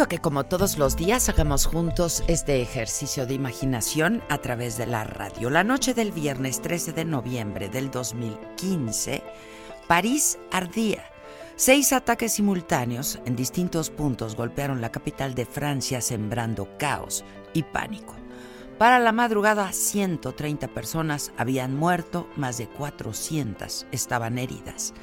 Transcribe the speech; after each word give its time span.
Invito 0.00 0.16
que 0.16 0.22
como 0.22 0.44
todos 0.44 0.78
los 0.78 0.96
días 0.96 1.28
hagamos 1.28 1.66
juntos 1.66 2.24
este 2.26 2.62
ejercicio 2.62 3.26
de 3.26 3.34
imaginación 3.34 4.22
a 4.30 4.38
través 4.38 4.78
de 4.78 4.86
la 4.86 5.04
radio. 5.04 5.50
La 5.50 5.62
noche 5.62 5.92
del 5.92 6.10
viernes 6.10 6.62
13 6.62 6.94
de 6.94 7.04
noviembre 7.04 7.68
del 7.68 7.90
2015, 7.90 9.22
París 9.86 10.38
ardía. 10.50 11.04
Seis 11.56 11.92
ataques 11.92 12.32
simultáneos 12.32 13.18
en 13.26 13.36
distintos 13.36 13.90
puntos 13.90 14.36
golpearon 14.36 14.80
la 14.80 14.90
capital 14.90 15.34
de 15.34 15.44
Francia 15.44 16.00
sembrando 16.00 16.78
caos 16.78 17.22
y 17.52 17.62
pánico. 17.62 18.14
Para 18.78 19.00
la 19.00 19.12
madrugada, 19.12 19.70
130 19.70 20.68
personas 20.68 21.30
habían 21.36 21.76
muerto, 21.76 22.26
más 22.36 22.56
de 22.56 22.68
400 22.68 23.86
estaban 23.92 24.38
heridas. 24.38 24.94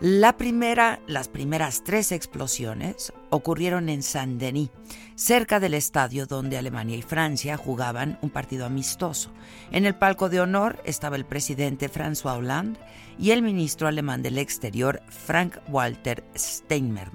La 0.00 0.36
primera, 0.36 1.00
las 1.06 1.28
primeras 1.28 1.82
tres 1.82 2.12
explosiones 2.12 3.14
ocurrieron 3.30 3.88
en 3.88 4.02
Saint-Denis, 4.02 4.68
cerca 5.14 5.58
del 5.58 5.72
estadio 5.72 6.26
donde 6.26 6.58
Alemania 6.58 6.98
y 6.98 7.02
Francia 7.02 7.56
jugaban 7.56 8.18
un 8.20 8.28
partido 8.28 8.66
amistoso. 8.66 9.30
En 9.70 9.86
el 9.86 9.94
palco 9.94 10.28
de 10.28 10.40
honor 10.40 10.82
estaba 10.84 11.16
el 11.16 11.24
presidente 11.24 11.90
François 11.90 12.36
Hollande 12.36 12.78
y 13.18 13.30
el 13.30 13.40
ministro 13.40 13.88
alemán 13.88 14.22
del 14.22 14.36
Exterior 14.36 15.00
Frank-Walter 15.08 16.24
Steinmeier. 16.36 17.08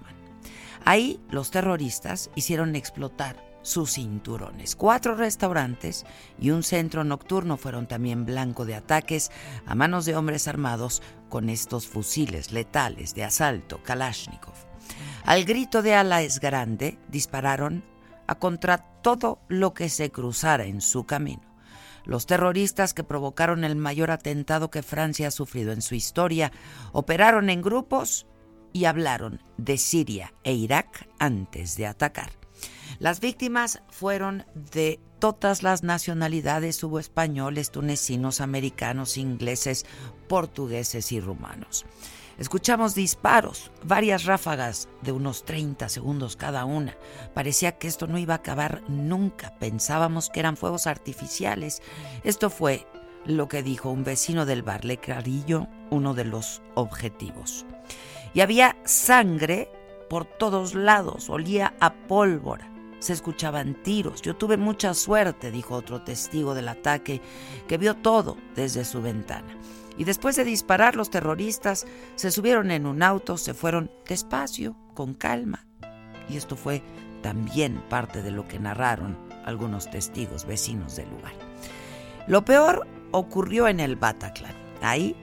Ahí 0.84 1.20
los 1.30 1.52
terroristas 1.52 2.32
hicieron 2.34 2.76
explotar 2.76 3.52
sus 3.62 3.94
cinturones. 3.94 4.76
Cuatro 4.76 5.16
restaurantes 5.16 6.06
y 6.40 6.50
un 6.50 6.64
centro 6.64 7.04
nocturno 7.04 7.58
fueron 7.58 7.88
también 7.88 8.26
blanco 8.26 8.66
de 8.66 8.74
ataques 8.74 9.32
a 9.68 9.76
manos 9.76 10.06
de 10.06 10.16
hombres 10.16 10.48
armados 10.48 11.04
con 11.32 11.50
estos 11.50 11.88
fusiles 11.88 12.52
letales 12.52 13.16
de 13.16 13.24
asalto 13.24 13.82
Kalashnikov. 13.82 14.54
Al 15.24 15.46
grito 15.46 15.82
de 15.82 15.96
ala 15.96 16.22
es 16.22 16.40
grande, 16.40 17.00
dispararon 17.08 17.84
a 18.28 18.36
contra 18.36 18.78
todo 19.02 19.40
lo 19.48 19.74
que 19.74 19.90
se 19.90 20.12
cruzara 20.12 20.66
en 20.66 20.82
su 20.82 21.06
camino. 21.06 21.42
Los 22.04 22.26
terroristas 22.26 22.94
que 22.94 23.04
provocaron 23.04 23.64
el 23.64 23.76
mayor 23.76 24.12
atentado 24.12 24.70
que 24.70 24.84
Francia 24.84 25.30
ha 25.30 25.32
sufrido 25.32 25.72
en 25.72 25.82
su 25.82 25.96
historia 25.96 26.52
operaron 26.92 27.50
en 27.50 27.62
grupos 27.62 28.28
y 28.74 28.86
hablaron 28.86 29.42
de 29.58 29.78
Siria 29.78 30.34
e 30.44 30.54
Irak 30.54 31.08
antes 31.18 31.78
de 31.78 31.88
atacar. 31.88 32.32
Las 33.00 33.20
víctimas 33.20 33.82
fueron 33.90 34.46
de 34.54 35.00
todas 35.22 35.62
las 35.62 35.84
nacionalidades, 35.84 36.84
hubo 36.84 36.98
españoles, 36.98 37.70
tunecinos, 37.70 38.42
americanos, 38.42 39.18
ingleses, 39.18 39.86
portugueses 40.28 41.12
y 41.12 41.20
rumanos. 41.20 41.86
Escuchamos 42.40 42.96
disparos, 42.96 43.72
varias 43.84 44.26
ráfagas 44.26 44.90
de 45.04 45.12
unos 45.12 45.46
30 45.46 45.90
segundos 45.90 46.36
cada 46.36 46.66
una. 46.66 46.98
Parecía 47.36 47.78
que 47.78 47.88
esto 47.88 48.08
no 48.08 48.18
iba 48.18 48.34
a 48.34 48.38
acabar 48.38 48.82
nunca. 48.90 49.54
Pensábamos 49.60 50.32
que 50.32 50.40
eran 50.40 50.58
fuegos 50.58 50.88
artificiales. 50.88 51.84
Esto 52.24 52.50
fue 52.50 52.88
lo 53.24 53.48
que 53.48 53.62
dijo 53.62 53.92
un 53.92 54.04
vecino 54.04 54.48
del 54.48 54.64
bar 54.64 54.86
Le 54.86 55.00
uno 55.92 56.16
de 56.16 56.26
los 56.26 56.64
objetivos. 56.74 57.68
Y 58.34 58.42
había 58.42 58.76
sangre 58.86 59.70
por 60.10 60.26
todos 60.26 60.74
lados, 60.74 61.30
olía 61.30 61.76
a 61.80 61.94
pólvora 61.94 62.71
se 63.02 63.14
escuchaban 63.14 63.74
tiros. 63.84 64.22
Yo 64.22 64.36
tuve 64.36 64.56
mucha 64.56 64.94
suerte, 64.94 65.52
dijo 65.52 65.76
otro 65.76 66.02
testigo 66.04 66.54
del 66.54 66.70
ataque, 66.70 67.20
que 67.68 67.78
vio 67.78 67.96
todo 67.98 68.38
desde 68.56 68.86
su 68.86 69.02
ventana. 69.02 69.58
Y 69.98 70.06
después 70.06 70.36
de 70.36 70.46
disparar, 70.46 70.96
los 70.96 71.10
terroristas 71.10 71.86
se 72.16 72.32
subieron 72.32 72.72
en 72.72 72.86
un 72.86 73.04
auto, 73.04 73.38
se 73.38 73.54
fueron 73.54 73.92
despacio, 74.08 74.78
con 74.94 75.14
calma. 75.14 75.66
Y 76.30 76.38
esto 76.38 76.56
fue 76.56 76.82
también 77.22 77.82
parte 77.90 78.22
de 78.22 78.32
lo 78.32 78.48
que 78.48 78.60
narraron 78.60 79.18
algunos 79.46 79.90
testigos 79.90 80.46
vecinos 80.46 80.96
del 80.96 81.10
lugar. 81.10 81.34
Lo 82.28 82.46
peor 82.46 82.88
ocurrió 83.12 83.68
en 83.68 83.80
el 83.80 83.96
Bataclan. 83.96 84.56
Ahí, 84.82 85.16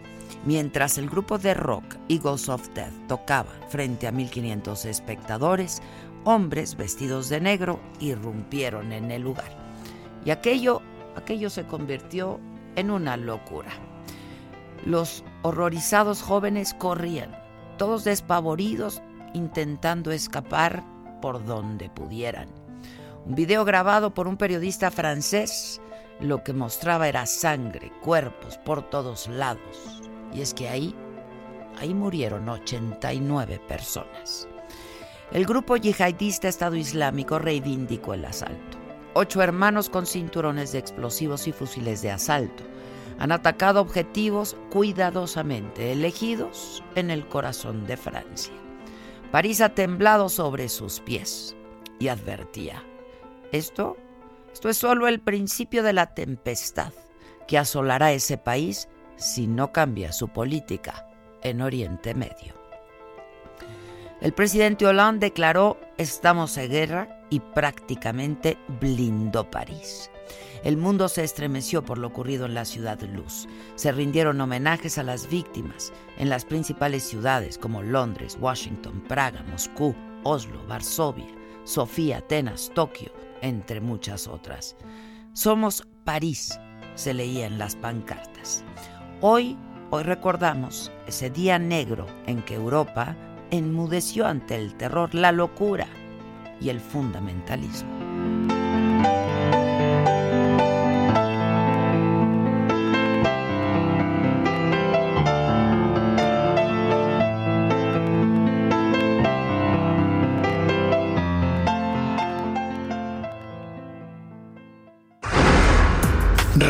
mientras 0.45 0.99
el 0.99 1.09
grupo 1.09 1.39
de 1.39 1.55
rock 1.55 1.97
Eagles 2.09 2.49
of 2.49 2.69
Death 2.75 3.07
tocaba 3.07 3.53
frente 3.69 4.07
a 4.07 4.13
1500 4.13 4.85
espectadores, 4.85 5.81
hombres 6.29 6.77
vestidos 6.77 7.31
de 7.31 7.41
negro 7.41 7.81
irrumpieron 8.01 8.93
en 8.93 9.11
el 9.11 9.23
lugar. 9.23 9.49
Y 10.27 10.31
aquello, 10.31 10.83
aquello 11.17 11.49
se 11.49 11.65
convirtió 11.65 12.39
en 12.77 12.91
una 12.91 13.17
locura. 13.17 13.71
Los 14.85 15.25
horrorizados 15.41 16.21
jóvenes 16.21 16.75
corrían, 16.75 17.35
todos 17.79 18.05
despavoridos, 18.05 19.01
intentando 19.33 20.11
escapar 20.11 20.85
por 21.23 21.47
donde 21.47 21.89
pudieran. 21.89 22.49
Un 23.25 23.35
video 23.35 23.65
grabado 23.65 24.13
por 24.13 24.29
un 24.29 24.37
periodista 24.37 24.91
francés 24.91 25.81
lo 26.21 26.45
que 26.45 26.53
mostraba 26.53 27.09
era 27.09 27.25
sangre, 27.25 27.91
cuerpos 28.03 28.59
por 28.59 28.83
todos 28.91 29.29
lados. 29.29 30.03
Y 30.35 30.43
es 30.43 30.53
que 30.53 30.69
ahí, 30.69 30.95
ahí 31.79 31.95
murieron 31.95 32.47
89 32.51 33.61
personas. 33.67 34.47
El 35.31 35.45
grupo 35.45 35.77
yihadista 35.77 36.49
Estado 36.49 36.75
Islámico 36.77 37.39
reivindicó 37.39 38.15
el 38.15 38.25
asalto. 38.25 38.79
Ocho 39.13 39.43
hermanos 39.43 39.91
con 39.91 40.07
cinturones 40.07 40.73
de 40.73 40.79
explosivos 40.79 41.47
y 41.47 41.53
fusiles 41.53 42.01
de 42.01 42.11
asalto 42.11 42.63
han 43.19 43.33
atacado 43.33 43.83
objetivos 43.83 44.57
cuidadosamente 44.71 45.93
elegidos 45.93 46.83
en 46.95 47.11
el 47.11 47.27
corazón 47.27 47.87
de 47.87 47.99
Francia. 47.99 48.55
París 49.31 49.61
ha 49.61 49.75
temblado 49.75 50.31
sobre 50.31 50.71
sus 50.71 51.01
pies 51.01 51.55
y 51.99 52.09
advertía, 52.09 52.83
esto, 53.53 53.99
esto 54.51 54.71
es 54.71 54.79
solo 54.79 55.09
el 55.09 55.21
principio 55.21 55.83
de 55.83 55.93
la 55.93 56.15
tempestad 56.15 56.93
que 57.47 57.59
asolará 57.59 58.13
ese 58.13 58.39
país 58.39 58.89
si 59.17 59.47
no 59.47 59.73
cambia 59.73 60.13
su 60.13 60.29
política 60.29 61.07
en 61.43 61.61
Oriente 61.61 62.15
Medio. 62.15 62.58
El 64.21 64.33
presidente 64.33 64.85
Hollande 64.85 65.29
declaró 65.29 65.79
estamos 65.97 66.57
en 66.59 66.71
guerra 66.71 67.25
y 67.31 67.39
prácticamente 67.39 68.59
blindó 68.81 69.49
París. 69.49 70.11
El 70.65 70.77
mundo 70.77 71.09
se 71.09 71.23
estremeció 71.23 71.85
por 71.85 71.99
lo 71.99 72.09
ocurrido 72.09 72.47
en 72.47 72.55
la 72.55 72.65
ciudad 72.65 73.01
Luz. 73.03 73.47
Se 73.77 73.93
rindieron 73.93 74.41
homenajes 74.41 74.99
a 74.99 75.05
las 75.05 75.29
víctimas 75.29 75.93
en 76.17 76.29
las 76.29 76.45
principales 76.45 77.05
ciudades 77.05 77.59
como 77.59 77.81
Londres, 77.81 78.37
Washington, 78.41 79.05
Praga, 79.07 79.45
Moscú, 79.53 79.95
Oslo, 80.25 80.67
Varsovia, 80.67 81.33
Sofía, 81.63 82.19
Atenas, 82.19 82.73
Tokio, 82.75 83.13
entre 83.41 83.81
muchas 83.81 84.27
otras. 84.27 84.75
Somos 85.33 85.87
París, 86.03 86.59
se 86.97 87.15
leía 87.15 87.47
en 87.47 87.57
las 87.57 87.77
pancartas. 87.77 88.65
Hoy, 89.21 89.57
hoy 89.91 90.03
recordamos 90.03 90.91
ese 91.07 91.31
día 91.31 91.61
negro 91.61 92.07
en 92.27 92.43
que 92.43 92.55
Europa 92.55 93.17
enmudeció 93.51 94.27
ante 94.27 94.57
el 94.57 94.75
terror, 94.75 95.15
la 95.15 95.33
locura 95.33 95.87
y 96.61 96.69
el 96.71 96.81
fundamentalismo. 96.81 97.99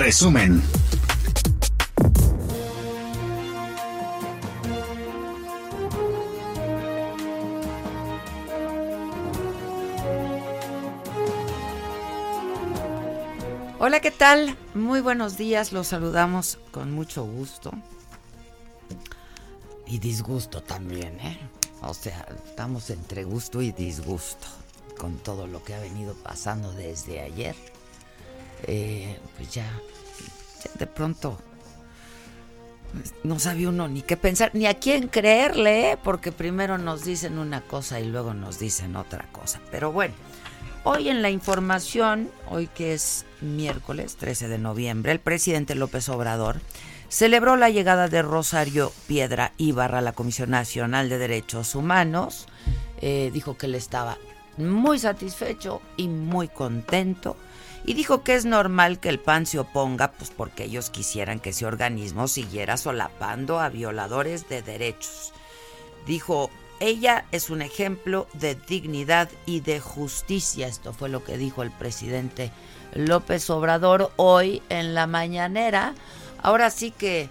Resumen. 0.08 0.77
Hola, 13.88 14.00
¿qué 14.00 14.10
tal? 14.10 14.54
Muy 14.74 15.00
buenos 15.00 15.38
días, 15.38 15.72
los 15.72 15.86
saludamos 15.86 16.58
con 16.72 16.92
mucho 16.92 17.24
gusto. 17.24 17.72
Y 19.86 19.98
disgusto 19.98 20.62
también, 20.62 21.18
¿eh? 21.20 21.38
O 21.80 21.94
sea, 21.94 22.28
estamos 22.46 22.90
entre 22.90 23.24
gusto 23.24 23.62
y 23.62 23.72
disgusto 23.72 24.46
con 24.98 25.16
todo 25.16 25.46
lo 25.46 25.64
que 25.64 25.72
ha 25.72 25.80
venido 25.80 26.12
pasando 26.16 26.70
desde 26.72 27.20
ayer. 27.20 27.56
Eh, 28.64 29.18
pues 29.38 29.54
ya, 29.54 29.72
de 30.78 30.86
pronto 30.86 31.38
no 33.24 33.38
sabía 33.38 33.70
uno 33.70 33.88
ni 33.88 34.02
qué 34.02 34.18
pensar, 34.18 34.50
ni 34.52 34.66
a 34.66 34.74
quién 34.74 35.08
creerle, 35.08 35.92
¿eh? 35.92 35.98
porque 36.04 36.30
primero 36.30 36.76
nos 36.76 37.06
dicen 37.06 37.38
una 37.38 37.62
cosa 37.62 38.00
y 38.00 38.04
luego 38.04 38.34
nos 38.34 38.58
dicen 38.58 38.96
otra 38.96 39.32
cosa. 39.32 39.62
Pero 39.70 39.92
bueno, 39.92 40.12
hoy 40.88 41.10
en 41.10 41.20
la 41.20 41.28
información, 41.28 42.30
hoy 42.48 42.66
que 42.66 42.94
es 42.94 43.26
miércoles 43.42 44.16
13 44.16 44.48
de 44.48 44.56
noviembre, 44.56 45.12
el 45.12 45.20
presidente 45.20 45.74
López 45.74 46.08
Obrador 46.08 46.62
celebró 47.10 47.56
la 47.56 47.68
llegada 47.68 48.08
de 48.08 48.22
Rosario 48.22 48.90
Piedra 49.06 49.52
Ibarra 49.58 49.98
a 49.98 50.02
la 50.02 50.14
Comisión 50.14 50.48
Nacional 50.48 51.10
de 51.10 51.18
Derechos 51.18 51.74
Humanos. 51.74 52.46
Eh, 53.02 53.30
dijo 53.34 53.58
que 53.58 53.66
él 53.66 53.74
estaba 53.74 54.16
muy 54.56 54.98
satisfecho 54.98 55.82
y 55.98 56.08
muy 56.08 56.48
contento 56.48 57.36
y 57.84 57.92
dijo 57.92 58.24
que 58.24 58.34
es 58.34 58.46
normal 58.46 58.98
que 58.98 59.10
el 59.10 59.20
PAN 59.20 59.44
se 59.44 59.58
oponga, 59.58 60.12
pues 60.12 60.30
porque 60.30 60.64
ellos 60.64 60.88
quisieran 60.88 61.38
que 61.38 61.50
ese 61.50 61.66
organismo 61.66 62.28
siguiera 62.28 62.78
solapando 62.78 63.60
a 63.60 63.68
violadores 63.68 64.48
de 64.48 64.62
derechos. 64.62 65.34
Dijo, 66.06 66.50
ella 66.80 67.24
es 67.32 67.50
un 67.50 67.62
ejemplo 67.62 68.26
de 68.34 68.54
dignidad 68.54 69.28
y 69.46 69.60
de 69.60 69.80
justicia. 69.80 70.68
Esto 70.68 70.92
fue 70.92 71.08
lo 71.08 71.24
que 71.24 71.36
dijo 71.36 71.62
el 71.62 71.70
presidente 71.70 72.50
López 72.94 73.48
Obrador 73.50 74.12
hoy 74.16 74.62
en 74.68 74.94
la 74.94 75.06
mañanera. 75.06 75.94
Ahora 76.42 76.70
sí 76.70 76.90
que, 76.90 77.28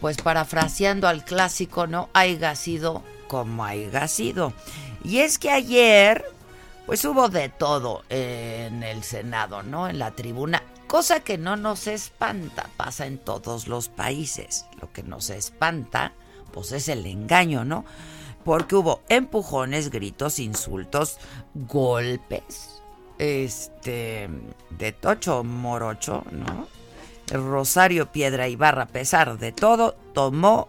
pues 0.00 0.16
parafraseando 0.18 1.08
al 1.08 1.24
clásico, 1.24 1.86
no 1.86 2.08
haya 2.12 2.54
sido 2.54 3.02
como 3.28 3.64
haya 3.64 4.06
sido. 4.08 4.52
Y 5.04 5.18
es 5.18 5.38
que 5.38 5.50
ayer, 5.50 6.24
pues 6.86 7.04
hubo 7.04 7.28
de 7.28 7.48
todo 7.48 8.04
en 8.08 8.82
el 8.82 9.02
Senado, 9.02 9.62
¿no? 9.62 9.88
En 9.88 9.98
la 9.98 10.12
tribuna. 10.12 10.62
Cosa 10.86 11.20
que 11.20 11.36
no 11.36 11.56
nos 11.56 11.88
espanta, 11.88 12.70
pasa 12.76 13.06
en 13.06 13.18
todos 13.18 13.66
los 13.66 13.88
países. 13.88 14.66
Lo 14.80 14.92
que 14.92 15.02
nos 15.02 15.30
espanta, 15.30 16.12
pues 16.52 16.70
es 16.70 16.88
el 16.88 17.06
engaño, 17.06 17.64
¿no? 17.64 17.84
Porque 18.46 18.76
hubo 18.76 19.02
empujones, 19.10 19.90
gritos, 19.90 20.38
insultos, 20.38 21.18
golpes, 21.54 22.80
este, 23.18 24.30
de 24.70 24.92
tocho 24.92 25.44
morocho, 25.44 26.24
¿no? 26.30 26.68
Rosario 27.30 28.12
Piedra 28.12 28.48
Ibarra, 28.48 28.84
a 28.84 28.86
pesar 28.86 29.36
de 29.36 29.52
todo, 29.52 29.96
tomó, 30.14 30.68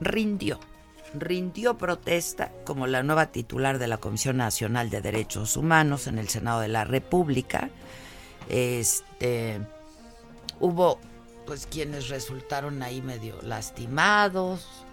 rindió 0.00 0.60
rindió 1.14 1.78
protesta 1.78 2.52
como 2.64 2.86
la 2.86 3.02
nueva 3.02 3.26
titular 3.26 3.78
de 3.78 3.88
la 3.88 3.96
Comisión 3.96 4.36
Nacional 4.36 4.90
de 4.90 5.00
Derechos 5.00 5.56
Humanos 5.56 6.06
en 6.06 6.18
el 6.18 6.28
Senado 6.28 6.60
de 6.60 6.68
la 6.68 6.84
República. 6.84 7.70
Este 8.48 9.60
hubo 10.60 10.98
pues 11.46 11.66
quienes 11.66 12.08
resultaron 12.08 12.82
ahí 12.82 13.00
medio 13.00 13.40
lastimados. 13.42 14.84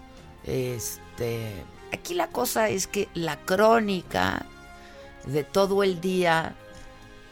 Este, 0.46 1.52
aquí 1.92 2.14
la 2.14 2.28
cosa 2.28 2.68
es 2.68 2.86
que 2.86 3.08
la 3.14 3.36
crónica 3.36 4.46
de 5.26 5.44
todo 5.44 5.82
el 5.82 6.00
día 6.00 6.54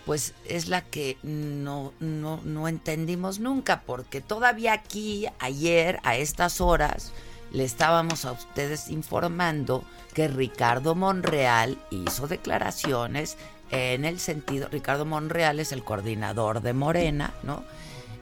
pues 0.04 0.34
es 0.44 0.68
la 0.68 0.82
que 0.82 1.16
no, 1.22 1.92
no, 1.98 2.40
no 2.44 2.68
entendimos 2.68 3.38
nunca, 3.38 3.82
porque 3.86 4.20
todavía 4.20 4.74
aquí, 4.74 5.26
ayer, 5.38 5.98
a 6.02 6.16
estas 6.16 6.60
horas, 6.60 7.12
le 7.52 7.64
estábamos 7.64 8.24
a 8.24 8.32
ustedes 8.32 8.90
informando 8.90 9.84
que 10.12 10.28
Ricardo 10.28 10.94
Monreal 10.94 11.78
hizo 11.90 12.26
declaraciones 12.26 13.38
en 13.70 14.04
el 14.04 14.20
sentido, 14.20 14.68
Ricardo 14.70 15.04
Monreal 15.04 15.58
es 15.58 15.72
el 15.72 15.82
coordinador 15.82 16.60
de 16.60 16.74
Morena, 16.74 17.34
¿no? 17.42 17.64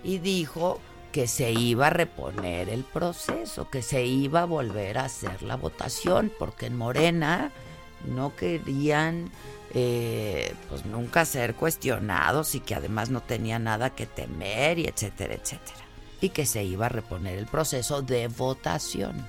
Y 0.04 0.18
dijo 0.18 0.80
que 1.12 1.28
se 1.28 1.52
iba 1.52 1.88
a 1.88 1.90
reponer 1.90 2.70
el 2.70 2.84
proceso, 2.84 3.68
que 3.68 3.82
se 3.82 4.04
iba 4.04 4.42
a 4.42 4.46
volver 4.46 4.98
a 4.98 5.04
hacer 5.04 5.42
la 5.42 5.56
votación, 5.56 6.32
porque 6.38 6.66
en 6.66 6.76
Morena 6.76 7.52
no 8.06 8.34
querían 8.34 9.30
eh, 9.74 10.54
pues 10.68 10.86
nunca 10.86 11.24
ser 11.24 11.54
cuestionados 11.54 12.54
y 12.54 12.60
que 12.60 12.74
además 12.74 13.10
no 13.10 13.20
tenía 13.20 13.58
nada 13.58 13.90
que 13.90 14.06
temer 14.06 14.78
y 14.78 14.86
etcétera, 14.86 15.34
etcétera 15.34 15.82
y 16.22 16.30
que 16.30 16.46
se 16.46 16.64
iba 16.64 16.86
a 16.86 16.88
reponer 16.88 17.36
el 17.36 17.46
proceso 17.46 18.00
de 18.00 18.28
votación. 18.28 19.26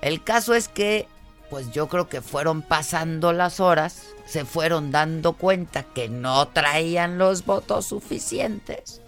El 0.00 0.22
caso 0.22 0.54
es 0.54 0.68
que, 0.68 1.08
pues 1.50 1.70
yo 1.72 1.88
creo 1.88 2.08
que 2.08 2.22
fueron 2.22 2.62
pasando 2.62 3.32
las 3.32 3.60
horas, 3.60 4.04
se 4.24 4.44
fueron 4.44 4.92
dando 4.92 5.34
cuenta 5.34 5.82
que 5.82 6.08
no 6.08 6.48
traían 6.48 7.18
los 7.18 7.44
votos 7.44 7.86
suficientes 7.86 9.01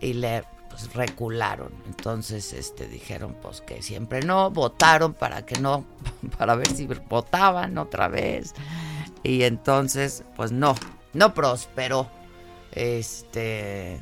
y 0.00 0.14
le 0.14 0.44
pues, 0.68 0.92
recularon. 0.94 1.72
Entonces, 1.86 2.52
este, 2.52 2.86
dijeron 2.86 3.36
pues 3.40 3.60
que 3.60 3.82
siempre 3.82 4.22
no, 4.22 4.50
votaron 4.50 5.14
para 5.14 5.44
que 5.44 5.58
no, 5.58 5.84
para 6.38 6.54
ver 6.54 6.68
si 6.68 6.86
votaban 6.86 7.78
otra 7.78 8.08
vez. 8.08 8.54
Y 9.22 9.42
entonces, 9.42 10.24
pues 10.36 10.52
no, 10.52 10.74
no 11.12 11.34
prosperó. 11.34 12.08
Este, 12.72 14.00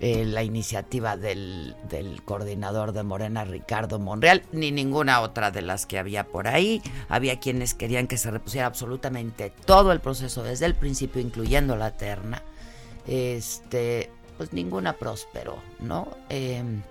eh, 0.00 0.24
la 0.24 0.42
iniciativa 0.42 1.16
del, 1.16 1.76
coordinador 2.24 2.92
de 2.92 3.04
Morena, 3.04 3.44
Ricardo 3.44 4.00
Monreal, 4.00 4.42
ni 4.50 4.72
ninguna 4.72 5.20
otra 5.20 5.52
de 5.52 5.62
las 5.62 5.86
que 5.86 5.96
había 5.96 6.24
por 6.24 6.48
ahí. 6.48 6.82
Había 7.08 7.38
quienes 7.38 7.74
querían 7.74 8.08
que 8.08 8.16
se 8.16 8.32
repusiera 8.32 8.66
absolutamente 8.66 9.52
todo 9.64 9.92
el 9.92 10.00
proceso 10.00 10.42
desde 10.42 10.66
el 10.66 10.74
principio, 10.74 11.20
incluyendo 11.20 11.76
la 11.76 11.92
terna. 11.92 12.42
Este, 13.06 14.10
pues 14.36 14.52
ninguna 14.52 14.94
prosperó, 14.94 15.58
¿no? 15.80 16.08
Em, 16.28 16.82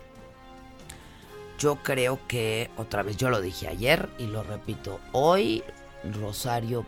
yo 1.60 1.78
creo 1.84 2.20
que, 2.28 2.72
otra 2.78 3.04
vez, 3.04 3.18
yo 3.18 3.30
lo 3.30 3.40
dije 3.42 3.68
ayer 3.68 4.10
y 4.18 4.26
lo 4.26 4.44
repito 4.44 5.00
hoy, 5.12 5.64
Rosario 6.20 6.86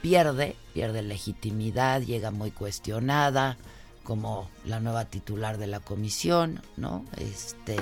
pierde, 0.00 0.54
pierde 0.72 1.02
legitimidad, 1.02 2.02
llega 2.02 2.30
muy 2.30 2.50
cuestionada 2.50 3.56
como 4.04 4.50
la 4.66 4.78
nueva 4.78 5.06
titular 5.06 5.56
de 5.56 5.66
la 5.66 5.80
comisión, 5.80 6.62
¿no? 6.76 7.04
Este, 7.16 7.76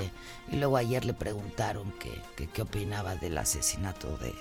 y 0.50 0.56
luego 0.56 0.76
ayer 0.76 1.04
le 1.04 1.14
preguntaron 1.14 1.92
qué 1.98 2.46
que, 2.46 2.62
opinaba 2.62 3.16
del 3.16 3.36
asesinato 3.36 4.16
de, 4.18 4.32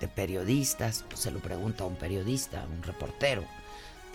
de 0.00 0.08
periodistas, 0.08 1.04
pues 1.08 1.20
se 1.20 1.32
lo 1.32 1.40
pregunta 1.40 1.84
a 1.84 1.88
un 1.88 1.96
periodista, 1.96 2.62
a 2.62 2.66
un 2.66 2.82
reportero, 2.82 3.44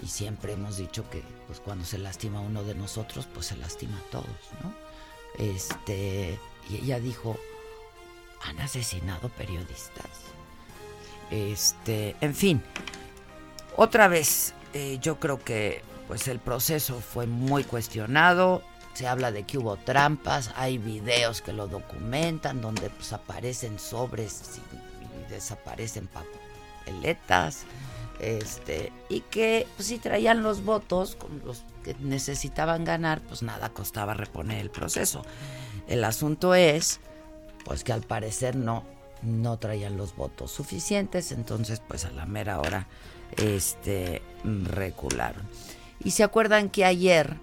y 0.01 0.07
siempre 0.07 0.53
hemos 0.53 0.77
dicho 0.77 1.09
que 1.09 1.23
pues 1.47 1.59
cuando 1.59 1.85
se 1.85 1.97
lastima 1.97 2.41
uno 2.41 2.63
de 2.63 2.75
nosotros, 2.75 3.27
pues 3.33 3.47
se 3.47 3.57
lastima 3.57 3.97
a 3.97 4.11
todos, 4.11 4.25
¿no? 4.63 4.73
Este, 5.37 6.37
y 6.69 6.75
ella 6.77 6.99
dijo, 6.99 7.37
¿han 8.43 8.59
asesinado 8.59 9.29
periodistas? 9.29 10.05
Este, 11.29 12.15
en 12.19 12.35
fin, 12.35 12.61
otra 13.77 14.07
vez, 14.07 14.53
eh, 14.73 14.99
yo 15.01 15.19
creo 15.19 15.43
que 15.43 15.81
pues 16.07 16.27
el 16.27 16.39
proceso 16.39 16.99
fue 16.99 17.25
muy 17.25 17.63
cuestionado. 17.63 18.61
Se 18.93 19.07
habla 19.07 19.31
de 19.31 19.43
que 19.43 19.57
hubo 19.57 19.77
trampas, 19.77 20.51
hay 20.57 20.77
videos 20.77 21.41
que 21.41 21.53
lo 21.53 21.67
documentan 21.67 22.59
donde 22.59 22.89
pues 22.89 23.13
aparecen 23.13 23.79
sobres 23.79 24.59
y, 24.59 25.31
desaparecen 25.31 26.07
papeletas. 26.07 27.63
Este, 28.21 28.93
y 29.09 29.21
que 29.21 29.65
pues, 29.75 29.87
si 29.87 29.97
traían 29.97 30.43
los 30.43 30.63
votos 30.63 31.17
los 31.43 31.63
que 31.83 31.95
necesitaban 31.95 32.85
ganar, 32.85 33.19
pues 33.21 33.41
nada 33.41 33.69
costaba 33.69 34.13
reponer 34.13 34.59
el 34.59 34.69
proceso. 34.69 35.23
El 35.87 36.03
asunto 36.03 36.53
es 36.53 36.99
pues 37.65 37.83
que 37.83 37.93
al 37.93 38.01
parecer 38.01 38.55
no 38.55 38.83
no 39.23 39.57
traían 39.57 39.97
los 39.97 40.15
votos 40.15 40.51
suficientes, 40.51 41.31
entonces 41.31 41.81
pues 41.87 42.05
a 42.05 42.11
la 42.11 42.27
mera 42.27 42.59
hora 42.59 42.87
este 43.37 44.21
recularon. 44.43 45.41
Y 46.03 46.11
se 46.11 46.23
acuerdan 46.23 46.69
que 46.69 46.85
ayer, 46.85 47.37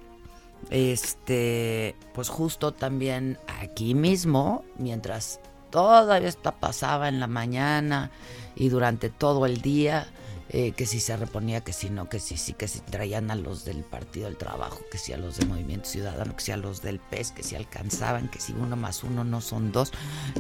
este, 0.71 1.97
pues 2.15 2.29
justo 2.29 2.73
también 2.73 3.39
aquí 3.61 3.95
mismo, 3.95 4.65
mientras 4.77 5.41
todavía 5.71 6.29
está 6.29 6.53
pasaba 6.53 7.09
en 7.09 7.19
la 7.19 7.27
mañana 7.27 8.13
y 8.55 8.69
durante 8.69 9.11
todo 9.11 9.45
el 9.45 9.61
día, 9.61 10.07
eh, 10.51 10.73
que 10.73 10.87
si 10.87 11.01
se 11.01 11.17
reponía, 11.17 11.61
que 11.61 11.73
si 11.73 11.91
no, 11.91 12.09
que 12.09 12.21
si 12.21 12.37
sí, 12.37 12.55
que 12.55 12.69
si 12.69 12.81
traían 12.81 13.31
a 13.31 13.35
los 13.35 13.65
del 13.65 13.85
Partido 13.85 14.27
del 14.27 14.37
Trabajo, 14.37 14.81
que 14.91 14.97
si 14.97 15.13
a 15.13 15.19
los 15.19 15.37
de 15.37 15.45
Movimiento 15.45 15.89
Ciudadano, 15.89 16.35
que 16.35 16.43
si 16.43 16.53
a 16.53 16.57
los 16.57 16.81
del 16.81 17.01
PES, 17.01 17.33
que 17.33 17.43
si 17.43 17.55
alcanzaban, 17.55 18.29
que 18.29 18.41
si 18.41 18.53
uno 18.53 18.75
más 18.77 19.05
uno 19.05 19.25
no 19.25 19.41
son 19.43 19.73
dos, 19.73 19.93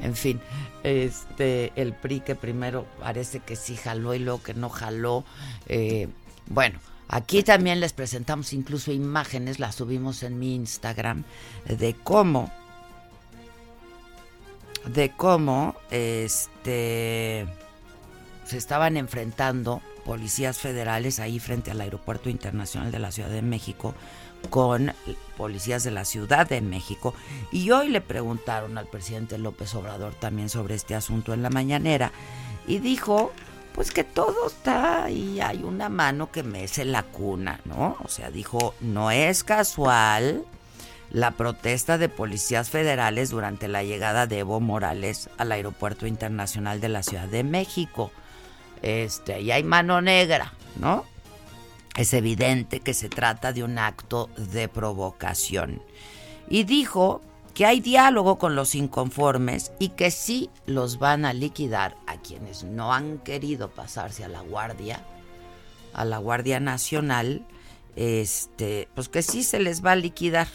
en 0.03 0.17
fin, 0.17 0.41
este, 0.83 1.73
el 1.77 1.93
PRI 1.93 2.21
que 2.21 2.35
primero 2.35 2.87
parece 2.99 3.41
que 3.41 3.55
sí 3.55 3.77
jaló 3.77 4.15
y 4.15 4.19
luego 4.19 4.43
que 4.43 4.55
no 4.55 4.71
jaló, 4.71 5.25
eh, 5.67 6.09
bueno, 6.47 6.81
Aquí 7.11 7.43
también 7.43 7.81
les 7.81 7.95
presentamos 7.95 8.53
incluso 8.53 8.93
imágenes, 8.93 9.59
las 9.59 9.77
subimos 9.77 10.23
en 10.23 10.38
mi 10.38 10.55
Instagram, 10.55 11.25
de 11.65 11.95
cómo, 11.95 12.53
de 14.85 15.11
cómo, 15.17 15.75
este, 15.91 17.47
se 18.45 18.59
estaban 18.59 18.99
enfrentando 18.99 19.81
policías 20.09 20.57
federales 20.57 21.21
ahí 21.21 21.38
frente 21.38 21.71
al 21.71 21.83
Aeropuerto 21.83 22.31
Internacional 22.31 22.91
de 22.91 22.99
la 22.99 23.12
Ciudad 23.12 23.29
de 23.29 23.43
México 23.43 23.95
con 24.49 24.95
policías 25.37 25.85
de 25.85 25.91
la 25.91 26.07
Ciudad 26.07 26.49
de 26.49 26.62
México. 26.62 27.12
Y 27.53 27.73
hoy 27.73 27.91
le 27.91 28.00
preguntaron 28.00 28.79
al 28.79 28.87
presidente 28.87 29.37
López 29.37 29.75
Obrador 29.75 30.15
también 30.15 30.49
sobre 30.49 30.77
este 30.77 30.95
asunto 30.95 31.35
en 31.35 31.43
la 31.43 31.50
mañanera 31.50 32.11
y 32.67 32.79
dijo 32.79 33.33
pues 33.75 33.91
que 33.91 34.03
todo 34.03 34.47
está 34.47 35.11
y 35.11 35.43
hay 35.43 35.62
una 35.62 35.91
mano 35.91 36.33
que 36.33 36.43
mece 36.43 36.87
la 36.87 37.03
cuna, 37.03 37.61
¿no? 37.67 37.99
O 38.03 38.09
sea, 38.09 38.31
dijo, 38.31 38.75
no 38.81 39.11
es 39.11 39.45
casual 39.45 40.47
la 41.11 41.33
protesta 41.33 41.99
de 41.99 42.09
policías 42.09 42.71
federales 42.71 43.29
durante 43.29 43.69
la 43.69 43.83
llegada 43.83 44.27
de 44.27 44.38
Evo 44.38 44.59
Morales 44.59 45.29
al 45.37 45.53
Aeropuerto 45.53 46.07
Internacional 46.07 46.81
de 46.81 46.88
la 46.88 47.03
Ciudad 47.03 47.29
de 47.29 47.45
México. 47.45 48.11
Este, 48.82 49.40
y 49.40 49.50
hay 49.50 49.64
mano 49.64 50.00
negra, 50.00 50.52
¿no? 50.76 51.04
Es 51.97 52.14
evidente 52.14 52.80
que 52.80 52.94
se 52.94 53.08
trata 53.08 53.52
de 53.52 53.64
un 53.64 53.78
acto 53.78 54.30
de 54.37 54.68
provocación. 54.68 55.82
Y 56.49 56.64
dijo 56.64 57.20
que 57.54 57.66
hay 57.66 57.80
diálogo 57.80 58.38
con 58.38 58.54
los 58.54 58.76
inconformes 58.76 59.73
y 59.80 59.88
que 59.90 60.12
sí 60.12 60.49
los 60.64 60.99
van 61.00 61.25
a 61.25 61.32
liquidar 61.32 61.97
a 62.06 62.16
quienes 62.16 62.62
no 62.62 62.94
han 62.94 63.18
querido 63.18 63.70
pasarse 63.70 64.25
a 64.25 64.28
la 64.28 64.42
Guardia, 64.42 65.02
a 65.92 66.04
la 66.04 66.18
Guardia 66.18 66.61
Nacional, 66.61 67.44
este, 67.97 68.88
pues 68.94 69.08
que 69.08 69.23
sí 69.23 69.42
se 69.42 69.58
les 69.58 69.85
va 69.85 69.92
a 69.92 69.97
liquidar 69.97 70.47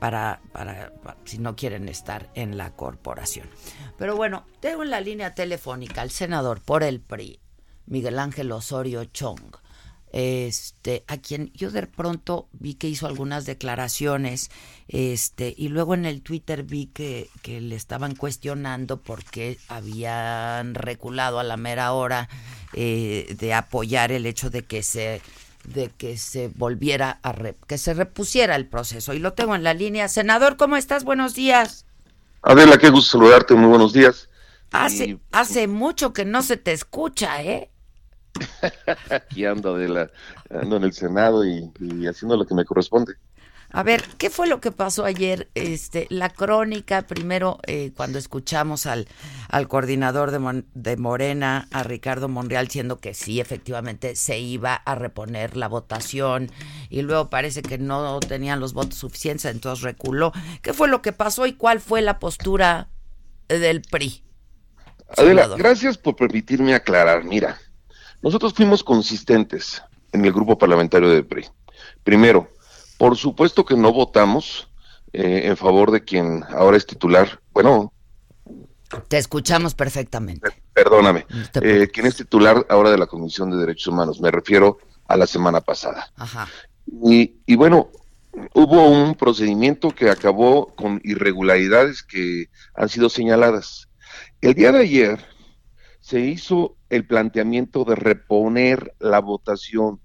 para, 0.00 0.40
para, 0.52 0.92
si 1.24 1.38
no 1.38 1.54
quieren 1.54 1.88
estar 1.88 2.30
en 2.34 2.56
la 2.56 2.74
corporación. 2.74 3.48
Pero 3.96 4.16
bueno, 4.16 4.46
tengo 4.58 4.82
en 4.82 4.90
la 4.90 5.00
línea 5.00 5.34
telefónica 5.34 6.02
al 6.02 6.10
senador 6.10 6.60
por 6.60 6.82
el 6.82 7.00
PRI, 7.00 7.38
Miguel 7.86 8.18
Ángel 8.18 8.50
Osorio 8.50 9.04
Chong 9.04 9.60
este, 10.12 11.04
a 11.06 11.18
quien 11.18 11.52
yo 11.52 11.70
de 11.70 11.86
pronto 11.86 12.48
vi 12.52 12.74
que 12.74 12.88
hizo 12.88 13.06
algunas 13.06 13.46
declaraciones, 13.46 14.50
este, 14.88 15.54
y 15.56 15.68
luego 15.68 15.94
en 15.94 16.04
el 16.04 16.22
Twitter 16.22 16.64
vi 16.64 16.86
que, 16.86 17.30
que 17.42 17.60
le 17.60 17.76
estaban 17.76 18.16
cuestionando 18.16 19.02
por 19.02 19.24
qué 19.24 19.58
habían 19.68 20.74
reculado 20.74 21.38
a 21.38 21.44
la 21.44 21.56
mera 21.56 21.92
hora 21.92 22.28
eh, 22.72 23.36
de 23.38 23.54
apoyar 23.54 24.10
el 24.10 24.26
hecho 24.26 24.50
de 24.50 24.64
que 24.64 24.82
se 24.82 25.22
de 25.64 25.88
que 25.88 26.16
se 26.16 26.48
volviera 26.48 27.18
a 27.22 27.34
que 27.66 27.78
se 27.78 27.94
repusiera 27.94 28.56
el 28.56 28.66
proceso. 28.66 29.12
Y 29.12 29.18
lo 29.18 29.34
tengo 29.34 29.54
en 29.54 29.64
la 29.64 29.74
línea. 29.74 30.08
Senador 30.08 30.56
cómo 30.56 30.76
estás 30.76 31.04
buenos 31.04 31.34
días. 31.34 31.86
Adela 32.42 32.78
qué 32.78 32.90
gusto 32.90 33.18
saludarte. 33.18 33.54
Muy 33.54 33.68
buenos 33.68 33.92
días. 33.92 34.28
Hace 34.72 35.18
hace 35.32 35.66
mucho 35.66 36.12
que 36.12 36.24
no 36.24 36.42
se 36.42 36.56
te 36.56 36.72
escucha 36.72 37.42
eh 37.42 37.70
Aquí 39.10 39.44
ando, 39.44 39.76
de 39.76 39.88
la, 39.88 40.10
ando 40.50 40.76
en 40.76 40.84
el 40.84 40.92
Senado 40.92 41.44
y, 41.44 41.70
haciendo 42.06 42.36
lo 42.36 42.46
que 42.46 42.54
me 42.54 42.64
corresponde. 42.64 43.14
A 43.72 43.84
ver, 43.84 44.02
¿qué 44.18 44.30
fue 44.30 44.48
lo 44.48 44.60
que 44.60 44.72
pasó 44.72 45.04
ayer? 45.04 45.48
Este, 45.54 46.06
la 46.10 46.28
crónica, 46.28 47.02
primero, 47.02 47.58
eh, 47.66 47.92
cuando 47.96 48.18
escuchamos 48.18 48.86
al, 48.86 49.06
al 49.48 49.68
coordinador 49.68 50.32
de, 50.32 50.64
de, 50.74 50.96
Morena, 50.96 51.68
a 51.70 51.84
Ricardo 51.84 52.28
Monreal, 52.28 52.66
diciendo 52.66 52.98
que 52.98 53.14
sí, 53.14 53.38
efectivamente, 53.38 54.16
se 54.16 54.40
iba 54.40 54.74
a 54.74 54.94
reponer 54.96 55.56
la 55.56 55.68
votación, 55.68 56.50
y 56.88 57.02
luego 57.02 57.30
parece 57.30 57.62
que 57.62 57.78
no 57.78 58.18
tenían 58.18 58.58
los 58.58 58.72
votos 58.72 58.96
suficientes, 58.96 59.44
entonces 59.44 59.84
reculó. 59.84 60.32
¿Qué 60.62 60.72
fue 60.72 60.88
lo 60.88 61.00
que 61.00 61.12
pasó 61.12 61.46
y 61.46 61.52
cuál 61.52 61.80
fue 61.80 62.02
la 62.02 62.18
postura 62.18 62.88
del 63.48 63.82
PRI? 63.82 64.24
Adela, 65.16 65.46
gracias 65.56 65.96
por 65.96 66.16
permitirme 66.16 66.74
aclarar. 66.74 67.24
Mira, 67.24 67.58
nosotros 68.20 68.52
fuimos 68.52 68.82
consistentes 68.82 69.82
en 70.12 70.24
el 70.24 70.32
grupo 70.32 70.58
parlamentario 70.58 71.08
de 71.08 71.22
PRI. 71.22 71.46
Primero, 72.02 72.50
por 73.00 73.16
supuesto 73.16 73.64
que 73.64 73.76
no 73.76 73.94
votamos 73.94 74.68
eh, 75.14 75.44
en 75.44 75.56
favor 75.56 75.90
de 75.90 76.04
quien 76.04 76.44
ahora 76.50 76.76
es 76.76 76.84
titular. 76.84 77.40
Bueno. 77.50 77.94
Te 79.08 79.16
escuchamos 79.16 79.74
perfectamente. 79.74 80.50
Perdóname. 80.74 81.24
Eh, 81.62 81.88
quien 81.90 82.04
es 82.04 82.16
titular 82.16 82.66
ahora 82.68 82.90
de 82.90 82.98
la 82.98 83.06
Comisión 83.06 83.50
de 83.50 83.56
Derechos 83.56 83.86
Humanos. 83.86 84.20
Me 84.20 84.30
refiero 84.30 84.76
a 85.08 85.16
la 85.16 85.26
semana 85.26 85.62
pasada. 85.62 86.12
Ajá. 86.16 86.46
Y, 87.02 87.36
y 87.46 87.56
bueno, 87.56 87.88
hubo 88.52 88.90
un 88.90 89.14
procedimiento 89.14 89.92
que 89.92 90.10
acabó 90.10 90.66
con 90.74 91.00
irregularidades 91.02 92.02
que 92.02 92.50
han 92.74 92.90
sido 92.90 93.08
señaladas. 93.08 93.88
El 94.42 94.52
día 94.52 94.72
de 94.72 94.80
ayer 94.80 95.24
se 96.00 96.20
hizo 96.20 96.76
el 96.90 97.06
planteamiento 97.06 97.84
de 97.84 97.94
reponer 97.94 98.92
la 98.98 99.20
votación. 99.20 100.02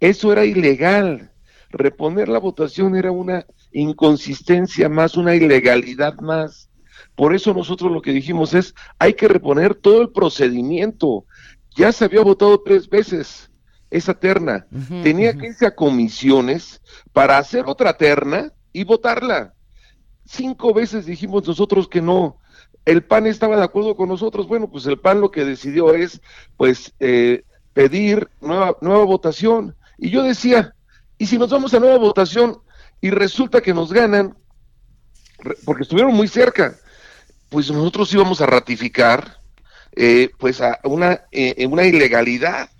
Eso 0.00 0.32
era 0.32 0.44
ilegal. 0.44 1.31
Reponer 1.72 2.28
la 2.28 2.38
votación 2.38 2.96
era 2.96 3.10
una 3.10 3.46
inconsistencia 3.72 4.88
más, 4.88 5.16
una 5.16 5.34
ilegalidad 5.34 6.18
más. 6.20 6.70
Por 7.14 7.34
eso 7.34 7.52
nosotros 7.52 7.90
lo 7.90 8.02
que 8.02 8.12
dijimos 8.12 8.54
es, 8.54 8.74
hay 8.98 9.14
que 9.14 9.28
reponer 9.28 9.74
todo 9.74 10.02
el 10.02 10.10
procedimiento. 10.10 11.26
Ya 11.74 11.90
se 11.92 12.04
había 12.04 12.20
votado 12.20 12.60
tres 12.60 12.88
veces 12.88 13.50
esa 13.90 14.14
terna. 14.14 14.66
Tenía 15.02 15.36
que 15.36 15.48
irse 15.48 15.66
a 15.66 15.74
comisiones 15.74 16.80
para 17.12 17.38
hacer 17.38 17.64
otra 17.66 17.96
terna 17.96 18.52
y 18.72 18.84
votarla. 18.84 19.54
Cinco 20.24 20.72
veces 20.72 21.04
dijimos 21.06 21.46
nosotros 21.46 21.88
que 21.88 22.00
no 22.00 22.38
el 22.84 23.02
PAN 23.02 23.26
estaba 23.26 23.56
de 23.56 23.64
acuerdo 23.64 23.96
con 23.96 24.08
nosotros. 24.08 24.46
Bueno, 24.48 24.70
pues 24.70 24.86
el 24.86 24.98
PAN 24.98 25.20
lo 25.20 25.30
que 25.30 25.44
decidió 25.44 25.94
es, 25.94 26.20
pues, 26.56 26.94
eh, 27.00 27.44
pedir 27.72 28.28
nueva, 28.40 28.76
nueva 28.80 29.04
votación. 29.04 29.76
Y 29.98 30.10
yo 30.10 30.22
decía, 30.22 30.74
¿y 31.18 31.26
si 31.26 31.38
nos 31.38 31.50
vamos 31.50 31.74
a 31.74 31.80
nueva 31.80 31.98
votación 31.98 32.58
y 33.00 33.10
resulta 33.10 33.60
que 33.60 33.74
nos 33.74 33.92
ganan, 33.92 34.36
porque 35.64 35.82
estuvieron 35.82 36.14
muy 36.14 36.28
cerca, 36.28 36.76
pues 37.48 37.70
nosotros 37.70 38.12
íbamos 38.14 38.40
a 38.40 38.46
ratificar, 38.46 39.40
eh, 39.94 40.30
pues, 40.38 40.60
a 40.60 40.78
una, 40.84 41.22
eh, 41.32 41.66
una 41.66 41.84
ilegalidad. 41.84 42.70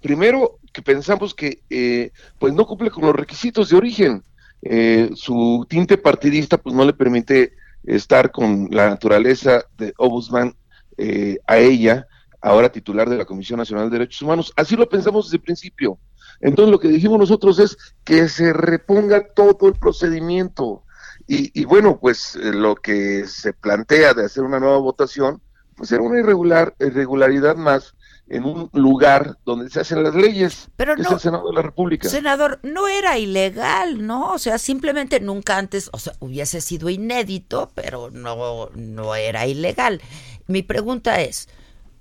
Primero, 0.00 0.60
que 0.72 0.82
pensamos 0.82 1.34
que 1.34 1.62
eh, 1.70 2.12
pues 2.38 2.52
no 2.54 2.66
cumple 2.66 2.90
con 2.90 3.04
los 3.04 3.14
requisitos 3.14 3.70
de 3.70 3.76
origen. 3.76 4.22
Eh, 4.62 5.10
su 5.14 5.66
tinte 5.68 5.96
partidista 5.96 6.58
pues 6.58 6.74
no 6.74 6.84
le 6.84 6.92
permite 6.92 7.54
estar 7.84 8.30
con 8.30 8.68
la 8.70 8.90
naturaleza 8.90 9.64
de 9.78 9.94
Obusman 9.96 10.54
eh, 10.98 11.38
a 11.46 11.56
ella, 11.56 12.06
ahora 12.42 12.70
titular 12.70 13.08
de 13.08 13.16
la 13.16 13.24
Comisión 13.24 13.58
Nacional 13.58 13.90
de 13.90 13.98
Derechos 13.98 14.22
Humanos. 14.22 14.52
Así 14.56 14.76
lo 14.76 14.88
pensamos 14.88 15.26
desde 15.26 15.38
el 15.38 15.42
principio. 15.42 15.98
Entonces 16.40 16.70
lo 16.70 16.80
que 16.80 16.88
dijimos 16.88 17.18
nosotros 17.18 17.58
es 17.58 17.76
que 18.04 18.28
se 18.28 18.52
reponga 18.52 19.28
todo 19.34 19.68
el 19.68 19.74
procedimiento. 19.74 20.84
Y, 21.26 21.50
y 21.58 21.64
bueno, 21.64 21.98
pues 22.00 22.36
lo 22.36 22.76
que 22.76 23.26
se 23.26 23.52
plantea 23.52 24.14
de 24.14 24.24
hacer 24.24 24.42
una 24.42 24.58
nueva 24.58 24.78
votación, 24.78 25.40
pues 25.76 25.92
era 25.92 26.02
una 26.02 26.18
irregular, 26.18 26.74
irregularidad 26.80 27.56
más 27.56 27.94
en 28.30 28.44
un 28.44 28.70
lugar 28.72 29.36
donde 29.44 29.68
se 29.70 29.80
hacen 29.80 30.04
las 30.04 30.14
leyes, 30.14 30.68
Pero 30.76 30.94
que 30.94 31.02
no, 31.02 31.08
es 31.08 31.14
el 31.14 31.20
Senado 31.20 31.48
de 31.48 31.54
la 31.54 31.62
República. 31.62 32.08
Senador, 32.08 32.60
no 32.62 32.86
era 32.86 33.18
ilegal, 33.18 34.06
¿no? 34.06 34.32
O 34.32 34.38
sea, 34.38 34.58
simplemente 34.58 35.18
nunca 35.18 35.58
antes, 35.58 35.90
o 35.92 35.98
sea, 35.98 36.12
hubiese 36.20 36.60
sido 36.60 36.88
inédito, 36.88 37.72
pero 37.74 38.10
no, 38.10 38.70
no 38.74 39.16
era 39.16 39.46
ilegal. 39.46 40.00
Mi 40.46 40.62
pregunta 40.62 41.20
es, 41.20 41.48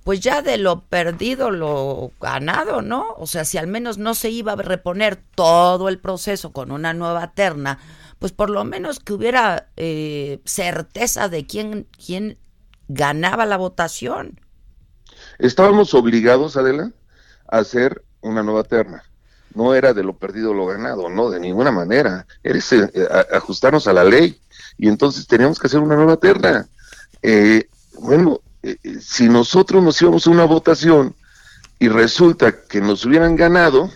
pues 0.10 0.22
ya 0.22 0.42
de 0.42 0.58
lo 0.58 0.86
perdido, 0.86 1.52
lo 1.52 2.14
ganado, 2.20 2.82
¿no? 2.82 3.14
O 3.20 3.28
sea, 3.28 3.46
si 3.46 3.60
al 3.60 3.68
menos 3.68 4.00
no 4.00 4.16
se 4.16 4.32
iba 4.32 4.54
a 4.54 4.56
reponer 4.56 5.22
todo 5.36 5.88
el 5.88 6.00
proceso 6.00 6.52
con 6.52 6.72
una 6.72 6.96
nueva 6.96 7.34
terna, 7.34 7.78
pues 8.18 8.32
por 8.32 8.50
lo 8.50 8.66
menos 8.66 9.00
que 9.00 9.14
hubiera 9.14 9.70
eh, 9.78 10.42
certeza 10.46 11.30
de 11.30 11.46
quién, 11.46 11.86
quién 12.04 12.40
ganaba 12.88 13.46
la 13.46 13.58
votación. 13.58 14.40
Estábamos 15.38 15.94
obligados, 15.94 16.58
Adela, 16.58 16.92
a 17.48 17.60
hacer 17.60 18.04
una 18.22 18.42
nueva 18.42 18.64
terna. 18.64 19.04
No 19.54 19.76
era 19.76 19.94
de 19.94 20.02
lo 20.02 20.18
perdido 20.18 20.56
lo 20.56 20.66
ganado, 20.66 21.08
no, 21.10 21.30
de 21.30 21.40
ninguna 21.40 21.72
manera. 21.72 22.26
Era 22.42 22.58
eh, 22.58 23.08
ajustarnos 23.32 23.88
a 23.88 23.94
la 23.94 24.06
ley. 24.06 24.42
Y 24.76 24.88
entonces 24.88 25.28
teníamos 25.28 25.60
que 25.60 25.68
hacer 25.68 25.82
una 25.82 25.96
nueva 25.96 26.18
terna. 26.18 26.68
Eh, 27.22 27.70
bueno, 28.00 28.42
eh, 28.64 28.78
eh, 28.84 28.98
si 29.02 29.30
nosotros 29.30 29.84
nos 29.84 30.02
íbamos 30.02 30.28
a 30.28 30.30
una 30.32 30.46
votación 30.46 31.16
y 31.80 31.88
resulta 31.88 32.54
que 32.68 32.82
nos 32.82 33.06
hubieran 33.06 33.36
ganado, 33.36 33.90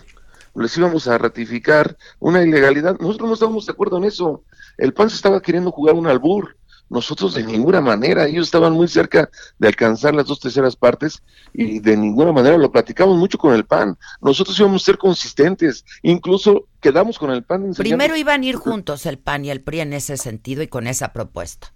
les 0.54 0.76
íbamos 0.78 1.06
a 1.08 1.18
ratificar 1.18 1.96
una 2.18 2.42
ilegalidad. 2.42 2.98
Nosotros 2.98 3.28
no 3.28 3.34
estábamos 3.34 3.66
de 3.66 3.72
acuerdo 3.72 3.98
en 3.98 4.04
eso. 4.04 4.42
El 4.78 4.92
PAN 4.94 5.10
se 5.10 5.16
estaba 5.16 5.40
queriendo 5.42 5.70
jugar 5.70 5.94
un 5.94 6.06
albur. 6.06 6.56
Nosotros 6.90 7.34
de 7.34 7.42
ninguna 7.42 7.80
manera, 7.80 8.26
ellos 8.26 8.46
estaban 8.46 8.74
muy 8.74 8.86
cerca 8.88 9.28
de 9.58 9.68
alcanzar 9.68 10.14
las 10.14 10.26
dos 10.26 10.38
terceras 10.38 10.76
partes 10.76 11.22
y 11.52 11.80
de 11.80 11.96
ninguna 11.96 12.30
manera 12.30 12.58
lo 12.58 12.70
platicamos 12.70 13.16
mucho 13.16 13.38
con 13.38 13.54
el 13.54 13.64
PAN. 13.64 13.96
Nosotros 14.20 14.58
íbamos 14.60 14.82
a 14.82 14.84
ser 14.84 14.98
consistentes, 14.98 15.84
incluso 16.02 16.68
quedamos 16.80 17.18
con 17.18 17.30
el 17.30 17.42
PAN. 17.42 17.62
enseñando- 17.64 17.82
Primero 17.82 18.16
iban 18.16 18.42
a 18.42 18.44
ir 18.44 18.56
juntos 18.56 19.06
el 19.06 19.18
PAN 19.18 19.46
y 19.46 19.50
el 19.50 19.62
PRI 19.62 19.80
en 19.80 19.92
ese 19.94 20.16
sentido 20.18 20.62
y 20.62 20.68
con 20.68 20.86
esa 20.86 21.12
propuesta. 21.12 21.72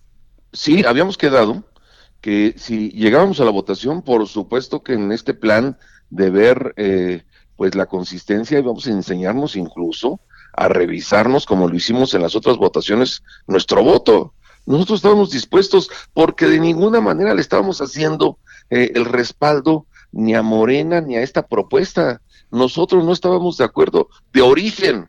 Sí, 0.52 0.84
habíamos 0.84 1.16
quedado 1.16 1.64
que 2.20 2.54
si 2.56 2.90
llegábamos 2.90 3.40
a 3.40 3.44
la 3.44 3.50
votación, 3.50 4.02
por 4.02 4.26
supuesto 4.26 4.82
que 4.82 4.94
en 4.94 5.12
este 5.12 5.34
plan 5.34 5.78
de 6.10 6.30
ver 6.30 6.74
eh, 6.76 7.22
pues 7.56 7.74
la 7.74 7.86
consistencia 7.86 8.58
íbamos 8.58 8.86
a 8.86 8.90
enseñarnos 8.90 9.56
incluso 9.56 10.20
a 10.52 10.68
revisarnos 10.68 11.46
como 11.46 11.68
lo 11.68 11.76
hicimos 11.76 12.14
en 12.14 12.22
las 12.22 12.34
otras 12.34 12.56
votaciones 12.56 13.22
nuestro 13.46 13.82
voto. 13.82 14.34
Nosotros 14.66 14.98
estábamos 14.98 15.30
dispuestos 15.30 15.90
porque 16.12 16.46
de 16.46 16.60
ninguna 16.60 17.00
manera 17.00 17.34
le 17.34 17.40
estábamos 17.40 17.80
haciendo 17.80 18.38
eh, 18.70 18.92
el 18.94 19.04
respaldo 19.04 19.86
ni 20.12 20.34
a 20.34 20.42
Morena 20.42 21.00
ni 21.00 21.16
a 21.16 21.22
esta 21.22 21.46
propuesta. 21.46 22.20
Nosotros 22.50 23.04
no 23.04 23.12
estábamos 23.12 23.56
de 23.56 23.64
acuerdo 23.64 24.08
de 24.32 24.42
origen 24.42 25.08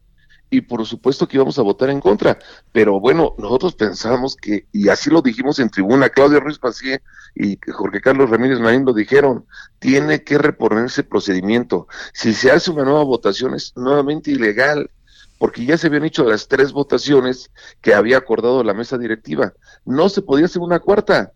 y 0.50 0.62
por 0.62 0.86
supuesto 0.86 1.28
que 1.28 1.38
íbamos 1.38 1.60
a 1.60 1.62
votar 1.62 1.90
en 1.90 2.00
contra. 2.00 2.40
Pero 2.72 3.00
bueno, 3.00 3.36
nosotros 3.38 3.76
pensamos 3.76 4.36
que, 4.36 4.68
y 4.72 4.90
así 4.90 5.10
lo 5.10 5.22
dijimos 5.22 5.60
en 5.60 5.70
tribuna, 5.70 6.10
Claudia 6.10 6.40
Ruiz 6.40 6.60
Pacié 6.60 7.02
y 7.36 7.60
Jorge 7.72 8.02
Carlos 8.02 8.30
Ramírez 8.30 8.60
Marín 8.60 8.86
lo 8.86 8.94
dijeron, 8.94 9.46
tiene 9.80 10.24
que 10.24 10.38
reponerse 10.38 11.02
el 11.02 11.08
procedimiento. 11.08 11.88
Si 12.14 12.34
se 12.34 12.52
hace 12.52 12.72
una 12.72 12.84
nueva 12.84 13.04
votación 13.04 13.54
es 13.54 13.74
nuevamente 13.76 14.32
ilegal, 14.32 14.90
porque 15.38 15.66
ya 15.66 15.78
se 15.78 15.88
habían 15.88 16.04
hecho 16.04 16.26
las 16.26 16.48
tres 16.48 16.74
votaciones 16.74 17.50
que 17.82 17.94
había 17.94 18.18
acordado 18.18 18.64
la 18.64 18.74
mesa 18.74 18.98
directiva. 18.98 19.54
No 19.86 20.10
se 20.10 20.22
podía 20.22 20.46
hacer 20.46 20.62
una 20.62 20.80
cuarta. 20.80 21.32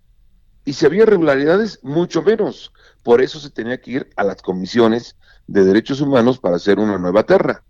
Y 0.65 0.73
si 0.73 0.85
había 0.85 1.03
irregularidades, 1.03 1.79
mucho 1.83 2.21
menos. 2.21 2.73
Por 3.01 3.21
eso 3.21 3.39
se 3.39 3.49
tenía 3.49 3.79
que 3.79 3.91
ir 3.91 4.09
a 4.17 4.23
las 4.23 4.41
comisiones 4.41 5.15
de 5.47 5.63
derechos 5.63 6.01
humanos 6.01 6.37
para 6.37 6.57
hacer 6.57 6.79
una 6.79 6.97
nueva 6.97 7.23
terra. 7.23 7.63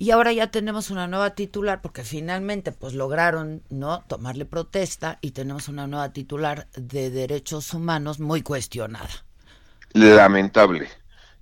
Y 0.00 0.12
ahora 0.12 0.32
ya 0.32 0.50
tenemos 0.50 0.90
una 0.90 1.08
nueva 1.08 1.34
titular 1.34 1.82
porque 1.82 2.04
finalmente 2.04 2.70
pues 2.72 2.94
lograron 2.94 3.62
no 3.68 4.04
tomarle 4.06 4.44
protesta 4.46 5.18
y 5.20 5.32
tenemos 5.32 5.68
una 5.68 5.88
nueva 5.88 6.12
titular 6.12 6.68
de 6.76 7.10
derechos 7.10 7.74
humanos 7.74 8.20
muy 8.20 8.42
cuestionada. 8.42 9.10
Lamentable. 9.94 10.88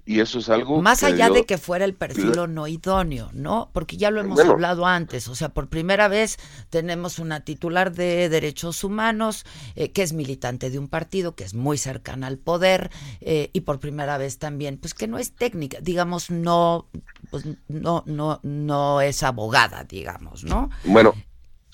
Y 0.08 0.20
eso 0.20 0.38
es 0.38 0.48
algo... 0.48 0.80
Más 0.80 1.02
allá 1.02 1.26
yo- 1.26 1.34
de 1.34 1.46
que 1.46 1.58
fuera 1.58 1.84
el 1.84 1.94
perfil 1.94 2.38
o 2.38 2.46
no 2.46 2.68
idóneo, 2.68 3.28
¿no? 3.32 3.70
Porque 3.72 3.96
ya 3.96 4.12
lo 4.12 4.20
hemos 4.20 4.36
Bueno. 4.36 4.52
hablado 4.52 4.86
antes, 4.86 5.26
o 5.26 5.34
sea, 5.34 5.48
por 5.48 5.68
primera 5.68 6.06
vez 6.06 6.38
tenemos 6.70 7.18
una 7.18 7.40
titular 7.40 7.92
de 7.92 8.28
derechos 8.28 8.84
humanos 8.84 9.44
eh, 9.74 9.90
que 9.90 10.02
es 10.02 10.12
militante 10.12 10.70
de 10.70 10.78
un 10.78 10.86
partido, 10.86 11.34
que 11.34 11.42
es 11.42 11.54
muy 11.54 11.76
cercana 11.76 12.28
al 12.28 12.38
poder, 12.38 12.90
eh, 13.20 13.50
y 13.52 13.62
por 13.62 13.80
primera 13.80 14.16
vez 14.16 14.38
también, 14.38 14.78
pues 14.78 14.94
que 14.94 15.08
no 15.08 15.18
es 15.18 15.32
técnica, 15.34 15.78
digamos, 15.82 16.30
no, 16.30 16.86
pues 17.30 17.44
no, 17.68 18.02
no, 18.06 18.40
no 18.42 19.00
es 19.00 19.22
abogada, 19.22 19.84
digamos, 19.84 20.44
¿no? 20.44 20.70
Bueno, 20.84 21.14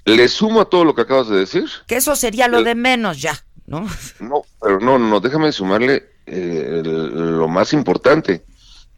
le 0.04 0.28
sumo 0.28 0.60
a 0.60 0.64
todo 0.68 0.84
lo 0.84 0.94
que 0.94 1.02
acabas 1.02 1.28
de 1.28 1.36
decir. 1.38 1.64
Que 1.86 1.96
eso 1.96 2.16
sería 2.16 2.48
lo 2.48 2.58
El- 2.58 2.64
de 2.64 2.74
menos 2.74 3.20
ya, 3.20 3.38
¿no? 3.66 3.86
No, 4.20 4.42
pero 4.60 4.80
no, 4.80 4.98
no, 4.98 5.20
déjame 5.20 5.52
sumarle 5.52 6.08
eh, 6.26 6.82
el- 6.84 7.38
lo 7.38 7.48
más 7.48 7.72
importante. 7.72 8.44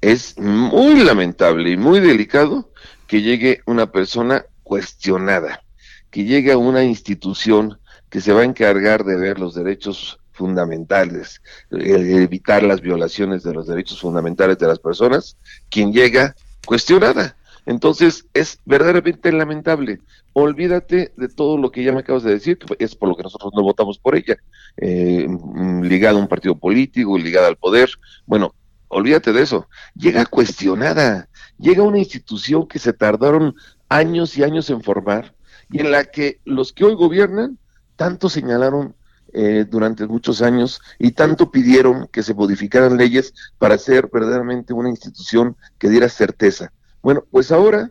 Es 0.00 0.38
muy 0.38 1.02
lamentable 1.02 1.70
y 1.70 1.76
muy 1.76 2.00
delicado 2.00 2.70
que 3.06 3.22
llegue 3.22 3.62
una 3.66 3.90
persona 3.90 4.44
cuestionada, 4.62 5.62
que 6.10 6.24
llegue 6.24 6.52
a 6.52 6.58
una 6.58 6.84
institución 6.84 7.78
que 8.10 8.20
se 8.20 8.32
va 8.32 8.42
a 8.42 8.44
encargar 8.44 9.04
de 9.04 9.16
ver 9.16 9.38
los 9.40 9.54
derechos 9.54 10.18
fundamentales, 10.32 11.40
eh, 11.70 12.22
evitar 12.22 12.62
las 12.62 12.80
violaciones 12.80 13.42
de 13.42 13.54
los 13.54 13.66
derechos 13.66 14.00
fundamentales 14.00 14.58
de 14.58 14.66
las 14.66 14.78
personas, 14.78 15.36
quien 15.70 15.92
llega 15.92 16.34
cuestionada. 16.64 17.36
Entonces 17.66 18.26
es 18.34 18.58
verdaderamente 18.64 19.32
lamentable. 19.32 20.00
Olvídate 20.34 21.12
de 21.16 21.28
todo 21.28 21.56
lo 21.56 21.70
que 21.70 21.82
ya 21.82 21.92
me 21.92 22.00
acabas 22.00 22.22
de 22.22 22.32
decir, 22.32 22.58
que 22.58 22.76
es 22.78 22.94
por 22.94 23.08
lo 23.08 23.16
que 23.16 23.22
nosotros 23.22 23.52
no 23.54 23.62
votamos 23.62 23.98
por 23.98 24.16
ella, 24.16 24.36
eh, 24.76 25.26
mm, 25.28 25.82
ligada 25.82 26.18
a 26.18 26.22
un 26.22 26.28
partido 26.28 26.56
político, 26.56 27.16
ligada 27.16 27.48
al 27.48 27.56
poder. 27.56 27.90
Bueno, 28.26 28.54
olvídate 28.88 29.32
de 29.32 29.42
eso. 29.42 29.68
Llega 29.94 30.26
cuestionada, 30.26 31.28
llega 31.58 31.82
una 31.82 31.98
institución 31.98 32.66
que 32.66 32.78
se 32.78 32.92
tardaron 32.92 33.54
años 33.88 34.36
y 34.36 34.44
años 34.44 34.68
en 34.70 34.82
formar 34.82 35.34
y 35.70 35.80
en 35.80 35.90
la 35.90 36.04
que 36.04 36.40
los 36.44 36.72
que 36.72 36.84
hoy 36.84 36.94
gobiernan 36.94 37.58
tanto 37.96 38.28
señalaron 38.28 38.94
eh, 39.36 39.66
durante 39.68 40.06
muchos 40.06 40.42
años 40.42 40.80
y 40.98 41.10
tanto 41.10 41.50
pidieron 41.50 42.06
que 42.06 42.22
se 42.22 42.34
modificaran 42.34 42.96
leyes 42.96 43.34
para 43.58 43.76
ser 43.78 44.08
verdaderamente 44.12 44.72
una 44.72 44.88
institución 44.88 45.56
que 45.76 45.88
diera 45.88 46.08
certeza. 46.08 46.72
Bueno, 47.02 47.24
pues 47.32 47.50
ahora 47.50 47.90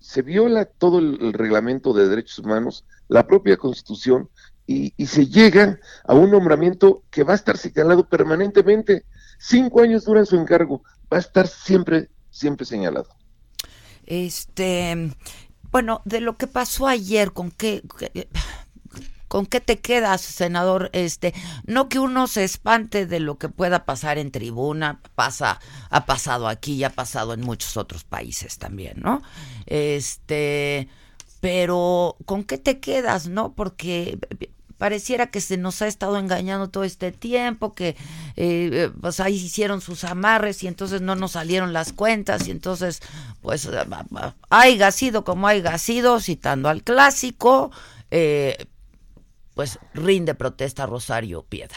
se 0.00 0.22
viola 0.22 0.64
todo 0.64 0.98
el, 0.98 1.32
reglamento 1.32 1.92
de 1.92 2.08
derechos 2.08 2.40
humanos, 2.40 2.84
la 3.06 3.26
propia 3.26 3.56
constitución, 3.56 4.28
y, 4.66 4.92
se 5.06 5.26
llega 5.26 5.78
a 6.04 6.14
un 6.14 6.30
nombramiento 6.30 7.04
que 7.10 7.22
va 7.22 7.32
a 7.32 7.36
estar 7.36 7.56
señalado 7.56 8.08
permanentemente. 8.08 9.04
Cinco 9.38 9.82
años 9.82 10.04
dura 10.04 10.24
su 10.24 10.36
encargo, 10.36 10.82
va 11.12 11.18
a 11.18 11.20
estar 11.20 11.46
siempre, 11.46 12.08
siempre 12.30 12.66
señalado. 12.66 13.08
Este, 14.06 15.12
bueno, 15.70 16.02
de 16.04 16.20
lo 16.20 16.36
que 16.36 16.46
pasó 16.46 16.86
ayer, 16.86 17.32
¿con 17.32 17.50
qué- 17.50 17.82
con 19.30 19.46
qué 19.46 19.60
te 19.60 19.78
quedas, 19.78 20.22
senador? 20.22 20.90
Este, 20.92 21.32
no 21.64 21.88
que 21.88 22.00
uno 22.00 22.26
se 22.26 22.42
espante 22.42 23.06
de 23.06 23.20
lo 23.20 23.38
que 23.38 23.48
pueda 23.48 23.84
pasar 23.84 24.18
en 24.18 24.32
tribuna, 24.32 25.00
pasa, 25.14 25.60
ha 25.88 26.04
pasado 26.04 26.48
aquí 26.48 26.72
y 26.72 26.82
ha 26.82 26.90
pasado 26.90 27.32
en 27.32 27.40
muchos 27.40 27.76
otros 27.76 28.02
países 28.02 28.58
también, 28.58 28.94
¿no? 28.96 29.22
Este, 29.66 30.88
pero 31.40 32.16
¿con 32.24 32.42
qué 32.42 32.58
te 32.58 32.80
quedas, 32.80 33.28
no? 33.28 33.52
Porque 33.52 34.18
pareciera 34.78 35.30
que 35.30 35.40
se 35.40 35.58
nos 35.58 35.80
ha 35.80 35.86
estado 35.86 36.18
engañando 36.18 36.68
todo 36.68 36.82
este 36.82 37.12
tiempo, 37.12 37.72
que 37.72 37.90
eh, 37.90 37.96
eh, 38.36 38.90
pues 39.00 39.20
ahí 39.20 39.36
hicieron 39.36 39.80
sus 39.80 40.02
amarres 40.02 40.64
y 40.64 40.66
entonces 40.66 41.02
no 41.02 41.14
nos 41.14 41.32
salieron 41.32 41.72
las 41.72 41.92
cuentas 41.92 42.48
y 42.48 42.50
entonces 42.50 43.00
pues 43.42 43.68
haya 44.48 44.90
sido 44.90 45.22
como 45.22 45.46
haya 45.46 45.78
sido, 45.78 46.18
citando 46.18 46.68
al 46.68 46.82
clásico, 46.82 47.70
eh, 48.10 48.66
pues 49.60 49.78
rinde 49.92 50.34
protesta 50.34 50.86
Rosario 50.86 51.42
Piedra. 51.42 51.76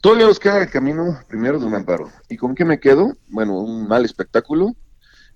Todavía 0.00 0.28
nos 0.28 0.40
queda 0.40 0.62
el 0.62 0.70
camino 0.70 1.20
primero 1.28 1.58
de 1.58 1.66
un 1.66 1.74
amparo. 1.74 2.10
¿Y 2.30 2.38
con 2.38 2.54
qué 2.54 2.64
me 2.64 2.80
quedo? 2.80 3.18
Bueno, 3.28 3.58
un 3.58 3.86
mal 3.86 4.06
espectáculo 4.06 4.74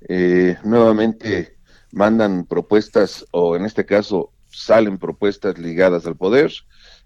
eh, 0.08 0.56
nuevamente 0.64 1.58
mandan 1.92 2.46
propuestas 2.46 3.26
o 3.30 3.56
en 3.56 3.66
este 3.66 3.84
caso 3.84 4.32
salen 4.50 4.96
propuestas 4.96 5.58
ligadas 5.58 6.06
al 6.06 6.16
poder 6.16 6.50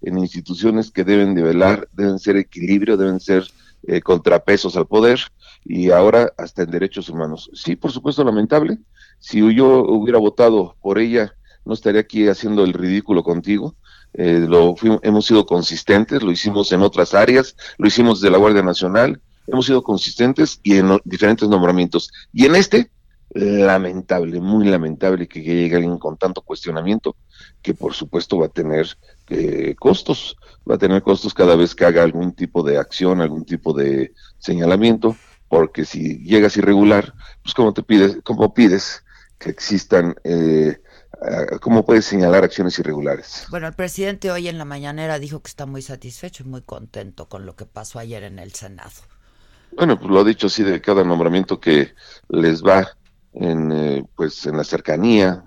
en 0.02 0.18
instituciones 0.18 0.92
que 0.92 1.02
deben 1.02 1.34
de 1.34 1.42
velar, 1.42 1.88
deben 1.90 2.20
ser 2.20 2.36
equilibrio, 2.36 2.96
deben 2.96 3.18
ser 3.18 3.42
eh, 3.88 4.00
contrapesos 4.00 4.76
al 4.76 4.86
poder 4.86 5.18
y 5.64 5.90
ahora 5.90 6.32
hasta 6.38 6.62
en 6.62 6.70
derechos 6.70 7.08
humanos. 7.08 7.50
Sí, 7.54 7.74
por 7.74 7.90
supuesto, 7.90 8.22
lamentable. 8.22 8.78
Si 9.18 9.40
yo 9.52 9.82
hubiera 9.82 10.20
votado 10.20 10.76
por 10.80 11.00
ella, 11.00 11.34
no 11.64 11.74
estaría 11.74 12.02
aquí 12.02 12.28
haciendo 12.28 12.62
el 12.62 12.72
ridículo 12.72 13.24
contigo. 13.24 13.74
Eh, 14.14 14.44
lo 14.48 14.74
hemos 15.02 15.26
sido 15.26 15.46
consistentes, 15.46 16.22
lo 16.22 16.32
hicimos 16.32 16.72
en 16.72 16.82
otras 16.82 17.14
áreas, 17.14 17.56
lo 17.78 17.86
hicimos 17.86 18.20
de 18.20 18.30
la 18.30 18.38
Guardia 18.38 18.62
Nacional, 18.62 19.20
hemos 19.46 19.66
sido 19.66 19.82
consistentes 19.82 20.60
y 20.62 20.76
en 20.76 20.98
diferentes 21.04 21.48
nombramientos. 21.48 22.10
Y 22.32 22.46
en 22.46 22.56
este, 22.56 22.90
lamentable, 23.32 24.40
muy 24.40 24.66
lamentable 24.66 25.28
que 25.28 25.42
llegue 25.42 25.76
alguien 25.76 25.98
con 25.98 26.16
tanto 26.16 26.42
cuestionamiento, 26.42 27.16
que 27.62 27.74
por 27.74 27.94
supuesto 27.94 28.38
va 28.38 28.46
a 28.46 28.50
tener 28.50 28.88
eh, 29.28 29.74
costos, 29.78 30.36
va 30.68 30.74
a 30.74 30.78
tener 30.78 31.02
costos 31.02 31.32
cada 31.32 31.54
vez 31.54 31.74
que 31.74 31.84
haga 31.84 32.02
algún 32.02 32.32
tipo 32.32 32.62
de 32.62 32.78
acción, 32.78 33.20
algún 33.20 33.44
tipo 33.44 33.72
de 33.72 34.12
señalamiento, 34.38 35.16
porque 35.48 35.84
si 35.84 36.18
llegas 36.24 36.56
irregular, 36.56 37.14
pues 37.42 37.54
como 37.54 37.72
te 37.72 37.82
pides, 37.82 38.18
como 38.24 38.52
pides 38.52 39.04
que 39.38 39.50
existan, 39.50 40.14
eh, 40.24 40.78
¿cómo 41.60 41.84
puedes 41.84 42.04
señalar 42.04 42.44
acciones 42.44 42.78
irregulares? 42.78 43.46
Bueno, 43.50 43.66
el 43.66 43.74
presidente 43.74 44.30
hoy 44.30 44.48
en 44.48 44.58
la 44.58 44.64
mañanera 44.64 45.18
dijo 45.18 45.40
que 45.40 45.48
está 45.48 45.66
muy 45.66 45.82
satisfecho 45.82 46.42
y 46.42 46.46
muy 46.46 46.62
contento 46.62 47.28
con 47.28 47.46
lo 47.46 47.56
que 47.56 47.66
pasó 47.66 47.98
ayer 47.98 48.22
en 48.24 48.38
el 48.38 48.52
Senado. 48.52 48.90
Bueno, 49.72 49.98
pues 49.98 50.10
lo 50.10 50.20
ha 50.20 50.24
dicho 50.24 50.48
así 50.48 50.62
de 50.62 50.80
cada 50.80 51.04
nombramiento 51.04 51.60
que 51.60 51.94
les 52.28 52.62
va 52.62 52.88
en, 53.32 53.72
eh, 53.72 54.04
pues 54.16 54.46
en 54.46 54.56
la 54.56 54.64
cercanía, 54.64 55.44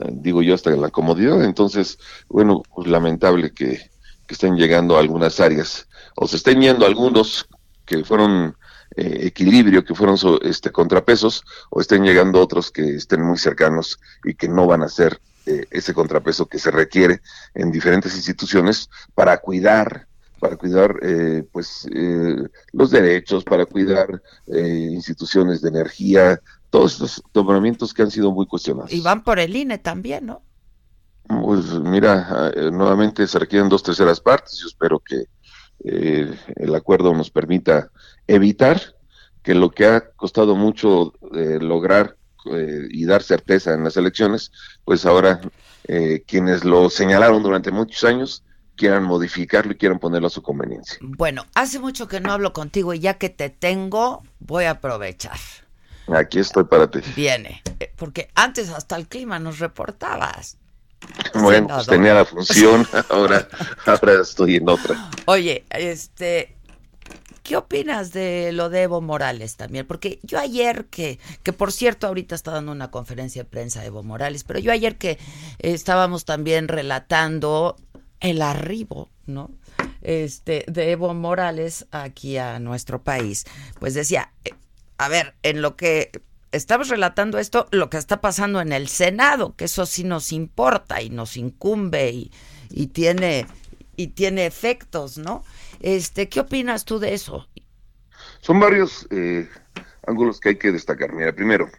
eh, 0.00 0.08
digo 0.12 0.42
yo 0.42 0.54
hasta 0.54 0.70
en 0.70 0.80
la 0.80 0.90
comodidad. 0.90 1.44
Entonces, 1.44 1.98
bueno, 2.28 2.62
pues 2.74 2.88
lamentable 2.88 3.52
que, 3.52 3.90
estén 4.28 4.56
llegando 4.56 4.96
a 4.96 5.00
algunas 5.00 5.38
áreas 5.38 5.88
o 6.16 6.26
se 6.26 6.34
estén 6.34 6.60
yendo 6.60 6.84
algunos 6.84 7.46
que 7.84 8.02
fueron 8.02 8.56
eh, 8.96 9.26
equilibrio, 9.26 9.84
que 9.84 9.94
fueron 9.94 10.16
este 10.42 10.70
contrapesos, 10.70 11.44
o 11.70 11.80
estén 11.80 12.04
llegando 12.04 12.40
otros 12.40 12.70
que 12.70 12.96
estén 12.96 13.22
muy 13.22 13.38
cercanos 13.38 13.98
y 14.24 14.34
que 14.34 14.48
no 14.48 14.66
van 14.66 14.82
a 14.82 14.88
ser 14.88 15.20
ese 15.70 15.94
contrapeso 15.94 16.46
que 16.46 16.58
se 16.58 16.72
requiere 16.72 17.20
en 17.54 17.70
diferentes 17.70 18.16
instituciones 18.16 18.90
para 19.14 19.38
cuidar 19.38 20.08
para 20.38 20.56
cuidar 20.56 20.96
eh, 21.02 21.44
pues 21.50 21.88
eh, 21.92 22.48
los 22.72 22.90
derechos, 22.90 23.44
para 23.44 23.66
cuidar 23.66 24.22
eh, 24.46 24.90
instituciones 24.92 25.62
de 25.62 25.70
energía, 25.70 26.40
todos 26.70 26.92
estos 26.94 27.22
nombramientos 27.34 27.94
que 27.94 28.02
han 28.02 28.10
sido 28.10 28.32
muy 28.32 28.46
cuestionados. 28.46 28.92
Y 28.92 29.00
van 29.00 29.24
por 29.24 29.38
el 29.38 29.56
INE 29.56 29.78
también, 29.78 30.26
¿no? 30.26 30.42
Pues 31.26 31.72
mira, 31.80 32.52
nuevamente 32.70 33.26
se 33.26 33.40
requieren 33.40 33.68
dos 33.68 33.82
terceras 33.82 34.20
partes. 34.20 34.58
Yo 34.60 34.68
espero 34.68 35.00
que 35.00 35.24
el 35.84 36.74
acuerdo 36.74 37.14
nos 37.14 37.30
permita 37.30 37.90
evitar 38.26 38.80
que 39.42 39.54
lo 39.54 39.70
que 39.70 39.86
ha 39.86 40.10
costado 40.10 40.56
mucho 40.56 41.12
lograr 41.30 42.16
y 42.90 43.04
dar 43.04 43.22
certeza 43.22 43.74
en 43.74 43.84
las 43.84 43.96
elecciones, 43.96 44.50
pues 44.84 45.06
ahora 45.06 45.40
quienes 46.26 46.64
lo 46.64 46.90
señalaron 46.90 47.42
durante 47.42 47.70
muchos 47.70 48.02
años 48.04 48.42
quieran 48.76 49.04
modificarlo 49.04 49.72
y 49.72 49.76
quieran 49.76 49.98
ponerlo 49.98 50.28
a 50.28 50.30
su 50.30 50.42
conveniencia. 50.42 50.98
Bueno, 51.00 51.46
hace 51.54 51.78
mucho 51.78 52.06
que 52.06 52.20
no 52.20 52.32
hablo 52.32 52.52
contigo 52.52 52.94
y 52.94 53.00
ya 53.00 53.14
que 53.14 53.30
te 53.30 53.50
tengo, 53.50 54.22
voy 54.38 54.64
a 54.64 54.72
aprovechar. 54.72 55.38
Aquí 56.08 56.38
estoy 56.38 56.64
para 56.64 56.88
ti. 56.88 57.00
Viene, 57.16 57.62
eh, 57.80 57.92
porque 57.96 58.28
antes 58.34 58.70
hasta 58.70 58.96
el 58.96 59.08
clima 59.08 59.38
nos 59.40 59.58
reportabas. 59.58 60.58
Bueno, 61.34 61.68
pues 61.68 61.86
tenía 61.86 62.14
la 62.14 62.24
función, 62.24 62.86
ahora, 63.10 63.48
ahora 63.84 64.22
estoy 64.22 64.56
en 64.56 64.68
otra. 64.68 65.10
Oye, 65.26 65.64
este, 65.70 66.56
¿qué 67.42 67.56
opinas 67.56 68.12
de 68.12 68.52
lo 68.52 68.70
de 68.70 68.82
Evo 68.82 69.00
Morales 69.00 69.56
también? 69.56 69.86
Porque 69.86 70.18
yo 70.22 70.38
ayer 70.38 70.86
que, 70.86 71.18
que 71.42 71.52
por 71.52 71.72
cierto 71.72 72.06
ahorita 72.06 72.34
está 72.34 72.52
dando 72.52 72.72
una 72.72 72.90
conferencia 72.90 73.42
de 73.42 73.48
prensa 73.48 73.84
Evo 73.84 74.02
Morales, 74.02 74.44
pero 74.44 74.58
yo 74.58 74.72
ayer 74.72 74.96
que 74.96 75.18
estábamos 75.58 76.24
también 76.24 76.68
relatando 76.68 77.76
el 78.20 78.42
arribo, 78.42 79.08
¿no? 79.26 79.50
Este, 80.02 80.64
de 80.68 80.92
Evo 80.92 81.12
Morales 81.14 81.86
aquí 81.90 82.38
a 82.38 82.58
nuestro 82.58 83.02
país, 83.02 83.44
pues 83.78 83.94
decía, 83.94 84.32
eh, 84.44 84.52
a 84.98 85.08
ver, 85.08 85.34
en 85.42 85.62
lo 85.62 85.76
que 85.76 86.10
estamos 86.52 86.88
relatando 86.88 87.38
esto, 87.38 87.66
lo 87.70 87.90
que 87.90 87.96
está 87.96 88.20
pasando 88.20 88.60
en 88.60 88.72
el 88.72 88.88
Senado, 88.88 89.54
que 89.56 89.64
eso 89.64 89.86
sí 89.86 90.04
nos 90.04 90.32
importa 90.32 91.02
y 91.02 91.10
nos 91.10 91.36
incumbe 91.36 92.10
y, 92.10 92.32
y 92.70 92.88
tiene 92.88 93.46
y 93.98 94.08
tiene 94.08 94.44
efectos, 94.44 95.16
¿no? 95.16 95.42
Este, 95.80 96.28
¿qué 96.28 96.40
opinas 96.40 96.84
tú 96.84 96.98
de 96.98 97.14
eso? 97.14 97.48
Son 98.40 98.60
varios 98.60 99.06
eh, 99.10 99.48
ángulos 100.06 100.38
que 100.38 100.50
hay 100.50 100.56
que 100.56 100.70
destacar. 100.70 101.12
Mira, 101.12 101.32
primero, 101.32 101.70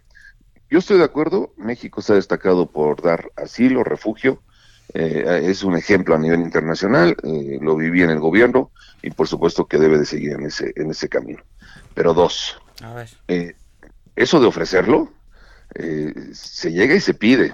yo 0.69 0.79
estoy 0.79 0.97
de 0.97 1.03
acuerdo, 1.03 1.53
México 1.57 2.01
se 2.01 2.13
ha 2.13 2.15
destacado 2.15 2.71
por 2.71 3.03
dar 3.03 3.31
asilo, 3.35 3.83
refugio 3.83 4.41
eh, 4.93 5.41
es 5.43 5.63
un 5.63 5.75
ejemplo 5.75 6.15
a 6.15 6.17
nivel 6.17 6.39
internacional, 6.39 7.15
eh, 7.23 7.59
lo 7.61 7.75
viví 7.75 8.01
en 8.03 8.09
el 8.09 8.19
gobierno 8.19 8.71
y 9.01 9.11
por 9.11 9.27
supuesto 9.27 9.67
que 9.67 9.77
debe 9.77 9.97
de 9.97 10.05
seguir 10.05 10.31
en 10.33 10.45
ese, 10.45 10.73
en 10.75 10.91
ese 10.91 11.09
camino. 11.09 11.43
Pero 11.93 12.13
dos, 12.13 12.59
eh, 13.27 13.55
eso 14.17 14.39
de 14.39 14.47
ofrecerlo, 14.47 15.13
se 16.33 16.71
llega 16.71 16.95
y 16.95 16.99
se 16.99 17.13
pide. 17.13 17.53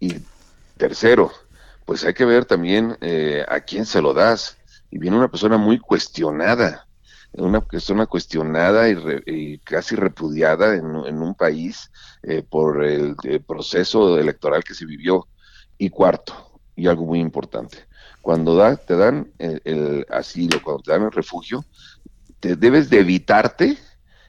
Y 0.00 0.16
tercero, 0.78 1.30
pues 1.84 2.04
hay 2.04 2.14
que 2.14 2.24
ver 2.24 2.46
también 2.46 2.96
a 3.46 3.60
quién 3.60 3.84
se 3.84 4.00
lo 4.00 4.14
das. 4.14 4.56
Y 4.90 4.98
viene 4.98 5.18
una 5.18 5.30
persona 5.30 5.58
muy 5.58 5.78
cuestionada, 5.78 6.86
una 7.32 7.60
persona 7.60 8.06
cuestionada 8.06 8.88
y, 8.88 9.58
casi 9.58 9.94
repudiada 9.94 10.74
en, 10.74 10.86
un 10.86 11.34
país 11.34 11.90
por 12.48 12.82
el, 12.84 13.14
proceso 13.46 14.18
electoral 14.18 14.64
que 14.64 14.74
se 14.74 14.86
vivió. 14.86 15.28
Y 15.76 15.90
cuarto, 15.90 16.60
y 16.76 16.88
algo 16.88 17.04
muy 17.06 17.20
importante. 17.20 17.78
Cuando 18.22 18.56
da, 18.56 18.76
te 18.76 18.96
dan 18.96 19.32
el, 19.38 20.06
asilo, 20.10 20.62
cuando 20.62 20.82
te 20.82 20.92
dan 20.92 21.02
el 21.02 21.12
refugio, 21.12 21.64
te 22.38 22.56
debes 22.56 22.88
de 22.88 23.00
evitarte 23.00 23.78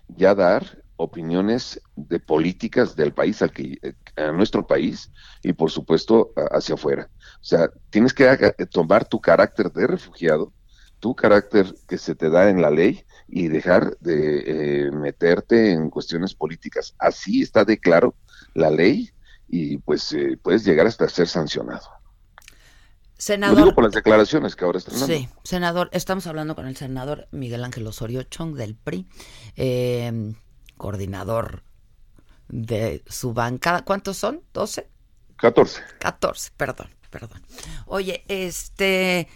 ya 0.08 0.36
dar 0.36 0.81
opiniones 1.02 1.82
de 1.96 2.20
políticas 2.20 2.96
del 2.96 3.14
país 3.14 3.42
al 3.42 3.52
que 3.52 3.96
a 4.16 4.32
nuestro 4.32 4.66
país 4.66 5.12
y 5.42 5.54
por 5.54 5.72
supuesto 5.72 6.34
hacia 6.52 6.76
afuera. 6.76 7.10
O 7.42 7.44
sea, 7.44 7.70
tienes 7.90 8.14
que 8.14 8.28
tomar 8.70 9.08
tu 9.08 9.20
carácter 9.20 9.72
de 9.72 9.88
refugiado, 9.88 10.54
tu 11.00 11.16
carácter 11.16 11.74
que 11.88 11.98
se 11.98 12.16
te 12.16 12.30
da 12.30 12.50
en 12.50 12.62
la 12.62 12.70
ley 12.70 13.04
y 13.28 13.48
dejar 13.48 13.98
de 14.00 14.44
eh, 14.86 14.92
meterte 14.92 15.72
en 15.72 15.90
cuestiones 15.90 16.36
políticas. 16.36 16.94
Así 17.00 17.42
está 17.42 17.66
de 17.66 17.80
claro 17.80 18.16
la 18.54 18.70
ley 18.70 19.10
y 19.48 19.78
pues 19.78 20.14
eh, 20.14 20.38
puedes 20.42 20.64
llegar 20.64 20.86
hasta 20.86 21.10
ser 21.10 21.28
sancionado. 21.28 21.88
Senador. 23.18 23.58
Lo 23.58 23.66
digo 23.66 23.76
por 23.76 23.84
las 23.84 23.94
declaraciones 23.94 24.56
que 24.56 24.66
ahora 24.66 24.80
están 24.80 25.00
dando. 25.00 25.08
Sí, 25.16 25.30
senador, 25.44 25.90
estamos 25.94 26.26
hablando 26.26 26.56
con 26.56 26.68
el 26.68 26.76
senador 26.76 27.28
Miguel 27.32 27.64
Ángel 27.64 27.86
Osorio 27.86 28.24
Chong 28.24 28.56
del 28.56 28.76
PRI, 28.76 29.08
em, 29.56 30.34
coordinador 30.82 31.62
de 32.48 33.04
su 33.08 33.36
bancada. 33.36 33.86
¿Cuántos 33.86 34.18
son? 34.18 34.42
¿12? 34.52 34.88
14. 35.38 35.80
14, 36.00 36.52
perdón, 36.58 36.90
perdón. 37.12 37.40
Oye, 37.86 38.26
este, 38.28 39.28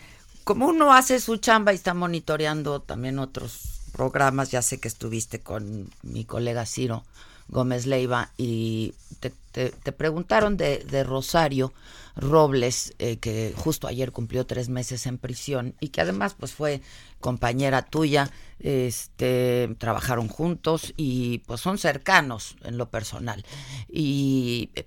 como 0.43 0.65
uno 0.65 0.91
hace 0.91 1.19
su 1.19 1.37
chamba 1.37 1.71
y 1.71 1.75
está 1.75 1.93
monitoreando 1.93 2.81
también 2.81 3.19
otros 3.19 3.91
programas, 3.93 4.49
ya 4.49 4.63
sé 4.63 4.79
que 4.79 4.87
estuviste 4.87 5.39
con 5.39 5.91
mi 6.01 6.25
colega 6.25 6.65
Ciro 6.65 7.03
Gómez 7.47 7.85
Leiva 7.85 8.31
y 8.37 8.93
te, 9.19 9.91
preguntaron 9.91 10.57
de, 10.57 11.03
Rosario 11.03 11.73
Robles, 12.15 12.93
eh, 12.99 13.17
que 13.17 13.53
justo 13.55 13.87
ayer 13.87 14.11
cumplió 14.11 14.45
tres 14.45 14.69
meses 14.69 15.05
en 15.05 15.17
prisión 15.17 15.75
y 15.79 15.89
que 15.89 16.01
además 16.01 16.35
pues 16.37 16.53
fue 16.53 16.81
compañera 17.19 17.83
tuya, 17.83 18.29
este, 18.59 19.73
trabajaron 19.77 20.27
juntos 20.27 20.93
y 20.97 21.39
pues 21.39 21.61
son 21.61 21.77
cercanos 21.77 22.55
en 22.63 22.77
lo 22.77 22.89
personal. 22.89 23.45
Y 23.89 24.69
eh, 24.75 24.85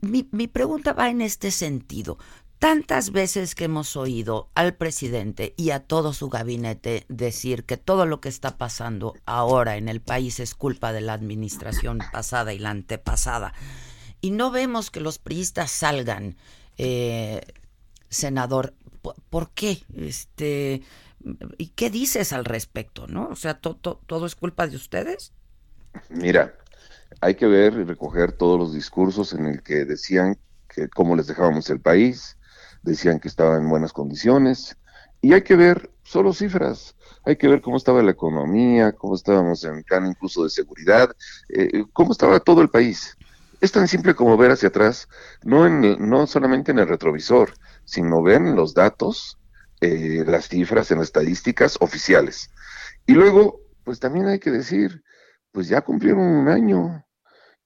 mi, 0.00 0.26
mi 0.30 0.46
pregunta 0.46 0.92
va 0.92 1.10
en 1.10 1.20
este 1.20 1.50
sentido. 1.50 2.18
Tantas 2.60 3.10
veces 3.10 3.54
que 3.54 3.64
hemos 3.64 3.96
oído 3.96 4.50
al 4.54 4.74
presidente 4.74 5.54
y 5.56 5.70
a 5.70 5.80
todo 5.80 6.12
su 6.12 6.28
gabinete 6.28 7.06
decir 7.08 7.64
que 7.64 7.78
todo 7.78 8.04
lo 8.04 8.20
que 8.20 8.28
está 8.28 8.58
pasando 8.58 9.14
ahora 9.24 9.78
en 9.78 9.88
el 9.88 10.02
país 10.02 10.40
es 10.40 10.54
culpa 10.54 10.92
de 10.92 11.00
la 11.00 11.14
administración 11.14 12.00
pasada 12.12 12.52
y 12.52 12.58
la 12.58 12.68
antepasada. 12.68 13.54
Y 14.20 14.32
no 14.32 14.50
vemos 14.50 14.90
que 14.90 15.00
los 15.00 15.18
priistas 15.18 15.70
salgan 15.70 16.36
eh, 16.76 17.40
senador, 18.10 18.74
¿por 19.30 19.48
qué? 19.52 19.82
Este, 19.96 20.82
¿Y 21.56 21.68
qué 21.68 21.88
dices 21.88 22.34
al 22.34 22.44
respecto? 22.44 23.06
¿no? 23.06 23.28
O 23.28 23.36
sea, 23.36 23.58
¿todo 23.58 24.26
es 24.26 24.34
culpa 24.34 24.66
de 24.66 24.76
ustedes? 24.76 25.32
Mira, 26.10 26.54
hay 27.22 27.36
que 27.36 27.46
ver 27.46 27.72
y 27.72 27.84
recoger 27.84 28.32
todos 28.32 28.58
los 28.58 28.74
discursos 28.74 29.32
en 29.32 29.46
el 29.46 29.62
que 29.62 29.86
decían 29.86 30.36
que 30.68 30.90
cómo 30.90 31.16
les 31.16 31.26
dejábamos 31.26 31.70
el 31.70 31.80
país, 31.80 32.36
decían 32.82 33.20
que 33.20 33.28
estaba 33.28 33.56
en 33.56 33.68
buenas 33.68 33.92
condiciones, 33.92 34.76
y 35.20 35.32
hay 35.32 35.42
que 35.42 35.56
ver 35.56 35.90
solo 36.02 36.32
cifras, 36.32 36.96
hay 37.24 37.36
que 37.36 37.48
ver 37.48 37.60
cómo 37.60 37.76
estaba 37.76 38.02
la 38.02 38.12
economía, 38.12 38.92
cómo 38.92 39.14
estábamos 39.14 39.64
en 39.64 39.82
plan 39.84 40.06
incluso 40.06 40.44
de 40.44 40.50
seguridad, 40.50 41.10
eh, 41.50 41.84
cómo 41.92 42.12
estaba 42.12 42.40
todo 42.40 42.62
el 42.62 42.70
país. 42.70 43.16
Es 43.60 43.72
tan 43.72 43.86
simple 43.88 44.14
como 44.14 44.38
ver 44.38 44.50
hacia 44.50 44.70
atrás, 44.70 45.08
no, 45.42 45.66
en, 45.66 46.08
no 46.08 46.26
solamente 46.26 46.70
en 46.72 46.78
el 46.78 46.88
retrovisor, 46.88 47.52
sino 47.84 48.22
ver 48.22 48.40
los 48.40 48.72
datos, 48.72 49.38
eh, 49.82 50.24
las 50.26 50.48
cifras, 50.48 50.90
en 50.90 50.98
las 50.98 51.08
estadísticas 51.08 51.76
oficiales. 51.80 52.50
Y 53.06 53.12
luego, 53.12 53.60
pues 53.84 54.00
también 54.00 54.26
hay 54.26 54.38
que 54.38 54.50
decir, 54.50 55.02
pues 55.52 55.68
ya 55.68 55.82
cumplieron 55.82 56.22
un 56.22 56.48
año, 56.48 57.04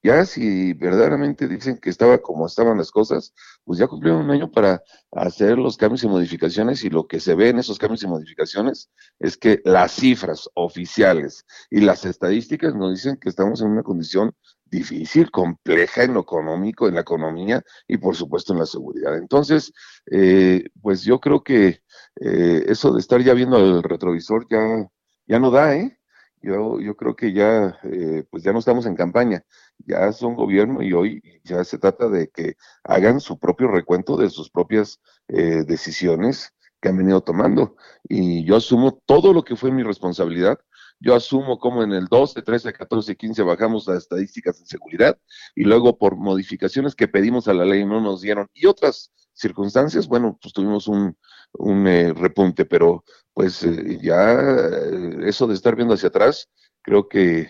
ya 0.04 0.26
si 0.26 0.74
verdaderamente 0.74 1.48
dicen 1.48 1.78
que 1.78 1.88
estaba 1.88 2.18
como 2.18 2.46
estaban 2.46 2.76
las 2.76 2.90
cosas, 2.90 3.32
pues 3.64 3.78
ya 3.78 3.86
cumplieron 3.86 4.22
un 4.22 4.30
año 4.30 4.50
para 4.50 4.82
hacer 5.12 5.56
los 5.56 5.78
cambios 5.78 6.04
y 6.04 6.08
modificaciones 6.08 6.84
y 6.84 6.90
lo 6.90 7.06
que 7.06 7.20
se 7.20 7.34
ve 7.34 7.48
en 7.48 7.58
esos 7.58 7.78
cambios 7.78 8.02
y 8.02 8.06
modificaciones 8.06 8.90
es 9.18 9.38
que 9.38 9.62
las 9.64 9.92
cifras 9.92 10.50
oficiales 10.54 11.46
y 11.70 11.80
las 11.80 12.04
estadísticas 12.04 12.74
nos 12.74 12.92
dicen 12.92 13.16
que 13.16 13.30
estamos 13.30 13.62
en 13.62 13.68
una 13.68 13.82
condición 13.82 14.34
difícil, 14.66 15.30
compleja 15.30 16.02
en 16.04 16.12
lo 16.14 16.20
económico, 16.20 16.86
en 16.86 16.96
la 16.96 17.00
economía 17.00 17.62
y 17.88 17.96
por 17.96 18.14
supuesto 18.14 18.52
en 18.52 18.58
la 18.58 18.66
seguridad. 18.66 19.16
Entonces, 19.16 19.72
eh, 20.10 20.64
pues 20.82 21.02
yo 21.02 21.18
creo 21.18 21.42
que 21.42 21.80
eh, 22.20 22.64
eso 22.66 22.92
de 22.92 23.00
estar 23.00 23.22
ya 23.22 23.32
viendo 23.32 23.56
el 23.56 23.82
retrovisor 23.82 24.46
ya, 24.50 24.86
ya 25.26 25.38
no 25.38 25.50
da, 25.50 25.74
¿eh? 25.76 25.98
Yo, 26.44 26.78
yo 26.78 26.94
creo 26.94 27.16
que 27.16 27.32
ya, 27.32 27.78
eh, 27.84 28.24
pues 28.30 28.42
ya 28.42 28.52
no 28.52 28.58
estamos 28.58 28.84
en 28.84 28.94
campaña, 28.94 29.42
ya 29.78 30.12
son 30.12 30.34
gobierno 30.34 30.82
y 30.82 30.92
hoy 30.92 31.22
ya 31.44 31.64
se 31.64 31.78
trata 31.78 32.08
de 32.08 32.28
que 32.28 32.56
hagan 32.84 33.20
su 33.20 33.38
propio 33.38 33.68
recuento 33.68 34.16
de 34.16 34.30
sus 34.30 34.50
propias 34.50 35.00
eh, 35.28 35.64
decisiones 35.66 36.54
que 36.80 36.88
han 36.88 36.98
venido 36.98 37.22
tomando. 37.22 37.76
Y 38.08 38.44
yo 38.44 38.56
asumo 38.56 39.00
todo 39.06 39.32
lo 39.32 39.42
que 39.42 39.56
fue 39.56 39.70
mi 39.70 39.82
responsabilidad. 39.82 40.58
Yo 41.00 41.14
asumo 41.14 41.58
como 41.58 41.82
en 41.82 41.92
el 41.92 42.06
12, 42.06 42.42
13, 42.42 42.72
14, 42.72 43.16
15 43.16 43.42
bajamos 43.42 43.86
las 43.86 43.98
estadísticas 43.98 44.60
de 44.60 44.66
seguridad 44.66 45.18
y 45.54 45.64
luego 45.64 45.98
por 45.98 46.16
modificaciones 46.16 46.94
que 46.94 47.08
pedimos 47.08 47.48
a 47.48 47.54
la 47.54 47.64
ley 47.64 47.84
no 47.84 48.00
nos 48.00 48.20
dieron 48.20 48.48
y 48.54 48.66
otras 48.66 49.12
circunstancias, 49.32 50.06
bueno, 50.06 50.38
pues 50.40 50.54
tuvimos 50.54 50.86
un, 50.86 51.16
un 51.54 51.86
eh, 51.86 52.12
repunte, 52.14 52.64
pero 52.64 53.04
pues 53.32 53.62
eh, 53.64 53.98
ya 54.00 54.32
eh, 54.32 55.16
eso 55.24 55.46
de 55.46 55.54
estar 55.54 55.74
viendo 55.76 55.94
hacia 55.94 56.08
atrás, 56.08 56.48
creo 56.82 57.08
que 57.08 57.48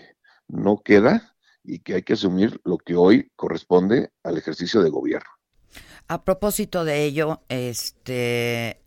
no 0.49 0.81
queda 0.83 1.34
y 1.64 1.81
que 1.81 1.94
hay 1.94 2.03
que 2.03 2.12
asumir 2.12 2.61
lo 2.64 2.79
que 2.79 2.94
hoy 2.94 3.33
corresponde 3.35 4.12
al 4.22 4.38
ejercicio 4.38 4.83
de 4.83 4.90
gobierno. 4.90 5.31
A 6.07 6.22
propósito 6.22 6.85
de 6.85 7.05
ello, 7.05 7.40
este 7.48 8.85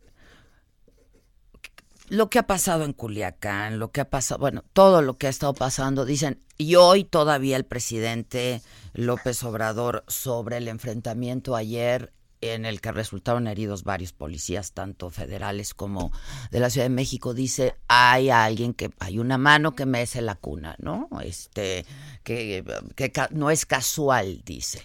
lo 2.09 2.29
que 2.29 2.39
ha 2.39 2.47
pasado 2.47 2.85
en 2.85 2.93
Culiacán, 2.93 3.79
lo 3.79 3.91
que 3.91 3.99
ha 3.99 4.09
pasado, 4.09 4.39
bueno, 4.39 4.63
todo 4.71 5.01
lo 5.01 5.17
que 5.17 5.27
ha 5.27 5.29
estado 5.29 5.53
pasando, 5.53 6.05
dicen, 6.05 6.39
y 6.57 6.75
hoy 6.75 7.03
todavía 7.03 7.57
el 7.57 7.65
presidente 7.65 8.61
López 8.93 9.43
Obrador 9.43 10.05
sobre 10.07 10.57
el 10.57 10.69
enfrentamiento 10.69 11.55
ayer 11.55 12.13
en 12.41 12.65
el 12.65 12.81
que 12.81 12.91
resultaron 12.91 13.47
heridos 13.47 13.83
varios 13.83 14.13
policías, 14.13 14.71
tanto 14.71 15.09
federales 15.09 15.73
como 15.73 16.11
de 16.51 16.59
la 16.59 16.69
Ciudad 16.69 16.85
de 16.85 16.93
México, 16.93 17.33
dice, 17.33 17.75
hay 17.87 18.29
alguien 18.29 18.73
que, 18.73 18.91
hay 18.99 19.19
una 19.19 19.37
mano 19.37 19.75
que 19.75 19.85
mece 19.85 20.21
la 20.21 20.35
cuna, 20.35 20.75
¿no? 20.79 21.09
Este, 21.23 21.85
que, 22.23 22.63
que 22.95 23.11
no 23.31 23.49
es 23.49 23.65
casual, 23.65 24.41
dice. 24.45 24.81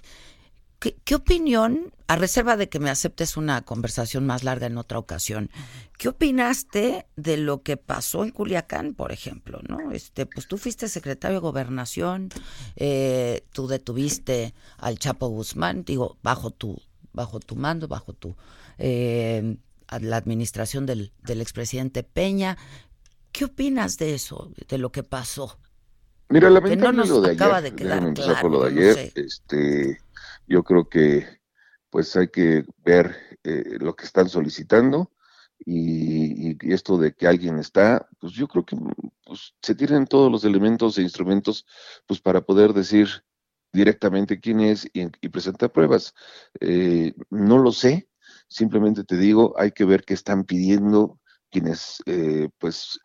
¿Qué, 0.78 0.96
¿Qué, 1.04 1.14
opinión, 1.14 1.92
a 2.08 2.16
reserva 2.16 2.56
de 2.56 2.68
que 2.68 2.80
me 2.80 2.90
aceptes 2.90 3.36
una 3.36 3.62
conversación 3.62 4.26
más 4.26 4.42
larga 4.42 4.66
en 4.66 4.78
otra 4.78 4.98
ocasión, 4.98 5.48
qué 5.96 6.08
opinaste 6.08 7.06
de 7.14 7.36
lo 7.36 7.62
que 7.62 7.76
pasó 7.76 8.24
en 8.24 8.32
Culiacán, 8.32 8.94
por 8.94 9.12
ejemplo, 9.12 9.60
¿no? 9.68 9.92
Este, 9.92 10.26
pues 10.26 10.48
tú 10.48 10.58
fuiste 10.58 10.88
secretario 10.88 11.36
de 11.36 11.42
gobernación, 11.42 12.30
eh, 12.74 13.44
tú 13.52 13.68
detuviste 13.68 14.54
al 14.78 14.98
Chapo 14.98 15.28
Guzmán, 15.28 15.84
digo, 15.84 16.18
bajo 16.24 16.50
tu 16.50 16.82
bajo 17.12 17.40
tu 17.40 17.56
mando, 17.56 17.88
bajo 17.88 18.12
tu 18.12 18.34
eh, 18.78 19.56
la 20.00 20.16
administración 20.16 20.86
del, 20.86 21.12
del 21.22 21.40
expresidente 21.40 22.02
Peña. 22.02 22.56
¿Qué 23.30 23.46
opinas 23.46 23.98
de 23.98 24.14
eso, 24.14 24.52
de 24.68 24.78
lo 24.78 24.92
que 24.92 25.02
pasó? 25.02 25.58
Mira, 26.28 26.48
lamentable 26.48 26.98
no 26.98 27.04
lo 27.04 27.20
de 27.20 27.32
acaba 27.32 27.58
ayer, 27.58 27.70
de 27.70 27.76
quedar 27.76 28.14
claro, 28.14 28.48
lo 28.48 28.64
de 28.64 28.70
ayer, 28.70 29.12
este, 29.14 29.98
yo 30.46 30.62
creo 30.62 30.88
que 30.88 31.26
pues 31.90 32.16
hay 32.16 32.28
que 32.28 32.64
ver 32.84 33.14
eh, 33.44 33.76
lo 33.78 33.94
que 33.94 34.06
están 34.06 34.30
solicitando 34.30 35.10
y, 35.58 36.52
y, 36.52 36.72
esto 36.72 36.96
de 36.96 37.12
que 37.12 37.26
alguien 37.26 37.58
está, 37.58 38.08
pues 38.18 38.32
yo 38.32 38.48
creo 38.48 38.64
que 38.64 38.76
pues, 39.26 39.54
se 39.60 39.74
tienen 39.74 40.06
todos 40.06 40.32
los 40.32 40.44
elementos 40.44 40.96
e 40.96 41.02
instrumentos 41.02 41.66
pues 42.06 42.20
para 42.20 42.40
poder 42.40 42.72
decir 42.72 43.08
directamente 43.72 44.40
quién 44.40 44.60
es 44.60 44.88
y, 44.92 45.08
presentar 45.28 45.72
pruebas. 45.72 46.14
Eh, 46.60 47.14
no 47.30 47.58
lo 47.58 47.72
sé, 47.72 48.08
simplemente 48.48 49.04
te 49.04 49.16
digo, 49.16 49.54
hay 49.58 49.72
que 49.72 49.84
ver 49.84 50.04
qué 50.04 50.14
están 50.14 50.44
pidiendo 50.44 51.18
quienes 51.50 52.02
eh, 52.06 52.48
pues 52.58 52.98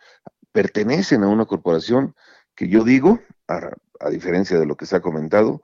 pertenecen 0.52 1.24
a 1.24 1.28
una 1.28 1.46
corporación 1.46 2.16
que 2.56 2.68
yo 2.68 2.84
digo, 2.84 3.20
a, 3.48 4.10
diferencia 4.10 4.60
de 4.60 4.66
lo 4.66 4.76
que 4.76 4.86
se 4.86 4.96
ha 4.96 5.02
comentado, 5.02 5.62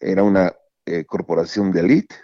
era 0.00 0.24
una 0.24 0.52
eh, 0.86 1.04
corporación 1.04 1.70
de 1.72 1.80
élite, 1.80 2.16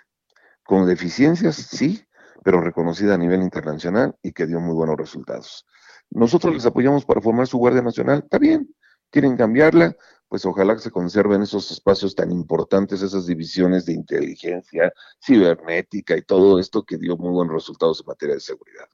con 0.65 0.87
deficiencias, 0.87 1.57
sí, 1.57 2.05
pero 2.43 2.61
reconocida 2.61 3.15
a 3.15 3.19
nivel 3.19 3.43
internacional 3.43 4.17
y 4.23 4.33
que 4.33 4.47
dio 4.47 4.61
muy 4.61 4.75
buenos 4.75 4.97
resultados. 4.97 5.67
Nosotros 6.11 6.55
les 6.55 6.67
apoyamos 6.67 7.05
para 7.05 7.21
formar 7.21 7.47
su 7.47 7.59
Guardia 7.59 7.83
Nacional, 7.83 8.21
está 8.25 8.39
bien, 8.39 8.75
quieren 9.11 9.37
cambiarla, 9.37 9.95
pues 10.29 10.45
ojalá 10.45 10.75
que 10.75 10.83
se 10.83 10.91
conserven 10.91 11.43
esos 11.43 11.71
espacios 11.71 12.15
tan 12.15 12.31
importantes, 12.31 13.03
esas 13.03 13.27
divisiones 13.27 13.87
de 13.87 13.95
inteligencia 13.95 14.93
cibernética 15.25 16.17
y 16.17 16.23
todo 16.23 16.59
esto 16.59 16.85
que 16.85 16.99
dio 16.99 17.17
muy 17.17 17.31
buenos 17.31 17.55
resultados 17.55 18.01
en 18.01 18.07
materia 18.07 18.35
de 18.35 18.41
seguridad. 18.41 18.87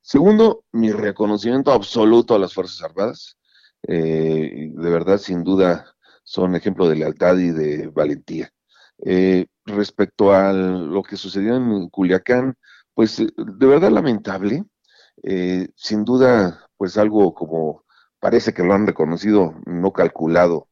Segundo, 0.00 0.64
mi 0.72 0.92
reconocimiento 0.92 1.72
absoluto 1.72 2.34
a 2.34 2.38
las 2.38 2.54
Fuerzas 2.54 2.82
Armadas. 2.82 3.36
Eh, 3.82 4.70
de 4.72 4.90
verdad, 4.90 5.18
sin 5.18 5.42
duda, 5.44 5.86
son 6.22 6.54
ejemplo 6.54 6.88
de 6.88 6.96
lealtad 6.96 7.36
y 7.38 7.50
de 7.50 7.88
valentía. 7.88 8.50
Eh, 9.04 9.46
respecto 9.64 10.32
a 10.32 10.52
lo 10.52 11.02
que 11.02 11.16
sucedió 11.16 11.56
en 11.56 11.88
Culiacán, 11.88 12.56
pues 12.94 13.18
de 13.18 13.66
verdad 13.66 13.90
lamentable. 13.90 14.64
Eh, 15.22 15.68
sin 15.74 16.04
duda, 16.04 16.68
pues 16.76 16.96
algo 16.98 17.34
como 17.34 17.84
parece 18.20 18.54
que 18.54 18.62
lo 18.62 18.74
han 18.74 18.86
reconocido, 18.86 19.54
no 19.66 19.92
calculado 19.92 20.68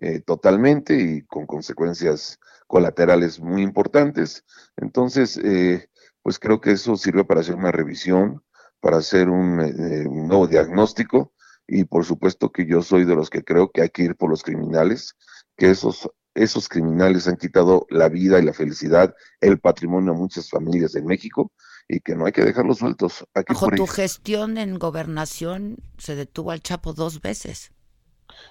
eh, 0.00 0.20
totalmente 0.20 0.94
y 0.94 1.22
con 1.22 1.46
consecuencias 1.46 2.38
colaterales 2.68 3.40
muy 3.40 3.62
importantes. 3.62 4.44
Entonces, 4.76 5.36
eh, 5.38 5.88
pues 6.22 6.38
creo 6.38 6.60
que 6.60 6.72
eso 6.72 6.96
sirve 6.96 7.24
para 7.24 7.40
hacer 7.40 7.56
una 7.56 7.72
revisión, 7.72 8.44
para 8.80 8.98
hacer 8.98 9.28
un, 9.28 9.60
eh, 9.60 10.06
un, 10.06 10.28
nuevo 10.28 10.46
diagnóstico 10.46 11.32
y 11.66 11.84
por 11.84 12.04
supuesto 12.04 12.52
que 12.52 12.64
yo 12.64 12.82
soy 12.82 13.04
de 13.04 13.16
los 13.16 13.28
que 13.28 13.42
creo 13.42 13.72
que 13.72 13.82
hay 13.82 13.90
que 13.90 14.04
ir 14.04 14.14
por 14.14 14.30
los 14.30 14.44
criminales, 14.44 15.16
que 15.56 15.70
esos, 15.70 16.08
esos 16.34 16.68
criminales 16.68 17.26
han 17.26 17.36
quitado 17.36 17.86
la 17.90 18.08
vida 18.08 18.38
y 18.38 18.44
la 18.44 18.52
felicidad, 18.52 19.14
el 19.40 19.58
patrimonio 19.58 20.12
a 20.12 20.16
muchas 20.16 20.48
familias 20.48 20.94
en 20.94 21.06
México 21.06 21.50
y 21.88 22.00
que 22.00 22.14
no 22.14 22.26
hay 22.26 22.32
que 22.32 22.44
dejarlos 22.44 22.78
sueltos. 22.78 23.26
Bajo 23.34 23.68
tu 23.70 23.86
gestión 23.86 24.58
en 24.58 24.78
gobernación 24.78 25.78
se 25.96 26.14
detuvo 26.14 26.52
al 26.52 26.62
Chapo 26.62 26.92
dos 26.92 27.20
veces. 27.20 27.72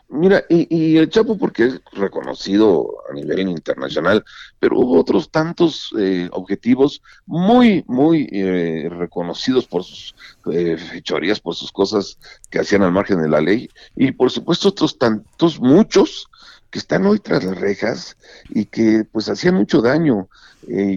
Mira, 0.09 0.45
y, 0.47 0.95
el 0.97 1.09
Chapo 1.09 1.37
porque 1.37 1.65
es 1.65 1.81
reconocido 1.91 3.03
a 3.09 3.13
nivel 3.13 3.39
internacional, 3.49 4.23
pero 4.57 4.79
hubo 4.79 4.97
otros 4.97 5.29
tantos 5.29 5.93
eh, 5.99 6.29
objetivos 6.31 7.01
muy, 7.25 7.83
muy 7.87 8.29
eh, 8.31 8.87
reconocidos 8.89 9.65
por 9.67 9.83
sus 9.83 10.15
eh, 10.49 10.77
fechorías, 10.77 11.41
por 11.41 11.55
sus 11.55 11.73
cosas 11.73 12.17
que 12.49 12.59
hacían 12.59 12.83
al 12.83 12.93
margen 12.93 13.21
de 13.21 13.27
la 13.27 13.41
ley, 13.41 13.69
y 13.97 14.13
por 14.13 14.31
supuesto 14.31 14.69
otros 14.69 14.97
tantos, 14.97 15.59
muchos, 15.59 16.29
que 16.71 16.79
están 16.79 17.05
hoy 17.05 17.19
tras 17.19 17.43
las 17.43 17.57
rejas 17.57 18.15
y 18.49 18.65
que 18.65 19.05
pues 19.11 19.27
hacían 19.29 19.55
mucho 19.55 19.81
daño. 19.81 20.29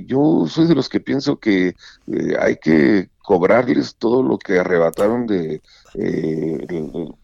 yo 0.07 0.46
soy 0.48 0.66
de 0.66 0.74
los 0.74 0.88
que 0.88 0.98
pienso 0.98 1.38
que 1.38 1.76
hay 2.40 2.57
que 2.57 3.09
cobrarles 3.22 3.94
todo 3.94 4.22
lo 4.24 4.37
que 4.37 4.59
arrebataron 4.59 5.29
de 5.29 5.62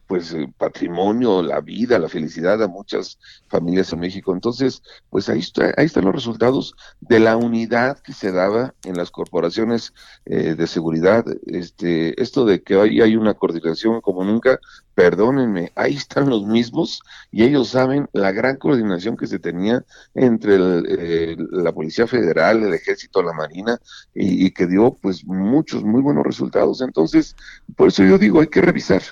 pues 0.06 0.36
patrimonio, 0.56 1.42
la 1.42 1.60
vida, 1.60 1.98
la 1.98 2.08
felicidad 2.08 2.62
a 2.62 2.68
muchas 2.68 3.18
familias 3.48 3.92
en 3.92 4.00
México. 4.00 4.32
Entonces, 4.32 4.82
pues 5.10 5.28
ahí 5.28 5.40
está, 5.40 5.72
ahí 5.76 5.86
están 5.86 6.04
los 6.04 6.14
resultados 6.14 6.74
de 7.00 7.20
la 7.20 7.36
unidad 7.36 7.98
que 7.98 8.12
se 8.12 8.32
daba 8.32 8.74
en 8.84 8.96
las 8.96 9.10
corporaciones 9.10 9.92
eh, 10.24 10.54
de 10.54 10.66
seguridad. 10.66 11.24
Este, 11.46 12.20
esto 12.22 12.44
de 12.44 12.62
que 12.62 12.76
hoy 12.76 13.00
hay 13.00 13.16
una 13.16 13.34
coordinación 13.34 14.00
como 14.00 14.24
nunca, 14.24 14.60
perdónenme, 14.94 15.72
ahí 15.74 15.94
están 15.94 16.30
los 16.30 16.46
mismos 16.46 17.02
y 17.30 17.44
ellos 17.44 17.68
saben 17.68 18.08
la 18.12 18.32
gran 18.32 18.56
coordinación 18.56 19.16
que 19.16 19.26
se 19.26 19.38
tenía 19.38 19.84
entre 20.14 20.54
eh, 20.56 21.36
la 21.50 21.72
Policía 21.72 22.06
Federal, 22.06 22.62
el 22.62 22.74
Ejército, 22.74 23.22
la 23.22 23.32
Marina 23.32 23.78
y, 24.14 24.46
y 24.46 24.50
que 24.52 24.66
dio 24.66 24.96
pues 25.02 25.24
muchos 25.24 25.84
muy 25.84 26.00
buenos 26.00 26.24
resultados. 26.24 26.80
Entonces, 26.80 27.36
por 27.76 27.88
eso 27.88 28.04
yo 28.04 28.18
digo, 28.18 28.40
hay 28.40 28.46
que 28.46 28.62
revisar 28.62 29.02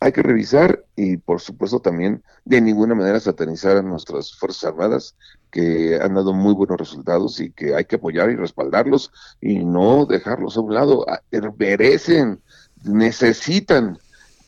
hay 0.00 0.12
que 0.12 0.22
revisar 0.22 0.84
y 0.94 1.16
por 1.16 1.40
supuesto 1.40 1.80
también 1.80 2.22
de 2.44 2.60
ninguna 2.60 2.94
manera 2.94 3.18
satanizar 3.18 3.76
a 3.78 3.82
nuestras 3.82 4.34
Fuerzas 4.34 4.64
Armadas 4.64 5.16
que 5.50 5.98
han 6.00 6.14
dado 6.14 6.32
muy 6.32 6.54
buenos 6.54 6.78
resultados 6.78 7.40
y 7.40 7.50
que 7.50 7.74
hay 7.74 7.84
que 7.86 7.96
apoyar 7.96 8.30
y 8.30 8.36
respaldarlos 8.36 9.10
y 9.40 9.64
no 9.64 10.04
dejarlos 10.04 10.56
a 10.56 10.60
un 10.60 10.74
lado. 10.74 11.06
Ah, 11.08 11.22
merecen, 11.58 12.40
necesitan 12.84 13.98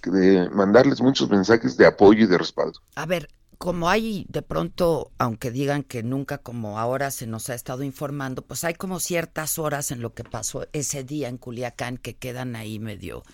de 0.05 0.49
mandarles 0.51 1.01
muchos 1.01 1.31
mensajes 1.31 1.77
de 1.77 1.87
apoyo 1.87 2.25
y 2.25 2.27
de 2.27 2.39
respaldo. 2.39 2.81
A 2.95 3.07
ver, 3.07 3.29
como 3.59 3.89
hay 3.89 4.27
de 4.29 4.43
pronto, 4.43 5.11
aunque 5.19 5.51
digan 5.51 5.83
que 5.83 6.03
nunca 6.03 6.39
como 6.39 6.79
ahora 6.79 7.11
se 7.11 7.27
nos 7.27 7.51
ha 7.51 7.55
estado 7.55 7.83
informando, 7.83 8.43
pues 8.43 8.65
hay 8.65 8.75
como 8.75 9.01
ciertas 9.01 9.59
horas 9.59 9.91
en 9.91 10.01
lo 10.01 10.15
que 10.15 10.25
pasó 10.25 10.67
ese 10.73 11.03
día 11.03 11.29
en 11.29 11.39
Culiacán 11.39 11.97
que 11.97 12.17
quedan 12.17 12.55
ahí 12.55 12.79
medio 12.79 13.25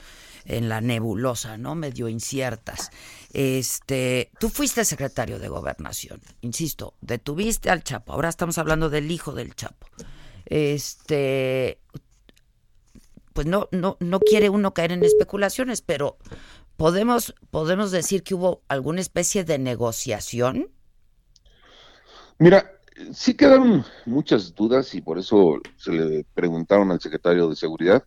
en 0.45 0.69
la 0.69 0.81
nebulosa, 0.81 1.57
¿no? 1.57 1.75
Medio 1.75 2.09
inciertas. 2.09 2.91
Este, 3.33 4.31
tú 4.39 4.49
fuiste 4.49 4.85
secretario 4.85 5.39
de 5.39 5.49
Gobernación, 5.49 6.21
insisto, 6.41 6.95
detuviste 7.01 7.71
al 7.71 7.83
Chapo. 7.83 8.13
Ahora 8.13 8.29
estamos 8.29 8.59
hablando 8.59 8.91
del 8.91 9.11
hijo 9.11 9.33
del 9.33 9.55
Chapo. 9.55 9.87
Este, 10.47 11.79
pues 13.33 13.47
no, 13.47 13.69
no, 13.73 13.97
no 14.01 14.21
quiere 14.21 14.49
uno 14.49 14.75
caer 14.75 14.93
en 14.93 15.05
especulaciones, 15.05 15.83
pero 15.83 16.19
podemos, 16.77 17.35
podemos 17.51 17.91
decir 17.91 18.23
que 18.23 18.35
hubo 18.35 18.63
alguna 18.69 19.01
especie 19.01 19.45
de 19.45 19.59
negociación. 19.59 20.71
Mira, 22.39 22.71
sí 23.13 23.35
quedaron 23.35 23.85
muchas 24.07 24.55
dudas 24.55 24.95
y 24.95 25.01
por 25.01 25.19
eso 25.19 25.61
se 25.77 25.93
le 25.93 26.27
preguntaron 26.35 26.91
al 26.91 27.01
secretario 27.01 27.49
de 27.49 27.57
Seguridad 27.57 28.05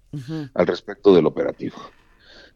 al 0.54 0.68
respecto 0.68 1.14
del 1.14 1.26
operativo 1.26 1.78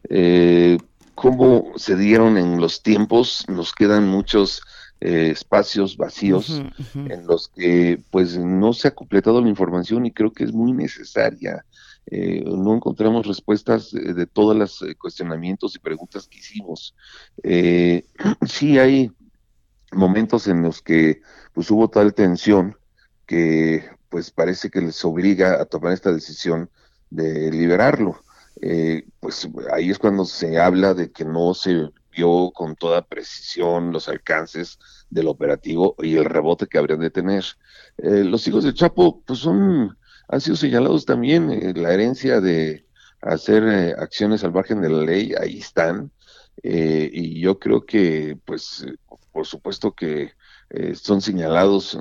eh, 0.08 0.78
cómo 1.14 1.72
se 1.76 1.96
dieron 1.96 2.38
en 2.38 2.60
los 2.60 2.82
tiempos, 2.82 3.44
nos 3.48 3.72
quedan 3.72 4.08
muchos 4.08 4.62
eh, 5.00 5.30
espacios 5.30 5.96
vacíos 5.96 6.62
en 6.94 7.26
los 7.26 7.48
que 7.48 8.00
pues 8.10 8.38
no 8.38 8.72
se 8.72 8.88
ha 8.88 8.94
completado 8.94 9.40
la 9.40 9.48
información 9.48 10.06
y 10.06 10.12
creo 10.12 10.32
que 10.32 10.44
es 10.44 10.52
muy 10.52 10.72
necesaria. 10.72 11.64
Eh, 12.06 12.44
no 12.44 12.74
encontramos 12.74 13.26
respuestas 13.26 13.90
de, 13.92 14.26
todos 14.26 14.56
los 14.56 14.82
eh, 14.82 14.94
cuestionamientos 14.94 15.74
y 15.74 15.80
preguntas 15.80 16.28
que 16.28 16.38
hicimos. 16.38 16.94
sí 18.46 18.78
hay 18.78 19.10
momentos 19.92 20.46
en 20.46 20.62
los 20.62 20.80
que 20.82 21.20
pues 21.52 21.70
hubo 21.70 21.88
tal 21.90 22.14
tensión 22.14 22.76
que 23.26 23.84
pues 24.08 24.30
parece 24.30 24.70
que 24.70 24.80
les 24.80 25.04
obliga 25.04 25.60
a 25.60 25.64
tomar 25.64 25.92
esta 25.92 26.12
decisión 26.12 26.70
de 27.10 27.50
liberarlo 27.50 28.22
eh, 28.62 29.04
pues 29.20 29.48
ahí 29.72 29.90
es 29.90 29.98
cuando 29.98 30.24
se 30.24 30.58
habla 30.58 30.94
de 30.94 31.10
que 31.10 31.24
no 31.24 31.52
se 31.52 31.90
vio 32.12 32.52
con 32.54 32.76
toda 32.76 33.02
precisión 33.02 33.92
los 33.92 34.08
alcances 34.08 34.78
del 35.10 35.28
operativo 35.28 35.96
y 35.98 36.16
el 36.16 36.24
rebote 36.24 36.66
que 36.66 36.78
habrían 36.78 37.00
de 37.00 37.10
tener. 37.10 37.44
Eh, 37.98 38.24
los 38.24 38.46
hijos 38.46 38.64
de 38.64 38.74
Chapo, 38.74 39.22
pues 39.26 39.40
son, 39.40 39.96
han 40.28 40.40
sido 40.40 40.56
señalados 40.56 41.04
también, 41.04 41.50
eh, 41.50 41.72
la 41.74 41.92
herencia 41.92 42.40
de 42.40 42.86
hacer 43.20 43.64
eh, 43.64 43.94
acciones 43.98 44.44
al 44.44 44.52
margen 44.52 44.80
de 44.80 44.90
la 44.90 45.02
ley, 45.02 45.34
ahí 45.40 45.58
están, 45.58 46.10
y 46.62 47.40
yo 47.40 47.58
creo 47.58 47.84
que, 47.84 48.38
pues, 48.44 48.84
por 49.32 49.46
supuesto 49.46 49.92
que 49.92 50.32
son 50.94 51.22
señalados 51.22 51.98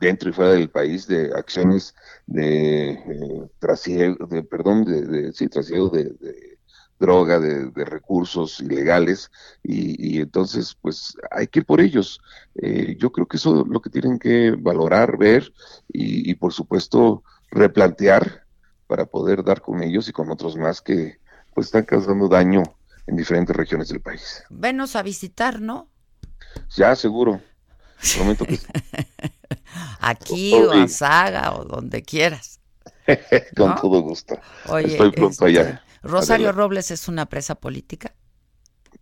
dentro 0.00 0.30
y 0.30 0.32
fuera 0.32 0.52
del 0.52 0.68
país 0.68 1.06
de 1.06 1.32
acciones 1.34 1.94
de 2.26 2.90
eh, 2.90 3.48
trasiego, 3.58 4.26
de, 4.26 4.42
perdón, 4.42 4.84
de, 4.84 5.02
de 5.02 5.32
sí, 5.32 5.48
trasiego 5.48 5.88
de, 5.88 6.12
droga, 6.98 7.38
de, 7.38 7.84
recursos 7.84 8.60
ilegales, 8.60 9.30
y, 9.62 10.20
entonces, 10.20 10.76
pues 10.80 11.16
hay 11.30 11.46
que 11.46 11.60
ir 11.60 11.66
por 11.66 11.80
ellos. 11.80 12.20
Eh, 12.56 12.96
yo 12.98 13.12
creo 13.12 13.26
que 13.26 13.36
eso 13.36 13.62
es 13.62 13.68
lo 13.68 13.80
que 13.80 13.90
tienen 13.90 14.18
que 14.18 14.52
valorar, 14.58 15.18
ver 15.18 15.52
y, 15.88 16.34
por 16.34 16.52
supuesto, 16.52 17.22
replantear 17.50 18.44
para 18.86 19.04
poder 19.04 19.44
dar 19.44 19.60
con 19.60 19.82
ellos 19.82 20.08
y 20.08 20.12
con 20.12 20.30
otros 20.30 20.56
más 20.56 20.80
que 20.80 21.18
pues 21.54 21.66
están 21.68 21.84
causando 21.84 22.28
daño 22.28 22.62
en 23.06 23.16
diferentes 23.16 23.56
regiones 23.56 23.88
del 23.88 24.00
país. 24.00 24.44
Venos 24.50 24.94
a 24.94 25.02
visitar, 25.02 25.60
¿no? 25.60 25.88
Ya, 26.76 26.94
seguro. 26.94 27.40
Prometo 28.14 28.44
que 28.44 28.58
Aquí 30.00 30.54
o 30.54 30.72
a 30.72 30.88
Saga 30.88 31.54
o 31.56 31.64
donde 31.64 32.02
quieras. 32.02 32.60
Con 33.56 33.74
todo 33.76 34.00
gusto. 34.00 34.38
Estoy 34.78 35.10
pronto 35.12 35.44
allá. 35.44 35.60
Este, 35.62 35.80
¿Rosario 36.02 36.52
Robles 36.52 36.90
es 36.90 37.08
una 37.08 37.26
presa 37.26 37.54
política? 37.54 38.14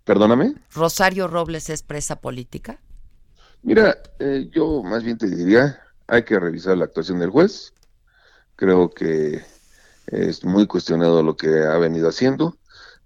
¿Perdóname? 0.05 0.55
¿Rosario 0.75 1.29
Robles 1.29 1.71
es 1.71 1.83
presa 1.83 2.21
política? 2.21 2.79
Mira, 3.63 3.97
eh, 4.19 4.49
yo 4.53 4.83
más 4.83 5.03
bien 5.03 5.17
te 5.17 5.29
diría, 5.29 5.81
hay 6.07 6.25
que 6.25 6.39
revisar 6.39 6.77
la 6.77 6.85
actuación 6.85 7.19
del 7.19 7.31
juez. 7.31 7.73
Creo 8.57 8.91
que 8.91 9.43
es 10.07 10.45
muy 10.45 10.67
cuestionado 10.67 11.23
lo 11.23 11.37
que 11.37 11.65
ha 11.65 11.79
venido 11.79 12.09
haciendo. 12.09 12.59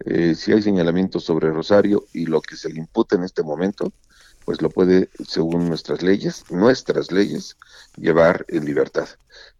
Eh, 0.04 0.34
si 0.34 0.52
hay 0.52 0.62
señalamientos 0.62 1.24
sobre 1.24 1.50
Rosario 1.50 2.04
y 2.12 2.26
lo 2.26 2.40
que 2.40 2.56
se 2.56 2.68
le 2.68 2.78
imputa 2.78 3.16
en 3.16 3.24
este 3.24 3.42
momento, 3.42 3.92
pues 4.48 4.62
lo 4.62 4.70
puede, 4.70 5.10
según 5.28 5.68
nuestras 5.68 6.00
leyes, 6.00 6.50
nuestras 6.50 7.12
leyes, 7.12 7.58
llevar 7.98 8.46
en 8.48 8.64
libertad. 8.64 9.06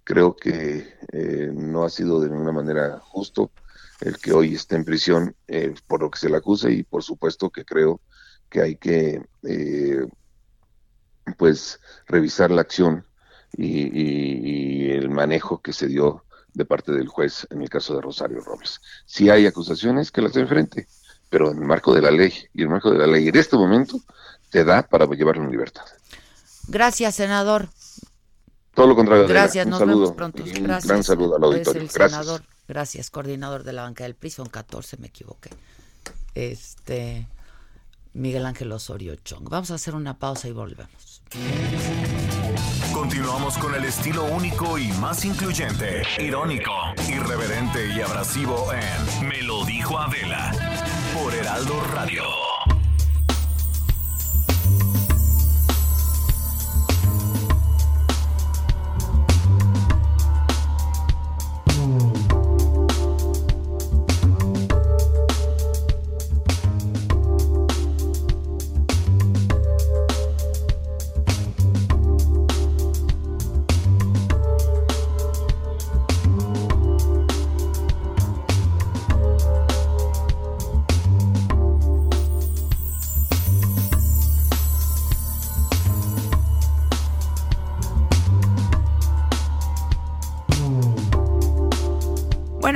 Creo 0.03 0.35
que 0.35 0.94
eh, 1.12 1.51
no 1.53 1.85
ha 1.85 1.90
sido 1.90 2.22
de 2.22 2.31
ninguna 2.31 2.53
manera 2.53 2.98
justo 2.98 3.51
el 4.01 4.16
que 4.16 4.33
hoy 4.33 4.55
esté 4.55 4.77
en 4.77 4.87
prisión 4.87 5.37
eh, 5.46 5.74
por 5.87 6.01
lo 6.01 6.11
que 6.11 6.18
se 6.18 6.31
le 6.31 6.38
acusa 6.38 6.70
y 6.70 6.85
por 6.85 7.03
supuesto 7.03 7.51
que 7.51 7.66
creo 7.66 8.01
que 8.48 8.62
hay 8.62 8.77
que 8.77 9.20
eh, 9.42 10.07
pues 11.37 11.81
revisar 12.07 12.51
la 12.51 12.62
acción 12.62 13.05
y, 13.53 14.88
el 14.88 15.11
manejo 15.11 15.61
que 15.61 15.74
se 15.74 15.87
dio 15.87 16.24
de 16.55 16.64
parte 16.64 16.92
del 16.92 17.09
juez 17.09 17.46
en 17.51 17.61
el 17.61 17.68
caso 17.68 17.94
de 17.94 18.01
Rosario 18.01 18.40
Robles. 18.40 18.81
Si 19.05 19.29
hay 19.29 19.44
acusaciones, 19.44 20.11
que 20.11 20.22
las 20.22 20.35
enfrente, 20.35 20.88
pero 21.28 21.50
en 21.50 21.58
el 21.58 21.64
marco 21.64 21.94
de 21.94 22.02
la 22.02 22.10
ley 22.10 22.32
y 22.54 22.62
en 22.62 22.64
el 22.64 22.70
marco 22.70 22.90
de 22.90 22.98
la 22.98 23.06
ley 23.06 23.28
en 23.28 23.36
este 23.36 23.56
momento 23.56 24.00
te 24.50 24.64
da 24.64 24.82
para 24.82 25.06
llevarlo 25.06 25.44
en 25.44 25.50
libertad. 25.50 25.84
Gracias, 26.68 27.16
senador. 27.16 27.68
Todo 28.74 28.86
lo 28.86 28.96
contrario. 28.96 29.26
Gracias, 29.26 29.66
nos 29.66 29.80
vemos 29.80 30.12
pronto. 30.12 30.42
Un 30.42 30.62
gran 30.64 31.02
saludo 31.02 31.36
al 31.36 31.44
auditorio. 31.44 31.82
Gracias. 31.82 32.10
Senador. 32.10 32.42
Gracias, 32.68 33.10
coordinador 33.10 33.64
de 33.64 33.72
la 33.72 33.82
banca 33.82 34.04
del 34.04 34.14
PRI, 34.14 34.30
son 34.30 34.48
14, 34.48 34.98
me 34.98 35.06
equivoqué. 35.06 35.50
Este, 36.34 37.26
Miguel 38.12 38.44
Ángel 38.44 38.70
Osorio 38.72 39.16
Chong. 39.16 39.48
Vamos 39.48 39.70
a 39.70 39.74
hacer 39.74 39.94
una 39.94 40.18
pausa 40.18 40.48
y 40.48 40.52
volvemos. 40.52 41.22
Continuamos 42.92 43.56
con 43.58 43.74
el 43.74 43.84
estilo 43.84 44.24
único 44.24 44.78
y 44.78 44.88
más 44.92 45.24
incluyente, 45.24 46.02
irónico, 46.18 46.72
irreverente 47.08 47.86
y 47.94 48.00
abrasivo 48.00 48.66
en 48.72 49.28
Me 49.28 49.42
lo 49.42 49.64
dijo 49.64 49.98
Adela 49.98 50.52
por 51.18 51.35
Heraldo 51.35 51.81
Radio. 51.81 52.47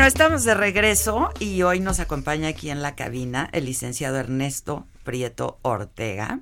Bueno, 0.03 0.09
estamos 0.09 0.43
de 0.43 0.55
regreso 0.55 1.31
y 1.39 1.63
hoy 1.63 1.79
nos 1.79 2.01
acompaña 2.01 2.49
aquí 2.49 2.71
en 2.71 2.83
la 2.83 2.97
cabina 2.97 3.49
el 3.53 3.67
licenciado 3.67 4.17
Ernesto 4.17 4.85
Prieto 5.05 5.61
Ortega. 5.63 6.41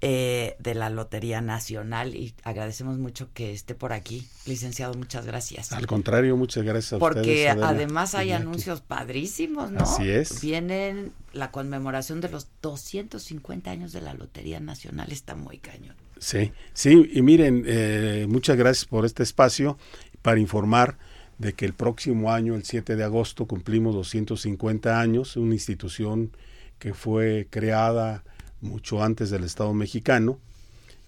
Eh, 0.00 0.54
de 0.60 0.74
la 0.76 0.90
Lotería 0.90 1.40
Nacional 1.40 2.14
y 2.14 2.34
agradecemos 2.44 2.98
mucho 2.98 3.30
que 3.34 3.52
esté 3.52 3.74
por 3.74 3.92
aquí. 3.92 4.28
Licenciado, 4.46 4.94
muchas 4.94 5.26
gracias. 5.26 5.72
Al 5.72 5.88
contrario, 5.88 6.36
muchas 6.36 6.62
gracias 6.62 6.92
a 6.92 6.98
Porque 7.00 7.20
ustedes. 7.20 7.54
Porque 7.54 7.66
además 7.66 8.14
hay 8.14 8.30
anuncios 8.30 8.80
padrísimos, 8.80 9.72
¿no? 9.72 9.80
Así 9.80 10.08
es. 10.08 10.40
Vienen 10.40 11.10
la 11.32 11.50
conmemoración 11.50 12.20
de 12.20 12.28
los 12.28 12.46
250 12.62 13.72
años 13.72 13.92
de 13.92 14.02
la 14.02 14.14
Lotería 14.14 14.60
Nacional, 14.60 15.10
está 15.10 15.34
muy 15.34 15.58
cañón. 15.58 15.96
Sí, 16.20 16.52
sí, 16.74 17.10
y 17.12 17.22
miren, 17.22 17.64
eh, 17.66 18.26
muchas 18.28 18.56
gracias 18.56 18.84
por 18.84 19.04
este 19.04 19.24
espacio 19.24 19.78
para 20.22 20.38
informar 20.38 20.96
de 21.38 21.52
que 21.52 21.64
el 21.64 21.74
próximo 21.74 22.32
año, 22.32 22.54
el 22.54 22.64
7 22.64 22.96
de 22.96 23.04
agosto, 23.04 23.46
cumplimos 23.46 23.94
250 23.94 25.00
años, 25.00 25.36
una 25.36 25.54
institución 25.54 26.30
que 26.78 26.94
fue 26.94 27.46
creada 27.50 28.24
mucho 28.60 29.02
antes 29.02 29.30
del 29.30 29.44
Estado 29.44 29.72
mexicano. 29.74 30.38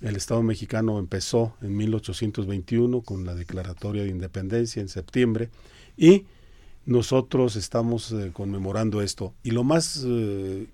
El 0.01 0.17
Estado 0.17 0.43
mexicano 0.43 0.99
empezó 0.99 1.55
en 1.63 1.77
1821 1.77 3.01
con 3.01 3.25
la 3.25 3.35
Declaratoria 3.35 4.03
de 4.03 4.11
Independencia 4.11 4.81
en 4.83 4.89
septiembre 4.89 5.49
y 5.97 6.27
nosotros 6.85 7.57
estamos 7.57 8.13
eh, 8.13 8.31
conmemorando 8.33 9.03
esto. 9.03 9.35
Y 9.43 9.51
lo 9.51 9.65
más 9.65 10.05
eh, 10.07 10.67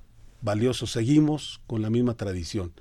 valioso, 0.43 0.87
seguimos 0.87 1.61
con 1.67 1.83
la 1.83 1.91
misma 1.91 2.15
tradición. 2.15 2.73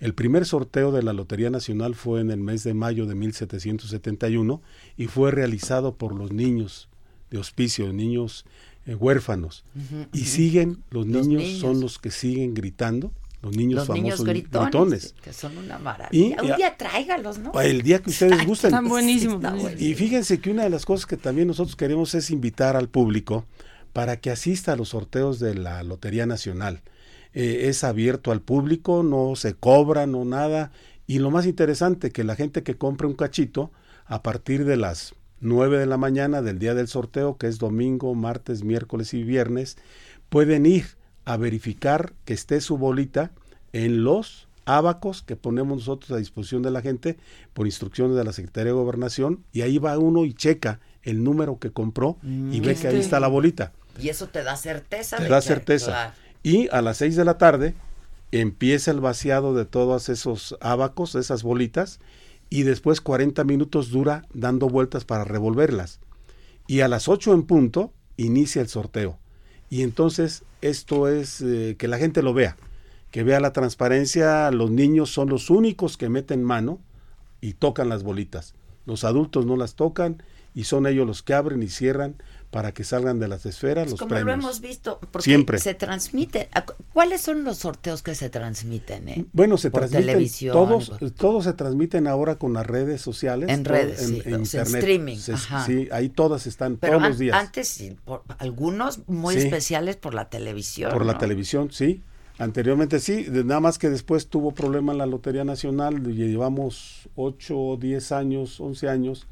El 0.00 0.14
primer 0.14 0.44
sorteo 0.44 0.92
de 0.92 1.02
la 1.02 1.12
Lotería 1.12 1.50
Nacional 1.50 1.94
fue 1.94 2.20
en 2.20 2.30
el 2.30 2.40
mes 2.40 2.64
de 2.64 2.74
mayo 2.74 3.06
de 3.06 3.14
1771 3.14 4.60
y 4.96 5.06
fue 5.06 5.30
realizado 5.30 5.94
por 5.94 6.14
los 6.14 6.32
niños 6.32 6.88
de 7.30 7.38
hospicio, 7.38 7.92
niños 7.92 8.44
eh, 8.86 8.94
huérfanos. 8.94 9.64
y 10.12 10.24
siguen, 10.24 10.82
los, 10.90 11.06
niños, 11.06 11.58
son 11.58 11.80
los 11.80 11.98
que 11.98 12.10
siguen 12.10 12.54
gritando 12.54 13.12
los 13.44 13.56
niños 13.56 13.86
famosos 13.86 14.24
gritones, 14.24 15.14
Que 15.22 15.32
son 15.32 15.58
una 15.58 15.78
maravilla. 15.78 16.36
Y, 16.42 16.50
Un 16.50 16.56
día 16.56 16.76
tráigalos, 16.78 17.38
¿no? 17.38 17.60
El 17.60 17.82
día 17.82 17.98
que 18.00 18.08
ustedes 18.08 18.46
gusten. 18.46 18.68
Están 18.68 18.88
buenísimos. 18.88 19.42
y 19.78 19.94
fíjense 19.94 20.40
que 20.40 20.50
una 20.50 20.64
de 20.64 20.70
las 20.70 20.86
cosas 20.86 21.04
que 21.04 21.18
también 21.18 21.48
nosotros 21.48 21.76
queremos 21.76 22.14
es 22.14 22.30
invitar 22.30 22.74
al 22.74 22.88
público 22.88 23.44
para 23.92 24.18
que 24.18 24.30
asista 24.30 24.72
a 24.72 24.76
los 24.76 24.90
sorteos 24.90 25.38
de 25.40 25.54
la 25.54 25.82
Lotería 25.82 26.24
Nacional. 26.24 26.80
Eh, 27.34 27.68
es 27.68 27.84
abierto 27.84 28.32
al 28.32 28.40
público, 28.40 29.02
no 29.02 29.34
se 29.36 29.54
cobra, 29.54 30.06
no 30.06 30.24
nada. 30.24 30.70
Y 31.06 31.18
lo 31.18 31.30
más 31.30 31.46
interesante, 31.46 32.10
que 32.10 32.24
la 32.24 32.36
gente 32.36 32.62
que 32.62 32.76
compre 32.76 33.06
un 33.06 33.14
cachito, 33.14 33.70
a 34.06 34.22
partir 34.22 34.64
de 34.64 34.76
las 34.76 35.14
9 35.40 35.78
de 35.78 35.86
la 35.86 35.96
mañana 35.96 36.42
del 36.42 36.58
día 36.58 36.74
del 36.74 36.88
sorteo, 36.88 37.36
que 37.36 37.48
es 37.48 37.58
domingo, 37.58 38.14
martes, 38.14 38.64
miércoles 38.64 39.14
y 39.14 39.22
viernes, 39.22 39.76
pueden 40.28 40.66
ir 40.66 40.86
a 41.24 41.36
verificar 41.36 42.12
que 42.24 42.34
esté 42.34 42.60
su 42.60 42.78
bolita 42.78 43.30
en 43.72 44.04
los 44.04 44.48
abacos 44.66 45.22
que 45.22 45.36
ponemos 45.36 45.78
nosotros 45.78 46.10
a 46.12 46.16
disposición 46.16 46.62
de 46.62 46.70
la 46.70 46.80
gente 46.80 47.18
por 47.52 47.66
instrucciones 47.66 48.16
de 48.16 48.24
la 48.24 48.32
Secretaría 48.32 48.72
de 48.72 48.78
Gobernación 48.78 49.44
y 49.52 49.62
ahí 49.62 49.78
va 49.78 49.98
uno 49.98 50.24
y 50.24 50.32
checa 50.32 50.80
el 51.02 51.22
número 51.22 51.58
que 51.58 51.70
compró 51.70 52.16
y 52.22 52.60
ve 52.60 52.74
que 52.74 52.88
ahí 52.88 52.96
está 52.98 53.20
la 53.20 53.28
bolita. 53.28 53.72
Y 54.00 54.08
eso 54.08 54.28
te 54.28 54.42
da 54.42 54.56
certeza. 54.56 55.18
Te 55.18 55.28
da 55.28 55.40
certeza. 55.40 56.14
Y 56.44 56.68
a 56.72 56.82
las 56.82 56.98
seis 56.98 57.16
de 57.16 57.24
la 57.24 57.38
tarde 57.38 57.74
empieza 58.30 58.90
el 58.90 59.00
vaciado 59.00 59.54
de 59.54 59.64
todos 59.64 60.10
esos 60.10 60.56
abacos, 60.60 61.14
esas 61.14 61.42
bolitas, 61.42 62.00
y 62.50 62.64
después 62.64 63.00
40 63.00 63.42
minutos 63.44 63.90
dura 63.90 64.26
dando 64.34 64.68
vueltas 64.68 65.06
para 65.06 65.24
revolverlas. 65.24 66.00
Y 66.66 66.80
a 66.80 66.88
las 66.88 67.08
8 67.08 67.32
en 67.32 67.44
punto 67.44 67.94
inicia 68.18 68.60
el 68.60 68.68
sorteo. 68.68 69.18
Y 69.70 69.82
entonces 69.82 70.44
esto 70.60 71.08
es 71.08 71.40
eh, 71.40 71.76
que 71.78 71.88
la 71.88 71.96
gente 71.96 72.22
lo 72.22 72.34
vea, 72.34 72.58
que 73.10 73.22
vea 73.22 73.40
la 73.40 73.54
transparencia, 73.54 74.50
los 74.50 74.70
niños 74.70 75.10
son 75.10 75.30
los 75.30 75.48
únicos 75.48 75.96
que 75.96 76.10
meten 76.10 76.44
mano 76.44 76.78
y 77.40 77.54
tocan 77.54 77.88
las 77.88 78.02
bolitas. 78.02 78.54
Los 78.84 79.04
adultos 79.04 79.46
no 79.46 79.56
las 79.56 79.76
tocan 79.76 80.22
y 80.54 80.64
son 80.64 80.86
ellos 80.86 81.06
los 81.06 81.22
que 81.22 81.32
abren 81.32 81.62
y 81.62 81.68
cierran 81.68 82.16
para 82.54 82.70
que 82.70 82.84
salgan 82.84 83.18
de 83.18 83.26
las 83.26 83.46
esferas 83.46 83.90
los 83.90 83.98
como 83.98 84.14
lo 84.14 84.30
hemos 84.30 84.60
visto, 84.60 85.00
porque 85.10 85.24
Siempre. 85.24 85.58
se 85.58 85.74
transmite. 85.74 86.48
¿Cuáles 86.92 87.20
son 87.20 87.42
los 87.42 87.58
sorteos 87.58 88.00
que 88.00 88.14
se 88.14 88.30
transmiten? 88.30 89.08
Eh? 89.08 89.24
Bueno, 89.32 89.58
se 89.58 89.70
transmiten 89.70 90.06
televisión, 90.06 90.52
todos, 90.52 90.92
todos 91.16 91.42
se 91.42 91.54
transmiten 91.54 92.06
ahora 92.06 92.36
con 92.36 92.52
las 92.52 92.64
redes 92.64 93.00
sociales. 93.00 93.48
En 93.48 93.64
redes, 93.64 94.08
en, 94.08 94.14
internet. 94.14 94.66
streaming. 94.66 95.16
sí, 95.66 95.88
ahí 95.90 96.08
todas 96.10 96.46
están 96.46 96.76
todos 96.76 97.02
los 97.02 97.18
días. 97.18 97.36
Antes, 97.36 97.92
algunos 98.38 99.00
muy 99.08 99.34
especiales 99.34 99.96
por 99.96 100.14
la 100.14 100.30
televisión. 100.30 100.92
Por 100.92 101.04
la 101.04 101.18
televisión, 101.18 101.72
sí. 101.72 102.02
Anteriormente 102.38 103.00
sí, 103.00 103.26
nada 103.30 103.58
más 103.58 103.78
que 103.78 103.90
después 103.90 104.28
tuvo 104.28 104.52
problema 104.52 104.92
en 104.92 104.98
la 104.98 105.06
Lotería 105.06 105.42
Nacional, 105.42 106.04
llevamos 106.04 107.08
8, 107.16 107.78
10 107.80 108.12
años, 108.12 108.60
11 108.60 108.88
años, 108.88 109.26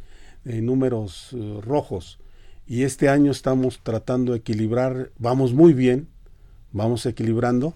en 0.45 0.67
números 0.67 1.29
eh, 1.35 1.61
rojos 1.63 2.19
y 2.67 2.85
este 2.85 3.09
año 3.09 3.31
estamos 3.31 3.81
tratando 3.83 4.33
de 4.33 4.39
equilibrar, 4.39 5.11
vamos 5.19 5.53
muy 5.53 5.73
bien, 5.73 6.09
vamos 6.73 7.05
equilibrando. 7.07 7.75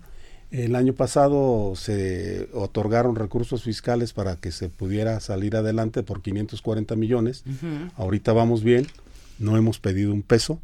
El 0.50 0.76
año 0.76 0.94
pasado 0.94 1.74
se 1.74 2.48
otorgaron 2.52 3.16
recursos 3.16 3.64
fiscales 3.64 4.12
para 4.12 4.36
que 4.36 4.52
se 4.52 4.68
pudiera 4.68 5.18
salir 5.20 5.56
adelante 5.56 6.02
por 6.02 6.22
540 6.22 6.94
millones. 6.94 7.44
Ahorita 7.96 8.32
vamos 8.32 8.62
bien, 8.62 8.86
no 9.38 9.56
hemos 9.56 9.80
pedido 9.80 10.12
un 10.12 10.22
peso 10.22 10.60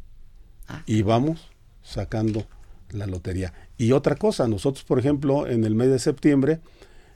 ah. 0.67 0.83
y 0.85 1.01
vamos 1.01 1.51
sacando 1.83 2.45
la 2.91 3.07
lotería. 3.07 3.53
Y 3.77 3.91
otra 3.91 4.15
cosa, 4.15 4.47
nosotros 4.47 4.85
por 4.85 4.99
ejemplo 4.99 5.47
en 5.47 5.65
el 5.65 5.75
mes 5.75 5.89
de 5.89 5.99
septiembre, 5.99 6.61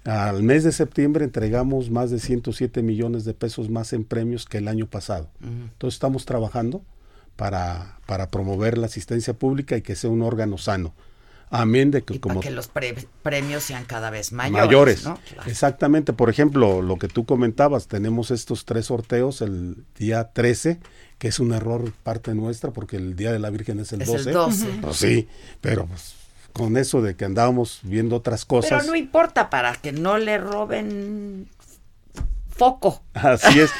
al 0.03 0.43
mes 0.43 0.63
de 0.63 0.71
septiembre 0.71 1.23
entregamos 1.25 1.89
más 1.89 2.11
de 2.11 2.19
107 2.19 2.81
millones 2.81 3.23
de 3.25 3.33
pesos 3.33 3.69
más 3.69 3.93
en 3.93 4.03
premios 4.03 4.45
que 4.45 4.57
el 4.57 4.67
año 4.67 4.87
pasado. 4.87 5.29
Entonces 5.41 5.95
estamos 5.95 6.25
trabajando 6.25 6.83
para, 7.37 7.97
para 8.05 8.27
promover 8.27 8.77
la 8.77 8.87
asistencia 8.87 9.33
pública 9.33 9.77
y 9.77 9.81
que 9.81 9.95
sea 9.95 10.09
un 10.09 10.21
órgano 10.21 10.57
sano. 10.57 10.93
Amén 11.49 11.91
de 11.91 12.03
que 12.03 12.19
como... 12.19 12.41
que 12.41 12.51
los 12.51 12.69
premios 13.23 13.63
sean 13.63 13.85
cada 13.85 14.09
vez 14.09 14.33
mayores. 14.33 15.05
mayores. 15.05 15.05
Exactamente. 15.45 16.11
Por 16.11 16.29
ejemplo, 16.29 16.81
lo 16.81 16.97
que 16.97 17.07
tú 17.07 17.25
comentabas, 17.25 17.87
tenemos 17.87 18.31
estos 18.31 18.65
tres 18.65 18.87
sorteos 18.87 19.41
el 19.41 19.77
día 19.97 20.31
13, 20.33 20.79
que 21.17 21.29
es 21.29 21.39
un 21.39 21.53
error 21.53 21.93
parte 22.03 22.35
nuestra 22.35 22.71
porque 22.71 22.97
el 22.97 23.15
Día 23.15 23.31
de 23.31 23.39
la 23.39 23.49
Virgen 23.49 23.79
es 23.79 23.93
el 23.93 24.01
es 24.01 24.07
12. 24.09 24.29
El 24.29 24.33
12. 24.33 24.65
Pues 24.81 24.97
sí, 24.97 25.29
pero 25.61 25.85
pues, 25.85 26.15
con 26.51 26.75
eso 26.75 27.01
de 27.01 27.15
que 27.15 27.23
andábamos 27.23 27.79
viendo 27.83 28.17
otras 28.17 28.43
cosas. 28.43 28.81
Pero 28.81 28.91
no 28.91 28.97
importa 28.97 29.49
para 29.49 29.73
que 29.75 29.93
no 29.93 30.17
le 30.17 30.37
roben 30.37 31.47
foco. 32.57 33.01
Así 33.13 33.59
es. 33.59 33.71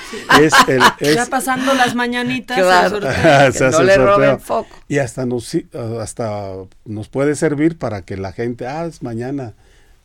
es, 0.41 0.53
el, 0.67 0.81
ya 1.15 1.25
pasando 1.25 1.73
las 1.73 1.95
mañanitas. 1.95 2.57
no 3.71 3.83
le 3.83 3.97
roben 3.97 4.39
foco. 4.39 4.75
Y 4.87 4.99
hasta 4.99 5.25
nos, 5.25 5.55
hasta 5.99 6.53
nos 6.85 7.09
puede 7.09 7.35
servir 7.35 7.77
para 7.77 8.03
que 8.03 8.17
la 8.17 8.31
gente, 8.31 8.67
ah, 8.67 8.85
es 8.85 9.03
mañana 9.03 9.55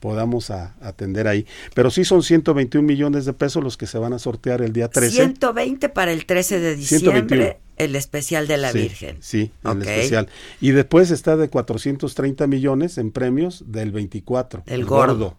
podamos 0.02 0.50
atender 0.50 1.28
ahí. 1.28 1.46
Pero 1.74 1.90
sí 1.90 2.04
son 2.04 2.24
121 2.24 2.84
millones 2.84 3.24
de 3.24 3.32
pesos 3.32 3.62
los 3.62 3.76
que 3.76 3.86
se 3.86 3.98
van 3.98 4.12
a 4.12 4.18
sortear 4.18 4.60
el 4.60 4.72
día 4.72 4.88
13. 4.88 5.14
120 5.14 5.88
para 5.90 6.12
el 6.12 6.26
13 6.26 6.58
de 6.58 6.74
diciembre, 6.74 7.60
el 7.76 7.94
especial 7.94 8.48
de 8.48 8.56
la 8.56 8.72
Virgen. 8.72 9.18
Sí, 9.20 9.52
el 9.64 9.80
especial. 9.82 10.28
Y 10.60 10.72
después 10.72 11.12
está 11.12 11.36
de 11.36 11.48
430 11.48 12.48
millones 12.48 12.98
en 12.98 13.12
premios 13.12 13.62
del 13.68 13.92
24. 13.92 14.64
El, 14.66 14.84
gordo. 14.84 15.38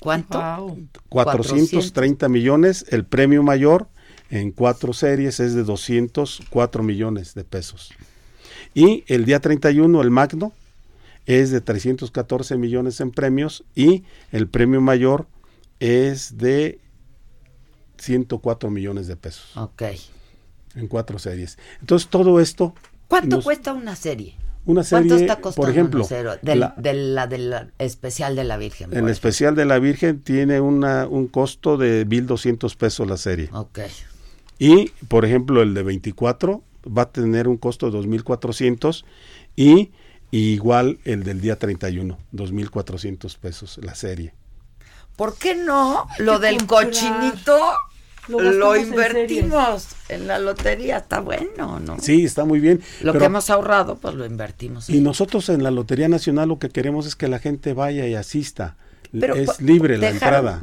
¿Cuánto? 0.00 0.76
430 1.08 2.28
millones. 2.28 2.84
El 2.88 3.04
premio 3.04 3.42
mayor 3.42 3.88
en 4.30 4.52
cuatro 4.52 4.92
series 4.92 5.40
es 5.40 5.54
de 5.54 5.64
204 5.64 6.82
millones 6.82 7.34
de 7.34 7.44
pesos. 7.44 7.92
Y 8.74 9.04
el 9.06 9.24
día 9.24 9.40
31, 9.40 10.00
el 10.00 10.10
Magno, 10.10 10.52
es 11.26 11.50
de 11.50 11.60
314 11.60 12.56
millones 12.56 13.00
en 13.00 13.10
premios 13.10 13.64
y 13.74 14.04
el 14.32 14.48
premio 14.48 14.80
mayor 14.80 15.26
es 15.78 16.38
de 16.38 16.80
104 17.98 18.70
millones 18.70 19.06
de 19.08 19.16
pesos. 19.16 19.56
Ok. 19.56 19.82
En 20.74 20.88
cuatro 20.88 21.18
series. 21.18 21.58
Entonces 21.80 22.08
todo 22.08 22.40
esto... 22.40 22.74
¿Cuánto 23.08 23.42
cuesta 23.42 23.72
una 23.72 23.94
serie? 23.96 24.36
Una 24.68 24.84
serie, 24.84 25.08
¿Cuánto 25.08 25.24
está 25.24 25.40
por 25.56 25.70
ejemplo, 25.70 26.06
del, 26.42 27.14
la, 27.14 27.26
del 27.26 27.72
especial 27.78 28.36
de 28.36 28.44
la 28.44 28.58
Virgen. 28.58 28.94
El 28.94 29.08
especial 29.08 29.54
de 29.54 29.64
la 29.64 29.78
Virgen 29.78 30.20
tiene 30.20 30.60
una, 30.60 31.06
un 31.06 31.26
costo 31.26 31.78
de 31.78 32.06
1.200 32.06 32.76
pesos 32.76 33.08
la 33.08 33.16
serie. 33.16 33.48
Ok. 33.54 33.78
Y, 34.58 34.90
por 35.08 35.24
ejemplo, 35.24 35.62
el 35.62 35.72
de 35.72 35.82
24 35.82 36.62
va 36.86 37.02
a 37.02 37.10
tener 37.10 37.48
un 37.48 37.56
costo 37.56 37.90
de 37.90 37.98
2.400 37.98 39.04
y, 39.56 39.90
y 40.30 40.38
igual 40.50 40.98
el 41.06 41.24
del 41.24 41.40
día 41.40 41.58
31, 41.58 42.18
2.400 42.34 43.38
pesos 43.38 43.80
la 43.82 43.94
serie. 43.94 44.34
¿Por 45.16 45.38
qué 45.38 45.54
no 45.54 46.06
lo 46.18 46.38
del 46.38 46.66
cochinito 46.66 47.58
lo, 48.28 48.76
invertimos 48.76 49.88
en, 50.08 50.26
la 50.26 50.38
lotería, 50.38 50.98
está 50.98 51.20
bueno, 51.20 51.80
¿no? 51.80 51.98
Sí, 52.00 52.24
está 52.24 52.44
muy 52.44 52.60
bien. 52.60 52.80
Lo 53.02 53.12
que 53.14 53.24
hemos 53.24 53.50
ahorrado, 53.50 53.96
pues 53.96 54.14
lo 54.14 54.26
invertimos. 54.26 54.88
Y 54.90 55.00
nosotros 55.00 55.48
en 55.48 55.62
la 55.62 55.70
Lotería 55.70 56.08
Nacional 56.08 56.48
lo 56.48 56.58
que 56.58 56.68
queremos 56.68 57.06
es 57.06 57.16
que 57.16 57.28
la 57.28 57.38
gente 57.38 57.72
vaya 57.72 58.06
y 58.06 58.14
asista. 58.14 58.76
es 59.12 59.60
libre 59.60 59.98
la 59.98 60.10
entrada. 60.10 60.60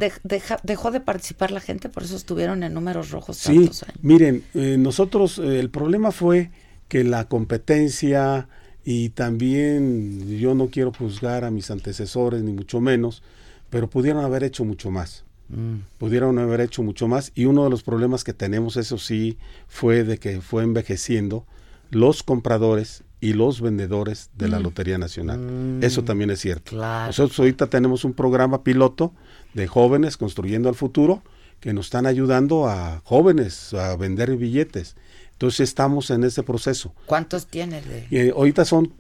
dejó 0.63 0.91
de 0.91 0.99
participar 0.99 1.51
la 1.51 1.59
gente, 1.59 1.89
por 1.89 2.03
eso 2.03 2.15
estuvieron 2.15 2.63
en 2.63 2.73
números 2.73 3.11
rojos 3.11 3.37
sí, 3.37 3.55
tantos 3.55 3.83
años. 3.83 3.97
Miren, 4.01 4.43
eh, 4.53 4.77
nosotros, 4.77 5.39
eh, 5.39 5.59
el 5.59 5.69
problema 5.69 6.11
fue 6.11 6.51
que 6.87 7.03
la 7.03 7.27
competencia 7.27 8.47
y 8.83 9.09
también 9.09 10.37
yo 10.37 10.53
no 10.53 10.67
quiero 10.67 10.93
juzgar 10.93 11.43
a 11.43 11.51
mis 11.51 11.71
antecesores, 11.71 12.43
ni 12.43 12.53
mucho 12.53 12.79
menos, 12.79 13.23
pero 13.71 13.89
pudieron 13.89 14.23
haber 14.23 14.43
hecho 14.43 14.63
mucho 14.63 14.91
más. 14.91 15.24
Mm. 15.49 15.77
Pudieron 15.97 16.39
haber 16.39 16.61
hecho 16.61 16.83
mucho 16.83 17.07
más 17.07 17.31
y 17.35 17.45
uno 17.45 17.63
de 17.63 17.69
los 17.69 17.83
problemas 17.83 18.23
que 18.23 18.33
tenemos, 18.33 18.77
eso 18.77 18.97
sí, 18.97 19.37
fue 19.67 20.03
de 20.03 20.17
que 20.17 20.41
fue 20.41 20.63
envejeciendo 20.63 21.45
los 21.91 22.23
compradores 22.23 23.03
y 23.21 23.33
los 23.33 23.61
vendedores 23.61 24.29
de 24.37 24.47
la 24.47 24.59
mm. 24.59 24.63
Lotería 24.63 24.97
Nacional. 24.97 25.39
Mm. 25.39 25.83
Eso 25.83 26.03
también 26.03 26.29
es 26.29 26.39
cierto. 26.39 26.75
Nosotros 26.75 27.39
ahorita 27.39 27.67
tenemos 27.67 28.05
un 28.05 28.13
programa 28.13 28.63
piloto 28.63 29.13
de 29.53 29.67
jóvenes 29.67 30.17
construyendo 30.17 30.69
el 30.69 30.75
futuro 30.75 31.21
que 31.59 31.73
nos 31.73 31.87
están 31.87 32.05
ayudando 32.05 32.67
a 32.67 33.01
jóvenes 33.03 33.73
a 33.73 33.95
vender 33.95 34.35
billetes. 34.37 34.95
Entonces 35.31 35.61
estamos 35.61 36.11
en 36.11 36.23
ese 36.23 36.43
proceso. 36.43 36.93
¿Cuántos 37.05 37.47
tienes? 37.47 37.85
De... 37.87 38.07
Eh, 38.11 38.33
ahorita 38.35 38.63
son 38.63 38.93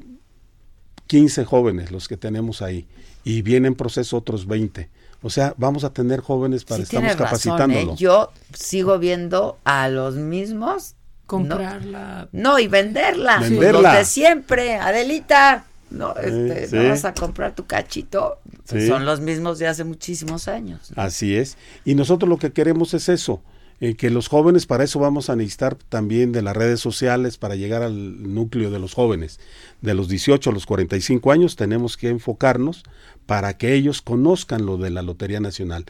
15 1.07 1.45
jóvenes 1.45 1.91
los 1.91 2.07
que 2.07 2.17
tenemos 2.17 2.61
ahí 2.61 2.87
y 3.23 3.41
vienen 3.41 3.73
en 3.73 3.75
proceso 3.75 4.17
otros 4.17 4.47
20. 4.47 4.89
O 5.21 5.29
sea, 5.29 5.53
vamos 5.57 5.83
a 5.83 5.91
tener 5.91 6.19
jóvenes 6.19 6.65
para 6.65 6.83
estamos 6.83 7.15
capacitándolos. 7.15 7.95
¿eh? 7.95 8.03
Yo 8.03 8.31
sigo 8.53 8.99
viendo 8.99 9.57
a 9.63 9.89
los 9.89 10.15
mismos 10.15 10.95
comprarla. 11.25 12.29
No, 12.31 12.59
y 12.59 12.67
venderla. 12.67 13.39
Venderla. 13.39 13.81
Los 13.81 13.93
de 13.93 14.05
siempre, 14.05 14.75
Adelita. 14.75 15.65
No, 15.89 16.15
este, 16.17 16.75
no 16.75 16.89
vas 16.89 17.05
a 17.05 17.13
comprar 17.13 17.55
tu 17.55 17.65
cachito. 17.65 18.39
Son 18.65 19.05
los 19.05 19.19
mismos 19.19 19.59
de 19.59 19.67
hace 19.67 19.83
muchísimos 19.83 20.47
años. 20.47 20.91
Así 20.95 21.35
es. 21.35 21.57
Y 21.85 21.95
nosotros 21.95 22.27
lo 22.29 22.37
que 22.37 22.51
queremos 22.51 22.93
es 22.93 23.09
eso, 23.09 23.41
eh, 23.81 23.95
que 23.95 24.09
los 24.09 24.29
jóvenes, 24.29 24.65
para 24.65 24.85
eso 24.85 24.99
vamos 24.99 25.29
a 25.29 25.35
necesitar 25.35 25.75
también 25.75 26.31
de 26.31 26.41
las 26.41 26.55
redes 26.55 26.79
sociales 26.79 27.37
para 27.37 27.55
llegar 27.55 27.83
al 27.83 28.33
núcleo 28.33 28.71
de 28.71 28.79
los 28.79 28.93
jóvenes. 28.93 29.39
De 29.81 29.93
los 29.93 30.07
18 30.07 30.49
a 30.49 30.53
los 30.53 30.65
45 30.65 31.31
años 31.31 31.55
tenemos 31.57 31.97
que 31.97 32.09
enfocarnos 32.09 32.83
para 33.25 33.57
que 33.57 33.73
ellos 33.73 34.01
conozcan 34.01 34.65
lo 34.65 34.77
de 34.77 34.91
la 34.91 35.01
Lotería 35.01 35.39
Nacional. 35.39 35.85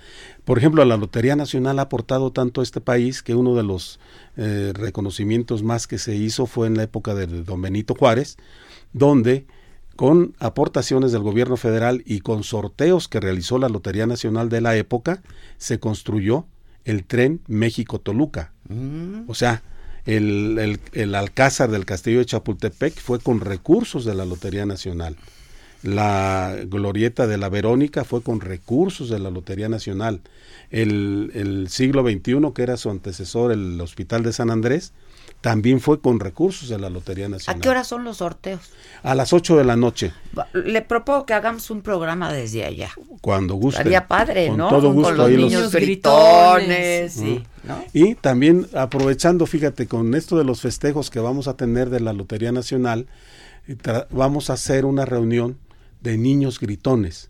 Por 0.46 0.58
ejemplo, 0.58 0.84
la 0.84 0.98
Lotería 0.98 1.36
Nacional 1.36 1.80
ha 1.80 1.84
aportado 1.84 2.32
tanto 2.32 2.62
a 2.62 2.64
este 2.64 2.82
país 2.82 3.22
que 3.22 3.36
uno 3.36 3.56
de 3.56 3.64
los 3.64 4.00
eh, 4.38 4.72
reconocimientos 4.74 5.62
más 5.62 5.86
que 5.86 5.98
se 5.98 6.16
hizo 6.16 6.48
fue 6.48 6.68
en 6.68 6.78
la 6.78 6.84
época 6.84 7.14
de 7.14 7.28
don 7.28 7.62
Benito 7.62 7.94
Juárez, 7.94 8.38
donde 8.94 9.46
con 9.96 10.36
aportaciones 10.40 11.12
del 11.12 11.22
gobierno 11.22 11.56
federal 11.56 12.04
y 12.06 12.20
con 12.20 12.44
sorteos 12.44 13.08
que 13.08 13.20
realizó 13.20 13.58
la 13.58 13.70
Lotería 13.70 14.08
Nacional 14.08 14.50
de 14.50 14.62
la 14.62 14.76
época, 14.76 15.22
se 15.58 15.80
construyó 15.80 16.46
el 16.86 17.04
tren 17.04 17.42
México-Toluca. 17.48 18.52
Mm. 18.70 19.28
O 19.28 19.36
sea, 19.36 19.62
el, 20.06 20.58
el, 20.60 20.80
el, 20.94 21.16
Alcázar 21.16 21.70
del 21.72 21.86
Castillo 21.86 22.20
de 22.20 22.26
Chapultepec 22.26 22.96
fue 22.96 23.20
con 23.20 23.42
recursos 23.42 24.06
de 24.06 24.16
la 24.16 24.26
Lotería 24.26 24.66
Nacional. 24.66 25.18
La 25.82 26.56
glorieta 26.68 27.28
de 27.28 27.38
la 27.38 27.50
Verónica 27.50 28.04
fue 28.04 28.22
con 28.22 28.40
recursos 28.40 29.10
de 29.10 29.20
la 29.20 29.30
Lotería 29.30 29.70
Nacional. 29.70 30.22
El, 30.72 31.32
el 31.36 31.70
siglo 31.70 32.04
XXI, 32.04 32.52
que 32.56 32.64
era 32.64 32.78
su 32.78 32.90
antecesor, 32.90 33.52
el 33.52 33.80
Hospital 33.82 34.24
de 34.24 34.34
San 34.34 34.50
Andrés, 34.50 34.94
también 35.46 35.80
fue 35.80 36.02
con 36.02 36.20
recursos 36.20 36.70
de 36.70 36.80
la 36.80 36.90
Lotería 36.90 37.30
Nacional. 37.30 37.60
¿A 37.60 37.62
qué 37.62 37.70
hora 37.70 37.84
son 37.84 38.04
los 38.04 38.18
sorteos? 38.18 38.72
A 39.04 39.14
las 39.14 39.32
8 39.32 39.58
de 39.58 39.64
la 39.64 39.76
noche. 39.76 40.12
Le 40.54 40.82
propongo 40.82 41.28
que 41.28 41.36
hagamos 41.36 41.70
un 41.70 41.84
programa 41.84 42.34
desde 42.34 42.66
allá. 42.66 42.90
Cuando 43.22 43.54
guste. 43.54 43.82
Estaría 43.82 44.08
padre, 44.08 44.48
con 44.48 44.58
¿no? 44.58 44.70
Todo 44.70 44.92
gusto. 44.92 45.10
Con 45.10 45.18
los 45.18 45.30
niños 45.30 45.72
gritones. 45.72 47.22
Y 47.94 48.16
también 48.16 48.66
aprovechando, 48.74 49.46
fíjate, 49.46 49.86
con 49.86 50.16
esto 50.16 50.36
de 50.36 50.46
los 50.46 50.62
festejos 50.62 51.12
que 51.12 51.20
vamos 51.20 51.48
a 51.48 51.56
tener 51.56 51.92
de 51.92 52.00
la 52.00 52.14
Lotería 52.14 52.52
Nacional, 52.52 53.06
vamos 54.10 54.50
a 54.50 54.54
hacer 54.54 54.84
una 54.84 55.06
reunión 55.06 55.60
de 56.02 56.18
niños 56.18 56.60
gritones 56.60 57.30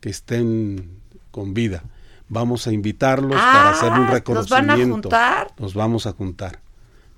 que 0.00 0.10
estén 0.10 0.98
con 1.30 1.54
vida. 1.54 1.84
Vamos 2.28 2.66
a 2.66 2.72
invitarlos 2.72 3.36
para 3.36 3.70
hacer 3.70 3.92
un 3.92 4.08
reconocimiento. 4.08 4.56
¿Nos 4.56 4.66
van 4.66 4.70
a 4.70 4.92
juntar? 4.92 5.52
Nos 5.60 5.74
vamos 5.74 6.06
a 6.08 6.12
juntar 6.12 6.58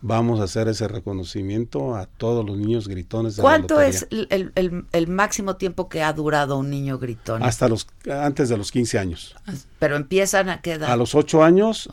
vamos 0.06 0.38
a 0.38 0.44
hacer 0.44 0.68
ese 0.68 0.86
reconocimiento 0.86 1.96
a 1.96 2.04
todos 2.04 2.44
los 2.44 2.58
niños 2.58 2.88
gritones. 2.88 3.36
De 3.36 3.42
¿Cuánto 3.42 3.80
es 3.80 4.06
el, 4.10 5.08
máximo 5.08 5.56
tiempo 5.56 5.88
que 5.88 6.02
ha 6.02 6.12
durado 6.12 6.58
un 6.58 6.68
niño 6.68 6.98
gritón? 6.98 7.42
Hasta 7.42 7.68
los, 7.68 7.86
antes 8.10 8.50
de 8.50 8.58
los 8.58 8.70
15 8.70 8.98
años. 8.98 9.34
Pero 9.78 9.96
empiezan 9.96 10.50
a 10.50 10.60
qué 10.60 10.72
edad? 10.72 10.90
A 10.90 10.96
los 10.96 11.14
8 11.14 11.42
años, 11.42 11.88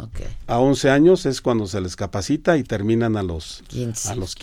a 0.45 0.59
11 0.59 0.89
años 0.89 1.25
es 1.25 1.41
cuando 1.41 1.67
se 1.67 1.79
les 1.79 1.95
capacita 1.95 2.57
y 2.57 2.63
terminan 2.63 3.15
a 3.15 3.23
los 3.23 3.63
15. 3.67 4.09
A 4.09 4.15
los 4.15 4.35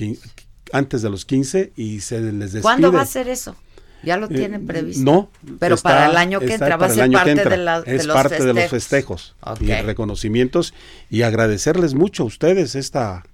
antes 0.73 1.03
de 1.03 1.11
los 1.11 1.27
15 1.27 1.75
y 1.77 2.01
se 2.01 2.21
les 2.21 2.39
despide. 2.39 2.63
¿Cuándo 2.63 2.91
va 2.91 3.03
a 3.03 3.07
ser 3.07 3.29
eso? 3.29 3.55
¿Ya 4.03 4.17
lo 4.17 4.27
eh, 4.27 4.35
tienen 4.35 4.67
previsto? 4.67 5.05
No. 5.05 5.31
Pero 5.59 5.77
para 5.77 6.07
el 6.07 6.17
año 6.17 6.41
que 6.41 6.55
entra 6.55 6.79
va 6.79 6.87
a 6.87 6.91
ser 6.91 7.11
parte, 7.11 7.45
de, 7.45 7.57
la, 7.59 7.83
es 7.85 8.07
parte 8.07 8.43
de 8.43 8.55
los 8.55 8.71
festejos 8.71 9.35
y 9.61 9.67
reconocimientos 9.67 10.73
y 11.11 11.23
agradecerles 11.23 11.93
mucho 11.93 12.23
a 12.23 12.27
ustedes 12.27 12.75
esta 12.75 13.25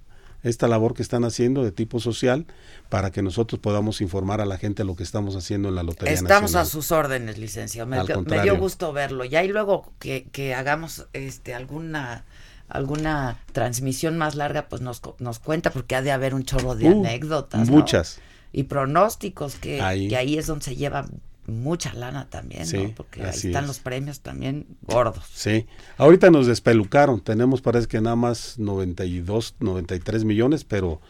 esta 0.45 0.67
labor 0.67 0.93
que 0.93 1.01
están 1.01 1.25
haciendo 1.25 1.63
de 1.63 1.71
tipo 1.71 1.99
social 1.99 2.45
para 2.89 3.11
que 3.11 3.21
nosotros 3.21 3.59
podamos 3.59 3.99
informar 3.99 4.41
a 4.41 4.45
la 4.45 4.57
gente 4.57 4.83
lo 4.83 4.95
que 4.95 5.03
estamos 5.03 5.35
haciendo 5.35 5.69
en 5.69 5.75
la 5.75 5.83
Lotería 5.83 6.13
Estamos 6.13 6.55
a 6.55 6.65
sus 6.65 6.91
órdenes, 6.91 7.37
licenciado. 7.37 7.87
Me, 7.87 8.41
dio 8.41 8.57
gusto 8.57 8.93
verlo. 8.93 9.25
Ya 9.25 9.43
y 9.43 9.47
luego 9.47 9.91
que, 9.99 10.27
que 10.31 10.53
hagamos 10.53 11.07
este 11.13 11.55
alguna 11.55 12.25
alguna 12.67 13.37
transmisión 13.51 14.17
más 14.17 14.35
larga, 14.35 14.67
pues 14.69 14.81
nos, 14.81 15.01
nos 15.19 15.39
cuenta, 15.39 15.71
porque 15.71 15.95
ha 15.95 16.01
de 16.01 16.11
haber 16.11 16.33
un 16.33 16.43
chorro 16.43 16.75
de 16.75 16.89
uh, 16.89 16.99
anécdotas. 16.99 17.69
Muchas. 17.69 18.19
Y 18.51 18.63
pronósticos, 18.63 19.55
que 19.55 19.81
ahí. 19.81 20.07
que 20.07 20.17
ahí 20.17 20.37
es 20.37 20.47
donde 20.47 20.65
se 20.65 20.75
lleva 20.75 21.05
mucha 21.47 21.93
lana 21.93 22.27
también, 22.29 22.67
¿no? 22.71 22.91
Porque 22.95 23.23
ahí 23.23 23.29
están 23.35 23.67
los 23.67 23.79
premios 23.79 24.21
también 24.21 24.65
gordos. 24.81 25.25
Sí, 25.33 25.67
ahorita 25.97 26.31
nos 26.31 26.47
despelucaron, 26.47 27.21
tenemos 27.21 27.61
parece 27.61 27.87
que 27.87 28.01
nada 28.01 28.15
más 28.15 28.57
92, 28.57 29.55
93 29.59 30.23
millones, 30.25 30.63
pero 30.63 31.01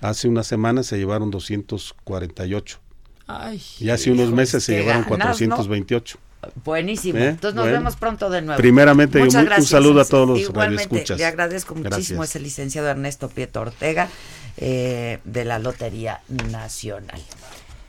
hace 0.00 0.28
una 0.28 0.42
semana 0.42 0.82
se 0.82 0.98
llevaron 0.98 1.30
248. 1.30 2.80
Ay, 3.26 3.62
y 3.80 3.88
hace 3.88 4.10
unos 4.10 4.32
meses 4.32 4.64
se 4.64 4.76
llevaron 4.80 5.04
428. 5.04 6.18
Buenísimo. 6.64 7.18
¿Eh? 7.18 7.28
Entonces 7.28 7.54
nos 7.54 7.66
vemos 7.66 7.96
pronto 7.96 8.30
de 8.30 8.42
nuevo. 8.42 8.58
Primeramente, 8.58 9.22
un, 9.22 9.30
saludo 9.30 10.00
a 10.00 10.04
todos 10.04 10.28
los 10.28 10.40
Igualmente, 10.40 11.16
Le 11.16 11.24
agradezco 11.24 11.74
muchísimo, 11.74 12.24
es 12.24 12.36
el 12.36 12.42
licenciado 12.42 12.88
Ernesto 12.88 13.28
Pieto 13.28 13.60
Ortega 13.60 14.08
eh, 14.56 15.20
de 15.24 15.44
la 15.44 15.58
Lotería 15.58 16.20
Nacional. 16.50 17.20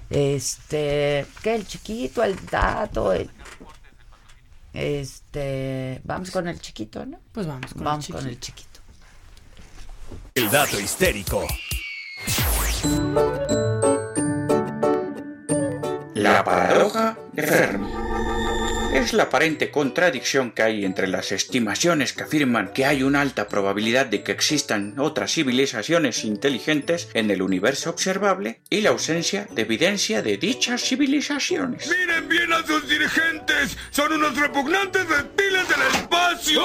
Este, 0.09 1.25
que 1.41 1.55
el 1.55 1.67
chiquito, 1.67 2.23
el 2.23 2.35
dato, 2.45 3.13
este, 4.73 6.01
vamos 6.03 6.31
con 6.31 6.47
el 6.47 6.59
chiquito, 6.59 7.05
¿no? 7.05 7.19
Pues 7.31 7.47
vamos 7.47 7.73
con, 7.73 7.83
vamos 7.83 8.09
el, 8.09 8.15
chiquito. 8.15 8.19
con 8.19 8.29
el 8.29 8.39
chiquito. 8.39 8.79
El 10.35 10.51
dato 10.51 10.79
histérico. 10.79 11.47
La 16.13 16.43
paradoja 16.43 17.17
de 17.33 17.43
Fermi 17.43 18.34
es 18.97 19.11
la 19.13 19.23
aparente 19.23 19.71
contradicción 19.71 20.51
que 20.51 20.63
hay 20.63 20.85
entre 20.85 21.07
las 21.07 21.33
estimaciones 21.33 22.13
que 22.13 22.23
afirman 22.23 22.71
que 22.71 22.85
hay 22.85 23.03
una 23.03 23.19
alta 23.19 23.49
probabilidad 23.49 24.05
de 24.05 24.23
que 24.23 24.31
existan 24.31 24.97
otras 24.97 25.33
civilizaciones 25.33 26.23
inteligentes 26.23 27.09
en 27.13 27.29
el 27.29 27.41
universo 27.41 27.89
observable 27.89 28.61
y 28.69 28.81
la 28.81 28.91
ausencia 28.91 29.47
de 29.51 29.63
evidencia 29.63 30.21
de 30.21 30.37
dichas 30.37 30.81
civilizaciones. 30.81 31.89
¡Miren 31.89 32.29
bien 32.29 32.53
a 32.53 32.65
sus 32.65 32.87
dirigentes! 32.87 33.77
¡Son 33.91 34.13
unos 34.13 34.37
repugnantes 34.37 35.05
reptiles 35.07 35.67
del 35.67 35.81
espacio! 35.93 36.61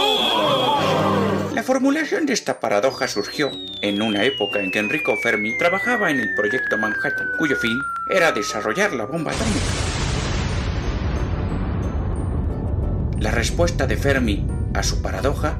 La 1.52 1.64
formulación 1.64 2.26
de 2.26 2.34
esta 2.34 2.60
paradoja 2.60 3.08
surgió 3.08 3.50
en 3.82 4.00
una 4.00 4.24
época 4.24 4.60
en 4.60 4.70
que 4.70 4.78
Enrico 4.78 5.16
Fermi 5.16 5.58
trabajaba 5.58 6.10
en 6.10 6.20
el 6.20 6.34
proyecto 6.36 6.78
Manhattan, 6.78 7.32
cuyo 7.38 7.56
fin 7.56 7.76
era 8.08 8.30
desarrollar 8.30 8.92
la 8.92 9.04
bomba 9.04 9.32
atómica. 9.32 9.89
La 13.20 13.30
respuesta 13.30 13.86
de 13.86 13.98
Fermi 13.98 14.46
a 14.72 14.82
su 14.82 15.02
paradoja 15.02 15.58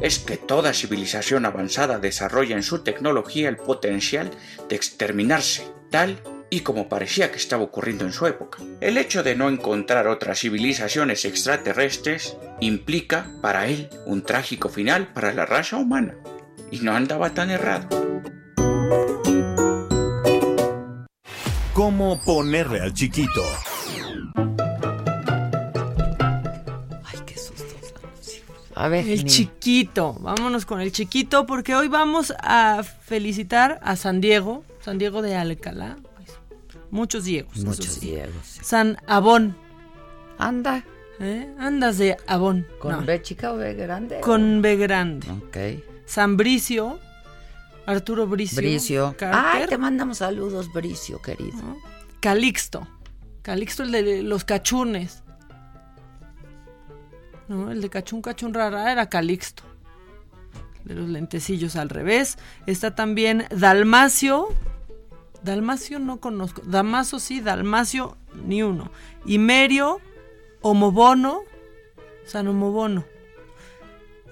es 0.00 0.18
que 0.18 0.38
toda 0.38 0.72
civilización 0.72 1.44
avanzada 1.44 1.98
desarrolla 1.98 2.56
en 2.56 2.62
su 2.62 2.84
tecnología 2.84 3.50
el 3.50 3.58
potencial 3.58 4.30
de 4.70 4.76
exterminarse, 4.76 5.68
tal 5.90 6.18
y 6.48 6.60
como 6.60 6.88
parecía 6.88 7.30
que 7.30 7.36
estaba 7.36 7.64
ocurriendo 7.64 8.06
en 8.06 8.14
su 8.14 8.26
época. 8.26 8.62
El 8.80 8.96
hecho 8.96 9.22
de 9.22 9.36
no 9.36 9.50
encontrar 9.50 10.08
otras 10.08 10.40
civilizaciones 10.40 11.26
extraterrestres 11.26 12.38
implica 12.60 13.30
para 13.42 13.66
él 13.66 13.90
un 14.06 14.22
trágico 14.22 14.70
final 14.70 15.12
para 15.12 15.34
la 15.34 15.44
raza 15.44 15.76
humana. 15.76 16.14
Y 16.70 16.78
no 16.78 16.92
andaba 16.92 17.34
tan 17.34 17.50
errado. 17.50 17.88
¿Cómo 21.74 22.22
ponerle 22.24 22.80
al 22.80 22.94
chiquito? 22.94 23.42
A 28.76 28.88
ver, 28.88 29.08
el 29.08 29.24
chiquito. 29.24 30.14
Vámonos 30.20 30.66
con 30.66 30.82
el 30.82 30.92
chiquito 30.92 31.46
porque 31.46 31.74
hoy 31.74 31.88
vamos 31.88 32.34
a 32.40 32.82
felicitar 32.82 33.80
a 33.82 33.96
San 33.96 34.20
Diego, 34.20 34.64
San 34.80 34.98
Diego 34.98 35.22
de 35.22 35.34
Alcalá, 35.34 35.96
Muchos 36.90 37.24
Diegos. 37.24 37.56
Muchos 37.64 38.00
Diegos. 38.00 38.58
San 38.62 38.98
Abón. 39.06 39.56
Anda. 40.38 40.84
¿Eh? 41.18 41.50
Andas 41.58 41.96
de 41.96 42.18
Abón. 42.26 42.66
¿Con 42.78 43.06
B 43.06 43.22
chica 43.22 43.52
o 43.52 43.56
B 43.56 43.74
grande? 43.74 44.20
Con 44.20 44.60
B 44.60 44.76
grande. 44.76 45.26
Ok. 45.30 45.82
San 46.04 46.36
Bricio. 46.36 46.98
Arturo 47.86 48.26
Bricio. 48.26 48.56
Bricio. 48.56 49.16
Ay, 49.20 49.66
te 49.68 49.78
mandamos 49.78 50.18
saludos, 50.18 50.70
Bricio, 50.72 51.22
querido. 51.22 51.78
Calixto. 52.20 52.86
Calixto, 53.42 53.84
el 53.84 53.92
de 53.92 54.22
los 54.22 54.44
cachunes. 54.44 55.22
No, 57.48 57.70
el 57.70 57.80
de 57.80 57.90
cachún, 57.90 58.22
cachún 58.22 58.54
rara 58.54 58.90
era 58.90 59.08
Calixto. 59.08 59.62
De 60.84 60.94
los 60.94 61.08
lentecillos 61.08 61.76
al 61.76 61.88
revés. 61.88 62.38
Está 62.66 62.94
también 62.94 63.46
Dalmacio. 63.50 64.48
Dalmacio 65.42 65.98
no 65.98 66.20
conozco. 66.20 66.62
Damaso 66.64 67.18
sí, 67.18 67.40
Dalmacio 67.40 68.16
ni 68.46 68.62
uno. 68.62 68.90
Imerio, 69.24 70.00
Homobono, 70.60 71.42
San 72.24 72.48
Homobono. 72.48 73.04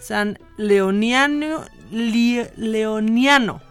San 0.04 0.38
Leoniano, 0.58 1.64
Leoniano 1.90 3.62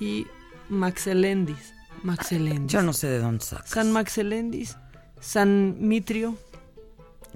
y 0.00 0.26
Maxelendis. 0.68 1.72
Maxelendis. 2.02 2.72
Yo 2.72 2.82
no 2.82 2.92
sé 2.92 3.08
de 3.08 3.20
dónde 3.20 3.44
sacas. 3.44 3.70
San 3.70 3.92
Maxelendis, 3.92 4.76
San 5.20 5.76
Mitrio, 5.78 6.36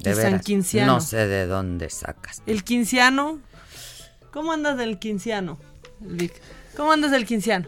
de 0.03 0.15
San 0.15 0.41
Quinciano. 0.41 0.95
No 0.95 1.01
sé 1.01 1.27
de 1.27 1.47
dónde 1.47 1.91
sacas. 1.91 2.43
El 2.47 2.65
Quinciano. 2.65 3.41
¿Cómo 4.33 4.53
andas 4.53 4.77
del 4.77 4.99
Quinciano, 4.99 5.59
¿Cómo 6.77 6.93
andas 6.93 7.11
del 7.11 7.27
Quinciano? 7.27 7.67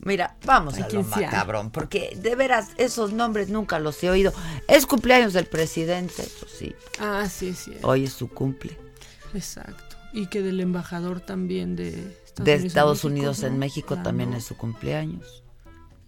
Mira, 0.00 0.36
vamos 0.44 0.78
a 0.78 0.88
lo 0.88 1.04
cabrón, 1.30 1.70
porque 1.70 2.16
de 2.20 2.36
veras 2.36 2.68
esos 2.76 3.12
nombres 3.12 3.48
nunca 3.48 3.80
los 3.80 4.02
he 4.04 4.10
oído. 4.10 4.32
Es 4.68 4.86
cumpleaños 4.86 5.32
del 5.32 5.46
presidente, 5.46 6.28
pues 6.38 6.52
sí. 6.52 6.74
Ah, 7.00 7.28
sí, 7.28 7.54
sí. 7.54 7.72
Hoy 7.82 8.04
es 8.04 8.12
su 8.12 8.28
cumple. 8.28 8.78
Exacto. 9.34 9.96
Y 10.12 10.26
que 10.26 10.42
del 10.42 10.60
embajador 10.60 11.20
también 11.20 11.74
de 11.74 12.16
Estados 12.24 12.44
de 12.44 12.52
Unidos 12.52 12.66
Estados 12.66 13.04
en 13.04 13.10
México, 13.10 13.18
Unidos 13.18 13.42
en 13.42 13.58
México 13.58 13.98
también 14.02 14.32
es 14.34 14.44
su 14.44 14.56
cumpleaños. 14.56 15.42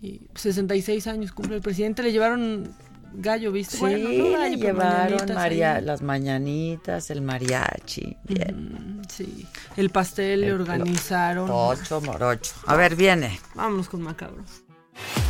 Y 0.00 0.20
66 0.34 1.06
años 1.08 1.32
cumple 1.32 1.56
el 1.56 1.62
presidente, 1.62 2.02
le 2.02 2.12
llevaron 2.12 2.72
gallo, 3.12 3.52
¿viste? 3.52 3.76
Sí, 3.76 3.84
le 3.84 4.56
llevaron 4.56 5.34
María, 5.34 5.80
las 5.80 6.02
mañanitas, 6.02 7.10
el 7.10 7.22
mariachi. 7.22 8.16
Bien. 8.24 9.02
sí, 9.08 9.46
el 9.76 9.90
pastel 9.90 10.42
le 10.42 10.52
organizaron. 10.52 11.48
Ocho 11.50 12.00
morocho. 12.00 12.52
A 12.66 12.76
ver, 12.76 12.96
viene. 12.96 13.38
Vámonos 13.54 13.88
con 13.88 14.02
macabro. 14.02 14.44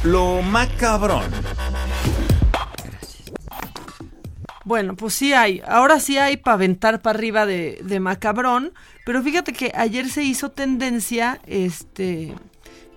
Lo 0.05 0.43
macabrón. 0.43 1.31
Gracias. 2.85 3.33
Bueno, 4.65 4.97
pues 4.97 5.15
sí 5.15 5.33
hay. 5.33 5.63
Ahora 5.67 6.01
sí 6.01 6.19
hay 6.19 6.37
para 6.37 6.55
aventar 6.55 7.01
para 7.01 7.19
arriba 7.19 7.47
de, 7.47 7.81
de 7.83 8.01
macabrón. 8.01 8.73
Pero 9.05 9.23
fíjate 9.23 9.53
que 9.53 9.73
ayer 9.75 10.09
se 10.09 10.23
hizo 10.23 10.51
tendencia 10.51 11.41
este 11.47 12.35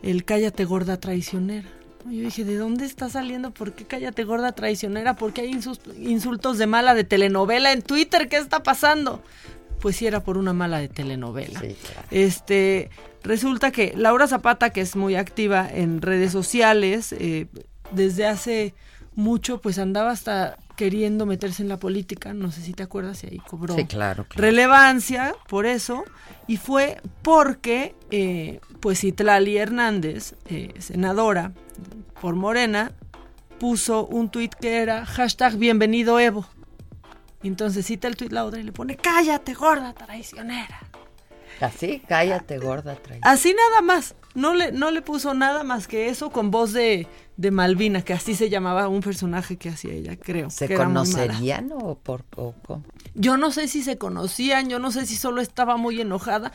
el 0.03 0.25
cállate 0.25 0.65
gorda 0.65 0.99
traicionera. 0.99 1.69
Yo 2.05 2.23
dije, 2.23 2.43
¿de 2.43 2.55
dónde 2.55 2.85
está 2.85 3.09
saliendo? 3.09 3.51
¿Por 3.51 3.73
qué 3.73 3.85
cállate 3.85 4.23
gorda 4.23 4.53
traicionera? 4.53 5.15
¿Por 5.15 5.33
qué 5.33 5.41
hay 5.41 5.59
insultos 5.97 6.57
de 6.57 6.67
mala 6.67 6.93
de 6.93 7.03
telenovela 7.03 7.71
en 7.71 7.81
Twitter? 7.81 8.27
¿Qué 8.27 8.37
está 8.37 8.63
pasando? 8.63 9.23
Pues 9.79 9.95
sí 9.95 10.07
era 10.07 10.23
por 10.23 10.37
una 10.37 10.53
mala 10.53 10.79
de 10.79 10.87
telenovela. 10.87 11.61
Este, 12.09 12.89
resulta 13.23 13.71
que 13.71 13.93
Laura 13.95 14.27
Zapata, 14.27 14.71
que 14.71 14.81
es 14.81 14.95
muy 14.95 15.15
activa 15.15 15.67
en 15.71 16.01
redes 16.01 16.31
sociales, 16.31 17.13
eh, 17.13 17.47
desde 17.91 18.27
hace 18.27 18.73
mucho, 19.15 19.59
pues 19.61 19.79
andaba 19.79 20.11
hasta 20.11 20.57
queriendo 20.81 21.27
meterse 21.27 21.61
en 21.61 21.69
la 21.69 21.77
política, 21.77 22.33
no 22.33 22.51
sé 22.51 22.63
si 22.63 22.73
te 22.73 22.81
acuerdas, 22.81 23.23
y 23.23 23.27
ahí 23.27 23.37
cobró 23.37 23.75
relevancia 24.31 25.35
por 25.47 25.67
eso, 25.67 26.03
y 26.47 26.57
fue 26.57 26.99
porque, 27.21 27.93
eh, 28.09 28.59
pues 28.79 29.03
Itlali 29.03 29.57
Hernández, 29.57 30.33
eh, 30.47 30.73
senadora 30.79 31.51
por 32.19 32.33
Morena, 32.33 32.93
puso 33.59 34.07
un 34.07 34.31
tuit 34.31 34.55
que 34.55 34.77
era 34.77 35.05
hashtag 35.05 35.57
bienvenido 35.57 36.19
Evo. 36.19 36.47
Y 37.43 37.49
entonces 37.49 37.85
cita 37.85 38.07
el 38.07 38.15
tuit 38.15 38.31
la 38.31 38.43
otra 38.43 38.59
y 38.59 38.63
le 38.63 38.71
pone, 38.71 38.97
cállate 38.97 39.53
gorda 39.53 39.93
traicionera. 39.93 40.79
Así, 41.59 42.01
cállate 42.07 42.57
gorda 42.57 42.95
traicionera. 42.95 43.31
Así 43.31 43.53
nada 43.53 43.83
más, 43.83 44.15
no 44.33 44.55
le, 44.55 44.71
no 44.71 44.89
le 44.89 45.03
puso 45.03 45.35
nada 45.35 45.63
más 45.63 45.87
que 45.87 46.09
eso 46.09 46.31
con 46.31 46.49
voz 46.49 46.73
de, 46.73 47.07
de 47.37 47.51
Malvina, 47.51 48.01
que 48.01 48.13
así 48.13 48.35
se 48.35 48.49
llamaba 48.49 48.87
un 48.87 49.01
personaje 49.01 49.57
que 49.57 49.69
hacía 49.69 49.93
ella, 49.93 50.15
creo. 50.15 50.49
¿Se 50.49 50.73
conocerían 50.73 51.71
o 51.73 51.95
por 51.95 52.23
poco? 52.23 52.83
Yo 53.15 53.37
no 53.37 53.51
sé 53.51 53.67
si 53.67 53.81
se 53.81 53.97
conocían, 53.97 54.69
yo 54.69 54.79
no 54.79 54.91
sé 54.91 55.05
si 55.05 55.15
solo 55.15 55.41
estaba 55.41 55.77
muy 55.77 55.99
enojada. 55.99 56.51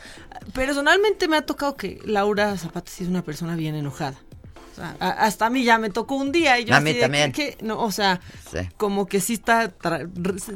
Personalmente 0.53 1.27
me 1.27 1.37
ha 1.37 1.45
tocado 1.45 1.75
que 1.75 1.99
Laura 2.05 2.57
Zapata 2.57 2.91
sí 2.91 3.03
es 3.03 3.09
una 3.09 3.23
persona 3.23 3.55
bien 3.55 3.75
enojada 3.75 4.17
hasta 4.99 5.47
a 5.47 5.49
mí 5.49 5.63
ya 5.63 5.77
me 5.77 5.89
tocó 5.89 6.15
un 6.15 6.31
día 6.31 6.59
y 6.59 6.65
yo 6.65 6.75
a 6.75 6.79
mí 6.79 6.93
también. 6.93 7.31
Que, 7.31 7.57
no, 7.61 7.81
o 7.81 7.91
sea, 7.91 8.19
como 8.77 9.07
que 9.07 9.19
sí 9.19 9.33
está 9.33 9.73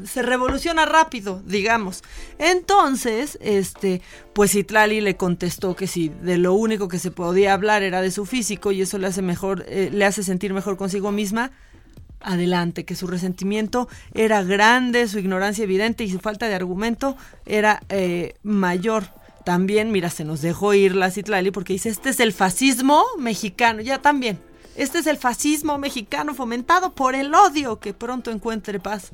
se 0.05 0.21
revoluciona 0.21 0.85
rápido, 0.85 1.41
digamos. 1.45 2.03
Entonces, 2.37 3.37
este, 3.41 4.01
pues 4.33 4.55
Itlali 4.55 5.01
le 5.01 5.15
contestó 5.15 5.75
que 5.75 5.87
si 5.87 6.09
de 6.09 6.37
lo 6.37 6.53
único 6.53 6.87
que 6.87 6.99
se 6.99 7.11
podía 7.11 7.53
hablar 7.53 7.83
era 7.83 8.01
de 8.01 8.11
su 8.11 8.25
físico 8.25 8.71
y 8.71 8.81
eso 8.81 8.97
le 8.97 9.07
hace 9.07 9.21
mejor 9.21 9.65
eh, 9.67 9.89
le 9.91 10.05
hace 10.05 10.23
sentir 10.23 10.53
mejor 10.53 10.77
consigo 10.77 11.11
misma. 11.11 11.51
Adelante, 12.23 12.85
que 12.85 12.95
su 12.95 13.07
resentimiento 13.07 13.89
era 14.13 14.43
grande, 14.43 15.07
su 15.07 15.17
ignorancia 15.17 15.63
evidente 15.63 16.03
y 16.03 16.11
su 16.11 16.19
falta 16.19 16.47
de 16.47 16.53
argumento 16.53 17.17
era 17.47 17.81
eh, 17.89 18.35
mayor 18.43 19.05
también, 19.43 19.91
mira, 19.91 20.09
se 20.09 20.23
nos 20.23 20.41
dejó 20.41 20.73
ir 20.73 20.95
la 20.95 21.11
Citlali 21.11 21.51
porque 21.51 21.73
dice, 21.73 21.89
este 21.89 22.09
es 22.09 22.19
el 22.19 22.33
fascismo 22.33 23.03
mexicano, 23.17 23.81
ya 23.81 24.01
también. 24.01 24.39
Este 24.75 24.99
es 24.99 25.07
el 25.07 25.17
fascismo 25.17 25.77
mexicano 25.77 26.33
fomentado 26.33 26.93
por 26.93 27.15
el 27.15 27.33
odio 27.33 27.79
que 27.79 27.93
pronto 27.93 28.31
encuentre 28.31 28.79
paz. 28.79 29.11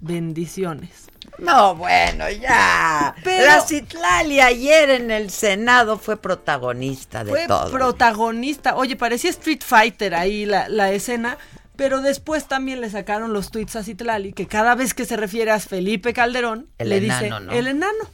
Bendiciones. 0.00 1.10
No, 1.38 1.74
bueno, 1.74 2.28
ya. 2.30 3.14
la 3.24 3.60
Citlali 3.62 4.40
ayer 4.40 4.90
en 4.90 5.10
el 5.10 5.30
Senado 5.30 5.98
fue 5.98 6.16
protagonista 6.16 7.24
de 7.24 7.46
todo. 7.46 7.70
Fue 7.70 7.78
protagonista. 7.78 8.76
Oye, 8.76 8.96
parecía 8.96 9.30
Street 9.30 9.62
Fighter 9.64 10.14
ahí 10.14 10.44
la, 10.44 10.68
la 10.68 10.92
escena. 10.92 11.38
Pero 11.76 12.02
después 12.02 12.44
también 12.44 12.82
le 12.82 12.90
sacaron 12.90 13.32
los 13.32 13.50
tweets 13.50 13.74
a 13.76 13.82
Citlali 13.82 14.34
que 14.34 14.46
cada 14.46 14.74
vez 14.74 14.92
que 14.92 15.06
se 15.06 15.16
refiere 15.16 15.50
a 15.50 15.58
Felipe 15.60 16.12
Calderón, 16.12 16.68
le 16.78 17.00
dice 17.00 17.30
el 17.52 17.66
enano. 17.68 18.04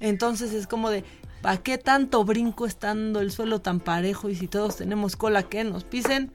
Entonces 0.00 0.52
es 0.52 0.66
como 0.66 0.90
de, 0.90 1.04
¿para 1.42 1.58
qué 1.58 1.78
tanto 1.78 2.24
brinco 2.24 2.66
estando 2.66 3.20
el 3.20 3.30
suelo 3.32 3.60
tan 3.60 3.80
parejo 3.80 4.28
y 4.28 4.36
si 4.36 4.48
todos 4.48 4.76
tenemos 4.76 5.16
cola 5.16 5.42
que 5.42 5.64
nos 5.64 5.84
pisen? 5.84 6.32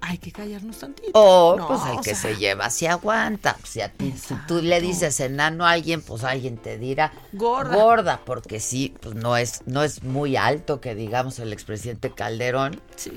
Hay 0.00 0.18
que 0.18 0.30
callarnos 0.30 0.78
tantito. 0.78 1.10
Oh, 1.14 1.56
pues 1.66 1.80
el 1.92 2.00
que 2.00 2.14
se 2.14 2.36
lleva 2.36 2.70
se 2.70 2.86
aguanta. 2.88 3.56
Si 3.64 3.80
a 3.80 3.88
ti 3.88 4.14
tú 4.46 4.62
le 4.62 4.80
dices 4.80 5.18
enano 5.18 5.66
a 5.66 5.72
alguien, 5.72 6.02
pues 6.02 6.22
alguien 6.22 6.56
te 6.56 6.78
dirá 6.78 7.12
gorda. 7.32 7.74
Gorda, 7.74 8.20
porque 8.24 8.60
sí, 8.60 8.94
pues 9.00 9.16
no 9.16 9.36
es, 9.36 9.62
no 9.66 9.82
es 9.82 10.04
muy 10.04 10.36
alto 10.36 10.80
que 10.80 10.94
digamos 10.94 11.40
el 11.40 11.52
expresidente 11.52 12.12
Calderón. 12.12 12.80
Sí. 12.94 13.10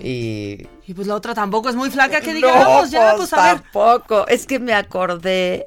Y, 0.00 0.68
y 0.86 0.94
pues 0.94 1.08
la 1.08 1.16
otra 1.16 1.34
tampoco 1.34 1.70
es 1.70 1.74
muy 1.74 1.90
flaca 1.90 2.20
que 2.20 2.32
digamos, 2.32 2.90
ya, 2.92 3.16
pues, 3.16 3.30
pues 3.30 3.32
a 3.32 3.54
ver. 3.54 3.62
Tampoco. 3.62 4.28
Es 4.28 4.46
que 4.46 4.60
me 4.60 4.74
acordé 4.74 5.66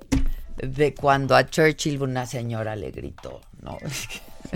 de 0.55 0.93
cuando 0.93 1.36
a 1.36 1.45
Churchill 1.45 2.01
una 2.01 2.26
señora 2.26 2.78
le 2.78 2.91
gritó. 2.91 3.41
No, 3.62 3.78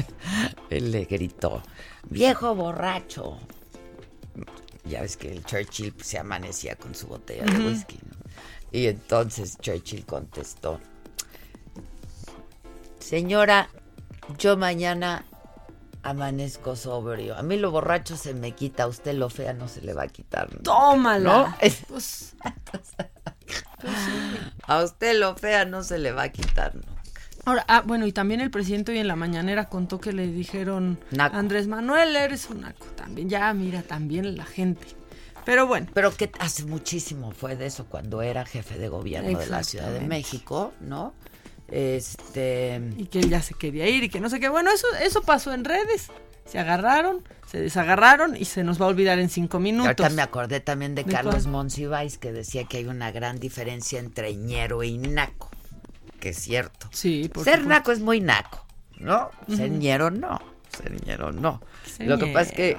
él 0.70 0.92
le 0.92 1.06
gritó, 1.06 1.62
viejo 2.10 2.56
borracho. 2.56 3.40
Ya 4.84 5.02
ves 5.02 5.18
que 5.18 5.32
el 5.32 5.44
Churchill 5.44 5.96
se 6.02 6.20
amanecía 6.20 6.76
con 6.76 6.94
su 6.94 7.08
botella 7.08 7.46
de 7.46 7.66
whisky. 7.66 8.00
Y 8.72 8.88
entonces 8.88 9.58
Churchill 9.60 10.06
contestó, 10.06 10.80
señora, 13.00 13.70
yo 14.38 14.58
mañana 14.58 15.26
Amanezco 16.06 16.76
sobrio. 16.76 17.36
A 17.36 17.42
mí 17.42 17.58
lo 17.58 17.72
borracho 17.72 18.16
se 18.16 18.36
me 18.36 18.52
quita, 18.52 18.84
a 18.84 18.88
usted 18.88 19.16
lo 19.16 19.32
fea 19.32 19.54
no 19.54 19.68
se 19.68 19.82
le 19.82 19.96
va 19.96 20.04
a 20.04 20.08
quitar. 20.08 20.48
Tómala. 20.62 21.58
Pues, 21.88 22.36
a 24.68 24.84
usted 24.84 25.20
lo 25.20 25.36
fea 25.36 25.66
no 25.66 25.82
se 25.82 25.98
le 25.98 26.12
va 26.12 26.24
a 26.24 26.30
quitar 26.30 26.76
nunca. 26.76 26.95
Ahora, 27.46 27.64
ah, 27.68 27.84
bueno, 27.86 28.08
y 28.08 28.12
también 28.12 28.42
el 28.42 28.50
presidente 28.50 28.92
hoy 28.92 28.98
en 28.98 29.08
la 29.08 29.16
mañanera 29.16 29.66
contó 29.66 30.00
que 30.00 30.12
le 30.12 30.28
dijeron 30.28 31.00
Andrés 31.18 31.68
Manuel, 31.68 32.16
eres 32.16 32.50
un 32.50 32.62
naco. 32.62 32.88
También, 32.96 33.30
ya 33.30 33.54
mira, 33.54 33.84
también 33.84 34.36
la 34.36 34.46
gente. 34.46 34.88
Pero 35.46 35.68
bueno. 35.68 35.88
Pero 35.94 36.12
que 36.16 36.32
hace 36.40 36.66
muchísimo 36.66 37.32
fue 37.32 37.56
de 37.56 37.68
eso 37.68 37.86
cuando 37.86 38.24
era 38.24 38.46
jefe 38.46 38.80
de 38.80 38.90
gobierno 38.90 39.38
de 39.38 39.46
la 39.46 39.64
Ciudad 39.64 39.92
de 39.92 40.02
México, 40.02 40.74
¿no? 40.82 41.14
Este. 41.68 42.82
Y 42.98 43.06
que 43.06 43.20
él 43.20 43.30
ya 43.30 43.42
se 43.44 43.54
quería 43.54 43.88
ir 43.88 44.04
y 44.04 44.10
que 44.10 44.20
no 44.20 44.30
sé 44.30 44.40
qué. 44.40 44.50
Bueno, 44.50 44.72
eso, 44.72 44.88
eso 45.02 45.22
pasó 45.22 45.54
en 45.54 45.66
redes. 45.66 46.10
Se 46.46 46.60
agarraron, 46.60 47.24
se 47.48 47.60
desagarraron 47.60 48.36
y 48.36 48.46
se 48.46 48.64
nos 48.64 48.80
va 48.80 48.86
a 48.86 48.90
olvidar 48.90 49.18
en 49.20 49.30
cinco 49.30 49.60
minutos. 49.60 49.88
Ahorita 49.88 50.10
me 50.10 50.22
acordé 50.22 50.60
también 50.60 50.94
de, 50.94 51.04
Carlos 51.04 51.48
Monsiváis 51.48 52.18
que 52.18 52.32
decía 52.32 52.66
que 52.66 52.78
hay 52.78 52.86
una 52.86 53.12
gran 53.12 53.40
diferencia 53.40 54.00
entre 54.00 54.36
ñero 54.36 54.84
y 54.84 54.98
naco. 54.98 55.50
Que 56.26 56.30
es 56.30 56.40
cierto. 56.40 56.90
Sí, 56.92 57.30
Ser 57.44 57.68
naco 57.68 57.92
es 57.92 58.00
muy 58.00 58.20
naco, 58.20 58.66
¿no? 58.98 59.30
Ser 59.48 59.70
ñero 59.70 60.10
no. 60.10 60.42
Ser 60.76 61.06
ñero 61.06 61.32
no. 61.32 61.62
Lo 62.00 62.18
que 62.18 62.26
pasa 62.34 62.50
es 62.50 62.52
que. 62.52 62.78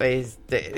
Este. 0.00 0.74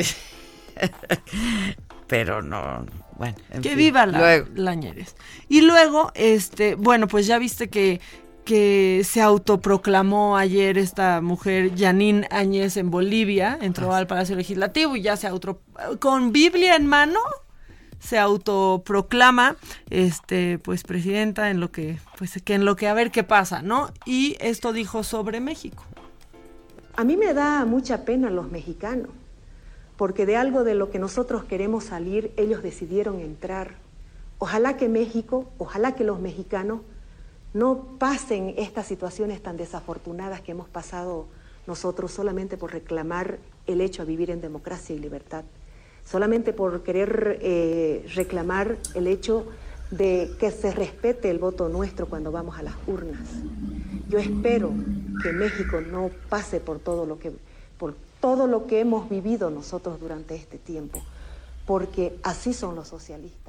Pero 2.06 2.42
no, 2.42 2.86
bueno. 3.16 3.34
que 3.60 3.74
viva 3.74 4.06
la, 4.06 4.44
Lañeres. 4.54 5.16
Y 5.48 5.62
luego, 5.62 6.12
este, 6.14 6.76
bueno, 6.76 7.08
pues 7.08 7.26
ya 7.26 7.40
viste 7.40 7.68
que 7.70 8.00
que 8.44 9.02
se 9.04 9.20
autoproclamó 9.20 10.36
ayer 10.36 10.78
esta 10.78 11.20
mujer, 11.20 11.72
Janine 11.76 12.28
Áñez, 12.30 12.76
en 12.76 12.92
Bolivia, 12.92 13.58
entró 13.60 13.92
al 13.92 14.06
Palacio 14.06 14.36
Legislativo 14.36 14.94
y 14.94 15.02
ya 15.02 15.16
se 15.16 15.26
auto, 15.26 15.60
con 15.98 16.30
Biblia 16.30 16.76
en 16.76 16.86
mano, 16.86 17.18
se 18.00 18.18
autoproclama, 18.18 19.56
este, 19.90 20.58
pues 20.58 20.82
presidenta 20.82 21.50
en 21.50 21.60
lo 21.60 21.70
que, 21.70 21.98
pues 22.18 22.40
que 22.42 22.54
en 22.54 22.64
lo 22.64 22.74
que 22.74 22.88
a 22.88 22.94
ver 22.94 23.10
qué 23.10 23.22
pasa, 23.22 23.62
¿no? 23.62 23.90
Y 24.04 24.36
esto 24.40 24.72
dijo 24.72 25.04
sobre 25.04 25.40
México. 25.40 25.84
A 26.96 27.04
mí 27.04 27.16
me 27.16 27.32
da 27.32 27.64
mucha 27.64 28.04
pena 28.04 28.30
los 28.30 28.50
mexicanos 28.50 29.10
porque 30.00 30.24
de 30.24 30.34
algo 30.34 30.64
de 30.64 30.74
lo 30.74 30.90
que 30.90 30.98
nosotros 30.98 31.44
queremos 31.44 31.84
salir, 31.84 32.32
ellos 32.38 32.62
decidieron 32.62 33.20
entrar. 33.20 33.74
Ojalá 34.38 34.78
que 34.78 34.88
México, 34.88 35.50
ojalá 35.58 35.94
que 35.94 36.04
los 36.04 36.18
mexicanos 36.20 36.80
no 37.52 37.98
pasen 37.98 38.54
estas 38.56 38.86
situaciones 38.86 39.42
tan 39.42 39.58
desafortunadas 39.58 40.40
que 40.40 40.52
hemos 40.52 40.68
pasado 40.68 41.26
nosotros 41.66 42.12
solamente 42.12 42.56
por 42.56 42.72
reclamar 42.72 43.40
el 43.66 43.82
hecho 43.82 44.06
de 44.06 44.08
vivir 44.08 44.30
en 44.30 44.40
democracia 44.40 44.96
y 44.96 44.98
libertad, 44.98 45.44
solamente 46.10 46.52
por 46.52 46.82
querer 46.82 47.38
eh, 47.40 48.04
reclamar 48.14 48.76
el 48.94 49.06
hecho 49.06 49.46
de 49.90 50.30
que 50.38 50.50
se 50.50 50.72
respete 50.72 51.30
el 51.30 51.38
voto 51.38 51.68
nuestro 51.68 52.06
cuando 52.06 52.32
vamos 52.32 52.58
a 52.58 52.62
las 52.62 52.74
urnas. 52.86 53.28
Yo 54.08 54.18
espero 54.18 54.72
que 55.22 55.32
México 55.32 55.80
no 55.80 56.10
pase 56.28 56.60
por 56.60 56.78
todo 56.78 57.06
lo 57.06 57.18
que 57.18 57.32
por 57.78 57.94
todo 58.20 58.46
lo 58.46 58.66
que 58.66 58.80
hemos 58.80 59.08
vivido 59.08 59.50
nosotros 59.50 59.98
durante 59.98 60.34
este 60.34 60.58
tiempo, 60.58 61.00
porque 61.66 62.18
así 62.22 62.52
son 62.52 62.76
los 62.76 62.88
socialistas. 62.88 63.39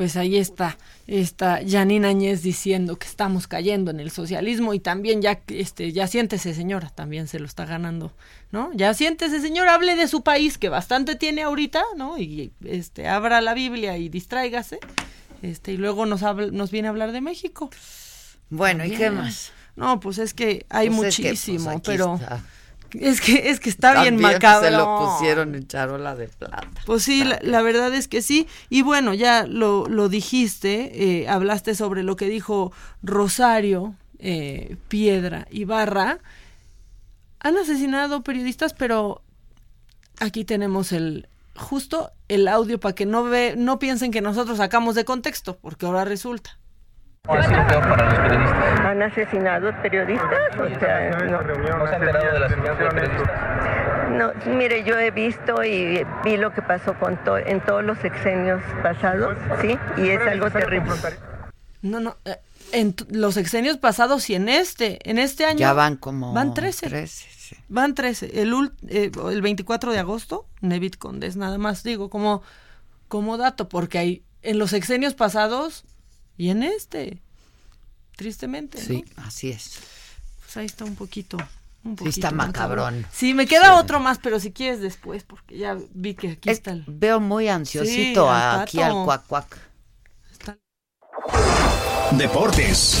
Pues 0.00 0.16
ahí 0.16 0.38
está, 0.38 0.78
está 1.06 1.60
Janine 1.62 2.08
Añez 2.08 2.42
diciendo 2.42 2.98
que 2.98 3.06
estamos 3.06 3.46
cayendo 3.46 3.90
en 3.90 4.00
el 4.00 4.10
socialismo 4.10 4.72
y 4.72 4.80
también 4.80 5.20
ya, 5.20 5.42
este, 5.48 5.92
ya 5.92 6.06
siéntese 6.06 6.54
señora, 6.54 6.88
también 6.88 7.28
se 7.28 7.38
lo 7.38 7.44
está 7.44 7.66
ganando, 7.66 8.10
¿no? 8.50 8.70
Ya 8.72 8.94
siéntese 8.94 9.42
señora, 9.42 9.74
hable 9.74 9.96
de 9.96 10.08
su 10.08 10.22
país 10.22 10.56
que 10.56 10.70
bastante 10.70 11.16
tiene 11.16 11.42
ahorita, 11.42 11.82
¿no? 11.98 12.16
Y 12.16 12.50
este, 12.64 13.08
abra 13.08 13.42
la 13.42 13.52
Biblia 13.52 13.98
y 13.98 14.08
distráigase, 14.08 14.78
este, 15.42 15.72
y 15.72 15.76
luego 15.76 16.06
nos, 16.06 16.22
nos 16.50 16.70
viene 16.70 16.88
a 16.88 16.92
hablar 16.92 17.12
de 17.12 17.20
México. 17.20 17.68
Bueno, 18.48 18.86
¿y 18.86 18.92
qué 18.92 19.10
más? 19.10 19.52
No, 19.76 20.00
pues 20.00 20.16
es 20.16 20.32
que 20.32 20.64
hay 20.70 20.88
pues 20.88 20.98
pues, 20.98 21.18
muchísimo, 21.18 21.82
pero... 21.84 22.18
Es 22.92 23.20
que, 23.20 23.50
es 23.50 23.60
que 23.60 23.70
está 23.70 24.02
bien 24.02 24.20
macabro. 24.20 24.68
Se 24.68 24.70
lo 24.72 24.98
pusieron 24.98 25.54
en 25.54 25.66
charola 25.66 26.14
de 26.16 26.28
plata. 26.28 26.68
Pues 26.86 27.02
sí, 27.02 27.24
la, 27.24 27.62
verdad 27.62 27.94
es 27.94 28.08
que 28.08 28.22
sí. 28.22 28.46
Y 28.68 28.82
bueno, 28.82 29.14
ya 29.14 29.46
lo, 29.46 29.86
lo 29.86 30.08
dijiste, 30.08 31.20
eh, 31.22 31.28
hablaste 31.28 31.74
sobre 31.74 32.02
lo 32.02 32.16
que 32.16 32.26
dijo 32.26 32.72
Rosario, 33.02 33.94
eh, 34.18 34.76
Piedra 34.88 35.46
y 35.50 35.64
Barra. 35.64 36.18
Han 37.40 37.56
asesinado 37.56 38.22
periodistas, 38.22 38.74
pero 38.74 39.22
aquí 40.18 40.44
tenemos 40.44 40.92
el 40.92 41.26
justo 41.56 42.10
el 42.28 42.48
audio 42.48 42.78
para 42.80 42.94
que 42.94 43.06
no 43.06 43.24
ve, 43.24 43.54
no 43.56 43.78
piensen 43.78 44.10
que 44.10 44.20
nosotros 44.20 44.58
sacamos 44.58 44.94
de 44.94 45.04
contexto, 45.04 45.58
porque 45.58 45.86
ahora 45.86 46.04
resulta. 46.04 46.59
¿Ha 47.28 47.42
sido 47.46 47.66
peor 47.66 47.82
para 47.88 48.04
los 48.06 48.18
periodistas? 48.18 48.80
¿Han 48.80 49.02
asesinado 49.02 49.82
periodistas? 49.82 50.58
O 50.58 50.80
sea, 50.80 51.10
no. 51.10 51.86
se 51.86 51.94
ha 51.94 51.96
enterado 51.96 52.32
de 52.32 52.40
la 52.40 52.46
asesinato 52.46 52.84
de 52.84 52.90
periodistas? 52.90 54.10
No, 54.10 54.32
mire, 54.56 54.84
yo 54.84 54.98
he 54.98 55.10
visto 55.10 55.62
y 55.62 56.04
vi 56.24 56.36
lo 56.36 56.52
que 56.52 56.62
pasó 56.62 56.94
con 56.94 57.18
en 57.46 57.60
todos 57.60 57.84
los 57.84 57.98
sexenios 57.98 58.62
pasados, 58.82 59.36
¿sí? 59.60 59.78
Y 59.98 60.08
es 60.08 60.20
algo 60.26 60.50
terrible. 60.50 60.90
No, 61.82 62.00
no, 62.00 62.16
eh, 62.24 62.36
en 62.72 62.94
los 63.10 63.34
sexenios 63.34 63.76
pasados 63.76 64.28
y 64.28 64.34
en 64.34 64.48
este, 64.48 64.98
en 65.08 65.18
este 65.18 65.44
año. 65.44 65.58
Ya 65.58 65.72
van 65.72 65.96
como. 65.96 66.32
Van 66.32 66.54
13. 66.54 67.06
Van 67.68 67.94
13. 67.94 68.42
El, 68.42 68.72
eh, 68.88 69.10
el 69.30 69.42
24 69.42 69.92
de 69.92 69.98
agosto, 69.98 70.46
Nevit 70.60 70.96
Condes, 70.96 71.36
nada 71.36 71.58
más 71.58 71.82
digo, 71.82 72.10
como, 72.10 72.42
como 73.08 73.36
dato, 73.36 73.68
porque 73.68 73.98
hay, 73.98 74.22
en 74.42 74.58
los 74.58 74.70
sexenios 74.70 75.14
pasados 75.14 75.84
y 76.40 76.48
en 76.48 76.62
este, 76.62 77.18
tristemente. 78.16 78.80
Sí, 78.80 79.04
así 79.16 79.50
es. 79.50 79.78
Pues 80.40 80.56
ahí 80.56 80.64
está 80.64 80.86
un 80.86 80.96
poquito. 80.96 81.36
Un 81.84 81.98
sí, 81.98 82.08
está 82.08 82.30
macabrón. 82.30 83.06
Sí, 83.12 83.34
me 83.34 83.46
queda 83.46 83.74
otro 83.74 84.00
más, 84.00 84.18
pero 84.18 84.40
si 84.40 84.50
quieres 84.50 84.80
después, 84.80 85.22
porque 85.22 85.58
ya 85.58 85.76
vi 85.92 86.14
que 86.14 86.30
aquí 86.30 86.48
está 86.48 86.70
el... 86.70 86.84
Veo 86.86 87.20
muy 87.20 87.48
ansiosito 87.48 88.30
aquí 88.30 88.80
al 88.80 89.04
cuac 89.04 89.26
cuac. 89.26 89.58
Deportes. 92.12 92.98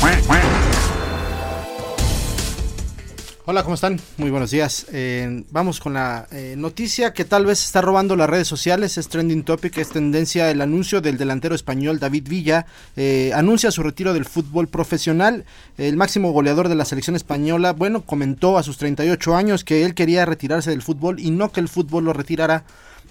Hola, 3.50 3.64
¿cómo 3.64 3.74
están? 3.74 3.98
Muy 4.16 4.30
buenos 4.30 4.52
días. 4.52 4.86
Eh, 4.92 5.42
vamos 5.50 5.80
con 5.80 5.94
la 5.94 6.28
eh, 6.30 6.54
noticia 6.56 7.12
que 7.12 7.24
tal 7.24 7.46
vez 7.46 7.64
está 7.64 7.80
robando 7.80 8.14
las 8.14 8.30
redes 8.30 8.46
sociales. 8.46 8.96
Es 8.96 9.08
trending 9.08 9.42
topic, 9.42 9.76
es 9.78 9.88
tendencia 9.88 10.52
el 10.52 10.60
anuncio 10.60 11.00
del 11.00 11.18
delantero 11.18 11.56
español 11.56 11.98
David 11.98 12.28
Villa. 12.28 12.66
Eh, 12.94 13.32
anuncia 13.34 13.72
su 13.72 13.82
retiro 13.82 14.14
del 14.14 14.24
fútbol 14.24 14.68
profesional. 14.68 15.46
El 15.78 15.96
máximo 15.96 16.30
goleador 16.30 16.68
de 16.68 16.76
la 16.76 16.84
selección 16.84 17.16
española, 17.16 17.72
bueno, 17.72 18.02
comentó 18.02 18.56
a 18.56 18.62
sus 18.62 18.78
38 18.78 19.34
años 19.34 19.64
que 19.64 19.84
él 19.84 19.94
quería 19.94 20.24
retirarse 20.26 20.70
del 20.70 20.82
fútbol 20.82 21.18
y 21.18 21.32
no 21.32 21.50
que 21.50 21.58
el 21.58 21.68
fútbol 21.68 22.04
lo 22.04 22.12
retirara 22.12 22.62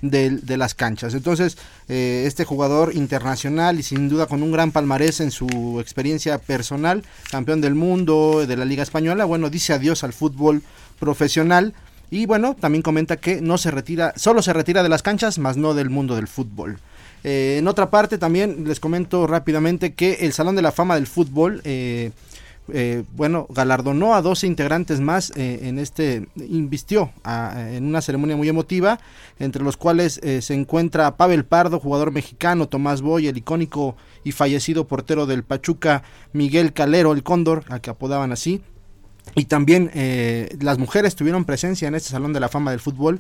de, 0.02 0.58
las 0.58 0.76
canchas. 0.76 1.14
Entonces, 1.14 1.58
eh, 1.88 2.24
este 2.26 2.46
jugador 2.46 2.96
internacional 2.96 3.80
y 3.80 3.84
sin 3.84 4.10
duda 4.10 4.26
con 4.26 4.44
un 4.44 4.52
gran 4.52 4.72
palmarés 4.72 5.20
en 5.20 5.32
su 5.32 5.80
experiencia 5.80 6.38
personal, 6.38 7.04
campeón 7.32 7.62
del 7.62 7.76
mundo, 7.76 8.46
de 8.46 8.58
la 8.58 8.66
Liga 8.66 8.84
Española, 8.84 9.26
bueno, 9.26 9.50
dice 9.50 9.74
adiós 9.74 10.04
al 10.04 10.14
fútbol 10.14 10.64
profesional. 11.00 11.74
Y 12.12 12.26
bueno, 12.26 12.56
también 12.60 12.82
comenta 12.82 13.18
que 13.18 13.40
no 13.40 13.58
se 13.58 13.70
retira, 13.70 14.14
solo 14.16 14.42
se 14.42 14.54
retira 14.54 14.82
de 14.82 14.90
las 14.90 15.04
canchas, 15.04 15.38
más 15.38 15.58
no 15.58 15.74
del 15.74 15.90
mundo 15.90 16.16
del 16.16 16.28
fútbol. 16.28 16.80
Eh, 17.24 17.58
en 17.60 17.68
otra 17.68 17.90
parte 17.90 18.18
también 18.18 18.64
les 18.66 18.80
comento 18.80 19.28
rápidamente 19.28 19.94
que 19.94 20.14
el 20.22 20.34
Salón 20.34 20.56
de 20.56 20.62
la 20.62 20.72
Fama 20.72 20.96
del 20.96 21.06
Fútbol 21.06 21.62
eh, 21.66 22.12
eh, 22.74 23.04
bueno, 23.16 23.48
galardonó 23.50 24.16
a 24.16 24.22
12 24.22 24.48
integrantes 24.48 25.00
más 25.00 25.32
eh, 25.36 25.62
en 25.64 25.80
este, 25.80 26.28
invistió 26.36 27.12
en 27.26 27.86
una 27.86 28.02
ceremonia 28.02 28.36
muy 28.36 28.50
emotiva, 28.50 29.00
entre 29.40 29.64
los 29.64 29.78
cuales 29.78 30.20
eh, 30.24 30.42
se 30.42 30.54
encuentra 30.54 31.18
Pavel 31.18 31.46
Pardo, 31.46 31.80
jugador 31.80 32.12
mexicano, 32.12 32.68
Tomás 32.68 33.02
Boy, 33.02 33.28
el 33.28 33.38
icónico 33.38 33.96
y 34.24 34.32
fallecido 34.32 34.88
portero 34.88 35.26
del 35.26 35.44
Pachuca, 35.44 36.04
Miguel 36.34 36.74
Calero, 36.74 37.14
el 37.14 37.24
Cóndor, 37.24 37.64
a 37.70 37.80
que 37.80 37.90
apodaban 37.90 38.32
así, 38.32 38.62
y 39.36 39.46
también 39.46 39.92
las 40.60 40.80
mujeres 40.80 41.16
tuvieron 41.16 41.46
presencia 41.46 41.88
en 41.88 41.94
este 41.94 42.10
Salón 42.10 42.34
de 42.34 42.40
la 42.40 42.50
Fama 42.50 42.72
del 42.72 42.80
Fútbol, 42.80 43.20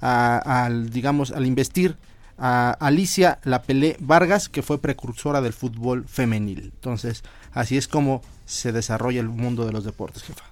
al, 0.00 0.90
digamos, 0.90 1.30
al 1.30 1.46
investir 1.46 1.96
a 2.38 2.70
Alicia 2.72 3.38
Lapelé 3.44 3.96
Vargas, 4.00 4.48
que 4.48 4.62
fue 4.62 4.80
precursora 4.80 5.40
del 5.40 5.52
fútbol 5.52 6.06
femenil. 6.06 6.72
Entonces, 6.74 7.24
así 7.52 7.76
es 7.76 7.88
como 7.88 8.22
se 8.46 8.72
desarrolla 8.72 9.20
el 9.20 9.28
mundo 9.28 9.66
de 9.66 9.72
los 9.72 9.84
deportes, 9.84 10.22
jefa. 10.22 10.44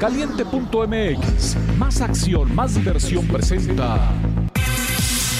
Caliente.mx, 0.00 1.56
más 1.78 2.00
acción, 2.00 2.54
más 2.54 2.74
diversión 2.74 3.26
presenta. 3.26 4.12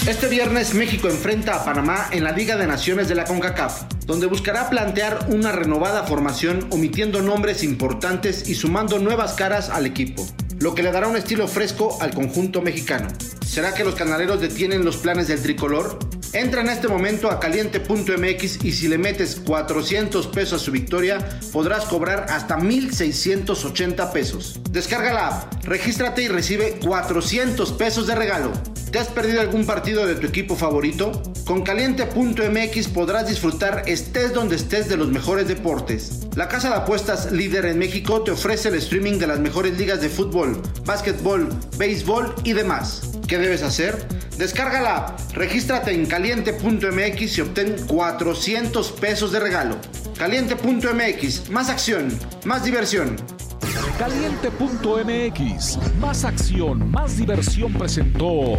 Este 0.07 0.29
viernes 0.29 0.73
México 0.75 1.09
enfrenta 1.09 1.57
a 1.57 1.65
Panamá 1.65 2.07
en 2.13 2.23
la 2.23 2.31
Liga 2.31 2.57
de 2.57 2.67
Naciones 2.67 3.09
de 3.09 3.17
la 3.17 3.25
CONCACAF, 3.25 3.83
donde 4.07 4.27
buscará 4.27 4.71
plantear 4.71 5.27
una 5.31 5.51
renovada 5.51 6.05
formación 6.05 6.69
omitiendo 6.71 7.23
nombres 7.23 7.65
importantes 7.65 8.49
y 8.49 8.55
sumando 8.55 8.99
nuevas 9.01 9.35
caras 9.35 9.69
al 9.69 9.85
equipo, 9.85 10.25
lo 10.61 10.75
que 10.75 10.85
le 10.85 10.93
dará 10.93 11.09
un 11.09 11.17
estilo 11.17 11.49
fresco 11.49 11.99
al 12.01 12.15
conjunto 12.15 12.63
mexicano. 12.63 13.09
¿Será 13.45 13.75
que 13.75 13.85
los 13.85 13.97
canaleros 13.97 14.41
detienen 14.41 14.85
los 14.85 14.97
planes 14.97 15.27
del 15.29 15.43
tricolor? 15.43 15.99
Entra 16.33 16.61
en 16.61 16.69
este 16.69 16.89
momento 16.89 17.31
a 17.31 17.41
caliente.mx 17.41 18.65
y 18.65 18.73
si 18.73 18.89
le 18.89 18.99
metes 18.99 19.37
400 19.37 20.27
pesos 20.29 20.61
a 20.61 20.65
su 20.65 20.71
victoria, 20.71 21.41
podrás 21.53 21.85
cobrar 21.85 22.27
hasta 22.29 22.57
1680 22.57 24.13
pesos. 24.13 24.61
Descarga 24.71 25.13
la 25.13 25.29
app, 25.29 25.65
regístrate 25.65 26.23
y 26.23 26.29
recibe 26.29 26.79
400 26.85 27.73
pesos 27.73 28.07
de 28.07 28.15
regalo. 28.15 28.53
¿Te 28.91 29.01
has 29.01 29.09
perdido 29.09 29.41
algún 29.41 29.67
partido 29.67 30.07
de 30.07 30.15
tu 30.15 30.27
equipo 30.27 30.57
favorito? 30.57 31.23
Con 31.45 31.63
caliente.mx 31.63 32.89
podrás 32.89 33.29
disfrutar 33.29 33.83
estés 33.87 34.33
donde 34.33 34.57
estés 34.57 34.89
de 34.89 34.97
los 34.97 35.09
mejores 35.09 35.49
deportes. 35.49 36.27
La 36.35 36.49
casa 36.49 36.69
de 36.71 36.77
apuestas 36.77 37.33
líder 37.33 37.67
en 37.67 37.79
México 37.79 38.23
te 38.23 38.31
ofrece 38.31 38.69
el 38.69 38.77
streaming 38.77 39.19
de 39.19 39.27
las 39.27 39.41
mejores 39.41 39.77
ligas 39.77 40.01
de 40.01 40.09
fútbol, 40.09 40.63
básquetbol, 40.85 41.49
béisbol 41.79 42.35
y 42.45 42.53
demás. 42.53 43.16
¿Qué 43.27 43.39
debes 43.39 43.63
hacer? 43.63 44.07
Descárgala, 44.39 45.17
regístrate 45.33 45.93
en 45.93 46.07
caliente.mx 46.07 47.39
y 47.39 47.41
obtén 47.41 47.75
400 47.87 48.93
pesos 48.93 49.33
de 49.33 49.41
regalo. 49.41 49.77
Caliente.mx, 50.17 51.51
más 51.51 51.69
acción, 51.69 52.09
más 52.45 52.65
diversión. 52.65 53.17
Caliente.mx, 53.99 55.79
más 55.99 56.25
acción, 56.25 56.89
más 56.91 57.17
diversión 57.17 57.73
presentó. 57.73 58.59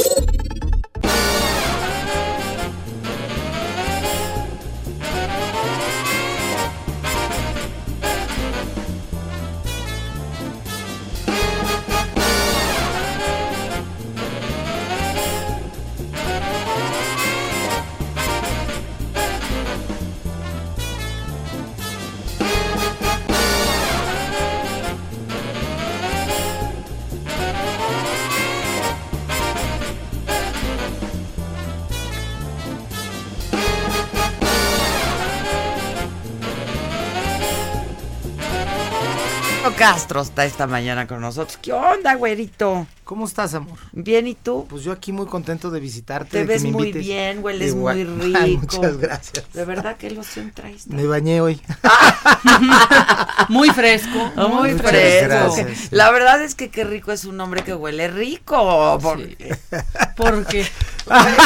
Castro 39.81 40.21
está 40.21 40.45
esta 40.45 40.67
mañana 40.67 41.07
con 41.07 41.21
nosotros. 41.21 41.57
¿Qué 41.61 41.73
onda, 41.73 42.13
güerito? 42.13 42.85
¿Cómo 43.03 43.25
estás, 43.25 43.55
amor? 43.55 43.79
Bien, 43.91 44.27
¿y 44.27 44.35
tú? 44.35 44.67
Pues 44.69 44.83
yo 44.83 44.91
aquí 44.91 45.11
muy 45.11 45.25
contento 45.25 45.71
de 45.71 45.79
visitarte. 45.79 46.29
Te 46.29 46.37
de 46.39 46.45
ves 46.45 46.61
que 46.61 46.67
me 46.67 46.73
muy 46.73 46.91
bien, 46.91 47.43
hueles 47.43 47.73
muy 47.75 48.03
rico. 48.03 48.39
Ay, 48.39 48.57
muchas 48.57 48.97
gracias. 48.97 49.51
De 49.53 49.65
verdad, 49.65 49.97
¿qué 49.97 50.11
loción 50.11 50.51
traes? 50.51 50.87
Me 50.87 51.05
bañé 51.07 51.41
hoy. 51.41 51.59
Muy 53.49 53.69
fresco. 53.71 54.31
Muy 54.49 54.73
fresco. 54.75 55.27
gracias. 55.27 55.91
La 55.91 56.09
verdad 56.11 56.41
es 56.41 56.55
que 56.55 56.69
qué 56.69 56.83
rico 56.83 57.11
es 57.11 57.25
un 57.25 57.41
hombre 57.41 57.63
que 57.63 57.73
huele 57.73 58.07
rico. 58.07 58.97
Porque... 59.01 59.57
Porque 60.15 60.65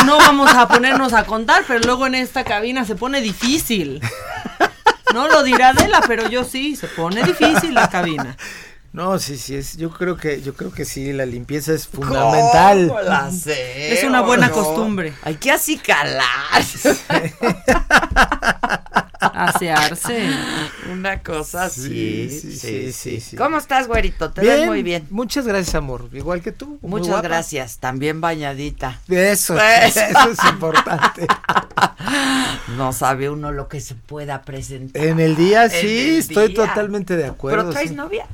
no 0.05 0.17
vamos 0.17 0.53
a 0.53 0.67
ponernos 0.67 1.13
a 1.13 1.23
contar, 1.25 1.63
pero 1.67 1.79
luego 1.79 2.05
en 2.05 2.15
esta 2.15 2.43
cabina 2.43 2.86
se 2.86 2.95
pone 2.95 3.21
difícil. 3.21 4.01
No 5.14 5.28
lo 5.28 5.43
dirá 5.43 5.70
Adela, 5.70 6.01
pero 6.08 6.28
yo 6.30 6.43
sí, 6.43 6.76
se 6.76 6.88
pone 6.88 7.24
difícil 7.24 7.74
la 7.74 7.89
cabina. 7.89 8.36
No, 8.96 9.20
sí, 9.20 9.38
sí, 9.38 9.58
es, 9.58 9.76
yo 9.76 9.89
creo 9.91 10.16
que, 10.16 10.41
yo 10.41 10.54
creo 10.54 10.72
que 10.72 10.86
sí, 10.86 11.12
la 11.12 11.26
limpieza 11.26 11.74
es 11.74 11.86
fundamental. 11.86 12.88
¿Cómo 12.88 13.02
la 13.02 13.30
sé, 13.43 13.91
Es 13.93 14.06
una 14.06 14.22
buena 14.22 14.48
no? 14.48 14.54
costumbre. 14.54 15.12
Hay 15.24 15.36
que 15.36 15.52
acicalar. 15.52 16.24
Asearse. 19.20 20.30
Una 20.93 21.22
cosa 21.22 21.66
así. 21.66 22.30
Sí, 22.30 22.39
sí, 22.39 22.58
sí, 22.58 22.93
sí, 22.93 23.20
sí. 23.20 23.36
¿Cómo 23.36 23.58
estás, 23.58 23.88
güerito? 23.89 24.32
Te 24.32 24.39
ves 24.39 24.66
muy 24.66 24.82
bien. 24.82 25.06
Muchas 25.10 25.46
gracias, 25.46 25.76
amor. 25.76 26.08
Igual 26.14 26.41
que 26.41 26.54
tú. 26.54 26.80
Muchas 26.82 27.08
guapa. 27.10 27.24
gracias. 27.24 27.80
También 27.80 28.22
bañadita. 28.22 29.02
Eso, 29.10 29.56
Pues. 29.56 29.98
eso 29.98 30.30
es 30.32 30.39
importante. 30.50 31.28
No 32.78 32.93
sabe 32.93 33.30
uno 33.30 33.52
lo 33.52 33.68
que 33.68 33.82
se 33.82 33.96
pueda 33.96 34.43
presentar. 34.43 35.04
En 35.04 35.20
el 35.20 35.36
día 35.36 35.70
sí, 35.70 36.12
el 36.14 36.20
estoy 36.20 36.48
día. 36.54 36.66
totalmente 36.68 37.18
de 37.18 37.26
acuerdo. 37.26 37.58
¿Pero 37.58 37.72
traes 37.72 37.89
sí. 37.89 37.96
novia? 37.96 38.26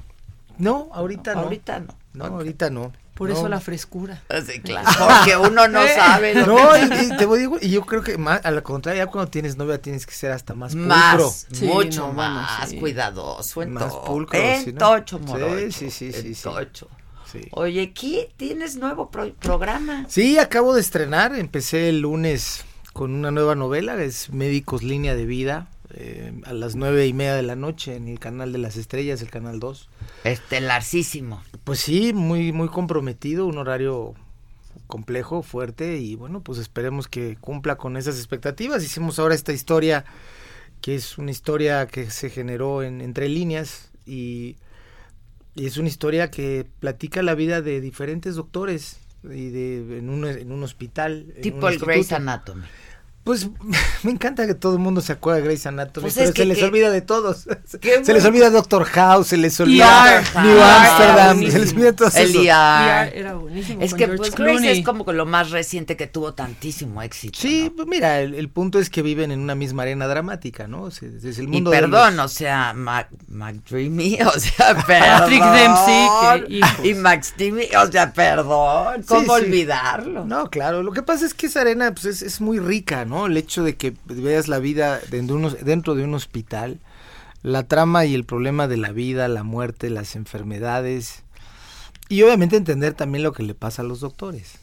No, 0.62 0.89
ahorita 0.93 1.36
no. 1.36 1.41
Ahorita 1.41 1.80
no. 1.80 1.95
No, 2.14 2.26
ahorita 2.26 2.70
no. 2.70 2.91
Por 3.16 3.30
No. 3.30 3.36
eso 3.36 3.49
la 3.49 3.59
frescura. 3.59 4.22
Sí, 4.47 4.62
claro. 4.62 4.89
Porque 4.97 5.38
uno 5.38 5.68
no 5.68 5.80
sabe. 5.95 6.34
lo 6.34 6.45
No, 6.47 6.72
que- 6.74 7.03
y, 7.03 7.14
y 7.14 7.18
te 7.18 7.28
digo, 7.38 7.57
y 7.62 7.70
yo 7.70 7.82
creo 7.86 8.01
que 8.03 8.18
más, 8.18 8.43
a 8.45 8.51
la 8.51 8.62
contraria, 8.62 9.05
ya 9.05 9.12
cuando 9.12 9.30
tienes 9.30 9.57
novia 9.57 9.80
tienes 9.82 10.05
que 10.05 10.14
ser 10.14 10.32
hasta 10.32 10.53
más 10.55 10.74
pulcro. 10.74 10.88
Más, 10.88 11.47
Sí, 11.51 11.66
mucho 11.66 12.07
no, 12.07 12.14
bueno, 12.14 12.34
más 12.36 12.70
sí. 12.70 12.78
cuidadoso 12.80 13.62
en 13.62 13.74
Más 13.74 13.89
todo. 13.89 14.03
pulcro, 14.05 14.39
En 14.39 14.64
sí, 14.64 14.74
¿no? 14.74 14.80
tocho, 14.80 15.18
Sí, 15.20 15.24
morocho. 15.26 15.72
sí, 15.72 15.91
sí, 15.91 16.05
en 16.14 16.36
sí, 16.36 16.41
tocho. 16.41 16.88
Sí. 17.32 17.47
Oye, 17.51 17.82
aquí 17.84 18.28
tienes 18.38 18.76
nuevo 18.78 19.09
pro- 19.09 19.34
programa. 19.36 20.05
Sí, 20.09 20.38
acabo 20.39 20.74
de 20.74 20.82
estrenar, 20.82 21.36
empecé 21.36 21.89
el 21.89 21.99
lunes 22.01 22.66
con 22.93 23.14
una 23.14 23.32
nueva 23.32 23.55
novela, 23.55 24.01
es 24.01 24.32
Médicos 24.32 24.84
Línea 24.84 25.16
de 25.16 25.26
Vida, 25.26 25.68
eh, 25.93 26.33
a 26.45 26.53
las 26.53 26.75
nueve 26.75 27.07
y 27.07 27.13
media 27.13 27.35
de 27.35 27.43
la 27.43 27.55
noche 27.55 27.95
en 27.95 28.07
el 28.07 28.19
canal 28.19 28.51
de 28.51 28.57
las 28.57 28.77
estrellas, 28.77 29.21
el 29.21 29.29
canal 29.29 29.59
2. 29.59 29.89
Estelarcísimo. 30.23 31.43
Pues 31.63 31.79
sí, 31.79 32.13
muy, 32.13 32.51
muy 32.51 32.67
comprometido, 32.67 33.45
un 33.45 33.57
horario 33.57 34.13
complejo, 34.87 35.41
fuerte 35.41 35.97
y 35.97 36.15
bueno, 36.15 36.41
pues 36.41 36.59
esperemos 36.59 37.07
que 37.07 37.37
cumpla 37.39 37.77
con 37.77 37.97
esas 37.97 38.17
expectativas. 38.17 38.83
Hicimos 38.83 39.19
ahora 39.19 39.35
esta 39.35 39.53
historia 39.53 40.05
que 40.81 40.95
es 40.95 41.17
una 41.17 41.31
historia 41.31 41.87
que 41.87 42.09
se 42.09 42.29
generó 42.29 42.83
en 42.83 43.01
entre 43.01 43.29
líneas 43.29 43.91
y, 44.05 44.57
y 45.55 45.65
es 45.67 45.77
una 45.77 45.87
historia 45.87 46.31
que 46.31 46.67
platica 46.79 47.21
la 47.21 47.35
vida 47.35 47.61
de 47.61 47.81
diferentes 47.81 48.35
doctores 48.35 48.97
y 49.23 49.49
de 49.49 49.99
en 49.99 50.09
un, 50.09 50.25
en 50.25 50.51
un 50.51 50.63
hospital. 50.63 51.33
en 51.35 51.41
Tipo 51.41 51.67
un 51.67 51.73
el 51.73 51.79
Grey's. 51.79 52.11
Anatomy. 52.11 52.65
Pues 53.24 53.47
me 54.03 54.11
encanta 54.11 54.47
que 54.47 54.55
todo 54.55 54.74
el 54.74 54.80
mundo 54.80 54.99
se 55.01 55.13
acuerde 55.13 55.41
de 55.41 55.45
Grey's 55.47 55.65
Anatomy, 55.67 56.05
Pues 56.05 56.15
pero 56.15 56.34
que- 56.34 56.41
se 56.41 56.45
les 56.47 56.57
que- 56.57 56.65
olvida 56.65 56.89
de 56.89 57.01
todos. 57.01 57.47
Se 58.03 58.13
les 58.13 58.26
olvida 58.26 58.49
Doctor 58.49 58.84
House, 58.86 59.28
se 59.28 59.38
les 59.38 59.59
olvida 59.59 60.19
ER. 60.19 60.43
New 60.43 60.61
Amsterdam, 60.61 61.39
se 61.51 61.59
les 61.59 61.72
olvida 61.74 61.93
todo 61.95 62.09
El 62.15 62.30
eso. 62.30 62.41
ER. 62.41 63.07
ER 63.07 63.17
era 63.17 63.34
buenísimo. 63.36 63.82
Es 63.82 63.93
que 63.93 64.05
George 64.05 64.17
pues 64.17 64.36
Grace 64.36 64.72
es 64.72 64.86
como 64.86 65.11
lo 65.11 65.26
más 65.26 65.51
reciente 65.51 65.95
que 65.95 66.07
tuvo 66.07 66.34
tantísimo 66.34 67.01
éxito. 67.01 67.39
Sí, 67.39 67.65
¿no? 67.65 67.76
pues 67.76 67.88
mira, 67.88 68.19
el, 68.22 68.34
el 68.36 68.49
punto 68.49 68.80
es 68.80 68.89
que 68.89 69.01
viven 69.01 69.32
en 69.32 69.39
una 69.39 69.55
misma 69.55 69.84
arena 69.84 70.07
dramática, 70.07 70.67
¿no? 70.67 70.84
O 70.84 70.91
sea, 70.91 71.07
es 71.09 71.38
el 71.38 71.45
Y 71.45 71.47
mundo 71.47 71.72
de 71.72 71.80
perdón, 71.80 72.17
los- 72.17 72.26
o 72.26 72.36
sea, 72.36 72.74
Mac, 72.74 73.07
McDreamy, 73.28 74.19
o 74.26 74.39
sea, 74.39 74.76
perdón. 74.86 75.19
Patrick 75.19 75.43
Dempsey. 75.43 76.91
Y 76.91 76.93
Max 76.95 77.34
Timmy, 77.38 77.67
o 77.82 77.91
sea, 77.91 78.11
perdón. 78.13 79.03
¿Cómo 79.07 79.22
Sí, 79.22 79.26
sí. 79.26 79.32
olvidarlo? 79.47 80.26
No, 80.26 80.49
claro, 80.49 80.84
lo 80.84 80.91
que 80.91 81.01
pasa 81.03 81.26
es 81.26 81.34
que 81.34 81.45
esa 81.47 81.61
arena 81.61 81.93
pues, 81.93 82.05
es, 82.05 82.22
es 82.22 82.41
muy 82.41 82.59
rica, 82.59 83.05
¿no? 83.05 83.11
El 83.28 83.38
hecho 83.38 83.64
de 83.64 83.76
que 83.76 83.93
veas 84.05 84.47
la 84.47 84.59
vida 84.59 84.99
dentro 85.09 85.36
de, 85.38 85.41
unos- 85.43 85.64
dentro 85.64 85.95
de 85.95 86.03
un 86.03 86.14
hospital, 86.14 86.80
la 87.43 87.64
trama 87.68 88.05
y 88.05 88.14
el 88.16 88.24
problema 88.24 88.68
de 88.68 88.78
la 88.78 88.91
vida, 88.91 89.28
la 89.28 89.43
muerte, 89.43 89.89
las 89.89 90.16
enfermedades, 90.16 91.24
y 92.09 92.22
obviamente 92.24 92.57
entender 92.57 92.93
también 92.93 93.24
lo 93.24 93.34
que 93.34 93.43
le 93.43 93.53
pasa 93.55 93.82
a 93.82 93.86
los 93.86 93.99
doctores. 94.01 94.53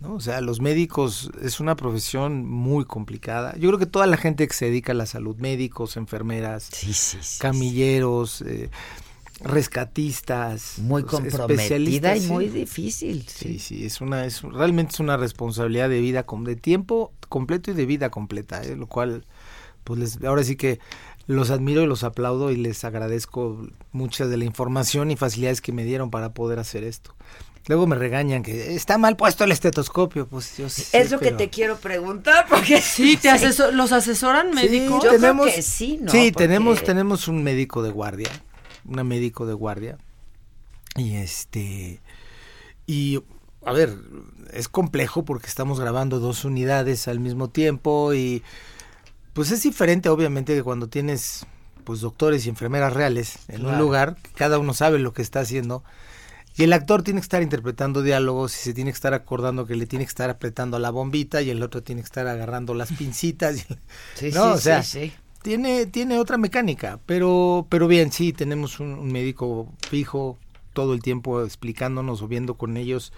¿no? 0.00 0.14
O 0.14 0.20
sea, 0.20 0.40
los 0.40 0.60
médicos 0.60 1.30
es 1.42 1.58
una 1.58 1.74
profesión 1.74 2.46
muy 2.46 2.84
complicada. 2.84 3.54
Yo 3.56 3.68
creo 3.68 3.78
que 3.80 3.86
toda 3.86 4.06
la 4.06 4.16
gente 4.16 4.46
que 4.46 4.54
se 4.54 4.66
dedica 4.66 4.92
a 4.92 4.94
la 4.94 5.06
salud, 5.06 5.36
médicos, 5.38 5.96
enfermeras, 5.96 6.68
Sí, 6.72 6.92
sí, 6.92 7.18
sí. 7.20 7.38
camilleros, 7.40 8.42
eh, 8.42 8.70
rescatistas, 9.40 10.78
muy 10.78 11.04
comprometida 11.04 12.16
y 12.16 12.20
muy 12.22 12.48
difícil. 12.48 13.24
Sí, 13.28 13.58
sí, 13.58 13.84
es 13.84 14.00
una, 14.00 14.24
es 14.24 14.42
realmente 14.42 14.94
es 14.94 15.00
una 15.00 15.16
responsabilidad 15.16 15.88
de 15.88 16.00
vida, 16.00 16.24
de 16.28 16.56
tiempo 16.56 17.12
completo 17.28 17.70
y 17.70 17.74
de 17.74 17.86
vida 17.86 18.10
completa, 18.10 18.62
¿eh? 18.62 18.76
lo 18.76 18.86
cual, 18.86 19.24
pues 19.84 20.00
les, 20.00 20.24
ahora 20.24 20.42
sí 20.42 20.56
que 20.56 20.80
los 21.26 21.50
admiro 21.50 21.82
y 21.82 21.86
los 21.86 22.04
aplaudo 22.04 22.50
y 22.50 22.56
les 22.56 22.84
agradezco 22.84 23.66
mucha 23.92 24.26
de 24.26 24.36
la 24.38 24.44
información 24.44 25.10
y 25.10 25.16
facilidades 25.16 25.60
que 25.60 25.72
me 25.72 25.84
dieron 25.84 26.10
para 26.10 26.32
poder 26.32 26.58
hacer 26.58 26.84
esto. 26.84 27.14
Luego 27.68 27.86
me 27.86 27.96
regañan 27.96 28.42
que 28.42 28.74
está 28.74 28.96
mal 28.96 29.16
puesto 29.16 29.44
el 29.44 29.52
estetoscopio, 29.52 30.26
pues 30.26 30.56
yo 30.56 30.66
Es 30.66 31.10
lo 31.10 31.20
que 31.20 31.32
te 31.32 31.50
quiero 31.50 31.76
preguntar, 31.76 32.46
porque 32.48 32.80
sí, 32.82 33.18
te 33.18 33.30
los 33.72 33.92
asesoran 33.92 34.52
médicos. 34.54 35.04
yo 35.04 35.10
tenemos, 35.10 35.44
creo 35.44 35.56
que 35.56 35.62
sí, 35.62 35.98
¿no? 36.00 36.10
Sí, 36.10 36.32
tenemos 36.32 36.82
tenemos 36.82 37.28
un 37.28 37.44
médico 37.44 37.82
de 37.82 37.90
guardia, 37.90 38.30
una 38.88 39.04
médico 39.04 39.46
de 39.46 39.54
guardia. 39.54 39.98
Y 40.96 41.16
este 41.16 42.00
y 42.86 43.22
a 43.64 43.72
ver, 43.72 43.96
es 44.52 44.68
complejo 44.68 45.24
porque 45.24 45.46
estamos 45.46 45.78
grabando 45.78 46.20
dos 46.20 46.44
unidades 46.44 47.06
al 47.08 47.20
mismo 47.20 47.50
tiempo 47.50 48.14
y 48.14 48.42
pues 49.34 49.50
es 49.50 49.62
diferente 49.62 50.08
obviamente 50.08 50.54
que 50.54 50.62
cuando 50.62 50.88
tienes 50.88 51.46
pues 51.84 52.00
doctores 52.00 52.46
y 52.46 52.48
enfermeras 52.48 52.92
reales 52.92 53.38
en 53.48 53.64
un 53.64 53.78
lugar, 53.78 54.16
cada 54.34 54.58
uno 54.58 54.74
sabe 54.74 54.98
lo 54.98 55.12
que 55.12 55.22
está 55.22 55.40
haciendo 55.40 55.84
y 56.58 56.64
el 56.64 56.72
actor 56.72 57.04
tiene 57.04 57.20
que 57.20 57.24
estar 57.24 57.40
interpretando 57.40 58.02
diálogos 58.02 58.52
y 58.56 58.58
se 58.58 58.74
tiene 58.74 58.90
que 58.90 58.96
estar 58.96 59.14
acordando 59.14 59.64
que 59.64 59.76
le 59.76 59.86
tiene 59.86 60.04
que 60.04 60.08
estar 60.08 60.28
apretando 60.28 60.80
la 60.80 60.90
bombita 60.90 61.40
y 61.40 61.50
el 61.50 61.62
otro 61.62 61.84
tiene 61.84 62.02
que 62.02 62.06
estar 62.06 62.26
agarrando 62.26 62.74
las 62.74 62.90
pincitas. 62.92 63.64
sí, 64.14 64.32
sí, 64.32 64.36
o 64.36 64.58
sea, 64.58 64.82
sí, 64.82 65.12
Tiene, 65.48 65.86
tiene 65.86 66.18
otra 66.18 66.36
mecánica, 66.36 67.00
pero, 67.06 67.66
pero 67.70 67.88
bien, 67.88 68.12
sí, 68.12 68.34
tenemos 68.34 68.80
un 68.80 69.10
médico 69.10 69.72
fijo 69.88 70.36
todo 70.74 70.92
el 70.92 71.00
tiempo 71.00 71.42
explicándonos 71.42 72.20
o 72.20 72.28
viendo 72.28 72.58
con 72.58 72.76
ellos 72.76 73.14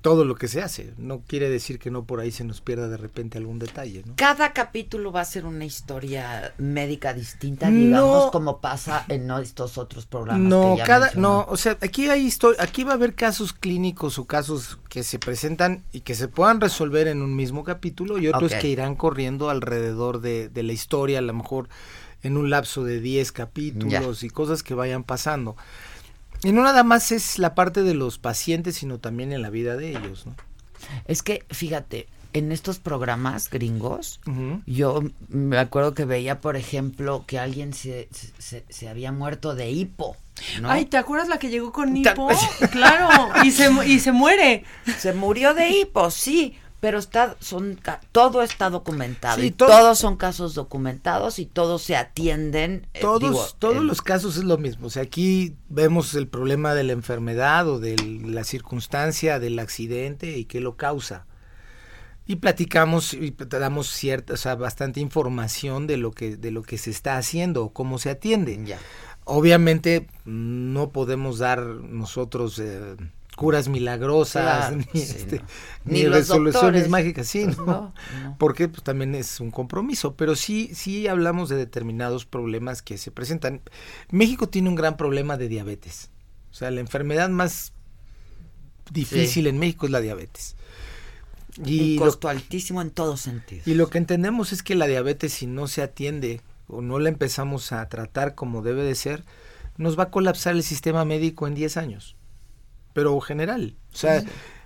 todo 0.00 0.24
lo 0.24 0.34
que 0.34 0.48
se 0.48 0.62
hace. 0.62 0.94
No 0.96 1.20
quiere 1.26 1.48
decir 1.48 1.78
que 1.78 1.90
no 1.90 2.04
por 2.04 2.20
ahí 2.20 2.30
se 2.30 2.44
nos 2.44 2.60
pierda 2.60 2.88
de 2.88 2.96
repente 2.96 3.38
algún 3.38 3.58
detalle. 3.58 4.02
¿no? 4.06 4.14
Cada 4.16 4.52
capítulo 4.52 5.12
va 5.12 5.20
a 5.20 5.24
ser 5.24 5.44
una 5.44 5.64
historia 5.64 6.54
médica 6.58 7.12
distinta, 7.12 7.70
digamos, 7.70 8.30
como 8.30 8.60
pasa 8.60 9.04
en 9.08 9.30
estos 9.30 9.78
otros 9.78 10.06
programas. 10.06 10.48
No, 10.48 10.76
cada, 10.84 11.10
no, 11.14 11.46
o 11.48 11.56
sea, 11.56 11.76
aquí 11.80 12.08
hay 12.08 12.30
aquí 12.58 12.84
va 12.84 12.92
a 12.92 12.94
haber 12.94 13.14
casos 13.14 13.52
clínicos 13.52 14.18
o 14.18 14.24
casos 14.24 14.78
que 14.88 15.02
se 15.02 15.18
presentan 15.18 15.82
y 15.92 16.00
que 16.00 16.14
se 16.14 16.28
puedan 16.28 16.60
resolver 16.60 17.08
en 17.08 17.22
un 17.22 17.36
mismo 17.36 17.64
capítulo 17.64 18.18
y 18.18 18.28
otros 18.28 18.54
que 18.54 18.68
irán 18.68 18.94
corriendo 18.94 19.50
alrededor 19.50 20.20
de, 20.20 20.48
de, 20.48 20.62
la 20.62 20.72
historia, 20.72 21.18
a 21.18 21.22
lo 21.22 21.34
mejor 21.34 21.68
en 22.22 22.36
un 22.36 22.50
lapso 22.50 22.84
de 22.84 23.00
10 23.00 23.32
capítulos 23.32 24.22
y 24.22 24.30
cosas 24.30 24.62
que 24.62 24.74
vayan 24.74 25.04
pasando. 25.04 25.56
Y 26.42 26.52
no 26.52 26.62
nada 26.62 26.84
más 26.84 27.12
es 27.12 27.38
la 27.38 27.54
parte 27.54 27.82
de 27.82 27.94
los 27.94 28.18
pacientes, 28.18 28.76
sino 28.76 28.98
también 28.98 29.32
en 29.32 29.42
la 29.42 29.50
vida 29.50 29.76
de 29.76 29.90
ellos, 29.90 30.26
¿no? 30.26 30.34
Es 31.04 31.22
que, 31.22 31.44
fíjate, 31.50 32.08
en 32.32 32.52
estos 32.52 32.78
programas 32.78 33.50
gringos, 33.50 34.20
yo 34.66 35.02
me 35.28 35.58
acuerdo 35.58 35.94
que 35.94 36.04
veía, 36.04 36.40
por 36.40 36.56
ejemplo, 36.56 37.24
que 37.26 37.38
alguien 37.38 37.74
se, 37.74 38.08
se, 38.38 38.88
había 38.88 39.12
muerto 39.12 39.54
de 39.54 39.70
hipo. 39.70 40.16
Ay, 40.64 40.86
¿te 40.86 40.96
acuerdas 40.96 41.28
la 41.28 41.38
que 41.38 41.50
llegó 41.50 41.72
con 41.72 41.96
hipo? 41.96 42.28
claro, 42.72 43.08
y 43.44 43.50
se, 43.50 43.70
y 43.86 43.98
se 43.98 44.12
muere. 44.12 44.64
Se 44.98 45.12
murió 45.12 45.54
de 45.54 45.68
hipo, 45.68 46.10
sí 46.10 46.56
pero 46.80 46.98
está 46.98 47.36
son 47.40 47.78
todo 48.10 48.42
está 48.42 48.70
documentado 48.70 49.42
y 49.44 49.50
todos 49.50 49.98
son 49.98 50.16
casos 50.16 50.54
documentados 50.54 51.38
y 51.38 51.44
todos 51.44 51.82
se 51.82 51.94
atienden 51.94 52.86
eh, 52.94 53.00
todos 53.00 53.56
todos 53.58 53.84
los 53.84 54.00
casos 54.00 54.38
es 54.38 54.44
lo 54.44 54.56
mismo. 54.56 54.86
O 54.86 54.90
sea 54.90 55.02
aquí 55.02 55.54
vemos 55.68 56.14
el 56.14 56.26
problema 56.26 56.74
de 56.74 56.84
la 56.84 56.92
enfermedad 56.92 57.68
o 57.68 57.78
de 57.78 57.96
la 58.24 58.44
circunstancia 58.44 59.38
del 59.38 59.58
accidente 59.58 60.38
y 60.38 60.46
qué 60.46 60.60
lo 60.60 60.76
causa. 60.76 61.26
Y 62.26 62.36
platicamos 62.36 63.12
y 63.12 63.34
damos 63.36 63.88
cierta 63.88 64.34
o 64.34 64.36
sea 64.36 64.54
bastante 64.54 65.00
información 65.00 65.86
de 65.86 65.98
lo 65.98 66.12
que 66.12 66.36
de 66.36 66.50
lo 66.50 66.62
que 66.62 66.78
se 66.78 66.90
está 66.90 67.18
haciendo 67.18 67.64
o 67.64 67.72
cómo 67.72 67.98
se 67.98 68.08
atiende. 68.08 68.58
Ya. 68.64 68.78
obviamente 69.24 70.06
no 70.24 70.90
podemos 70.90 71.38
dar 71.38 71.60
nosotros 71.60 72.58
eh, 72.58 72.96
curas 73.40 73.68
milagrosas, 73.68 74.70
ni, 74.92 75.00
este, 75.00 75.40
ni, 75.86 76.04
resoluciones 76.04 76.90
mágicas, 76.90 77.26
sí, 77.26 77.46
pues 77.46 77.56
¿no? 77.56 77.94
Porque 78.36 78.68
pues, 78.68 78.82
también 78.82 79.14
es 79.14 79.40
un 79.40 79.50
compromiso, 79.50 80.14
pero 80.14 80.36
sí, 80.36 80.72
sí 80.74 81.08
hablamos 81.08 81.48
de 81.48 81.56
determinados 81.56 82.26
problemas 82.26 82.82
que 82.82 82.98
se 82.98 83.10
presentan. 83.10 83.62
México 84.10 84.50
tiene 84.50 84.68
un 84.68 84.74
gran 84.74 84.98
problema 84.98 85.38
de 85.38 85.48
diabetes. 85.48 86.10
O 86.50 86.54
sea, 86.54 86.70
la 86.70 86.80
enfermedad 86.80 87.30
más 87.30 87.72
difícil 88.92 89.46
en 89.46 89.58
México 89.58 89.86
es 89.86 89.92
la 89.92 90.02
diabetes. 90.02 90.54
Y 91.64 91.92
un 91.92 92.04
costo 92.04 92.28
altísimo 92.28 92.82
en 92.82 92.90
todos 92.90 93.22
sentidos. 93.22 93.66
Y 93.66 93.72
lo 93.72 93.88
que 93.88 93.96
entendemos 93.96 94.52
es 94.52 94.62
que 94.62 94.74
la 94.74 94.86
diabetes, 94.86 95.32
si 95.32 95.46
no 95.46 95.66
se 95.66 95.80
atiende 95.80 96.42
o 96.66 96.82
no 96.82 96.98
la 96.98 97.08
empezamos 97.08 97.72
a 97.72 97.88
tratar 97.88 98.34
como 98.34 98.60
debe 98.60 98.82
de 98.82 98.94
ser, 98.94 99.24
nos 99.78 99.98
va 99.98 100.04
a 100.04 100.10
colapsar 100.10 100.56
el 100.56 100.62
sistema 100.62 101.06
médico 101.06 101.46
en 101.46 101.54
10 101.54 101.78
años 101.78 102.16
pero 102.92 103.20
general. 103.20 103.76
O 103.92 103.96
sea, 103.96 104.24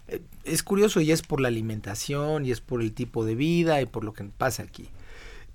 eh, 0.09 0.23
es 0.45 0.63
curioso 0.63 1.01
y 1.01 1.13
es 1.13 1.23
por 1.23 1.41
la 1.41 1.49
alimentación 1.49 2.47
y 2.47 2.51
es 2.51 2.61
por 2.61 2.83
el 2.83 2.93
tipo 2.93 3.25
de 3.25 3.35
vida 3.35 3.81
y 3.81 3.87
por 3.87 4.05
lo 4.05 4.13
que 4.13 4.25
pasa 4.25 4.63
aquí. 4.63 4.91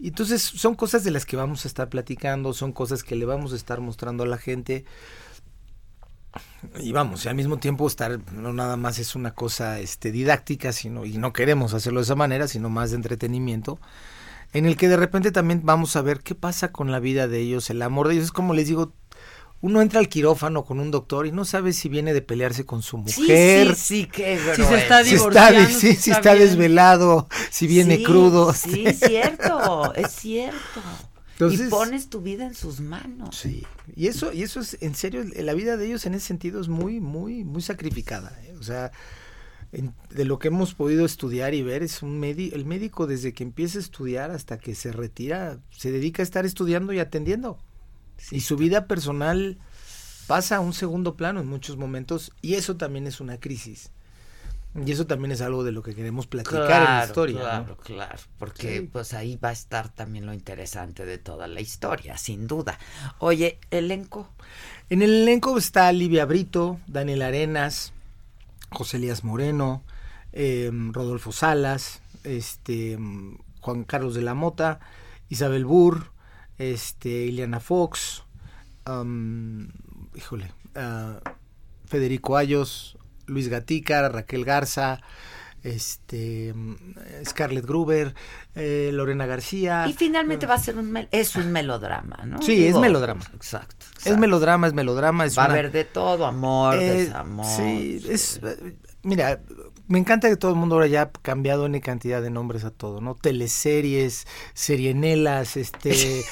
Entonces 0.02 0.42
son 0.42 0.76
cosas 0.76 1.04
de 1.04 1.12
las 1.12 1.26
que 1.26 1.36
vamos 1.36 1.66
a 1.66 1.68
estar 1.68 1.90
platicando, 1.90 2.54
son 2.54 2.72
cosas 2.72 3.04
que 3.04 3.16
le 3.16 3.26
vamos 3.26 3.52
a 3.52 3.56
estar 3.56 3.82
mostrando 3.82 4.24
a 4.24 4.28
la 4.28 4.38
gente. 4.38 4.86
Y 6.80 6.92
vamos, 6.92 7.26
y 7.26 7.28
al 7.28 7.36
mismo 7.36 7.58
tiempo 7.58 7.88
estar, 7.88 8.20
no 8.34 8.54
nada 8.54 8.78
más 8.78 9.00
es 9.00 9.16
una 9.16 9.34
cosa 9.34 9.80
este, 9.80 10.12
didáctica, 10.12 10.72
sino, 10.72 11.06
y 11.06 11.18
no 11.18 11.34
queremos 11.34 11.74
hacerlo 11.74 12.00
de 12.00 12.04
esa 12.04 12.16
manera, 12.16 12.48
sino 12.48 12.70
más 12.70 12.92
de 12.92 12.98
entretenimiento, 12.98 13.80
en 14.54 14.66
el 14.66 14.78
que 14.78 14.88
de 14.88 14.98
repente 14.98 15.32
también 15.32 15.62
vamos 15.64 15.96
a 15.96 16.02
ver 16.02 16.22
qué 16.22 16.36
pasa 16.36 16.72
con 16.72 16.92
la 16.92 17.00
vida 17.00 17.28
de 17.28 17.40
ellos, 17.40 17.70
el 17.70 17.82
amor 17.82 18.08
de 18.08 18.16
ellos. 18.16 18.26
Es 18.26 18.32
como 18.32 18.54
les 18.54 18.68
digo, 18.68 18.94
uno 19.62 19.82
entra 19.82 20.00
al 20.00 20.08
quirófano 20.08 20.64
con 20.64 20.80
un 20.80 20.90
doctor 20.90 21.28
y 21.28 21.32
no 21.32 21.44
sabe 21.44 21.74
si 21.74 21.90
viene 21.90 22.14
de 22.14 22.22
pelearse 22.22 22.66
con 22.66 22.82
su 22.82 22.98
mujer. 22.98 23.76
Sí, 23.76 24.04
sí, 24.04 24.06
qué 24.06 24.40
Si 24.56 24.64
se 24.64 24.78
está 24.78 25.04
divorciando. 25.04 25.60
Si 25.68 25.88
está, 25.90 26.02
si, 26.02 26.12
está, 26.12 26.36
desvelado, 26.36 27.28
si 27.50 27.68
viene 27.68 28.02
crudo. 28.02 28.54
Sí, 28.54 28.84
es 28.88 29.00
cierto, 29.00 29.94
es 29.96 30.12
cierto. 30.12 30.82
y 31.52 31.58
pones 31.70 32.10
tu 32.10 32.22
vida 32.22 32.46
en 32.46 32.56
sus 32.56 32.80
manos. 32.80 33.36
Sí, 33.36 33.66
y 33.96 34.08
eso, 34.08 34.32
y 34.32 34.44
eso 34.44 34.62
es, 34.62 34.78
en 34.80 34.96
serio, 34.96 35.26
la 35.36 35.54
vida 35.54 35.76
de 35.76 35.88
ellos 35.88 36.06
en 36.06 36.14
ese 36.14 36.28
sentido 36.28 36.62
es 36.62 36.70
muy, 36.70 37.02
muy, 37.02 37.44
muy 37.44 37.62
sacrificada. 37.62 38.40
¿eh? 38.44 38.56
O 38.58 38.64
sea, 38.64 38.92
de 39.72 40.26
lo 40.26 40.40
que 40.40 40.48
hemos 40.48 40.74
podido 40.74 41.06
estudiar 41.06 41.54
y 41.54 41.62
ver, 41.62 41.84
es 41.84 42.02
un 42.02 42.18
médico, 42.18 42.56
el 42.56 42.66
médico 42.66 43.08
desde 43.08 43.34
que 43.34 43.44
empieza 43.44 43.78
a 43.78 43.82
estudiar 43.82 44.32
hasta 44.32 44.58
que 44.58 44.74
se 44.74 44.94
retira, 44.94 45.60
se 45.70 45.92
dedica 45.92 46.22
a 46.22 46.26
estar 46.26 46.46
estudiando 46.46 46.94
y 46.94 47.00
atendiendo. 47.00 47.60
Y 48.32 48.42
su 48.42 48.56
vida 48.56 48.88
personal 48.88 49.58
pasa 50.28 50.58
a 50.58 50.60
un 50.60 50.74
segundo 50.74 51.16
plano 51.16 51.40
en 51.40 51.48
muchos 51.48 51.78
momentos 51.78 52.32
y 52.42 52.56
eso 52.56 52.78
también 52.78 53.08
es 53.08 53.20
una 53.20 53.40
crisis. 53.40 53.92
Y 54.76 54.92
eso 54.92 55.08
también 55.08 55.32
es 55.32 55.42
algo 55.42 55.64
de 55.64 55.72
lo 55.72 55.82
que 55.82 55.96
queremos 55.96 56.28
platicar 56.28 56.84
en 56.84 56.98
la 57.00 57.06
historia. 57.06 57.40
Claro, 57.40 57.78
claro, 57.78 58.20
porque 58.38 58.88
pues 58.92 59.16
ahí 59.16 59.36
va 59.36 59.50
a 59.50 59.52
estar 59.54 59.90
también 59.90 60.28
lo 60.28 60.34
interesante 60.34 61.06
de 61.06 61.18
toda 61.18 61.48
la 61.48 61.60
historia, 61.60 62.18
sin 62.18 62.46
duda. 62.46 62.78
Oye, 63.18 63.58
elenco. 63.72 64.30
En 64.92 65.02
el 65.02 65.24
elenco 65.24 65.58
está 65.58 65.92
Livia 65.92 66.26
Brito, 66.26 66.80
Daniel 66.86 67.24
Arenas, 67.24 67.94
José 68.70 68.98
Elías 68.98 69.24
Moreno, 69.24 69.84
em, 70.32 70.94
Rodolfo 70.94 71.32
Salas, 71.32 72.04
este 72.24 73.00
Juan 73.62 73.84
Carlos 73.86 74.14
de 74.14 74.22
la 74.22 74.36
Mota, 74.36 74.80
Isabel 75.30 75.66
Burr, 75.66 76.12
este, 76.60 77.10
Ileana 77.10 77.60
Fox, 77.60 78.24
híjole, 80.16 80.52
ah, 80.76 81.20
Federico 81.86 82.38
Ayos, 82.38 82.98
Luis 83.26 83.48
Gatica, 83.48 84.08
Raquel 84.10 84.46
Garza, 84.46 85.02
este 85.64 86.54
Scarlett 87.26 87.66
Gruber, 87.66 88.14
eh, 88.56 88.92
Lorena 88.94 89.26
García. 89.26 89.88
Y 89.88 89.94
finalmente 89.94 90.46
va 90.46 90.56
a 90.56 90.60
ser 90.60 90.78
un 90.78 91.08
es 91.12 91.36
un 91.36 91.52
melodrama, 91.52 92.24
¿no? 92.26 92.42
Sí, 92.42 92.66
es 92.66 92.78
melodrama. 92.78 93.22
Exacto, 93.34 93.86
Es 94.06 94.18
melodrama, 94.18 94.68
es 94.68 94.74
melodrama. 94.74 95.26
Es 95.26 95.38
va 95.38 95.44
a 95.44 95.46
haber 95.46 95.72
de 95.72 95.86
todo, 95.86 96.26
amor, 96.26 96.76
eh, 96.76 97.06
desamor. 97.06 97.46
Sí, 97.46 98.02
es, 98.08 98.40
mira, 99.04 99.42
me 99.90 99.98
encanta 99.98 100.30
que 100.30 100.38
todo 100.38 100.52
el 100.52 100.58
mundo 100.58 100.76
ahora 100.76 100.86
ya 100.86 101.02
ha 101.02 101.12
cambiado 101.12 101.66
en 101.66 101.80
cantidad 101.80 102.22
de 102.22 102.30
nombres 102.30 102.64
a 102.64 102.70
todo, 102.70 103.02
¿no? 103.02 103.16
Teleseries, 103.16 104.28
serienelas, 104.54 105.58
este... 105.58 105.94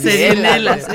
serienelas. 0.00 0.86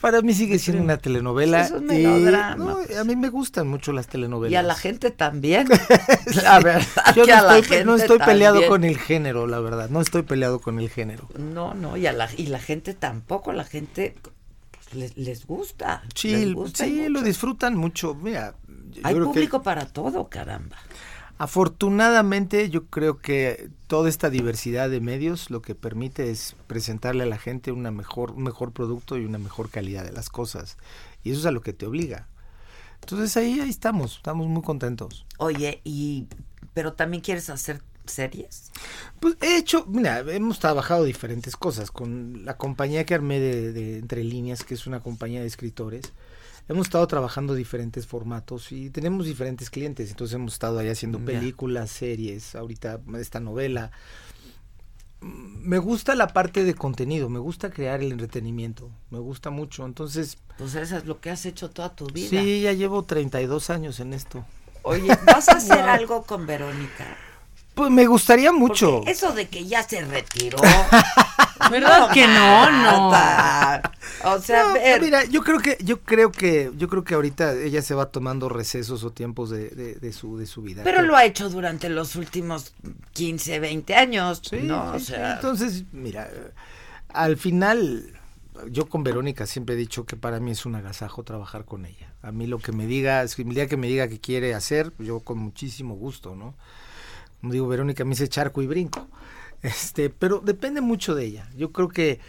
Para 0.00 0.20
mí 0.20 0.34
sigue 0.34 0.58
siendo 0.58 0.82
una 0.82 0.96
telenovela. 0.96 1.62
Es 1.62 1.70
un 1.70 1.86
melodrama. 1.86 2.78
a 2.98 3.04
mí 3.04 3.14
me 3.14 3.28
gustan 3.28 3.68
mucho 3.68 3.92
las 3.92 4.08
telenovelas. 4.08 4.52
Y 4.52 4.56
a 4.56 4.62
la 4.62 4.74
gente 4.74 5.12
también. 5.12 5.68
a 6.46 6.58
ver, 6.58 6.82
yo 7.14 7.24
no 7.24 7.54
estoy, 7.54 7.84
no 7.84 7.94
estoy 7.94 8.18
peleado 8.18 8.66
con 8.66 8.82
el 8.82 8.98
género, 8.98 9.46
la 9.46 9.60
verdad. 9.60 9.90
No 9.90 10.00
estoy 10.00 10.22
peleado 10.22 10.58
con 10.58 10.80
el 10.80 10.90
género. 10.90 11.28
No, 11.38 11.72
no, 11.72 11.96
y, 11.96 12.08
a 12.08 12.12
la, 12.12 12.28
y 12.36 12.46
la 12.46 12.58
gente 12.58 12.94
tampoco. 12.94 13.52
La 13.52 13.64
gente 13.64 14.16
les, 14.92 15.46
gusta. 15.46 16.02
Sí, 16.14 16.54
sí 16.74 17.08
lo 17.08 17.22
disfrutan 17.22 17.76
mucho. 17.76 18.14
Mira, 18.14 18.54
hay 19.02 19.14
público 19.14 19.62
para 19.62 19.86
todo, 19.86 20.28
caramba. 20.28 20.76
Afortunadamente 21.38 22.68
yo 22.68 22.86
creo 22.86 23.18
que 23.18 23.70
toda 23.86 24.10
esta 24.10 24.28
diversidad 24.28 24.90
de 24.90 25.00
medios 25.00 25.50
lo 25.50 25.62
que 25.62 25.74
permite 25.74 26.30
es 26.30 26.54
presentarle 26.66 27.22
a 27.22 27.26
la 27.26 27.38
gente 27.38 27.72
una 27.72 27.90
mejor, 27.90 28.32
un 28.32 28.42
mejor 28.42 28.72
producto 28.72 29.16
y 29.16 29.24
una 29.24 29.38
mejor 29.38 29.70
calidad 29.70 30.04
de 30.04 30.12
las 30.12 30.28
cosas. 30.28 30.76
Y 31.24 31.30
eso 31.30 31.40
es 31.40 31.46
a 31.46 31.50
lo 31.50 31.62
que 31.62 31.72
te 31.72 31.86
obliga. 31.86 32.26
Entonces 33.00 33.36
ahí, 33.38 33.58
ahí 33.58 33.70
estamos, 33.70 34.16
estamos 34.16 34.48
muy 34.48 34.62
contentos. 34.62 35.24
Oye, 35.38 35.80
y 35.82 36.26
pero 36.74 36.92
también 36.92 37.22
quieres 37.22 37.48
hacer 37.48 37.80
series? 38.04 38.70
Pues 39.20 39.36
he 39.40 39.56
hecho, 39.56 39.86
mira, 39.86 40.18
hemos 40.20 40.58
trabajado 40.58 41.04
diferentes 41.04 41.56
cosas 41.56 41.90
con 41.90 42.44
la 42.44 42.56
compañía 42.56 43.04
que 43.04 43.14
armé 43.14 43.40
de, 43.40 43.72
de 43.72 43.98
Entre 43.98 44.24
Líneas, 44.24 44.64
que 44.64 44.74
es 44.74 44.86
una 44.86 45.00
compañía 45.00 45.40
de 45.40 45.46
escritores 45.46 46.12
hemos 46.70 46.86
estado 46.86 47.06
trabajando 47.08 47.54
diferentes 47.54 48.06
formatos 48.06 48.70
y 48.70 48.90
tenemos 48.90 49.26
diferentes 49.26 49.70
clientes. 49.70 50.10
Entonces 50.10 50.36
hemos 50.36 50.52
estado 50.52 50.78
ahí 50.78 50.88
haciendo 50.88 51.18
películas, 51.18 51.90
series, 51.90 52.54
ahorita 52.54 53.00
esta 53.18 53.40
novela. 53.40 53.90
Me 55.20 55.78
gusta 55.78 56.14
la 56.14 56.28
parte 56.28 56.64
de 56.64 56.74
contenido, 56.74 57.28
me 57.28 57.40
gusta 57.40 57.70
crear 57.70 58.00
el 58.00 58.12
entretenimiento, 58.12 58.88
me 59.10 59.18
gusta 59.18 59.50
mucho. 59.50 59.84
Entonces. 59.84 60.38
Pues 60.58 60.76
eso 60.76 60.96
es 60.96 61.06
lo 61.06 61.20
que 61.20 61.30
has 61.30 61.44
hecho 61.44 61.70
toda 61.70 61.96
tu 61.96 62.06
vida. 62.06 62.40
Sí, 62.40 62.60
ya 62.60 62.72
llevo 62.72 63.02
32 63.02 63.68
años 63.70 63.98
en 63.98 64.12
esto. 64.12 64.46
Oye, 64.82 65.08
¿vas 65.26 65.48
a 65.48 65.56
hacer 65.56 65.80
algo 65.88 66.22
con 66.22 66.46
Verónica? 66.46 67.16
Pues 67.80 67.90
me 67.90 68.06
gustaría 68.06 68.52
mucho. 68.52 69.02
eso 69.06 69.32
de 69.32 69.48
que 69.48 69.64
ya 69.64 69.82
se 69.88 70.02
retiró. 70.02 70.58
¿Verdad 71.70 72.10
que 72.12 72.26
no? 72.26 72.70
No. 72.70 73.08
O 74.24 74.38
sea, 74.38 74.74
mira, 75.00 75.24
yo 75.24 75.40
creo 75.42 75.60
que, 75.60 75.78
yo 75.82 76.02
creo 76.02 76.30
que, 76.30 76.70
yo 76.76 76.88
creo 76.90 77.04
que 77.04 77.14
ahorita 77.14 77.54
ella 77.54 77.80
se 77.80 77.94
va 77.94 78.10
tomando 78.10 78.50
recesos 78.50 79.02
o 79.02 79.12
tiempos 79.12 79.48
de, 79.48 79.70
de, 79.70 80.12
su, 80.12 80.36
de 80.36 80.44
su 80.44 80.60
vida. 80.60 80.82
Pero 80.84 81.00
lo 81.00 81.16
ha 81.16 81.24
hecho 81.24 81.48
durante 81.48 81.88
los 81.88 82.16
últimos 82.16 82.74
15, 83.14 83.60
20 83.60 83.94
años, 83.94 84.42
¿no? 84.52 84.92
o 84.92 85.00
sea... 85.00 85.36
Entonces, 85.36 85.84
mira, 85.92 86.28
al 87.08 87.38
final, 87.38 88.12
yo 88.68 88.90
con 88.90 89.04
Verónica 89.04 89.46
siempre 89.46 89.74
he 89.74 89.78
dicho 89.78 90.04
que 90.04 90.16
para 90.16 90.38
mí 90.38 90.50
es 90.50 90.66
un 90.66 90.74
agasajo 90.74 91.22
trabajar 91.22 91.64
con 91.64 91.86
ella. 91.86 92.12
A 92.20 92.30
mí 92.30 92.46
lo 92.46 92.58
que 92.58 92.72
me 92.72 92.86
diga, 92.86 93.22
el 93.22 93.54
día 93.54 93.68
que 93.68 93.78
me 93.78 93.86
diga 93.86 94.06
que 94.08 94.20
quiere 94.20 94.54
hacer, 94.54 94.92
yo 94.98 95.20
con 95.20 95.38
muchísimo 95.38 95.94
gusto, 95.94 96.36
¿no? 96.36 96.54
Como 97.40 97.52
digo, 97.52 97.68
Verónica 97.68 98.04
me 98.04 98.10
dice 98.10 98.28
charco 98.28 98.62
y 98.62 98.66
brinco. 98.66 99.08
Este, 99.62 100.10
pero 100.10 100.40
depende 100.40 100.80
mucho 100.80 101.14
de 101.14 101.24
ella. 101.24 101.48
Yo 101.54 101.70
creo 101.72 101.88
que 101.88 102.20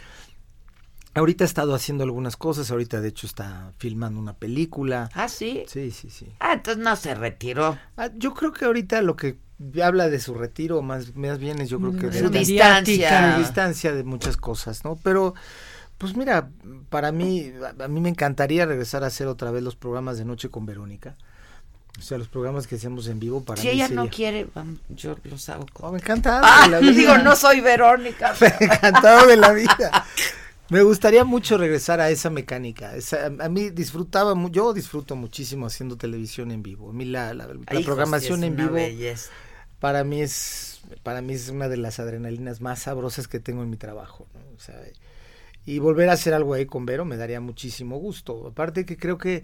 ahorita 1.14 1.44
ha 1.44 1.48
estado 1.48 1.74
haciendo 1.74 2.04
algunas 2.04 2.38
cosas, 2.38 2.72
ahorita 2.72 3.02
de 3.02 3.10
hecho 3.10 3.28
está 3.28 3.72
filmando 3.78 4.20
una 4.20 4.34
película. 4.34 5.10
Ah, 5.14 5.28
sí. 5.28 5.64
Sí, 5.68 5.92
sí, 5.92 6.10
sí. 6.10 6.28
Ah, 6.40 6.54
entonces 6.54 6.84
no 6.84 6.96
se 6.96 7.16
retiró. 7.16 7.78
Ah, 7.98 8.10
yo 8.16 8.34
creo 8.34 8.52
que 8.54 8.66
ahorita 8.66 9.02
lo 9.02 9.16
que 9.16 9.38
habla 9.84 10.10
de 10.10 10.20
su 10.20 10.34
retiro 10.34 10.82
más, 10.82 11.16
más 11.16 11.38
bien 11.38 11.62
es 11.62 11.70
yo 11.70 11.80
creo 11.80 11.96
que 11.96 12.10
de 12.10 12.20
su 12.20 12.30
distancia. 12.30 13.38
distancia 13.38 13.94
de 13.94 14.04
muchas 14.04 14.38
cosas, 14.38 14.84
¿no? 14.84 14.98
Pero 15.04 15.36
pues 15.98 16.16
mira, 16.16 16.50
para 16.90 17.12
mí 17.12 17.54
a 17.80 17.88
mí 17.88 18.02
me 18.02 18.10
encantaría 18.10 18.66
regresar 18.66 19.04
a 19.04 19.08
hacer 19.08 19.28
otra 19.28 19.52
vez 19.52 19.62
los 19.62 19.76
programas 19.76 20.18
de 20.18 20.26
noche 20.26 20.50
con 20.50 20.66
Verónica. 20.66 21.16
O 22.00 22.02
sea, 22.02 22.18
los 22.18 22.28
programas 22.28 22.68
que 22.68 22.76
hacemos 22.76 23.08
en 23.08 23.20
vivo 23.20 23.44
para 23.44 23.62
si 23.62 23.70
ella 23.70 23.88
no 23.90 24.10
quiere, 24.10 24.48
yo 24.90 25.18
los 25.24 25.50
hago. 25.50 25.66
Oh, 25.82 25.92
me 25.92 26.00
encantado. 26.00 26.42
Ah, 26.44 26.68
digo, 26.82 27.18
no 27.18 27.36
soy 27.36 27.62
Verónica. 27.62 28.34
me 28.42 28.66
encantado 28.66 29.28
de 29.28 29.38
la 29.38 29.52
vida. 29.52 30.06
Me 30.70 30.84
gustaría 30.84 31.26
mucho 31.26 31.58
regresar 31.58 32.00
a 32.00 32.10
esa 32.10 32.30
mecánica. 32.30 32.94
a 33.40 33.50
mí 33.50 33.70
disfrutaba, 33.72 34.34
yo 34.52 34.74
disfruto 34.74 35.18
muchísimo 35.18 35.66
haciendo 35.66 35.98
televisión 35.98 36.50
en 36.52 36.64
vivo. 36.64 36.90
A 36.90 36.94
mí 36.94 37.06
la, 37.06 37.34
la, 37.34 37.46
programación 37.84 38.46
en 38.46 38.56
vivo 38.56 38.78
para 39.80 40.04
mí 40.04 40.22
es 40.22 40.80
para 41.04 41.22
mí 41.22 41.34
es 41.34 41.50
una 41.50 41.68
de 41.68 41.78
las 41.78 42.00
adrenalinas 42.00 42.62
más 42.62 42.80
sabrosas 42.80 43.28
que 43.28 43.40
tengo 43.40 43.64
en 43.64 43.70
mi 43.70 43.78
trabajo. 43.78 44.28
O 44.56 44.60
sea, 44.60 44.80
y 45.66 45.80
volver 45.80 46.10
a 46.10 46.14
hacer 46.14 46.34
algo 46.34 46.54
ahí 46.54 46.66
con 46.66 46.86
Vero 46.86 47.06
me 47.06 47.18
daría 47.18 47.42
muchísimo 47.42 47.98
gusto. 47.98 48.48
Aparte 48.48 48.86
que 48.86 48.98
creo 48.98 49.18
que 49.18 49.44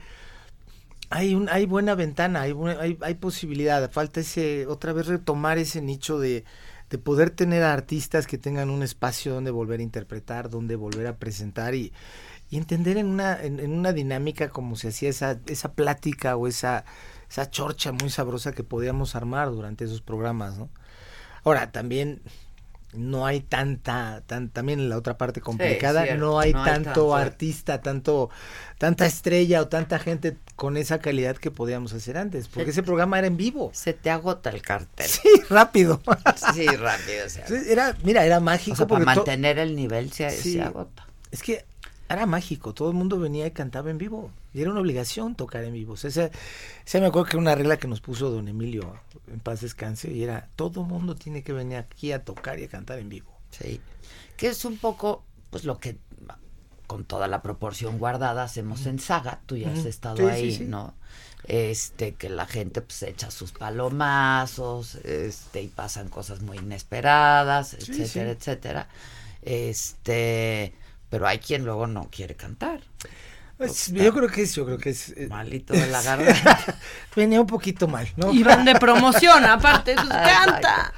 hay 1.09 1.35
un, 1.35 1.49
hay 1.49 1.65
buena 1.65 1.95
ventana, 1.95 2.41
hay, 2.41 2.53
hay, 2.79 2.97
hay 3.01 3.15
posibilidad, 3.15 3.89
falta 3.91 4.19
ese, 4.19 4.67
otra 4.67 4.93
vez 4.93 5.07
retomar 5.07 5.57
ese 5.57 5.81
nicho 5.81 6.19
de, 6.19 6.43
de 6.89 6.97
poder 6.97 7.29
tener 7.29 7.63
artistas 7.63 8.27
que 8.27 8.37
tengan 8.37 8.69
un 8.69 8.83
espacio 8.83 9.33
donde 9.33 9.51
volver 9.51 9.79
a 9.79 9.83
interpretar, 9.83 10.49
donde 10.49 10.75
volver 10.75 11.07
a 11.07 11.17
presentar 11.17 11.75
y, 11.75 11.93
y 12.49 12.57
entender 12.57 12.97
en 12.97 13.07
una, 13.07 13.41
en, 13.41 13.59
en, 13.59 13.71
una 13.71 13.93
dinámica 13.93 14.49
como 14.49 14.75
se 14.75 14.89
hacía 14.89 15.09
esa, 15.09 15.39
esa 15.47 15.73
plática 15.73 16.35
o 16.35 16.47
esa, 16.47 16.85
esa 17.29 17.49
chorcha 17.49 17.91
muy 17.91 18.09
sabrosa 18.09 18.53
que 18.53 18.63
podíamos 18.63 19.15
armar 19.15 19.49
durante 19.51 19.85
esos 19.85 20.01
programas, 20.01 20.57
¿no? 20.57 20.69
Ahora, 21.43 21.71
también 21.71 22.21
no 22.93 23.25
hay 23.25 23.41
tanta, 23.41 24.21
tan, 24.25 24.49
también 24.49 24.79
en 24.79 24.89
la 24.89 24.97
otra 24.97 25.17
parte 25.17 25.41
complicada, 25.41 26.15
no 26.15 26.39
hay 26.39 26.53
tanto 26.53 27.15
artista, 27.15 27.81
tanto, 27.81 28.29
tanta 28.77 29.05
estrella 29.05 29.61
o 29.61 29.67
tanta 29.67 29.99
gente 29.99 30.37
con 30.55 30.77
esa 30.77 30.99
calidad 30.99 31.35
que 31.35 31.51
podíamos 31.51 31.93
hacer 31.93 32.17
antes, 32.17 32.47
porque 32.47 32.71
ese 32.71 32.83
programa 32.83 33.17
era 33.19 33.27
en 33.27 33.37
vivo. 33.37 33.71
Se 33.73 33.93
te 33.93 34.09
agota 34.09 34.49
el 34.49 34.61
cartel. 34.61 35.07
Sí, 35.07 35.29
rápido. 35.49 36.01
sí, 36.53 36.65
rápido. 36.67 37.25
era, 37.67 37.95
mira, 38.03 38.25
era 38.25 38.39
mágico. 38.39 38.87
para 38.87 39.03
mantener 39.03 39.59
el 39.59 39.75
nivel 39.75 40.11
se, 40.11 40.29
se 40.31 40.61
agota. 40.61 41.05
Es 41.31 41.43
que 41.43 41.65
era 42.15 42.25
mágico, 42.25 42.73
todo 42.73 42.89
el 42.89 42.95
mundo 42.95 43.19
venía 43.19 43.45
y 43.47 43.51
cantaba 43.51 43.89
en 43.89 43.97
vivo. 43.97 44.31
Y 44.53 44.61
era 44.61 44.71
una 44.71 44.79
obligación 44.79 45.35
tocar 45.35 45.63
en 45.63 45.73
vivo. 45.73 45.93
O 45.93 45.97
sea, 45.97 46.11
se, 46.85 47.01
me 47.01 47.07
acuerdo 47.07 47.29
que 47.29 47.37
una 47.37 47.55
regla 47.55 47.77
que 47.77 47.87
nos 47.87 48.01
puso 48.01 48.29
don 48.29 48.47
Emilio 48.47 48.95
en 49.27 49.39
paz 49.39 49.61
descanse 49.61 50.11
y 50.11 50.23
era 50.23 50.49
todo 50.55 50.81
el 50.81 50.87
mundo 50.87 51.15
tiene 51.15 51.43
que 51.43 51.53
venir 51.53 51.77
aquí 51.77 52.11
a 52.11 52.23
tocar 52.23 52.59
y 52.59 52.63
a 52.63 52.67
cantar 52.69 52.99
en 52.99 53.09
vivo. 53.09 53.31
Sí. 53.51 53.81
Que 54.37 54.47
es 54.47 54.65
un 54.65 54.77
poco 54.77 55.23
pues 55.49 55.63
lo 55.63 55.77
que 55.77 55.97
con 56.87 57.03
toda 57.03 57.27
la 57.27 57.41
proporción 57.41 57.99
guardada 57.99 58.43
hacemos 58.43 58.85
en 58.85 58.99
saga, 58.99 59.41
tú 59.45 59.57
ya 59.57 59.71
has 59.71 59.85
estado 59.85 60.27
ahí, 60.29 60.65
¿no? 60.67 60.95
Este, 61.43 62.13
que 62.15 62.29
la 62.29 62.45
gente 62.45 62.81
pues 62.81 63.03
echa 63.03 63.29
sus 63.29 63.51
palomazos, 63.51 64.95
este, 64.95 65.61
y 65.61 65.67
pasan 65.67 66.07
cosas 66.09 66.41
muy 66.41 66.57
inesperadas, 66.57 67.73
etcétera, 67.73 68.31
etcétera. 68.31 68.87
Este, 69.41 70.73
pero 71.09 71.27
hay 71.27 71.39
quien 71.39 71.65
luego 71.65 71.87
no 71.87 72.09
quiere 72.11 72.35
cantar. 72.35 72.81
Pues, 73.57 73.91
yo 73.91 74.13
creo 74.13 74.29
que 74.29 74.43
es, 74.43 74.53
yo 74.53 74.65
creo 74.65 74.77
que 74.77 74.91
es. 74.91 75.09
Eh, 75.17 75.27
Malito 75.27 75.73
de 75.73 75.87
la 75.87 76.01
garganta. 76.03 76.79
Venía 77.15 77.41
un 77.41 77.47
poquito 77.47 77.87
mal, 77.87 78.07
¿no? 78.15 78.31
Iban 78.31 78.65
de 78.65 78.75
promoción, 78.75 79.43
aparte, 79.45 79.95
pues 79.95 80.07
canta. 80.07 80.93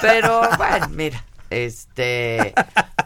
Pero 0.00 0.42
bueno, 0.56 0.88
mira, 0.88 1.24
este. 1.48 2.54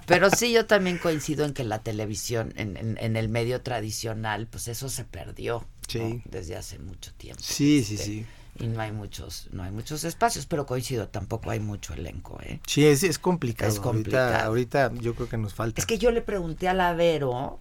Pero 0.06 0.30
sí, 0.30 0.52
yo 0.52 0.64
también 0.64 0.96
coincido 0.96 1.44
en 1.44 1.52
que 1.52 1.62
la 1.62 1.80
televisión, 1.80 2.54
en, 2.56 2.96
en, 2.98 3.16
el 3.16 3.28
medio 3.28 3.60
tradicional, 3.60 4.46
pues 4.46 4.68
eso 4.68 4.88
se 4.88 5.04
perdió. 5.04 5.66
Sí. 5.88 6.22
Desde 6.24 6.56
hace 6.56 6.78
mucho 6.78 7.12
tiempo. 7.14 7.42
Sí, 7.42 7.84
sí, 7.84 7.94
este, 7.96 8.06
sí 8.06 8.26
y 8.58 8.66
no 8.66 8.80
hay 8.80 8.92
muchos 8.92 9.48
no 9.52 9.62
hay 9.62 9.70
muchos 9.70 10.04
espacios 10.04 10.46
pero 10.46 10.66
coincido 10.66 11.08
tampoco 11.08 11.50
hay 11.50 11.60
mucho 11.60 11.94
elenco 11.94 12.38
¿eh? 12.42 12.60
sí 12.66 12.86
es, 12.86 13.02
es 13.02 13.18
complicado 13.18 13.70
es 13.70 13.80
complicado 13.80 14.46
ahorita, 14.46 14.92
yo 14.94 15.14
creo 15.14 15.28
que 15.28 15.38
nos 15.38 15.54
falta 15.54 15.80
es 15.80 15.86
que 15.86 15.98
yo 15.98 16.10
le 16.10 16.22
pregunté 16.22 16.68
a 16.68 16.74
la 16.74 16.92
Vero 16.94 17.60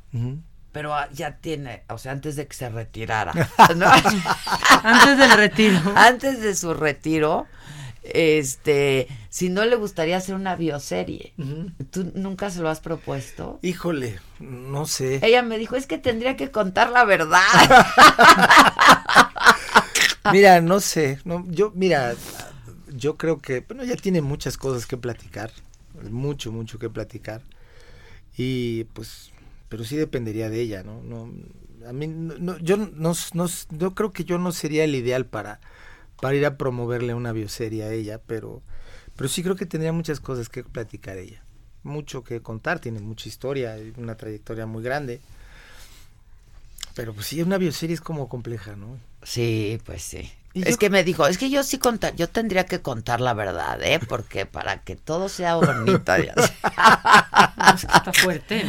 pero 0.71 0.93
ya 1.13 1.37
tiene 1.37 1.83
o 1.89 1.97
sea 1.97 2.11
antes 2.11 2.35
de 2.35 2.47
que 2.47 2.55
se 2.55 2.69
retirara 2.69 3.31
antes 4.83 5.17
del 5.17 5.31
retiro 5.31 5.79
antes 5.95 6.41
de 6.41 6.55
su 6.55 6.73
retiro 6.73 7.47
este, 8.13 9.07
si 9.29 9.49
no 9.49 9.65
le 9.65 9.75
gustaría 9.75 10.17
hacer 10.17 10.35
una 10.35 10.55
bioserie. 10.55 11.33
¿Tú 11.91 12.11
nunca 12.13 12.49
se 12.49 12.61
lo 12.61 12.69
has 12.69 12.79
propuesto? 12.79 13.59
Híjole, 13.61 14.19
no 14.39 14.85
sé. 14.85 15.19
Ella 15.23 15.41
me 15.41 15.57
dijo, 15.57 15.75
es 15.75 15.87
que 15.87 15.97
tendría 15.97 16.35
que 16.35 16.51
contar 16.51 16.91
la 16.91 17.03
verdad. 17.05 17.41
mira, 20.31 20.61
no 20.61 20.79
sé, 20.79 21.19
no, 21.25 21.45
yo, 21.49 21.71
mira, 21.75 22.15
yo 22.95 23.17
creo 23.17 23.39
que, 23.39 23.61
bueno, 23.61 23.83
ya 23.83 23.95
tiene 23.95 24.21
muchas 24.21 24.57
cosas 24.57 24.85
que 24.85 24.97
platicar, 24.97 25.51
mucho, 26.09 26.51
mucho 26.51 26.79
que 26.79 26.89
platicar, 26.89 27.41
y 28.37 28.85
pues, 28.85 29.31
pero 29.69 29.83
sí 29.83 29.95
dependería 29.95 30.49
de 30.49 30.61
ella, 30.61 30.83
¿no? 30.83 31.01
no 31.01 31.31
a 31.87 31.93
mí, 31.93 32.07
no, 32.07 32.57
yo 32.57 32.77
no, 32.77 33.13
no, 33.33 33.95
creo 33.95 34.11
que 34.11 34.23
yo 34.23 34.37
no 34.37 34.51
sería 34.51 34.83
el 34.83 34.95
ideal 34.95 35.25
para, 35.25 35.59
para 36.19 36.35
ir 36.35 36.45
a 36.45 36.57
promoverle 36.57 37.13
una 37.13 37.31
bioserie 37.31 37.83
a 37.83 37.91
ella, 37.91 38.19
pero, 38.25 38.63
pero 39.15 39.29
sí 39.29 39.43
creo 39.43 39.55
que 39.55 39.65
tendría 39.65 39.93
muchas 39.93 40.19
cosas 40.19 40.49
que 40.49 40.63
platicar 40.63 41.17
ella, 41.17 41.43
mucho 41.83 42.23
que 42.23 42.41
contar, 42.41 42.79
tiene 42.79 42.99
mucha 42.99 43.29
historia, 43.29 43.77
una 43.97 44.15
trayectoria 44.15 44.65
muy 44.65 44.83
grande. 44.83 45.21
Pero 46.95 47.13
pues 47.13 47.27
sí, 47.27 47.41
una 47.41 47.57
bioserie 47.57 47.93
es 47.93 48.01
como 48.01 48.29
compleja, 48.29 48.75
¿no? 48.75 48.97
Sí, 49.21 49.79
pues 49.85 50.01
sí. 50.01 50.31
es 50.53 50.77
que 50.77 50.89
me 50.89 51.03
dijo, 51.03 51.27
es 51.27 51.37
que 51.37 51.49
yo 51.49 51.61
sí 51.61 51.77
contar, 51.77 52.15
yo 52.15 52.29
tendría 52.29 52.65
que 52.65 52.81
contar 52.81 53.19
la 53.19 53.33
verdad, 53.33 53.83
¿eh? 53.83 53.99
Porque 54.07 54.45
para 54.45 54.81
que 54.81 54.95
todo 54.95 55.27
sea 55.27 55.55
bonito. 55.55 56.13
es 56.15 57.85
que 57.85 57.97
está 57.97 58.13
fuerte. 58.13 58.65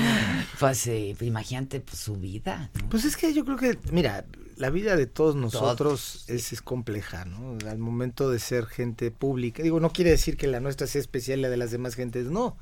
Pues 0.59 0.79
sí, 0.79 1.17
imagínate 1.21 1.79
pues, 1.81 1.99
su 1.99 2.17
vida. 2.17 2.71
Pues 2.91 3.05
es 3.05 3.17
que 3.17 3.33
yo 3.33 3.45
creo 3.45 3.59
que, 3.59 3.79
mira, 3.93 4.25
la 4.57 4.71
vida 4.71 4.97
de 4.97 5.07
todos 5.07 5.37
nosotros 5.37 6.25
es, 6.27 6.53
es, 6.53 6.63
compleja, 6.63 7.27
¿no? 7.27 7.57
Al 7.71 7.79
momento 7.79 8.29
de 8.29 8.41
ser 8.41 8.67
gente 8.67 9.13
pública, 9.13 9.63
digo, 9.63 9.79
no 9.79 9.91
quiere 9.91 10.11
decir 10.11 10.37
que 10.37 10.49
la 10.49 10.59
nuestra 10.59 10.89
sea 10.89 11.01
especial 11.01 11.39
y 11.39 11.43
la 11.43 11.49
de 11.51 11.59
las 11.59 11.71
demás 11.71 11.95
gentes, 11.95 12.27
no. 12.27 12.57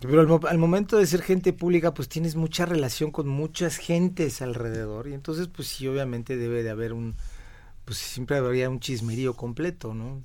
Pero 0.00 0.20
al, 0.20 0.48
al, 0.48 0.58
momento 0.58 0.98
de 0.98 1.06
ser 1.06 1.22
gente 1.22 1.52
pública, 1.52 1.94
pues 1.94 2.08
tienes 2.08 2.36
mucha 2.36 2.66
relación 2.66 3.10
con 3.10 3.28
muchas 3.28 3.76
gentes 3.76 4.42
alrededor 4.42 5.08
y 5.08 5.14
entonces, 5.14 5.48
pues 5.48 5.68
sí, 5.68 5.88
obviamente 5.88 6.36
debe 6.36 6.62
de 6.62 6.70
haber 6.70 6.92
un 6.92 7.14
pues 7.86 7.98
siempre 7.98 8.36
habría 8.36 8.68
un 8.68 8.80
chismerío 8.80 9.34
completo, 9.34 9.94
¿no? 9.94 10.22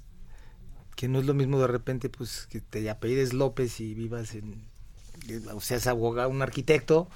Que 0.95 1.07
no 1.07 1.19
es 1.19 1.26
lo 1.26 1.34
mismo 1.34 1.60
de 1.60 1.68
repente, 1.68 2.10
pues, 2.10 2.48
que 2.48 2.60
te 2.60 2.89
apellides 2.89 3.34
López 3.34 3.80
y 3.80 3.93
vivas 3.93 4.34
en, 4.34 4.68
o 5.53 5.61
seas 5.61 5.85
abogado, 5.85 6.30
un 6.30 6.41
arquitecto, 6.41 7.07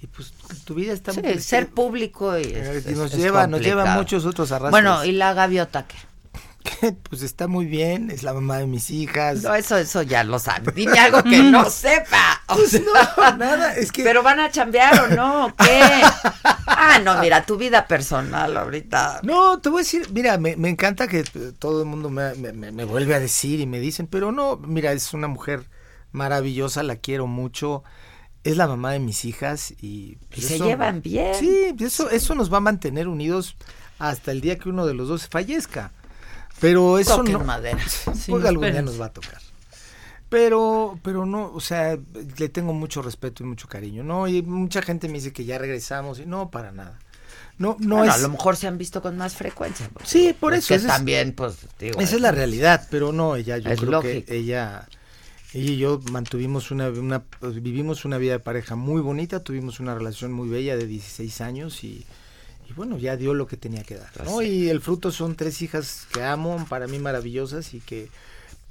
y 0.00 0.06
pues 0.06 0.32
tu 0.64 0.74
vida 0.74 0.94
está 0.94 1.12
sí, 1.12 1.20
ser 1.38 1.68
público 1.68 2.36
y, 2.38 2.44
eh, 2.44 2.82
nos 2.96 3.14
lleva 3.14 3.46
nos 3.46 3.60
lleva 3.60 3.96
muchos 3.96 4.24
otros 4.24 4.50
arrastres. 4.50 4.70
Bueno, 4.70 5.04
y 5.04 5.12
la 5.12 5.34
gaviota 5.34 5.86
qué? 5.86 5.96
pues 7.08 7.22
está 7.22 7.48
muy 7.48 7.66
bien, 7.66 8.10
es 8.10 8.22
la 8.22 8.34
mamá 8.34 8.58
de 8.58 8.66
mis 8.66 8.90
hijas. 8.90 9.42
No, 9.42 9.54
eso, 9.54 9.76
eso 9.76 10.02
ya 10.02 10.24
lo 10.24 10.38
sabe. 10.38 10.72
Dime 10.72 10.98
algo 10.98 11.22
que 11.22 11.42
no 11.42 11.68
sepa. 11.70 12.42
Pues 12.46 12.82
no, 12.82 13.36
nada, 13.36 13.74
es 13.74 13.92
que. 13.92 14.02
Pero 14.02 14.22
van 14.22 14.40
a 14.40 14.50
chambear 14.50 15.00
o 15.00 15.08
no, 15.14 15.54
¿qué? 15.56 15.80
Ah, 16.66 17.00
no, 17.02 17.20
mira, 17.20 17.44
tu 17.44 17.56
vida 17.56 17.86
personal 17.86 18.56
ahorita. 18.56 19.20
No, 19.22 19.58
te 19.60 19.68
voy 19.68 19.80
a 19.80 19.84
decir, 19.84 20.08
mira, 20.12 20.38
me, 20.38 20.56
me 20.56 20.68
encanta 20.68 21.08
que 21.08 21.24
todo 21.58 21.82
el 21.82 21.86
mundo 21.86 22.10
me, 22.10 22.34
me, 22.34 22.52
me, 22.52 22.84
vuelve 22.84 23.14
a 23.14 23.20
decir 23.20 23.60
y 23.60 23.66
me 23.66 23.80
dicen, 23.80 24.06
pero 24.06 24.32
no, 24.32 24.56
mira, 24.56 24.92
es 24.92 25.12
una 25.14 25.28
mujer 25.28 25.64
maravillosa, 26.12 26.82
la 26.82 26.96
quiero 26.96 27.26
mucho. 27.26 27.84
Es 28.42 28.56
la 28.56 28.66
mamá 28.66 28.92
de 28.92 29.00
mis 29.00 29.24
hijas 29.24 29.74
y. 29.80 30.16
Pues 30.30 30.46
se 30.46 30.58
llevan 30.58 31.02
bien. 31.02 31.34
Sí, 31.34 31.74
eso, 31.78 32.10
eso 32.10 32.34
nos 32.34 32.52
va 32.52 32.58
a 32.58 32.60
mantener 32.60 33.06
unidos 33.06 33.56
hasta 33.98 34.32
el 34.32 34.40
día 34.40 34.58
que 34.58 34.70
uno 34.70 34.86
de 34.86 34.94
los 34.94 35.08
dos 35.08 35.28
fallezca. 35.28 35.92
Pero 36.60 36.98
eso 36.98 37.22
no. 37.22 37.40
madera. 37.40 37.80
Sí, 38.14 38.32
algún 38.32 38.70
día 38.70 38.82
nos 38.82 39.00
va 39.00 39.06
a 39.06 39.12
tocar. 39.12 39.40
Pero, 40.28 40.98
pero 41.02 41.26
no, 41.26 41.50
o 41.52 41.60
sea, 41.60 41.98
le 42.38 42.48
tengo 42.48 42.72
mucho 42.72 43.02
respeto 43.02 43.42
y 43.42 43.46
mucho 43.46 43.66
cariño, 43.66 44.04
¿no? 44.04 44.28
Y 44.28 44.42
mucha 44.42 44.80
gente 44.80 45.08
me 45.08 45.14
dice 45.14 45.32
que 45.32 45.44
ya 45.44 45.58
regresamos 45.58 46.20
y 46.20 46.26
no, 46.26 46.50
para 46.50 46.70
nada. 46.70 47.00
No, 47.58 47.76
no 47.80 48.04
es... 48.04 48.10
A 48.10 48.18
lo 48.18 48.28
mejor 48.28 48.56
se 48.56 48.68
han 48.68 48.78
visto 48.78 49.02
con 49.02 49.16
más 49.16 49.34
frecuencia. 49.34 49.90
sí, 50.04 50.34
por 50.38 50.54
eso. 50.54 50.72
Que 50.72 50.80
también, 50.80 51.32
pues, 51.32 51.56
digo, 51.80 52.00
Esa 52.00 52.14
es 52.14 52.22
la 52.22 52.30
realidad, 52.30 52.86
pero 52.90 53.12
no, 53.12 53.34
ella, 53.34 53.58
yo 53.58 53.74
creo 53.74 54.00
que 54.00 54.24
ella, 54.28 54.86
ella 55.52 55.68
y 55.72 55.76
yo 55.78 56.00
mantuvimos 56.12 56.70
una, 56.70 56.88
una, 56.90 57.22
pues, 57.22 57.60
vivimos 57.60 58.04
una 58.04 58.18
vida 58.18 58.32
de 58.34 58.38
pareja 58.38 58.76
muy 58.76 59.02
bonita, 59.02 59.42
tuvimos 59.42 59.80
una 59.80 59.94
relación 59.94 60.32
muy 60.32 60.48
bella 60.48 60.76
de 60.76 60.86
16 60.86 61.40
años 61.40 61.82
y, 61.82 62.06
y 62.70 62.72
bueno, 62.72 62.98
ya 62.98 63.16
dio 63.16 63.34
lo 63.34 63.48
que 63.48 63.56
tenía 63.56 63.82
que 63.82 63.96
dar, 63.96 64.10
¿no? 64.24 64.42
Y 64.42 64.68
el 64.68 64.80
fruto 64.80 65.10
son 65.10 65.34
tres 65.34 65.60
hijas 65.60 66.06
que 66.12 66.22
amo, 66.22 66.64
para 66.68 66.86
mí 66.86 67.00
maravillosas 67.00 67.74
y 67.74 67.80
que 67.80 68.08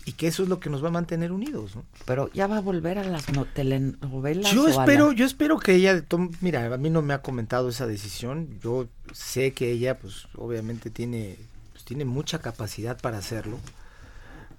y 0.05 0.13
que 0.13 0.27
eso 0.27 0.43
es 0.43 0.49
lo 0.49 0.59
que 0.59 0.69
nos 0.69 0.81
va 0.81 0.87
a 0.87 0.91
mantener 0.91 1.31
unidos, 1.33 1.75
¿no? 1.75 1.83
Pero 2.05 2.31
ya 2.31 2.47
va 2.47 2.57
a 2.57 2.61
volver 2.61 2.97
a 2.97 3.03
las 3.03 3.29
no 3.33 3.45
telenovelas. 3.45 4.51
Yo 4.51 4.67
espero, 4.67 5.11
yo 5.11 5.25
espero 5.25 5.59
que 5.59 5.75
ella, 5.75 6.03
mira, 6.39 6.73
a 6.73 6.77
mí 6.77 6.89
no 6.89 7.01
me 7.01 7.13
ha 7.13 7.21
comentado 7.21 7.69
esa 7.69 7.85
decisión. 7.85 8.47
Yo 8.63 8.87
sé 9.11 9.51
que 9.51 9.69
ella, 9.69 9.99
pues, 9.99 10.27
obviamente 10.35 10.89
tiene, 10.89 11.35
pues, 11.73 11.83
tiene 11.83 12.05
mucha 12.05 12.39
capacidad 12.39 12.99
para 12.99 13.17
hacerlo, 13.17 13.59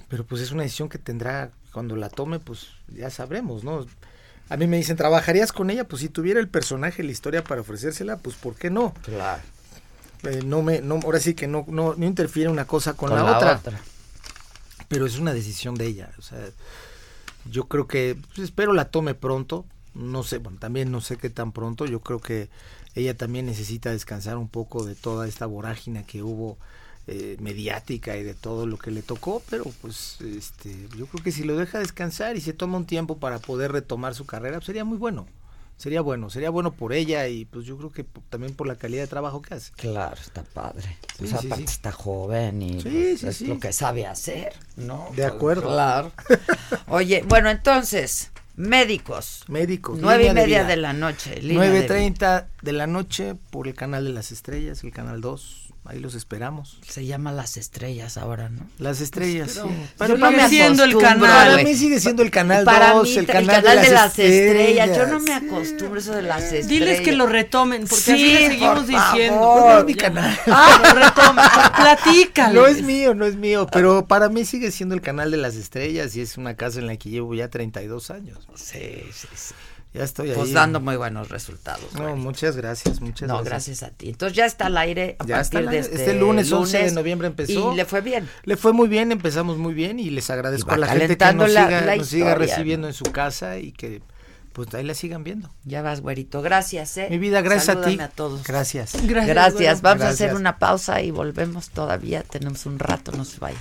pero 0.09 0.25
pues 0.25 0.43
es 0.43 0.53
una 0.53 0.63
decisión 0.63 0.91
que 0.91 0.99
tendrá 0.99 1.51
cuando 1.73 1.97
la 1.97 2.11
tome, 2.11 2.39
pues 2.39 2.69
ya 2.89 3.09
sabremos, 3.11 3.65
¿no? 3.65 3.87
A 4.51 4.57
mí 4.57 4.67
me 4.67 4.77
dicen, 4.77 4.97
¿trabajarías 4.97 5.53
con 5.53 5.71
ella? 5.71 5.85
Pues 5.85 6.03
si 6.03 6.09
tuviera 6.09 6.41
el 6.41 6.49
personaje, 6.49 7.05
la 7.05 7.13
historia 7.13 7.45
para 7.45 7.61
ofrecérsela, 7.61 8.17
pues 8.17 8.35
¿por 8.35 8.57
qué 8.57 8.69
no? 8.69 8.93
Claro. 9.05 9.41
Eh, 10.25 10.43
no 10.45 10.61
me, 10.61 10.81
no, 10.81 10.97
ahora 10.97 11.21
sí 11.21 11.35
que 11.35 11.47
no, 11.47 11.65
no, 11.69 11.95
no 11.95 12.05
interfiere 12.05 12.51
una 12.51 12.67
cosa 12.67 12.95
con, 12.95 13.11
la, 13.11 13.25
otra. 13.25 13.61
Pero 14.89 15.07
es 15.07 15.19
una 15.19 15.33
decisión 15.33 15.77
de 15.77 15.87
ella. 15.87 16.11
O 16.19 16.23
sea, 16.23 16.39
yo 17.49 17.69
creo 17.69 17.87
que, 17.87 18.17
pues, 18.27 18.41
espero 18.41 18.73
la 18.73 18.87
tome 18.87 19.15
pronto. 19.15 19.65
No 19.95 20.25
sé, 20.25 20.39
bueno, 20.39 20.59
también 20.59 20.91
no 20.91 21.01
sé 21.01 21.17
qué 21.17 21.31
tan 21.31 21.53
pronto. 21.53 21.87
Yo 21.87 22.01
creo 22.01 22.21
que 22.21 22.49
ella 22.97 23.17
también 23.17 23.47
necesita 23.47 23.91
descansar 23.91 24.37
un 24.37 24.49
poco 24.49 24.85
de 24.85 24.97
toda 24.97 25.29
esta 25.29 25.47
vorágine 25.47 26.05
que 26.05 26.25
hubo 26.25 26.59
eh, 27.07 27.37
mediática 27.41 28.17
y 28.17 28.23
de 28.23 28.35
todo 28.35 28.67
lo 28.67 28.79
que 28.79 28.91
le 28.91 29.03
tocó, 29.03 29.43
pero 29.51 29.65
pues 29.81 30.19
este, 30.21 30.89
yo 30.97 31.07
creo 31.07 31.25
que 31.25 31.33
si 31.33 31.45
lo 31.45 31.57
deja 31.57 31.79
descansar 31.79 32.37
y 32.37 32.41
se 32.41 32.53
toma 32.53 32.77
un 32.77 32.87
tiempo 32.87 33.19
para 33.19 33.39
poder 33.39 33.73
retomar 33.73 34.15
su 34.15 34.27
carrera, 34.27 34.59
pues, 34.59 34.67
sería 34.67 34.85
muy 34.85 34.99
bueno. 34.99 35.27
Sería 35.81 36.03
bueno, 36.03 36.29
sería 36.29 36.51
bueno 36.51 36.73
por 36.73 36.93
ella 36.93 37.27
y 37.29 37.47
pues 37.47 37.65
yo 37.65 37.79
creo 37.79 37.91
que 37.91 38.05
también 38.29 38.55
por 38.55 38.67
la 38.67 38.77
calidad 38.77 39.01
de 39.01 39.07
trabajo 39.07 39.41
que 39.41 39.55
hace. 39.55 39.73
Claro, 39.73 40.15
está 40.21 40.43
padre. 40.43 40.99
pues 41.17 41.33
aparte 41.33 41.65
está 41.65 41.91
joven 41.91 42.61
y 42.61 42.83
pues, 42.83 43.25
es 43.25 43.41
lo 43.41 43.59
que 43.59 43.73
sabe 43.73 44.07
hacer, 44.07 44.53
¿no? 44.77 45.09
De 45.17 45.25
acuerdo. 45.25 45.69
Claro. 45.69 46.13
Oye, 46.87 47.25
bueno, 47.27 47.49
entonces, 47.49 48.31
médicos. 48.57 49.45
Médicos. 49.49 49.99
Nueve 50.03 50.27
y 50.27 50.35
media 50.35 50.65
de, 50.65 50.77
la 50.77 50.93
noche. 50.93 51.41
Nueve 51.43 51.81
treinta 51.85 52.49
de 52.61 52.73
la 52.73 52.87
noche 52.87 53.35
por 53.49 53.67
el 53.67 53.75
canal 53.75 54.05
de 54.05 54.13
las 54.13 54.33
estrellas, 54.33 54.85
el 54.85 54.93
canal 54.93 55.23
2. 55.23 55.60
Ahí 55.85 55.99
los 55.99 56.15
esperamos. 56.15 56.79
Se 56.87 57.07
llama 57.07 57.33
Las 57.33 57.57
Estrellas 57.57 58.19
ahora, 58.19 58.49
¿no? 58.51 58.69
Las 58.79 59.01
Estrellas, 59.01 59.53
sí. 59.53 59.61
Para 59.97 60.15
mí 60.15 60.21
sigue 60.27 60.49
siendo 60.49 60.85
el 60.85 60.99
canal. 60.99 61.21
Para 61.21 61.63
mí 61.65 61.75
sigue 61.75 62.01
siendo 62.01 62.23
el 62.23 62.31
canal 62.31 62.65
2, 62.65 63.17
el, 63.17 63.27
canal, 63.27 63.63
de, 63.63 63.91
las, 63.91 64.19
estrellas. 64.19 64.97
Yo 64.97 65.07
no 65.07 65.21
me 65.21 65.33
acostumbro 65.33 65.99
eso 65.99 66.13
de 66.13 66.23
las 66.23 66.45
estrellas. 66.45 66.69
Diles 66.69 67.01
que 67.01 67.13
lo 67.13 67.27
retomen, 67.27 67.87
porque 67.89 67.97
sí, 67.97 68.13
así 68.13 68.25
le 68.25 68.49
seguimos 68.49 68.87
diciendo. 68.87 69.41
No 69.41 69.79
es 69.79 69.85
mi 69.85 69.95
canal. 69.95 70.39
Ah, 70.47 70.81
lo 70.83 71.01
retomen. 71.01 71.45
Platícalo. 71.77 72.61
No 72.61 72.67
es 72.67 72.83
mío, 72.83 73.15
no 73.15 73.25
es 73.25 73.37
mío, 73.37 73.67
pero 73.73 74.07
para 74.07 74.29
mí 74.29 74.45
sigue 74.45 74.71
siendo 74.71 74.95
el 74.95 75.01
canal 75.01 75.31
de 75.31 75.39
las 75.39 75.57
estrellas 75.57 76.15
y 76.17 76.21
es 76.21 76.37
una 76.37 76.55
casa 76.55 76.79
en 76.81 76.87
la 76.87 76.97
que 76.97 77.09
llevo 77.09 77.35
ya 77.35 77.49
32 77.49 78.11
años. 78.11 78.39
Sí, 78.55 79.03
sí, 79.13 79.29
sí. 79.35 79.55
Ya 79.93 80.05
estoy 80.05 80.31
pues 80.31 80.53
dando 80.53 80.79
muy 80.81 80.97
buenos 80.97 81.31
resultados. 81.31 81.93
No, 81.95 82.15
muchas 82.15 82.57
gracias, 82.57 83.01
muchas 83.01 83.29
no, 83.29 83.43
gracias. 83.43 83.83
a 83.83 83.91
ti. 83.91 84.11
Entonces 84.11 84.37
ya 84.37 84.47
está 84.47 84.67
al 84.67 84.79
aire 84.79 85.17
a 85.19 85.27
ya 85.27 85.37
partir 85.37 85.61
está 85.61 85.71
de 85.71 85.79
este, 85.79 85.97
este 85.97 86.15
lunes, 86.15 86.53
11 86.53 86.85
de 86.85 86.93
noviembre 86.93 87.27
empezó. 87.27 87.73
Y 87.73 87.77
le 87.77 87.85
fue 87.85 88.01
bien. 88.01 88.29
Le 88.45 88.57
fue 88.57 88.73
muy 88.73 88.89
bien, 88.89 89.11
empezamos 89.11 89.59
muy 89.59 89.75
bien 89.75 89.99
y 89.99 90.11
les 90.11 90.31
agradezco 90.31 90.71
a 90.71 90.77
la 90.77 90.87
gente 90.87 91.19
que 91.19 91.35
nos, 91.35 91.49
siga, 91.51 91.97
nos 91.97 92.07
siga 92.07 92.35
recibiendo 92.37 92.87
en 92.87 92.95
su 92.95 93.05
casa 93.05 93.59
y 93.59 93.73
que 93.73 94.01
pues 94.53 94.73
ahí 94.75 94.85
la 94.85 94.95
sigan 94.95 95.25
viendo. 95.25 95.51
Ya 95.65 95.83
vas, 95.83 96.01
güerito. 96.01 96.41
Gracias, 96.41 96.97
¿eh? 96.97 97.09
Mi 97.11 97.19
vida, 97.19 97.41
gracias 97.41 97.77
a 97.77 97.83
ti. 97.83 97.99
a 97.99 98.09
todos. 98.09 98.45
Gracias. 98.45 98.93
Gracias. 99.03 99.27
gracias. 99.27 99.81
Vamos 99.83 100.05
a 100.05 100.11
hacer 100.11 100.35
una 100.35 100.59
pausa 100.59 101.03
y 101.03 101.11
volvemos 101.11 101.71
todavía. 101.71 102.23
Tenemos 102.23 102.65
un 102.67 102.79
rato, 102.79 103.11
no 103.13 103.25
se 103.25 103.39
vaya. 103.39 103.59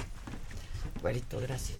Güerito, 1.01 1.39
gracias. 1.39 1.79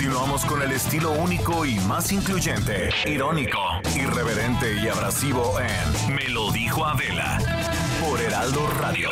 Continuamos 0.00 0.46
con 0.46 0.62
el 0.62 0.72
estilo 0.72 1.12
único 1.12 1.66
y 1.66 1.74
más 1.80 2.10
incluyente, 2.10 2.88
irónico, 3.04 3.58
irreverente 3.94 4.80
y 4.82 4.88
abrasivo 4.88 5.58
en 5.60 6.14
Me 6.14 6.26
lo 6.30 6.50
dijo 6.52 6.86
Adela 6.86 7.38
por 8.00 8.18
Heraldo 8.18 8.66
Radio. 8.80 9.10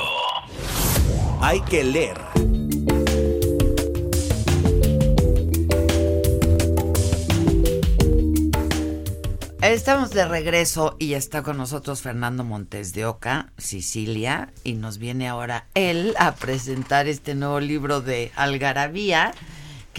Hay 1.43 1.60
que 1.60 1.85
leer. 1.85 2.19
Estamos 9.60 10.09
de 10.12 10.27
regreso 10.27 10.97
y 10.98 11.12
está 11.12 11.43
con 11.43 11.59
nosotros 11.59 12.01
Fernando 12.01 12.44
Montes 12.44 12.94
de 12.94 13.05
Oca, 13.05 13.52
Sicilia, 13.59 14.55
y 14.65 14.73
nos 14.73 14.97
viene 14.97 15.28
ahora 15.28 15.66
él 15.74 16.15
a 16.19 16.35
presentar 16.35 17.09
este 17.09 17.35
nuevo 17.35 17.60
libro 17.60 18.01
de 18.01 18.32
Algarabía 18.36 19.35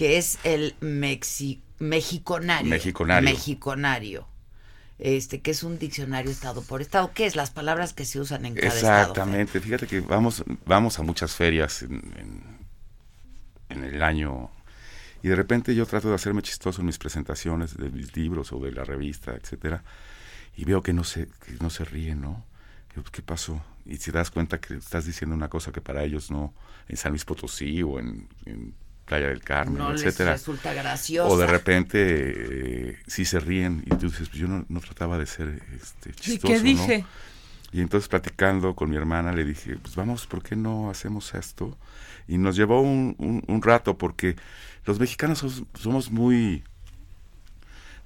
que 0.00 0.16
es 0.16 0.38
el 0.44 0.74
Mexi 0.80 1.60
Mexiconario. 1.78 2.70
Mexiconario. 2.70 3.28
Mexiconario. 3.28 4.26
Este, 4.98 5.42
que 5.42 5.50
es 5.50 5.62
un 5.62 5.78
diccionario 5.78 6.30
estado 6.30 6.62
por 6.62 6.80
estado. 6.80 7.12
¿Qué 7.12 7.26
es? 7.26 7.36
Las 7.36 7.50
palabras 7.50 7.92
que 7.92 8.06
se 8.06 8.18
usan 8.18 8.46
en 8.46 8.54
cada 8.54 8.68
Exactamente. 8.68 9.60
Fíjate 9.60 9.86
que 9.86 10.00
vamos, 10.00 10.42
vamos 10.64 10.98
a 10.98 11.02
muchas 11.02 11.34
ferias 11.34 11.82
en, 11.82 12.00
en, 13.68 13.84
el 13.84 14.02
año 14.02 14.50
Y 15.22 15.28
de 15.28 15.36
repente 15.36 15.74
yo 15.74 15.84
trato 15.84 16.08
de 16.08 16.14
hacerme 16.14 16.40
chistoso 16.40 16.80
en 16.80 16.86
mis 16.86 16.96
presentaciones 16.96 17.76
de 17.76 17.90
mis 17.90 18.16
libros 18.16 18.54
o 18.54 18.58
de 18.58 18.72
la 18.72 18.84
revista, 18.84 19.32
etcétera, 19.34 19.84
y 20.56 20.64
veo 20.64 20.82
que 20.82 20.94
no 20.94 21.04
se, 21.04 21.26
que 21.44 21.52
no 21.60 21.68
se 21.68 21.84
ríen, 21.84 22.22
¿no? 22.22 22.46
¿Qué 23.12 23.20
pasó? 23.20 23.62
Y 23.84 23.98
si 23.98 24.12
te 24.12 24.16
das 24.16 24.30
cuenta 24.30 24.62
que 24.62 24.76
estás 24.76 25.04
diciendo 25.04 25.36
una 25.36 25.48
cosa 25.48 25.72
que 25.72 25.82
para 25.82 26.04
ellos 26.04 26.30
no, 26.30 26.54
en 26.88 26.96
San 26.96 27.12
Luis 27.12 27.26
Potosí 27.26 27.82
o 27.82 27.98
en, 27.98 28.28
Playa 29.10 29.26
del 29.26 29.42
Carmen, 29.42 29.78
no 29.78 29.92
etcétera. 29.92 30.30
Les 30.30 30.40
resulta 30.40 30.72
gracioso. 30.72 31.34
O 31.34 31.36
de 31.36 31.48
repente 31.48 31.98
eh, 31.98 32.98
sí 33.08 33.24
se 33.24 33.40
ríen 33.40 33.82
y 33.84 33.90
tú 33.96 34.06
dices, 34.06 34.28
pues 34.28 34.40
yo 34.40 34.46
no, 34.46 34.64
no 34.68 34.78
trataba 34.78 35.18
de 35.18 35.26
ser 35.26 35.60
este, 35.74 36.12
chistoso. 36.14 36.46
¿Y 36.46 36.56
qué 36.56 36.62
dije? 36.62 37.04
Y 37.72 37.80
entonces 37.80 38.08
platicando 38.08 38.76
con 38.76 38.88
mi 38.88 38.96
hermana 38.96 39.32
le 39.32 39.44
dije, 39.44 39.76
pues 39.82 39.96
vamos, 39.96 40.28
¿por 40.28 40.44
qué 40.44 40.54
no 40.54 40.90
hacemos 40.90 41.34
esto? 41.34 41.76
Y 42.28 42.38
nos 42.38 42.54
llevó 42.54 42.82
un, 42.82 43.44
un, 43.46 43.62
rato 43.62 43.98
porque 43.98 44.36
los 44.86 45.00
mexicanos 45.00 45.44
somos, 45.74 46.10
muy 46.12 46.62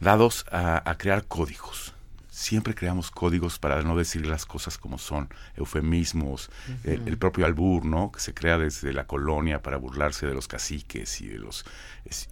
dados 0.01 0.47
a, 0.51 0.94
crear 0.98 1.26
códigos. 1.26 1.94
Siempre 2.35 2.74
creamos 2.74 3.12
códigos 3.12 3.61
para 3.61 3.81
no 3.82 3.97
decir 3.97 4.27
las 4.27 4.44
cosas 4.44 4.77
como 4.77 4.98
son, 4.98 5.28
eufemismos, 5.55 6.51
el, 6.82 7.16
propio 7.16 7.47
albur, 7.47 7.85
¿no? 7.85 8.11
Que 8.11 8.19
se 8.19 8.35
crea 8.35 8.59
desde 8.59 8.93
la 8.93 9.06
colonia 9.06 9.62
para 9.62 9.77
burlarse 9.77 10.27
de 10.27 10.35
los 10.35 10.48
caciques 10.48 11.20
y 11.20 11.28
de 11.28 11.39
los, 11.39 11.65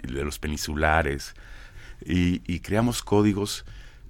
de 0.02 0.24
los 0.24 0.40
peninsulares. 0.40 1.34
Y, 2.04 2.42
y 2.52 2.58
creamos 2.58 3.00
códigos 3.04 3.64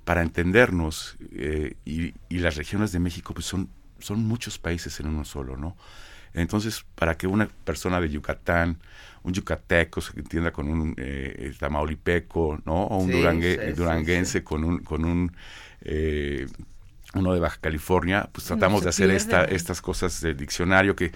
para 0.06 0.22
entendernos, 0.22 1.18
eh, 1.32 1.76
y, 1.84 2.14
las 2.30 2.56
regiones 2.56 2.90
de 2.92 2.98
México 2.98 3.34
pues 3.34 3.44
son, 3.44 3.68
son 3.98 4.24
muchos 4.24 4.58
países 4.58 4.98
en 4.98 5.08
uno 5.08 5.26
solo, 5.26 5.58
¿no? 5.58 5.76
Entonces, 6.32 6.86
para 6.94 7.18
que 7.18 7.26
una 7.26 7.48
persona 7.64 8.00
de 8.00 8.08
Yucatán, 8.08 8.78
un 9.24 9.34
yucateco 9.34 10.00
se 10.00 10.18
entienda 10.18 10.50
con 10.50 10.70
un 10.70 10.94
eh, 10.96 11.52
tamaulipeco, 11.58 12.62
¿no? 12.64 12.84
O 12.86 12.96
un 12.96 13.10
duranguense 13.76 14.42
con 14.42 14.64
un, 14.64 14.78
con 14.78 15.04
un 15.04 15.36
eh, 15.84 16.46
uno 17.14 17.34
de 17.34 17.40
Baja 17.40 17.58
California, 17.60 18.28
pues 18.32 18.46
tratamos 18.46 18.82
de 18.82 18.88
hacer 18.88 19.10
esta, 19.10 19.44
estas 19.44 19.82
cosas 19.82 20.20
del 20.20 20.36
diccionario 20.36 20.96
que 20.96 21.12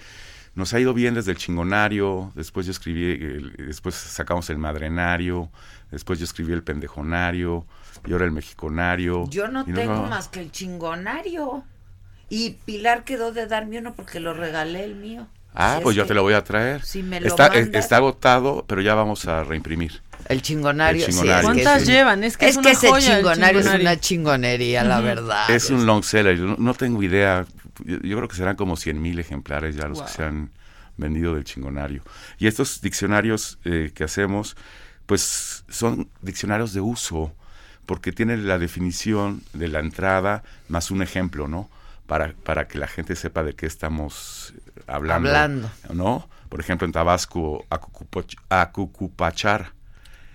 nos 0.53 0.73
ha 0.73 0.79
ido 0.79 0.93
bien 0.93 1.13
desde 1.13 1.31
el 1.31 1.37
chingonario, 1.37 2.31
después 2.35 2.65
yo 2.65 2.71
escribí, 2.71 3.17
después 3.57 3.95
sacamos 3.95 4.49
el 4.49 4.57
madrenario, 4.57 5.51
después 5.91 6.17
yo 6.17 6.25
escribí 6.25 6.51
el 6.53 6.63
pendejonario, 6.63 7.65
y 8.05 8.11
ahora 8.11 8.25
el 8.25 8.31
mexiconario. 8.31 9.29
Yo 9.29 9.47
no 9.47 9.65
tengo 9.65 10.03
más 10.03 10.27
que 10.27 10.41
el 10.41 10.51
chingonario. 10.51 11.63
Y 12.29 12.57
Pilar 12.65 13.03
quedó 13.03 13.31
de 13.31 13.47
darme 13.47 13.79
uno 13.79 13.93
porque 13.95 14.19
lo 14.19 14.33
regalé 14.33 14.83
el 14.83 14.95
mío. 14.95 15.27
Ah, 15.59 15.79
pues 15.81 15.95
yo 15.95 16.05
te 16.05 16.13
lo 16.13 16.21
voy 16.21 16.35
a 16.35 16.43
traer. 16.43 16.83
Si 16.83 17.01
me 17.01 17.19
lo 17.19 17.25
está, 17.25 17.47
está 17.47 17.97
agotado, 17.97 18.63
pero 18.67 18.79
ya 18.79 18.93
vamos 18.93 19.25
a 19.25 19.43
reimprimir. 19.43 20.03
El 20.29 20.43
chingonario. 20.43 21.03
¿Cuántas 21.41 21.87
llevan? 21.87 22.23
Es 22.23 22.37
que 22.37 22.47
es, 22.47 22.59
que 22.59 22.71
ese 22.71 22.91
chingonario, 22.99 23.61
es 23.61 23.65
una 23.65 23.99
chingonería, 23.99 24.83
la 24.83 25.01
verdad. 25.01 25.49
Es 25.49 25.71
un 25.71 25.87
long 25.87 26.03
seller. 26.03 26.37
No, 26.37 26.75
tengo 26.75 27.01
idea. 27.01 27.47
Yo, 27.83 28.17
creo 28.17 28.27
que 28.27 28.35
serán 28.35 28.55
como 28.55 28.77
100 28.77 29.01
mil 29.01 29.17
ejemplares 29.17 29.75
ya 29.75 29.87
los 29.87 30.03
que 30.03 30.09
se 30.09 30.23
han 30.23 30.51
vendido 30.95 31.33
del 31.33 31.43
chingonario. 31.43 32.03
Y 32.37 32.45
estos 32.45 32.79
diccionarios 32.81 33.57
eh, 33.65 33.91
que 33.95 34.03
hacemos, 34.03 34.55
pues 35.07 35.63
son 35.69 36.07
diccionarios 36.21 36.73
de 36.73 36.81
uso 36.81 37.33
porque 37.87 38.11
tiene 38.11 38.37
la 38.37 38.59
definición 38.59 39.41
de 39.53 39.69
la 39.69 39.79
entrada 39.79 40.43
más 40.67 40.91
un 40.91 41.01
ejemplo, 41.01 41.47
¿no? 41.47 41.67
Para, 42.05 42.33
para 42.43 42.67
que 42.67 42.77
la 42.77 42.87
gente 42.87 43.15
sepa 43.15 43.43
de 43.43 43.53
qué 43.53 43.65
estamos 43.65 44.53
hablando. 44.87 45.29
Hablando. 45.29 45.69
¿No? 45.93 46.29
Por 46.49 46.59
ejemplo, 46.59 46.85
en 46.85 46.91
Tabasco, 46.91 47.65
acucupachar. 48.49 49.73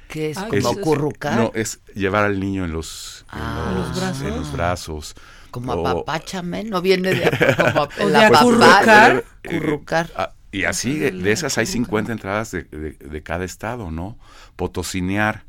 ¿Qué 0.09 0.31
es? 0.31 0.39
¿Como 0.39 0.77
currucar? 0.77 1.39
No, 1.39 1.53
es 1.55 1.81
llevar 1.95 2.24
al 2.24 2.39
niño 2.39 2.65
en 2.65 2.73
los, 2.73 3.24
ah, 3.29 3.73
los, 3.74 3.97
brazos. 3.97 4.23
En 4.23 4.37
los 4.37 4.53
brazos. 4.53 5.15
Como 5.51 5.73
apapáchame, 5.73 6.65
no 6.65 6.83
viene 6.83 7.15
de, 7.15 7.57
como 7.57 7.89
o 8.01 8.09
de 8.09 8.24
acurrucar. 8.24 9.24
currucar. 9.47 10.11
Ah, 10.16 10.33
y 10.51 10.65
así, 10.65 10.99
de 10.99 11.33
esas 11.33 11.57
hay 11.57 11.65
50 11.65 12.12
entradas 12.12 12.51
de, 12.51 12.65
de, 12.65 12.93
de 12.93 13.23
cada 13.23 13.45
estado, 13.45 13.91
¿no? 13.91 14.19
Potosinear 14.57 15.47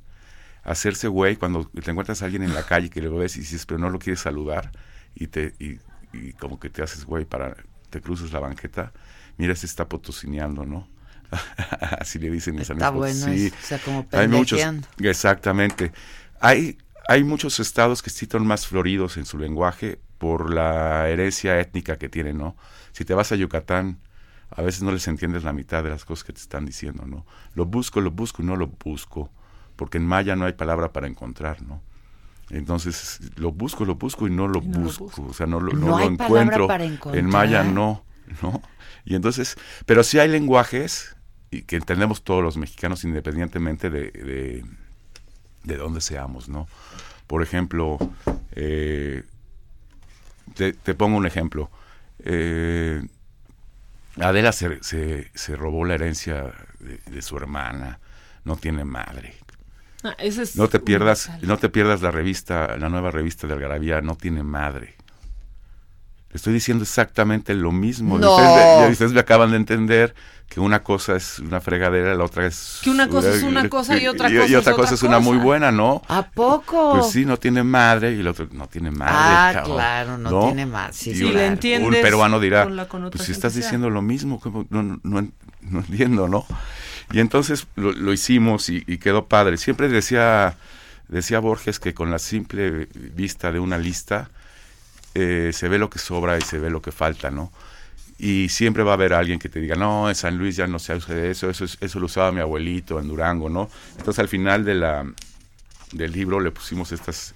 hacerse 0.63 1.07
güey 1.07 1.35
cuando 1.35 1.65
te 1.67 1.91
encuentras 1.91 2.21
a 2.21 2.25
alguien 2.25 2.43
en 2.43 2.53
la 2.53 2.63
calle 2.63 2.89
que 2.89 3.01
le 3.01 3.09
ves 3.09 3.35
y 3.35 3.41
dices, 3.41 3.65
pero 3.65 3.79
no 3.79 3.89
lo 3.89 3.99
quieres 3.99 4.21
saludar 4.21 4.71
y 5.13 5.27
te 5.27 5.53
y, 5.59 5.79
como 6.33 6.59
que 6.59 6.69
te 6.69 6.83
haces 6.83 7.05
güey 7.05 7.25
para 7.25 7.55
te 7.93 8.01
cruzas 8.01 8.31
la 8.31 8.39
banqueta, 8.39 8.91
mira 9.37 9.55
se 9.55 9.67
está 9.67 9.87
potosineando, 9.87 10.65
¿no? 10.65 10.87
Así 11.99 12.17
le 12.17 12.31
dicen 12.31 12.55
mis 12.55 12.69
Está 12.69 12.89
bueno, 12.89 13.25
sí. 13.25 13.51
o 13.51 13.65
sea, 13.65 13.77
como 13.79 14.07
hay 14.11 14.27
muchos, 14.27 14.59
exactamente. 14.99 15.91
Hay 16.39 16.77
hay 17.07 17.23
muchos 17.23 17.59
estados 17.59 18.01
que 18.01 18.09
sí 18.09 18.27
son 18.31 18.47
más 18.47 18.65
floridos 18.65 19.17
en 19.17 19.25
su 19.25 19.37
lenguaje 19.37 19.99
por 20.17 20.51
la 20.51 21.07
herencia 21.09 21.59
étnica 21.59 21.97
que 21.97 22.09
tienen, 22.09 22.37
¿no? 22.37 22.55
Si 22.93 23.05
te 23.05 23.13
vas 23.13 23.31
a 23.31 23.35
Yucatán, 23.35 23.99
a 24.49 24.61
veces 24.61 24.81
no 24.81 24.91
les 24.91 25.07
entiendes 25.07 25.43
la 25.43 25.53
mitad 25.53 25.83
de 25.83 25.89
las 25.89 26.05
cosas 26.05 26.23
que 26.23 26.33
te 26.33 26.39
están 26.39 26.65
diciendo, 26.65 27.05
¿no? 27.05 27.25
Lo 27.53 27.65
busco, 27.65 28.01
lo 28.01 28.09
busco 28.09 28.41
y 28.41 28.45
no 28.45 28.55
lo 28.55 28.67
busco 28.67 29.29
porque 29.75 29.97
en 29.97 30.05
maya 30.05 30.35
no 30.35 30.45
hay 30.45 30.53
palabra 30.53 30.93
para 30.93 31.07
encontrar, 31.07 31.61
¿no? 31.61 31.81
Entonces 32.49 33.19
lo 33.35 33.51
busco, 33.51 33.85
lo 33.85 33.95
busco 33.95 34.27
y 34.27 34.31
no 34.31 34.47
lo, 34.47 34.61
busco. 34.61 35.11
o 35.27 35.33
sea, 35.33 35.47
no 35.47 35.59
lo, 35.59 35.73
no, 35.73 35.99
lo 35.99 36.05
encuentro. 36.05 36.67
En 37.13 37.25
maya 37.25 37.63
no, 37.63 38.03
¿no? 38.41 38.61
Y 39.05 39.15
entonces, 39.15 39.55
pero 39.85 40.03
sí 40.03 40.19
hay 40.19 40.29
lenguajes 40.29 41.15
y 41.51 41.63
que 41.63 41.75
entendemos 41.75 42.23
todos 42.23 42.43
los 42.43 42.57
mexicanos 42.57 43.03
independientemente 43.03 43.89
de, 43.89 44.11
de, 44.11 44.65
de 45.63 45.77
dónde 45.77 46.01
seamos, 46.01 46.49
¿no? 46.49 46.67
Por 47.27 47.41
ejemplo, 47.43 47.97
eh, 48.53 49.23
te, 50.55 50.93
pongo 50.93 51.17
un 51.17 51.25
ejemplo. 51.25 51.69
Eh, 52.19 53.01
Adela 54.19 54.51
se, 54.51 54.83
se, 54.83 55.31
se, 55.33 55.55
robó 55.55 55.85
la 55.85 55.95
herencia 55.95 56.53
de, 56.79 56.99
de, 57.09 57.21
su 57.21 57.37
hermana, 57.37 57.99
no 58.45 58.55
tiene 58.57 58.85
madre. 58.85 59.33
Ah, 60.03 60.15
no 60.55 60.67
te 60.67 60.79
pierdas, 60.79 61.31
no 61.41 61.57
te 61.57 61.69
pierdas 61.69 62.01
la 62.01 62.11
revista, 62.11 62.75
la 62.77 62.89
nueva 62.89 63.09
revista 63.09 63.47
de 63.47 63.53
Algarabía, 63.53 64.01
no 64.01 64.15
tiene 64.15 64.43
madre. 64.43 64.95
estoy 66.33 66.53
diciendo 66.53 66.83
exactamente 66.83 67.53
lo 67.53 67.71
mismo. 67.71 68.19
No. 68.19 68.35
Ustedes, 68.89 69.13
me 69.13 69.21
acaban 69.21 69.51
de 69.51 69.57
entender 69.57 70.13
que 70.49 70.59
una 70.59 70.83
cosa 70.83 71.15
es 71.15 71.39
una 71.39 71.61
fregadera, 71.61 72.13
la 72.15 72.25
otra 72.25 72.45
es... 72.45 72.81
Que 72.83 72.89
una 72.89 73.07
cosa 73.07 73.33
es 73.33 73.43
una 73.43 73.69
cosa 73.69 73.97
y 73.97 74.07
otra 74.07 74.29
cosa 74.29 74.45
y, 74.45 74.55
otra 74.55 74.73
cosa 74.73 74.93
es 74.95 75.03
una 75.03 75.19
muy 75.19 75.37
buena, 75.37 75.71
¿no? 75.71 76.01
¿A 76.09 76.29
poco? 76.29 76.97
Pues 76.97 77.11
sí, 77.11 77.23
no 77.23 77.37
tiene 77.37 77.63
madre 77.63 78.13
y 78.13 78.19
el 78.19 78.27
otro 78.27 78.49
no 78.51 78.67
tiene 78.67 78.91
madre. 78.91 79.13
Ah, 79.15 79.63
claro, 79.63 80.17
no, 80.17 80.47
tiene 80.47 80.65
madre. 80.65 80.93
Sí, 80.93 81.15
si 81.15 81.23
le 81.23 81.45
entiendes 81.45 81.87
un 81.87 82.01
peruano 82.01 82.41
dirá, 82.41 82.67
pues 83.09 83.23
si 83.23 83.31
estás 83.31 83.55
diciendo 83.55 83.89
lo 83.89 84.01
mismo, 84.01 84.41
no, 84.69 84.83
no, 84.83 84.99
no 85.61 85.79
entiendo, 85.79 86.27
¿no? 86.27 86.45
Y 87.11 87.19
entonces 87.19 87.67
lo, 87.75 88.13
hicimos 88.13 88.69
y, 88.69 88.81
quedó 88.97 89.27
padre. 89.27 89.57
Siempre 89.57 89.89
decía, 89.89 90.57
decía 91.07 91.39
Borges 91.39 91.79
que 91.79 91.93
con 91.93 92.11
la 92.11 92.19
simple 92.19 92.87
vista 92.93 93.51
de 93.51 93.59
una 93.59 93.77
lista 93.77 94.29
eh, 95.13 95.51
se 95.53 95.69
ve 95.69 95.77
lo 95.77 95.89
que 95.89 95.99
sobra 95.99 96.37
y 96.37 96.41
se 96.41 96.59
ve 96.59 96.69
lo 96.69 96.81
que 96.81 96.91
falta, 96.91 97.29
¿no? 97.29 97.51
Y 98.17 98.49
siempre 98.49 98.83
va 98.83 98.91
a 98.91 98.93
haber 98.93 99.13
alguien 99.13 99.39
que 99.39 99.49
te 99.49 99.59
diga, 99.59 99.75
no, 99.75 100.07
en 100.07 100.15
San 100.15 100.37
Luis 100.37 100.55
ya 100.55 100.67
no 100.67 100.79
se 100.79 100.95
usa 100.95 101.25
eso, 101.25 101.49
eso, 101.49 101.65
eso 101.65 101.99
lo 101.99 102.05
usaba 102.05 102.31
mi 102.31 102.39
abuelito 102.39 102.99
en 102.99 103.07
Durango, 103.07 103.49
¿no? 103.49 103.69
Entonces 103.97 104.19
al 104.19 104.27
final 104.27 104.63
de 104.63 104.75
la, 104.75 105.05
del 105.91 106.11
libro 106.11 106.39
le 106.39 106.51
pusimos 106.51 106.91
estas 106.91 107.33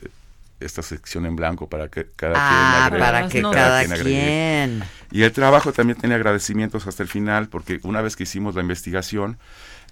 esta 0.60 0.81
sección 0.81 1.26
en 1.26 1.35
blanco 1.35 1.69
para 1.69 1.88
que 1.88 2.07
cada 2.15 2.34
ah, 2.35 2.88
quien 2.89 2.99
para 2.99 3.27
que 3.27 3.41
cada, 3.41 3.85
quien, 4.02 4.84
Y 5.11 5.23
el 5.23 5.31
trabajo 5.31 5.71
también 5.71 5.97
tiene 5.97 6.15
agradecimientos 6.15 6.85
hasta 6.88 7.03
el 7.03 7.09
final, 7.09 7.47
porque 7.47 7.79
una 7.84 8.01
vez 8.01 8.15
que 8.15 8.23
hicimos 8.23 8.55
la 8.55 8.61
investigación, 8.61 9.38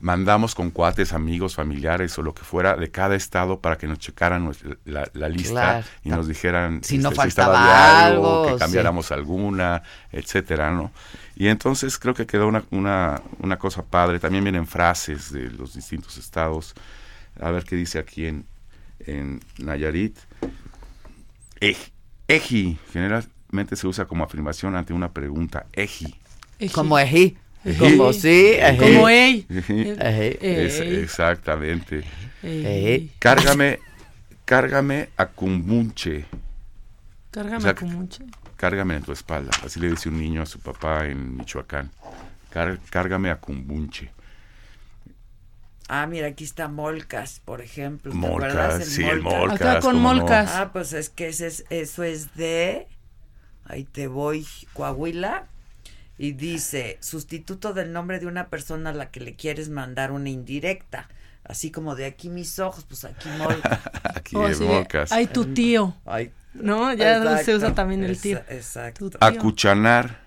mandamos 0.02 0.56
con 0.56 0.72
cuates, 0.72 1.14
amigos, 1.14 1.56
familiares 1.56 2.18
o 2.18 2.22
lo 2.22 2.34
que 2.34 2.44
fuera 2.44 2.76
de 2.76 2.92
cada 2.92 3.16
estado 3.16 3.60
para 3.60 3.78
que 3.78 3.88
nos 3.88 4.00
checaran 4.00 4.52
la, 4.84 5.30
lista 5.30 5.84
y 6.04 6.10
nos 6.10 6.28
dijeran 6.28 6.84
si, 6.84 6.98
no 6.98 7.10
este, 7.10 7.22
faltaba 7.22 8.06
algo, 8.06 8.48
que 8.48 8.58
cambiáramos 8.58 9.12
alguna, 9.12 9.84
etcétera, 10.12 10.72
¿no? 10.72 10.92
Y 11.36 11.48
entonces 11.48 11.98
creo 11.98 12.14
que 12.14 12.26
quedó 12.26 12.48
una, 12.48 12.64
una, 12.72 13.22
una 13.40 13.58
cosa 13.58 13.84
padre. 13.84 14.20
También 14.20 14.44
vienen 14.44 14.68
frases 14.68 15.32
de 15.32 15.50
los 15.50 15.74
distintos 15.74 16.18
estados. 16.18 16.74
A 17.42 17.52
ver 17.52 17.64
qué 17.64 17.76
dice 17.76 18.00
aquí 18.00 18.26
en, 18.26 18.46
en 19.00 19.42
Nayarit. 19.58 20.18
Eji, 22.28 22.78
se 23.76 23.88
usa 23.88 24.06
como 24.06 24.24
afirmación 24.24 24.76
ante 24.76 24.94
una 24.94 25.12
pregunta. 25.12 25.66
Eji. 25.74 26.16
Como 26.74 27.00
eji. 27.00 27.38
Como 27.80 28.14
sí, 28.14 28.54
como 28.78 29.10
ey. 29.10 29.48
exactamente. 30.42 32.04
Cárgame, 33.20 33.80
cárgame 34.46 35.10
a 35.18 35.26
cumbunche. 35.28 36.26
Cárgame 37.32 37.70
a 37.70 37.76
cumbunche. 37.76 38.24
Cárgame 38.56 38.96
en 38.96 39.04
tu 39.04 39.12
espalda. 39.12 39.52
Así 39.66 39.80
le 39.80 39.90
dice 39.90 40.10
un 40.10 40.20
niño 40.20 40.44
a 40.44 40.46
su 40.46 40.60
papá 40.60 41.08
en 41.08 41.38
Michoacán. 41.38 41.90
cárgame 42.90 43.32
a 43.32 43.38
cumbunche. 43.38 44.12
Ah, 45.88 46.08
mira, 46.08 46.28
aquí 46.28 46.44
está 46.44 46.68
Molcas, 46.68 47.42
por 47.46 47.62
ejemplo. 47.62 48.12
¿Te 48.12 48.18
Molcas, 48.18 48.86
sí, 48.86 49.04
el 49.04 49.22
Molcas. 49.22 49.62
Acá 49.62 49.80
con 49.82 50.00
Molcas. 50.00 50.52
Ah, 50.54 50.72
pues 50.74 50.94
es 50.94 51.10
que 51.10 51.28
ese 51.28 51.48
es, 51.48 51.66
eso 51.70 52.04
es 52.04 52.36
de. 52.36 52.88
Ahí 53.66 53.84
te 53.84 54.08
voy, 54.08 54.46
Coahuila. 54.74 55.46
Y 56.18 56.32
dice: 56.32 56.98
sustituto 57.02 57.74
del 57.74 57.92
nombre 57.92 58.20
de 58.20 58.28
una 58.28 58.48
persona 58.48 58.92
a 58.92 58.94
la 58.94 59.10
que 59.12 59.20
le 59.20 59.36
quieres 59.36 59.70
mandar 59.70 60.12
una 60.12 60.30
indirecta. 60.30 61.10
Así 61.44 61.70
como 61.72 61.96
de 61.96 62.06
aquí 62.06 62.30
mis 62.30 62.58
ojos, 62.60 62.86
pues 62.88 63.04
aquí 63.06 63.30
Molcas. 63.38 63.80
aquí 64.16 64.36
Oh, 64.36 64.48
Molcas. 64.66 65.12
Ay, 65.12 65.28
tu 65.28 65.46
tío. 65.54 65.96
Ay, 66.06 66.32
No, 66.54 66.94
ya 66.94 67.38
se 67.44 67.54
usa 67.56 67.76
también 67.76 68.04
el 68.04 68.20
tío. 68.20 68.38
exa- 68.40 68.46
Exacto. 68.56 69.10
Tío. 69.12 69.20
Acuchanar, 69.22 70.22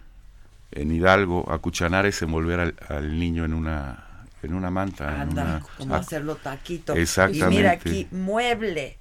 en 0.70 0.93
Hidalgo, 0.93 1.51
acuchanar 1.51 2.06
es 2.06 2.20
envolver 2.23 2.60
al, 2.60 2.74
al 2.89 3.19
niño 3.19 3.44
en 3.44 3.55
una 3.55 4.05
en 4.43 4.55
una 4.55 4.70
manta. 4.70 5.12
en 5.15 5.20
Anda, 5.23 5.43
una- 5.43 5.60
como 5.78 5.94
ac- 5.97 6.01
hacerlo 6.01 6.36
taquito. 6.36 6.93
Exactamente. 6.94 7.47
Y 7.55 7.56
mira 7.59 7.70
aquí, 7.73 8.09
mueble. 8.12 8.98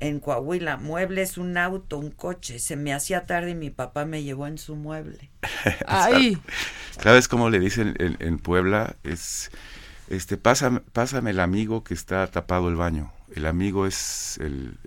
En 0.00 0.18
Coahuila, 0.18 0.78
mueble 0.78 1.22
es 1.22 1.38
un 1.38 1.56
auto, 1.58 1.98
un 1.98 2.10
coche. 2.10 2.58
Se 2.58 2.74
me 2.76 2.92
hacía 2.92 3.26
tarde 3.26 3.50
y 3.50 3.54
mi 3.54 3.70
papá 3.70 4.06
me 4.06 4.22
llevó 4.22 4.46
en 4.46 4.58
su 4.58 4.74
mueble. 4.74 5.30
Ay, 5.86 6.38
¿Sabes 7.02 7.28
cómo 7.28 7.50
le 7.50 7.60
dicen 7.60 7.94
en, 7.98 8.16
en 8.18 8.38
Puebla? 8.38 8.96
Es, 9.04 9.50
este, 10.08 10.36
pásame, 10.36 10.80
pásame 10.80 11.30
el 11.30 11.40
amigo 11.40 11.84
que 11.84 11.94
está 11.94 12.26
tapado 12.26 12.68
el 12.68 12.76
baño. 12.76 13.12
El 13.34 13.46
amigo 13.46 13.86
es 13.86 14.38
el, 14.40 14.78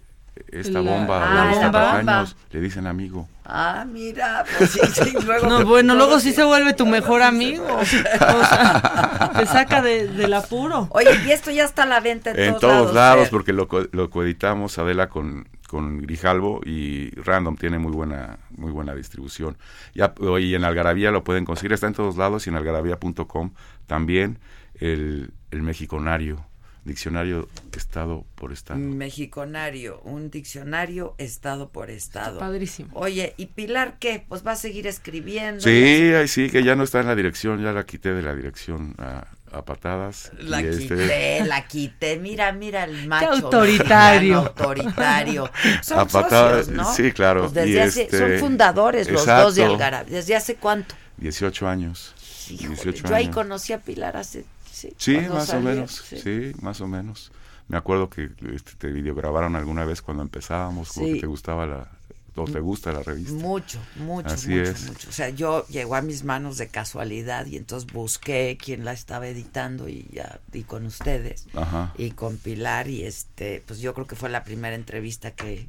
esta 0.60 0.82
La- 0.82 0.92
bomba, 0.92 1.18
Ah, 1.24 1.46
los 1.46 1.58
la 1.58 1.64
bomba. 1.66 1.72
tapacaños, 1.72 2.36
le 2.52 2.62
dicen 2.62 2.88
amigo. 2.88 3.28
Ah, 3.46 3.86
mira, 3.92 4.46
pues 4.58 4.72
sí, 4.72 4.80
sí, 4.94 5.14
luego. 5.26 5.48
no, 5.48 5.66
bueno, 5.66 5.96
luego 5.96 6.20
sí 6.20 6.32
se 6.32 6.44
vuelve 6.44 6.74
tu 6.74 6.86
mejor 6.86 7.22
amigo. 7.24 7.66
O 7.82 7.86
sea, 7.86 9.32
te 9.38 9.46
saca 9.46 9.82
de, 9.82 10.08
del 10.08 10.34
apuro. 10.34 10.88
Oye, 10.92 11.10
y 11.26 11.32
esto 11.32 11.52
ya 11.52 11.64
está 11.66 11.84
a 11.84 11.88
la 11.88 12.00
venta 12.00 12.32
en, 12.32 12.40
En 12.40 12.60
todos 12.60 12.94
lados, 12.94 13.24
Fer. 13.24 13.32
porque 13.32 13.54
lo, 13.54 13.68
co- 13.68 13.88
lo 13.92 14.10
coeditamos 14.10 14.78
Adela 14.78 15.10
con, 15.10 15.48
con 15.68 16.00
Grijalvo 16.02 16.62
y 16.66 17.10
Random 17.20 17.56
tiene 17.58 17.80
muy 17.80 17.92
buena 17.92 18.38
muy 18.56 18.72
buena 18.72 18.94
distribución. 18.96 19.58
Ya, 19.94 20.14
y 20.40 20.56
en 20.56 20.64
Algarabía 20.64 21.12
lo 21.12 21.24
pueden 21.24 21.44
conseguir, 21.46 21.74
está 21.74 21.88
en 21.88 21.94
todos 21.94 22.16
lados 22.18 22.46
y 22.48 22.50
en 22.50 22.56
algarabía.com 22.56 23.52
también 23.88 24.40
el, 24.80 25.32
el 25.52 25.62
mexiconario, 25.64 26.46
diccionario 26.86 27.48
estado 27.76 28.26
por 28.36 28.52
estado. 28.52 28.80
Mexiconario, 28.80 30.02
un 30.04 30.30
diccionario 30.30 31.16
estado 31.18 31.70
por 31.70 31.90
estado. 31.90 32.40
Padrísimo. 32.40 32.90
Oye, 32.94 33.34
¿y 33.38 33.48
Pilar 33.48 33.98
qué? 34.00 34.26
Pues 34.28 34.46
va 34.46 34.52
a 34.52 34.56
seguir 34.56 34.88
escribiendo. 34.88 35.62
Sí, 35.62 36.12
ay, 36.14 36.28
sí, 36.28 36.50
que 36.50 36.64
ya 36.64 36.76
no 36.76 36.84
está 36.84 37.00
en 37.00 37.08
la 37.08 37.16
dirección, 37.16 37.62
ya 37.64 37.72
la 37.72 37.86
quité 37.86 38.14
de 38.14 38.22
la 38.22 38.36
dirección 38.36 38.96
a, 38.98 39.28
a 39.52 39.64
patadas. 39.64 40.32
La 40.40 40.62
y 40.62 40.66
este- 40.68 40.80
quité, 40.96 41.46
la 41.46 41.68
quité. 41.68 42.18
Mira, 42.18 42.52
mira 42.52 42.84
el 42.84 43.08
macho. 43.08 43.30
autoritario. 43.32 44.42
mexicano 44.42 44.68
Autoritario. 44.68 45.52
Son 45.82 46.00
A 46.00 46.06
patadas, 46.06 46.66
socios, 46.66 46.76
¿no? 46.76 46.94
sí, 46.94 47.12
claro. 47.12 47.42
Pues 47.42 47.54
desde 47.54 47.70
y 47.72 47.78
hace- 47.80 48.02
este- 48.04 48.18
son 48.20 48.40
fundadores 48.40 49.10
los 49.10 49.22
exacto, 49.22 49.46
dos 49.46 49.56
de 49.56 49.66
Algarabía. 49.66 50.16
¿Desde 50.18 50.36
hace 50.36 50.56
cuánto? 50.56 50.96
18 51.18 51.68
años. 51.68 52.14
Híjole, 52.50 52.70
18 52.76 53.08
yo 53.08 53.16
ahí 53.16 53.30
conocí 53.30 53.72
a 53.72 53.80
Pilar 53.80 54.18
hace... 54.18 54.44
Sí, 54.74 54.94
Sí, 54.98 55.18
más 55.30 55.50
o 55.54 55.60
menos, 55.62 56.04
sí. 56.10 56.18
sí. 56.20 56.52
más 56.62 56.82
o 56.82 56.88
menos. 56.88 57.32
Me 57.68 57.78
acuerdo 57.78 58.10
que 58.10 58.30
este, 58.54 58.74
te 58.78 58.88
videograbaron 58.92 59.56
alguna 59.56 59.86
vez 59.86 60.02
cuando 60.02 60.24
empezábamos, 60.24 60.92
como 60.92 61.08
Sí. 61.08 61.14
que 61.14 61.20
te 61.22 61.28
gustaba 61.28 61.66
la, 61.66 61.92
o 62.36 62.46
te 62.46 62.60
gusta 62.60 62.92
la 62.92 63.04
revista. 63.04 63.32
Mucho, 63.34 63.80
mucho, 63.98 64.28
Así 64.30 64.50
mucho, 64.50 64.72
es. 64.72 64.88
mucho. 64.90 65.10
O 65.10 65.12
sea, 65.12 65.30
yo 65.30 65.66
llegó 65.68 65.96
a 65.96 66.02
mis 66.02 66.24
manos 66.24 66.58
de 66.58 66.68
casualidad 66.68 67.46
y 67.46 67.56
entonces 67.58 67.92
busqué 67.94 68.58
quién 68.60 68.84
la 68.84 68.92
estaba 68.94 69.28
editando 69.28 69.88
y 69.88 70.08
ya 70.12 70.40
di 70.52 70.64
con 70.64 70.86
ustedes 70.88 71.46
Ajá. 71.54 71.94
y 71.98 72.12
con 72.12 72.38
Pilar 72.38 72.88
y 72.90 73.04
este, 73.04 73.64
pues 73.68 73.80
yo 73.80 73.94
creo 73.94 74.08
que 74.08 74.16
fue 74.16 74.30
la 74.30 74.44
primera 74.44 74.76
entrevista 74.76 75.32
que 75.32 75.68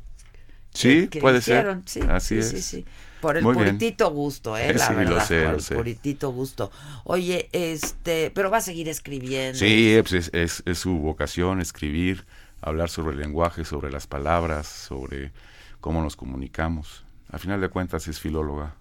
Sí, 0.72 1.02
que- 1.02 1.09
que 1.10 1.20
puede 1.20 1.39
hicieron. 1.39 1.86
ser. 1.86 2.02
Sí, 2.05 2.09
Así 2.10 2.35
sí, 2.35 2.39
es. 2.40 2.48
sí, 2.48 2.62
sí. 2.62 2.85
Por 3.25 3.39
el 3.39 3.43
Muy 3.43 3.55
bien. 3.55 3.79
puritito 3.79 4.11
gusto, 4.11 4.57
eh, 4.59 4.75
la 4.77 4.87
Sí, 4.87 4.93
lo 4.93 4.99
verdad, 4.99 5.27
sé, 5.27 5.41
por 5.43 5.51
lo 5.53 5.57
el 5.57 5.63
sé. 5.63 5.75
puritito 5.77 6.31
gusto. 6.31 6.71
Oye, 7.05 7.49
este, 7.53 8.31
pero 8.35 8.51
va 8.51 8.59
a 8.59 8.61
seguir 8.61 8.89
escribiendo. 8.89 9.59
Sí, 9.59 9.97
pues 10.03 10.13
es, 10.13 10.31
es, 10.35 10.63
es 10.67 10.79
su 10.79 10.99
vocación 10.99 11.61
escribir, 11.63 12.27
hablar 12.61 12.91
sobre 12.91 13.15
el 13.15 13.21
lenguaje, 13.23 13.65
sobre 13.65 13.91
las 13.91 14.07
palabras, 14.07 14.67
sobre 14.67 15.33
cómo 15.81 16.03
nos 16.03 16.17
comunicamos. 16.17 17.03
A 17.31 17.39
final 17.39 17.61
de 17.63 17.69
cuentas 17.71 18.07
es 18.09 18.21
filóloga. 18.21 18.75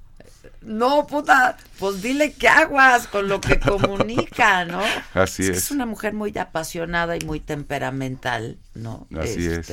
No, 0.62 1.08
puta, 1.08 1.56
pues 1.80 2.02
dile 2.02 2.34
que 2.34 2.50
aguas 2.50 3.08
con 3.08 3.30
lo 3.30 3.40
que 3.40 3.60
comunica, 3.62 4.66
¿no? 4.66 4.82
Así 5.14 5.44
es. 5.44 5.52
que 5.52 5.58
es. 5.58 5.72
una 5.72 5.86
mujer 5.86 6.14
muy 6.14 6.38
apasionada 6.38 7.16
y 7.16 7.22
muy 7.22 7.40
temperamental, 7.40 8.58
¿no? 8.74 9.08
Así 9.18 9.46
es. 9.46 9.68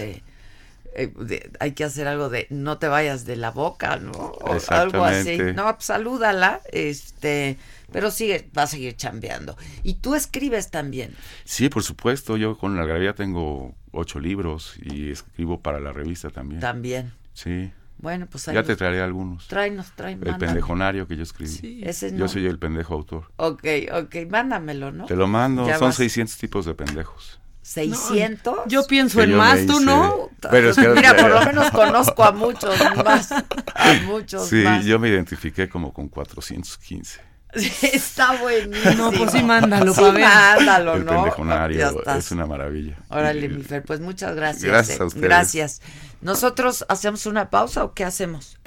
Eh, 1.03 1.13
de- 1.19 1.51
hay 1.61 1.73
que 1.73 1.85
hacer 1.85 2.07
algo 2.07 2.29
de 2.29 2.47
no 2.51 2.79
te 2.79 2.89
vayas 2.89 3.25
de 3.25 3.37
la 3.37 3.51
boca, 3.51 3.97
¿no? 3.97 4.11
O 4.13 4.57
algo 4.69 5.05
así. 5.05 5.39
No, 5.55 5.65
pues, 5.75 5.85
salúdala, 5.87 6.61
este, 6.73 7.57
pero 7.93 8.11
sigue, 8.11 8.49
va 8.57 8.63
a 8.65 8.67
seguir 8.67 8.97
chambeando. 8.97 9.57
Y 9.83 9.95
tú 9.95 10.15
escribes 10.15 10.71
también. 10.71 11.15
Sí, 11.45 11.69
por 11.69 11.83
supuesto, 11.83 12.37
yo 12.37 12.57
con 12.59 12.77
la 12.77 12.85
gravía 12.85 13.15
tengo 13.15 13.75
ocho 13.93 14.21
libros 14.21 14.75
y 14.83 15.11
escribo 15.11 15.61
para 15.61 15.81
la 15.81 15.93
revista 15.93 16.31
también. 16.31 16.61
También. 16.61 17.13
Sí. 17.33 17.73
Bueno, 17.99 18.27
pues 18.31 18.49
ahí 18.49 18.55
Ya 18.55 18.63
te 18.63 18.77
traeré 18.77 19.03
algunos. 19.03 19.47
Tráenos, 19.49 19.93
trae, 19.95 20.13
El 20.13 20.19
mándame. 20.21 20.47
pendejonario 20.47 21.07
que 21.07 21.17
yo 21.17 21.23
escribí. 21.23 21.51
Sí. 21.51 21.81
Ese 21.85 22.11
Yo 22.13 22.17
no. 22.19 22.29
soy 22.29 22.47
el 22.47 22.59
pendejo 22.59 22.95
autor. 22.95 23.31
Ok, 23.37 23.63
ok, 23.93 24.17
mándamelo, 24.31 24.91
¿no? 24.91 25.05
Te 25.07 25.17
lo 25.17 25.27
mando, 25.29 25.67
Ya 25.67 25.77
son 25.79 25.89
vas. 25.89 25.97
600 25.97 26.37
tipos 26.39 26.65
de 26.65 26.75
pendejos. 26.75 27.40
¿600? 27.73 28.63
Yo 28.67 28.85
pienso 28.87 29.21
en 29.23 29.31
yo 29.31 29.37
más, 29.37 29.65
tú 29.67 29.79
no. 29.81 30.29
Pero 30.51 30.71
es 30.71 30.77
que- 30.77 30.89
Mira, 30.89 31.17
por 31.17 31.31
lo 31.31 31.45
menos 31.45 31.71
conozco 31.71 32.25
a 32.25 32.33
muchos 32.33 32.75
más. 33.05 33.31
A 33.33 33.95
muchos 34.07 34.49
Sí, 34.49 34.57
más. 34.65 34.85
yo 34.85 34.99
me 34.99 35.09
identifiqué 35.09 35.69
como 35.69 35.93
con 35.93 36.09
415. 36.09 37.21
Está 37.53 38.41
buenísimo. 38.41 38.95
No, 38.95 39.13
pues 39.13 39.33
sí, 39.33 39.43
mándalo 39.43 39.93
Sí, 39.93 40.01
pa' 40.01 40.11
ver. 40.13 40.23
mándalo, 40.25 40.95
el 40.95 41.05
¿no? 41.05 41.27
es 41.27 42.31
una 42.33 42.47
maravilla. 42.47 42.97
Órale, 43.09 43.47
Y- 43.47 43.49
mi 43.49 43.63
Fer, 43.63 43.85
pues 43.85 44.01
muchas 44.01 44.35
gracias. 44.37 44.65
Gracias 44.65 44.99
eh. 44.99 45.03
a 45.03 45.07
ustedes. 45.07 45.23
Gracias. 45.25 45.83
¿Nosotros 46.23 46.85
hacemos 46.89 47.27
una 47.27 47.51
pausa 47.51 47.85
o 47.85 47.93
qué 47.95 48.05
hacemos? 48.05 48.59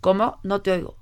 ¿Cómo? 0.00 0.40
No 0.42 0.62
te 0.62 0.72
oigo. 0.72 0.96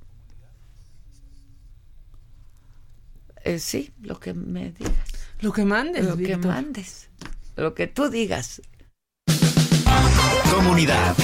Eh, 3.44 3.58
sí, 3.58 3.92
lo 4.02 4.20
que 4.20 4.34
me 4.34 4.72
digas. 4.72 4.92
Lo 5.40 5.52
que 5.52 5.64
mandes, 5.64 6.04
Lo 6.04 6.16
que 6.16 6.36
mandes. 6.36 7.08
Lo 7.56 7.74
que 7.74 7.86
tú 7.86 8.10
digas. 8.10 8.60
Comunidad. 10.52 11.16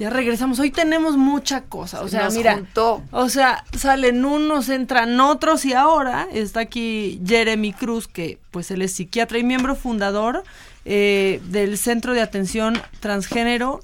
Ya 0.00 0.10
regresamos. 0.10 0.58
Hoy 0.58 0.70
tenemos 0.70 1.16
mucha 1.18 1.60
cosa. 1.62 2.00
O 2.00 2.04
Se 2.04 2.12
sea, 2.12 2.24
nos 2.24 2.34
mira. 2.34 2.54
juntó. 2.54 3.02
O 3.12 3.28
sea, 3.28 3.64
salen 3.76 4.24
unos, 4.24 4.68
entran 4.70 5.20
otros 5.20 5.64
y 5.66 5.74
ahora 5.74 6.26
está 6.32 6.60
aquí 6.60 7.20
Jeremy 7.24 7.72
Cruz, 7.74 8.08
que 8.08 8.38
pues 8.50 8.70
él 8.70 8.80
es 8.82 8.92
psiquiatra 8.92 9.38
y 9.38 9.44
miembro 9.44 9.76
fundador 9.76 10.42
eh, 10.86 11.40
del 11.48 11.76
Centro 11.76 12.14
de 12.14 12.22
Atención 12.22 12.80
Transgénero 13.00 13.80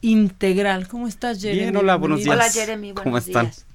Integral. 0.00 0.88
¿Cómo 0.88 1.06
estás, 1.06 1.40
Jeremy? 1.42 1.60
Bien, 1.60 1.76
hola, 1.76 1.96
buenos 1.96 2.20
días. 2.24 2.34
Hola, 2.34 2.50
Jeremy, 2.50 2.92
buenos 2.92 3.02
¿Cómo 3.04 3.18
están? 3.18 3.44
días. 3.46 3.66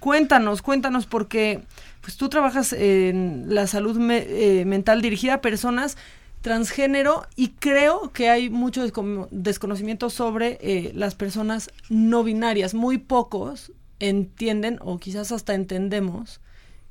Cuéntanos, 0.00 0.62
cuéntanos, 0.62 1.06
porque 1.06 1.62
pues 2.00 2.16
tú 2.16 2.28
trabajas 2.28 2.72
en 2.72 3.46
la 3.48 3.66
salud 3.66 3.96
me- 3.96 4.26
eh, 4.28 4.64
mental 4.64 5.00
dirigida 5.00 5.34
a 5.34 5.40
personas 5.40 5.96
transgénero 6.42 7.26
y 7.34 7.48
creo 7.50 8.12
que 8.12 8.28
hay 8.30 8.50
mucho 8.50 8.84
desco- 8.86 9.28
desconocimiento 9.30 10.10
sobre 10.10 10.58
eh, 10.60 10.92
las 10.94 11.14
personas 11.14 11.70
no 11.88 12.22
binarias. 12.24 12.74
Muy 12.74 12.98
pocos 12.98 13.72
entienden 13.98 14.78
o 14.82 14.98
quizás 14.98 15.32
hasta 15.32 15.54
entendemos 15.54 16.40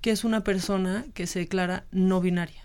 que 0.02 0.10
es 0.12 0.24
una 0.24 0.44
persona 0.44 1.06
que 1.14 1.28
se 1.28 1.40
declara 1.40 1.86
no 1.92 2.22
binaria. 2.22 2.64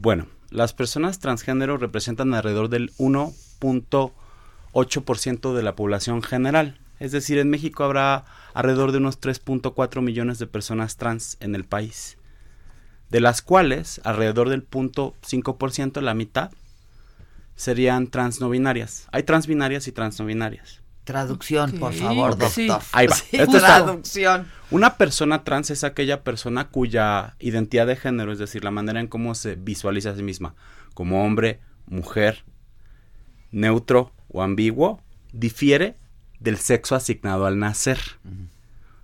Bueno, 0.00 0.26
las 0.50 0.74
personas 0.74 1.18
transgénero 1.18 1.78
representan 1.78 2.34
alrededor 2.34 2.68
del 2.68 2.92
1.8% 2.98 5.54
de 5.54 5.62
la 5.62 5.74
población 5.74 6.22
general. 6.22 6.78
Es 7.00 7.12
decir, 7.12 7.38
en 7.38 7.48
México 7.48 7.84
habrá 7.84 8.24
alrededor 8.54 8.92
de 8.92 8.98
unos 8.98 9.20
3.4 9.20 10.02
millones 10.02 10.38
de 10.38 10.46
personas 10.46 10.96
trans 10.96 11.36
en 11.40 11.54
el 11.54 11.64
país, 11.64 12.17
de 13.10 13.20
las 13.20 13.42
cuales 13.42 14.00
alrededor 14.04 14.48
del 14.48 14.68
0.5%, 14.68 16.00
la 16.00 16.14
mitad, 16.14 16.50
serían 17.56 18.06
trans 18.08 18.40
no 18.40 18.50
binarias. 18.50 19.08
Hay 19.12 19.24
trans 19.24 19.46
binarias 19.46 19.88
y 19.88 19.92
trans 19.92 20.18
no 20.18 20.26
binarias. 20.26 20.80
Traducción, 21.04 21.72
por 21.72 21.94
favor, 21.94 22.36
doctor. 22.36 22.82
Ahí 22.92 23.06
va. 23.06 23.16
traducción. 23.58 24.46
Una 24.70 24.96
persona 24.98 25.42
trans 25.42 25.70
es 25.70 25.82
aquella 25.82 26.22
persona 26.22 26.68
cuya 26.68 27.34
identidad 27.38 27.86
de 27.86 27.96
género, 27.96 28.30
es 28.30 28.38
decir, 28.38 28.62
la 28.62 28.70
manera 28.70 29.00
en 29.00 29.06
cómo 29.06 29.34
se 29.34 29.54
visualiza 29.54 30.10
a 30.10 30.16
sí 30.16 30.22
misma, 30.22 30.54
como 30.92 31.24
hombre, 31.24 31.60
mujer, 31.86 32.44
neutro 33.50 34.12
o 34.28 34.42
ambiguo, 34.42 35.00
difiere 35.32 35.96
del 36.40 36.58
sexo 36.58 36.94
asignado 36.94 37.46
al 37.46 37.58
nacer. 37.58 37.98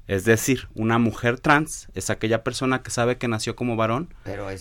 Es 0.06 0.24
decir, 0.24 0.68
una 0.74 0.98
mujer 0.98 1.40
trans 1.40 1.89
es 1.94 2.10
aquella 2.10 2.44
persona 2.44 2.82
que 2.82 2.90
sabe 2.90 3.16
que 3.16 3.28
nació 3.28 3.56
como 3.56 3.76
varón, 3.76 4.12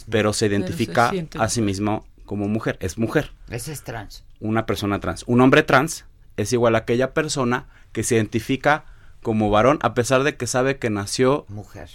pero, 0.09 0.33
se 0.33 0.45
identifica 0.45 1.11
a 1.37 1.49
sí 1.49 1.61
mismo 1.61 2.05
como 2.25 2.47
mujer. 2.47 2.77
Es 2.79 2.97
mujer. 2.97 3.31
Ese 3.49 3.73
es 3.73 3.83
trans. 3.83 4.23
Una 4.39 4.65
persona 4.65 4.99
trans. 4.99 5.23
Un 5.27 5.41
hombre 5.41 5.63
trans 5.63 6.05
es 6.37 6.53
igual 6.53 6.75
a 6.75 6.79
aquella 6.79 7.13
persona 7.13 7.67
que 7.91 8.03
se 8.03 8.15
identifica 8.15 8.85
como 9.21 9.49
varón 9.49 9.79
a 9.81 9.93
pesar 9.93 10.23
de 10.23 10.35
que 10.35 10.47
sabe 10.47 10.77
que 10.77 10.89
nació 10.89 11.45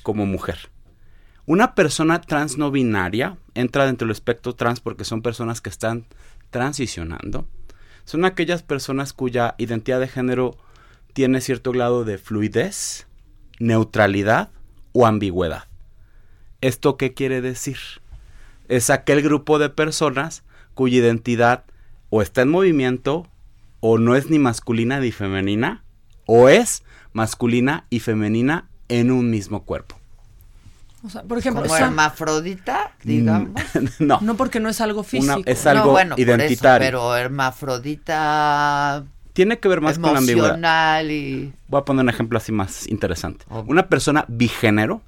como 0.02 0.26
mujer. 0.26 0.70
Una 1.46 1.74
persona 1.74 2.20
trans 2.20 2.58
no 2.58 2.70
binaria 2.70 3.38
entra 3.54 3.86
dentro 3.86 4.06
del 4.06 4.12
espectro 4.12 4.54
trans 4.54 4.80
porque 4.80 5.04
son 5.04 5.22
personas 5.22 5.62
que 5.62 5.70
están 5.70 6.06
transicionando. 6.50 7.46
Son 8.04 8.24
aquellas 8.24 8.62
personas 8.62 9.12
cuya 9.12 9.54
identidad 9.58 10.00
de 10.00 10.08
género 10.08 10.56
tiene 11.14 11.40
cierto 11.40 11.72
grado 11.72 12.04
de 12.04 12.18
fluidez, 12.18 13.07
neutralidad 13.59 14.51
o 14.93 15.06
ambigüedad. 15.06 15.64
¿Esto 16.60 16.97
qué 16.97 17.14
quiere 17.14 17.40
decir? 17.40 17.78
Es 18.68 18.90
aquel 18.90 19.22
grupo 19.22 19.59
de 19.59 19.70
personas 19.70 20.43
cuya 20.74 20.98
identidad 20.98 21.64
o 22.10 22.22
está 22.22 22.43
en 22.43 22.51
movimiento 22.51 23.26
o 23.80 23.98
no 23.98 24.16
es 24.16 24.30
ni 24.30 24.39
masculina 24.39 25.01
ni 25.01 25.12
femenina, 25.12 25.85
o 26.26 26.48
es 26.48 26.82
masculina 27.12 27.86
y 27.90 28.01
femenina 28.01 28.68
en 28.89 29.10
un 29.10 29.30
mismo 29.30 29.64
cuerpo. 29.64 29.97
O 31.05 31.10
sea, 31.10 31.22
por 31.22 31.39
ejemplo, 31.39 31.62
como 31.62 31.76
hermafrodita, 31.76 32.93
digamos. 33.05 33.52
no. 34.01 34.18
No 34.20 34.36
porque 34.36 34.59
no 34.59 34.68
es 34.68 34.80
algo 34.80 35.05
físico. 35.05 35.43
es 35.47 35.64
algo 35.66 35.97
identitario. 36.16 36.86
pero 36.86 37.16
hermafrodita 37.16 39.05
tiene 39.39 39.60
que 39.60 39.69
ver 39.69 39.81
más 39.81 40.01
con 40.01 40.15
la 40.15 40.19
ambigüedad. 40.19 41.05
Y... 41.05 41.52
Voy 41.69 41.81
a 41.81 41.85
poner 41.85 42.02
un 42.02 42.09
ejemplo 42.09 42.39
así 42.39 42.51
más 42.51 42.89
interesante. 42.89 43.44
Una 43.69 43.89
persona 43.89 44.24
bigénero, 44.27 45.01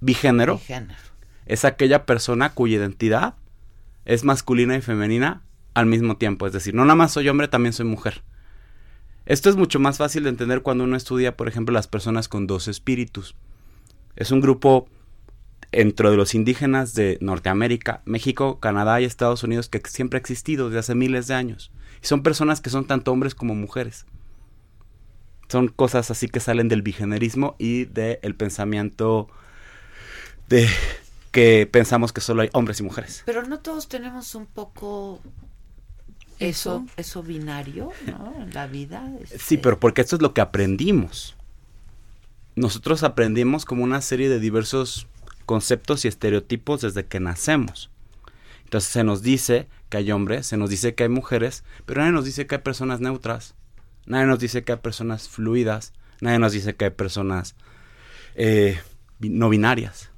bigénero, 0.00 0.60
es 1.44 1.64
aquella 1.64 2.06
persona 2.06 2.50
cuya 2.50 2.76
identidad 2.76 3.34
es 4.04 4.22
masculina 4.22 4.76
y 4.76 4.82
femenina 4.82 5.42
al 5.74 5.86
mismo 5.86 6.16
tiempo. 6.16 6.46
Es 6.46 6.52
decir, 6.52 6.76
no 6.76 6.84
nada 6.84 6.94
más 6.94 7.10
soy 7.10 7.28
hombre, 7.28 7.48
también 7.48 7.72
soy 7.72 7.86
mujer. 7.86 8.22
Esto 9.26 9.50
es 9.50 9.56
mucho 9.56 9.80
más 9.80 9.98
fácil 9.98 10.22
de 10.22 10.28
entender 10.28 10.62
cuando 10.62 10.84
uno 10.84 10.96
estudia, 10.96 11.36
por 11.36 11.48
ejemplo, 11.48 11.72
las 11.72 11.88
personas 11.88 12.28
con 12.28 12.46
dos 12.46 12.68
espíritus. 12.68 13.34
Es 14.14 14.30
un 14.30 14.40
grupo 14.40 14.86
dentro 15.72 16.12
de 16.12 16.16
los 16.16 16.36
indígenas 16.36 16.94
de 16.94 17.18
Norteamérica, 17.20 18.00
México, 18.04 18.60
Canadá 18.60 19.00
y 19.00 19.04
Estados 19.06 19.42
Unidos 19.42 19.68
que 19.68 19.82
siempre 19.86 20.18
ha 20.18 20.20
existido 20.20 20.66
desde 20.68 20.78
hace 20.78 20.94
miles 20.94 21.26
de 21.26 21.34
años. 21.34 21.72
Y 22.02 22.06
son 22.06 22.22
personas 22.22 22.60
que 22.60 22.70
son 22.70 22.86
tanto 22.86 23.12
hombres 23.12 23.34
como 23.34 23.54
mujeres. 23.54 24.06
Son 25.48 25.68
cosas 25.68 26.10
así 26.10 26.28
que 26.28 26.40
salen 26.40 26.68
del 26.68 26.82
bigenerismo 26.82 27.56
y 27.58 27.86
del 27.86 28.34
pensamiento 28.34 29.28
de 30.48 30.68
que 31.30 31.68
pensamos 31.70 32.12
que 32.12 32.20
solo 32.20 32.42
hay 32.42 32.50
hombres 32.52 32.80
y 32.80 32.82
mujeres. 32.82 33.22
Pero 33.24 33.46
no 33.46 33.60
todos 33.60 33.88
tenemos 33.88 34.34
un 34.34 34.46
poco 34.46 35.20
eso, 36.38 36.86
eso 36.96 37.22
binario, 37.22 37.90
¿no? 38.06 38.34
En 38.42 38.52
la 38.54 38.66
vida. 38.66 39.10
Este 39.22 39.38
sí, 39.38 39.56
pero 39.56 39.80
porque 39.80 40.02
esto 40.02 40.16
es 40.16 40.22
lo 40.22 40.34
que 40.34 40.40
aprendimos. 40.40 41.34
Nosotros 42.54 43.02
aprendimos 43.02 43.64
como 43.64 43.84
una 43.84 44.00
serie 44.00 44.28
de 44.28 44.40
diversos 44.40 45.06
conceptos 45.46 46.04
y 46.04 46.08
estereotipos 46.08 46.82
desde 46.82 47.06
que 47.06 47.20
nacemos. 47.20 47.90
Entonces 48.68 48.90
se 48.90 49.02
nos 49.02 49.22
dice 49.22 49.66
que 49.88 49.96
hay 49.96 50.12
hombres, 50.12 50.46
se 50.46 50.58
nos 50.58 50.68
dice 50.68 50.94
que 50.94 51.04
hay 51.04 51.08
mujeres, 51.08 51.64
pero 51.86 52.02
nadie 52.02 52.12
nos 52.12 52.26
dice 52.26 52.46
que 52.46 52.56
hay 52.56 52.60
personas 52.60 53.00
neutras, 53.00 53.54
nadie 54.04 54.26
nos 54.26 54.40
dice 54.40 54.62
que 54.62 54.72
hay 54.72 54.78
personas 54.78 55.26
fluidas, 55.26 55.94
nadie 56.20 56.38
nos 56.38 56.52
dice 56.52 56.76
que 56.76 56.84
hay 56.84 56.90
personas 56.90 57.56
eh, 58.34 58.78
no 59.20 59.48
binarias. 59.48 60.10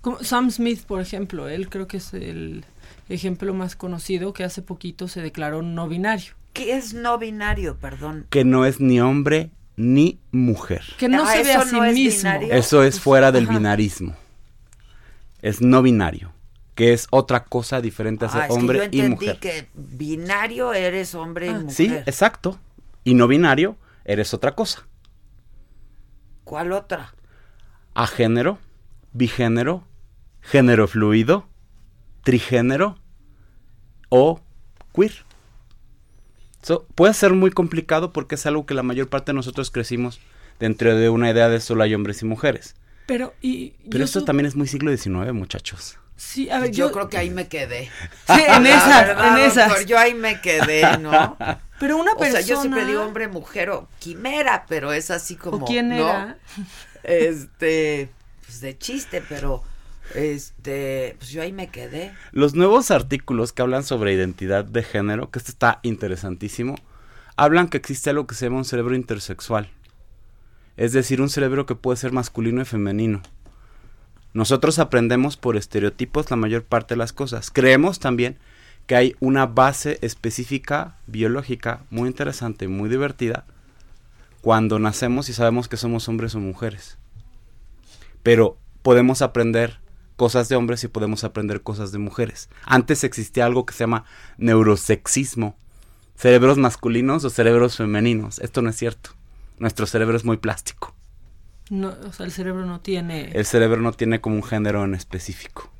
Como 0.00 0.18
Sam 0.24 0.50
Smith, 0.50 0.84
por 0.84 1.00
ejemplo, 1.00 1.48
él 1.48 1.68
creo 1.68 1.86
que 1.86 1.98
es 1.98 2.12
el 2.12 2.64
ejemplo 3.08 3.54
más 3.54 3.76
conocido 3.76 4.32
que 4.32 4.42
hace 4.42 4.62
poquito 4.62 5.06
se 5.06 5.22
declaró 5.22 5.62
no 5.62 5.86
binario. 5.86 6.34
¿Qué 6.54 6.76
es 6.76 6.94
no 6.94 7.18
binario, 7.18 7.76
perdón? 7.78 8.26
Que 8.30 8.44
no 8.44 8.66
es 8.66 8.80
ni 8.80 9.00
hombre 9.00 9.52
ni 9.76 10.18
mujer. 10.32 10.82
Que 10.98 11.08
no 11.08 11.22
ah, 11.22 11.32
se 11.32 11.44
ve 11.44 11.52
a 11.52 11.64
sí 11.64 11.80
mismo. 11.80 12.30
Eso 12.50 12.82
es 12.82 12.98
fuera 12.98 13.30
del 13.30 13.46
binarismo. 13.46 14.16
Es 15.40 15.60
no 15.60 15.82
binario, 15.82 16.32
que 16.74 16.92
es 16.92 17.06
otra 17.10 17.44
cosa 17.44 17.80
diferente 17.80 18.24
a 18.24 18.28
ser 18.28 18.42
ah, 18.42 18.46
hombre 18.50 18.88
y 18.90 19.02
mujer. 19.02 19.38
que 19.38 19.68
binario 19.74 20.72
eres 20.72 21.14
hombre 21.14 21.46
y 21.46 21.50
ah. 21.50 21.58
mujer. 21.58 21.72
Sí, 21.72 21.86
exacto. 22.06 22.58
Y 23.04 23.14
no 23.14 23.28
binario 23.28 23.76
eres 24.04 24.32
otra 24.32 24.54
cosa. 24.54 24.86
¿Cuál 26.44 26.72
otra? 26.72 27.14
A 27.94 28.06
género, 28.06 28.58
bigénero, 29.12 29.86
género 30.40 30.88
fluido, 30.88 31.46
trigénero 32.22 32.98
o 34.08 34.40
queer. 34.94 35.24
puede 36.94 37.14
ser 37.14 37.32
muy 37.34 37.50
complicado 37.50 38.12
porque 38.12 38.36
es 38.36 38.46
algo 38.46 38.66
que 38.66 38.74
la 38.74 38.82
mayor 38.82 39.08
parte 39.08 39.32
de 39.32 39.36
nosotros 39.36 39.70
crecimos 39.70 40.20
dentro 40.58 40.94
de 40.94 41.08
una 41.10 41.30
idea 41.30 41.48
de 41.48 41.60
solo 41.60 41.82
hay 41.82 41.94
hombres 41.94 42.22
y 42.22 42.24
mujeres. 42.24 42.76
Pero, 43.06 43.34
y, 43.42 43.70
Pero 43.90 44.04
esto 44.04 44.24
también 44.24 44.46
es 44.46 44.56
muy 44.56 44.68
siglo 44.68 44.96
XIX, 44.96 45.32
muchachos. 45.32 45.98
Sí, 46.24 46.48
a 46.48 46.60
ver, 46.60 46.70
yo, 46.70 46.92
creo 46.92 47.08
que 47.08 47.18
ahí 47.18 47.30
me 47.30 47.48
quedé. 47.48 47.90
Sí, 48.26 48.42
en 48.46 48.66
esas, 48.66 49.10
en 49.10 49.38
esas. 49.38 49.84
yo 49.86 49.98
ahí 49.98 50.14
me 50.14 50.40
quedé, 50.40 50.96
¿no? 50.98 51.36
Pero 51.78 51.98
una 51.98 52.14
persona. 52.14 52.38
O 52.38 52.42
sea, 52.42 52.54
yo 52.54 52.60
siempre 52.60 52.86
digo 52.86 53.02
hombre, 53.02 53.28
mujer 53.28 53.70
o 53.70 53.88
quimera, 53.98 54.64
pero 54.68 54.92
es 54.92 55.10
así 55.10 55.36
como. 55.36 55.58
¿O 55.58 55.64
quién 55.66 55.92
era? 55.92 56.38
Este, 57.02 58.08
pues 58.46 58.60
de 58.60 58.78
chiste, 58.78 59.22
pero 59.28 59.64
este, 60.14 61.16
pues 61.18 61.30
yo 61.30 61.42
ahí 61.42 61.52
me 61.52 61.68
quedé. 61.68 62.14
Los 62.30 62.54
nuevos 62.54 62.90
artículos 62.92 63.52
que 63.52 63.62
hablan 63.62 63.82
sobre 63.82 64.14
identidad 64.14 64.64
de 64.64 64.84
género, 64.84 65.30
que 65.30 65.40
esto 65.40 65.50
está 65.50 65.80
interesantísimo, 65.82 66.76
hablan 67.36 67.68
que 67.68 67.78
existe 67.78 68.10
algo 68.10 68.28
que 68.28 68.36
se 68.36 68.46
llama 68.46 68.58
un 68.58 68.64
cerebro 68.64 68.94
intersexual. 68.94 69.68
Es 70.76 70.92
decir, 70.92 71.20
un 71.20 71.28
cerebro 71.28 71.66
que 71.66 71.74
puede 71.74 71.96
ser 71.96 72.12
masculino 72.12 72.62
y 72.62 72.64
femenino. 72.64 73.22
Nosotros 74.34 74.78
aprendemos 74.78 75.36
por 75.36 75.56
estereotipos 75.56 76.30
la 76.30 76.36
mayor 76.36 76.64
parte 76.64 76.94
de 76.94 76.98
las 76.98 77.12
cosas. 77.12 77.50
Creemos 77.50 77.98
también 77.98 78.38
que 78.86 78.96
hay 78.96 79.16
una 79.20 79.46
base 79.46 79.98
específica 80.02 80.96
biológica 81.06 81.82
muy 81.90 82.08
interesante, 82.08 82.68
muy 82.68 82.88
divertida, 82.88 83.44
cuando 84.40 84.78
nacemos 84.78 85.28
y 85.28 85.32
sabemos 85.34 85.68
que 85.68 85.76
somos 85.76 86.08
hombres 86.08 86.34
o 86.34 86.40
mujeres. 86.40 86.98
Pero 88.22 88.56
podemos 88.82 89.22
aprender 89.22 89.78
cosas 90.16 90.48
de 90.48 90.56
hombres 90.56 90.82
y 90.84 90.88
podemos 90.88 91.24
aprender 91.24 91.62
cosas 91.62 91.92
de 91.92 91.98
mujeres. 91.98 92.48
Antes 92.64 93.04
existía 93.04 93.46
algo 93.46 93.66
que 93.66 93.74
se 93.74 93.80
llama 93.80 94.04
neurosexismo. 94.38 95.56
Cerebros 96.16 96.58
masculinos 96.58 97.24
o 97.24 97.30
cerebros 97.30 97.76
femeninos. 97.76 98.38
Esto 98.38 98.62
no 98.62 98.70
es 98.70 98.76
cierto. 98.76 99.10
Nuestro 99.58 99.86
cerebro 99.86 100.16
es 100.16 100.24
muy 100.24 100.36
plástico. 100.36 100.91
No, 101.72 101.94
o 102.06 102.12
sea, 102.12 102.26
el 102.26 102.32
cerebro 102.32 102.66
no 102.66 102.80
tiene... 102.80 103.30
El 103.32 103.46
cerebro 103.46 103.80
no 103.80 103.92
tiene 103.92 104.20
como 104.20 104.36
un 104.36 104.42
género 104.42 104.84
en 104.84 104.94
específico. 104.94 105.70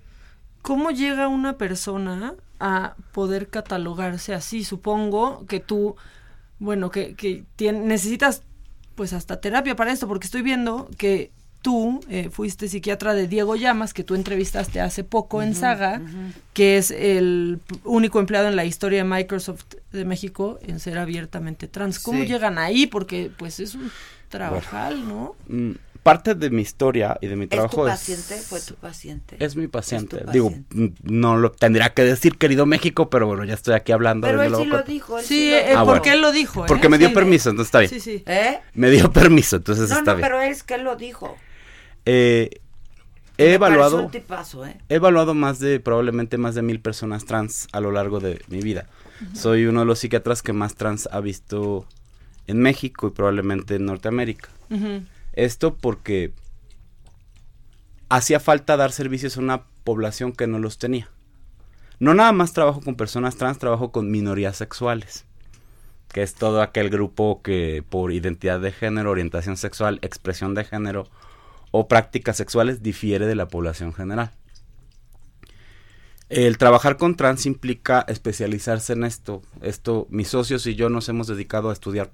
¿Cómo 0.62 0.90
llega 0.90 1.28
una 1.28 1.58
persona 1.58 2.32
a 2.58 2.94
poder 3.12 3.48
catalogarse 3.48 4.32
así? 4.32 4.64
Supongo 4.64 5.44
que 5.46 5.60
tú, 5.60 5.96
bueno, 6.58 6.90
que, 6.90 7.14
que 7.14 7.72
necesitas 7.72 8.42
pues 8.94 9.12
hasta 9.12 9.42
terapia 9.42 9.76
para 9.76 9.92
esto, 9.92 10.08
porque 10.08 10.24
estoy 10.24 10.40
viendo 10.40 10.88
que 10.96 11.30
tú 11.60 12.00
eh, 12.08 12.30
fuiste 12.30 12.68
psiquiatra 12.68 13.12
de 13.12 13.28
Diego 13.28 13.54
Llamas, 13.54 13.92
que 13.92 14.02
tú 14.02 14.14
entrevistaste 14.14 14.80
hace 14.80 15.04
poco 15.04 15.42
en 15.42 15.54
Saga, 15.54 16.00
que 16.54 16.76
es 16.76 16.90
el 16.90 17.60
único 17.84 18.18
empleado 18.18 18.48
en 18.48 18.56
la 18.56 18.64
historia 18.64 18.98
de 18.98 19.08
Microsoft 19.08 19.74
de 19.92 20.04
México 20.06 20.58
en 20.62 20.80
ser 20.80 20.96
abiertamente 20.96 21.68
trans. 21.68 22.00
¿Cómo 22.00 22.24
llegan 22.24 22.58
ahí? 22.58 22.86
Porque 22.86 23.30
pues 23.36 23.60
es 23.60 23.74
un 23.74 23.90
trabajal, 24.32 25.06
¿no? 25.06 25.36
Mm, 25.46 25.72
parte 26.02 26.34
de 26.34 26.50
mi 26.50 26.62
historia 26.62 27.18
y 27.20 27.28
de 27.28 27.36
mi 27.36 27.46
trabajo 27.46 27.86
es... 27.86 27.92
tu 27.94 27.98
paciente? 27.98 28.36
¿Fue 28.38 28.60
tu 28.60 28.74
paciente? 28.74 29.36
Es 29.38 29.54
mi 29.54 29.68
paciente. 29.68 30.24
Digo, 30.32 30.52
no 31.02 31.36
lo 31.36 31.52
tendría 31.52 31.92
que 31.94 32.02
decir, 32.02 32.38
querido 32.38 32.66
México, 32.66 33.10
pero 33.10 33.26
bueno, 33.26 33.44
ya 33.44 33.54
estoy 33.54 33.74
aquí 33.74 33.92
hablando. 33.92 34.26
Pero 34.26 34.42
él 34.42 34.56
sí 34.56 34.64
lo 34.64 34.82
dijo. 34.82 35.20
sí, 35.20 35.52
eh, 35.52 35.74
ah, 35.76 35.84
porque 35.84 36.14
él 36.14 36.22
lo 36.22 36.32
dijo. 36.32 36.64
Porque 36.66 36.88
me 36.88 36.98
dio 36.98 37.12
permiso, 37.12 37.50
entonces 37.50 37.68
está 37.68 37.78
bien. 37.80 37.90
Sí, 37.90 38.00
sí. 38.00 38.24
¿Eh? 38.26 38.58
Me 38.74 38.90
dio 38.90 39.12
permiso, 39.12 39.56
entonces 39.56 39.90
está 39.90 40.00
no, 40.00 40.16
bien. 40.16 40.20
pero 40.22 40.40
es 40.40 40.62
que 40.62 40.74
él 40.74 40.82
lo 40.82 40.96
dijo. 40.96 41.36
Eh, 42.06 42.50
he 43.38 43.52
evaluado, 43.52 44.10
¿eh? 44.12 44.76
he 44.88 44.94
evaluado 44.94 45.34
más 45.34 45.60
de, 45.60 45.78
probablemente 45.78 46.38
más 46.38 46.54
de 46.54 46.62
mil 46.62 46.80
personas 46.80 47.26
trans 47.26 47.68
a 47.72 47.80
lo 47.80 47.92
largo 47.92 48.18
de 48.18 48.42
mi 48.48 48.60
vida. 48.60 48.86
Soy 49.34 49.66
uno 49.66 49.80
de 49.80 49.86
los 49.86 50.00
psiquiatras 50.00 50.42
que 50.42 50.52
más 50.52 50.74
trans 50.74 51.08
ha 51.12 51.20
visto 51.20 51.86
en 52.46 52.60
México 52.60 53.08
y 53.08 53.10
probablemente 53.10 53.76
en 53.76 53.86
Norteamérica. 53.86 54.48
Esto 55.32 55.76
porque 55.76 56.32
hacía 58.08 58.40
falta 58.40 58.76
dar 58.76 58.92
servicios 58.92 59.36
a 59.36 59.40
una 59.40 59.62
población 59.84 60.32
que 60.32 60.46
no 60.46 60.58
los 60.58 60.78
tenía. 60.78 61.08
No 61.98 62.14
nada 62.14 62.32
más 62.32 62.52
trabajo 62.52 62.80
con 62.80 62.96
personas 62.96 63.36
trans, 63.36 63.58
trabajo 63.58 63.92
con 63.92 64.10
minorías 64.10 64.56
sexuales, 64.56 65.24
que 66.12 66.22
es 66.22 66.34
todo 66.34 66.60
aquel 66.60 66.90
grupo 66.90 67.42
que 67.42 67.84
por 67.88 68.12
identidad 68.12 68.60
de 68.60 68.72
género, 68.72 69.10
orientación 69.10 69.56
sexual, 69.56 69.98
expresión 70.02 70.54
de 70.54 70.64
género 70.64 71.08
o 71.70 71.88
prácticas 71.88 72.36
sexuales 72.36 72.82
difiere 72.82 73.26
de 73.26 73.34
la 73.34 73.48
población 73.48 73.92
general. 73.92 74.32
El 76.28 76.56
trabajar 76.56 76.96
con 76.96 77.14
trans 77.14 77.44
implica 77.44 78.04
especializarse 78.08 78.94
en 78.94 79.04
esto. 79.04 79.42
Esto, 79.60 80.06
mis 80.10 80.28
socios 80.28 80.66
y 80.66 80.74
yo 80.74 80.88
nos 80.88 81.08
hemos 81.08 81.26
dedicado 81.26 81.70
a 81.70 81.74
estudiar 81.74 82.10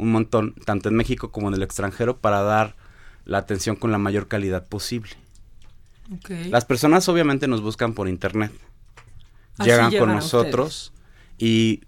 un 0.00 0.12
montón, 0.12 0.54
tanto 0.64 0.88
en 0.88 0.96
México 0.96 1.30
como 1.30 1.48
en 1.48 1.54
el 1.54 1.62
extranjero, 1.62 2.18
para 2.18 2.42
dar 2.42 2.76
la 3.24 3.38
atención 3.38 3.76
con 3.76 3.92
la 3.92 3.98
mayor 3.98 4.28
calidad 4.28 4.66
posible. 4.66 5.10
Las 6.48 6.64
personas 6.64 7.08
obviamente 7.08 7.46
nos 7.46 7.60
buscan 7.60 7.94
por 7.94 8.08
internet, 8.08 8.52
llegan 9.62 9.96
con 9.96 10.08
nosotros 10.08 10.92
y 11.38 11.82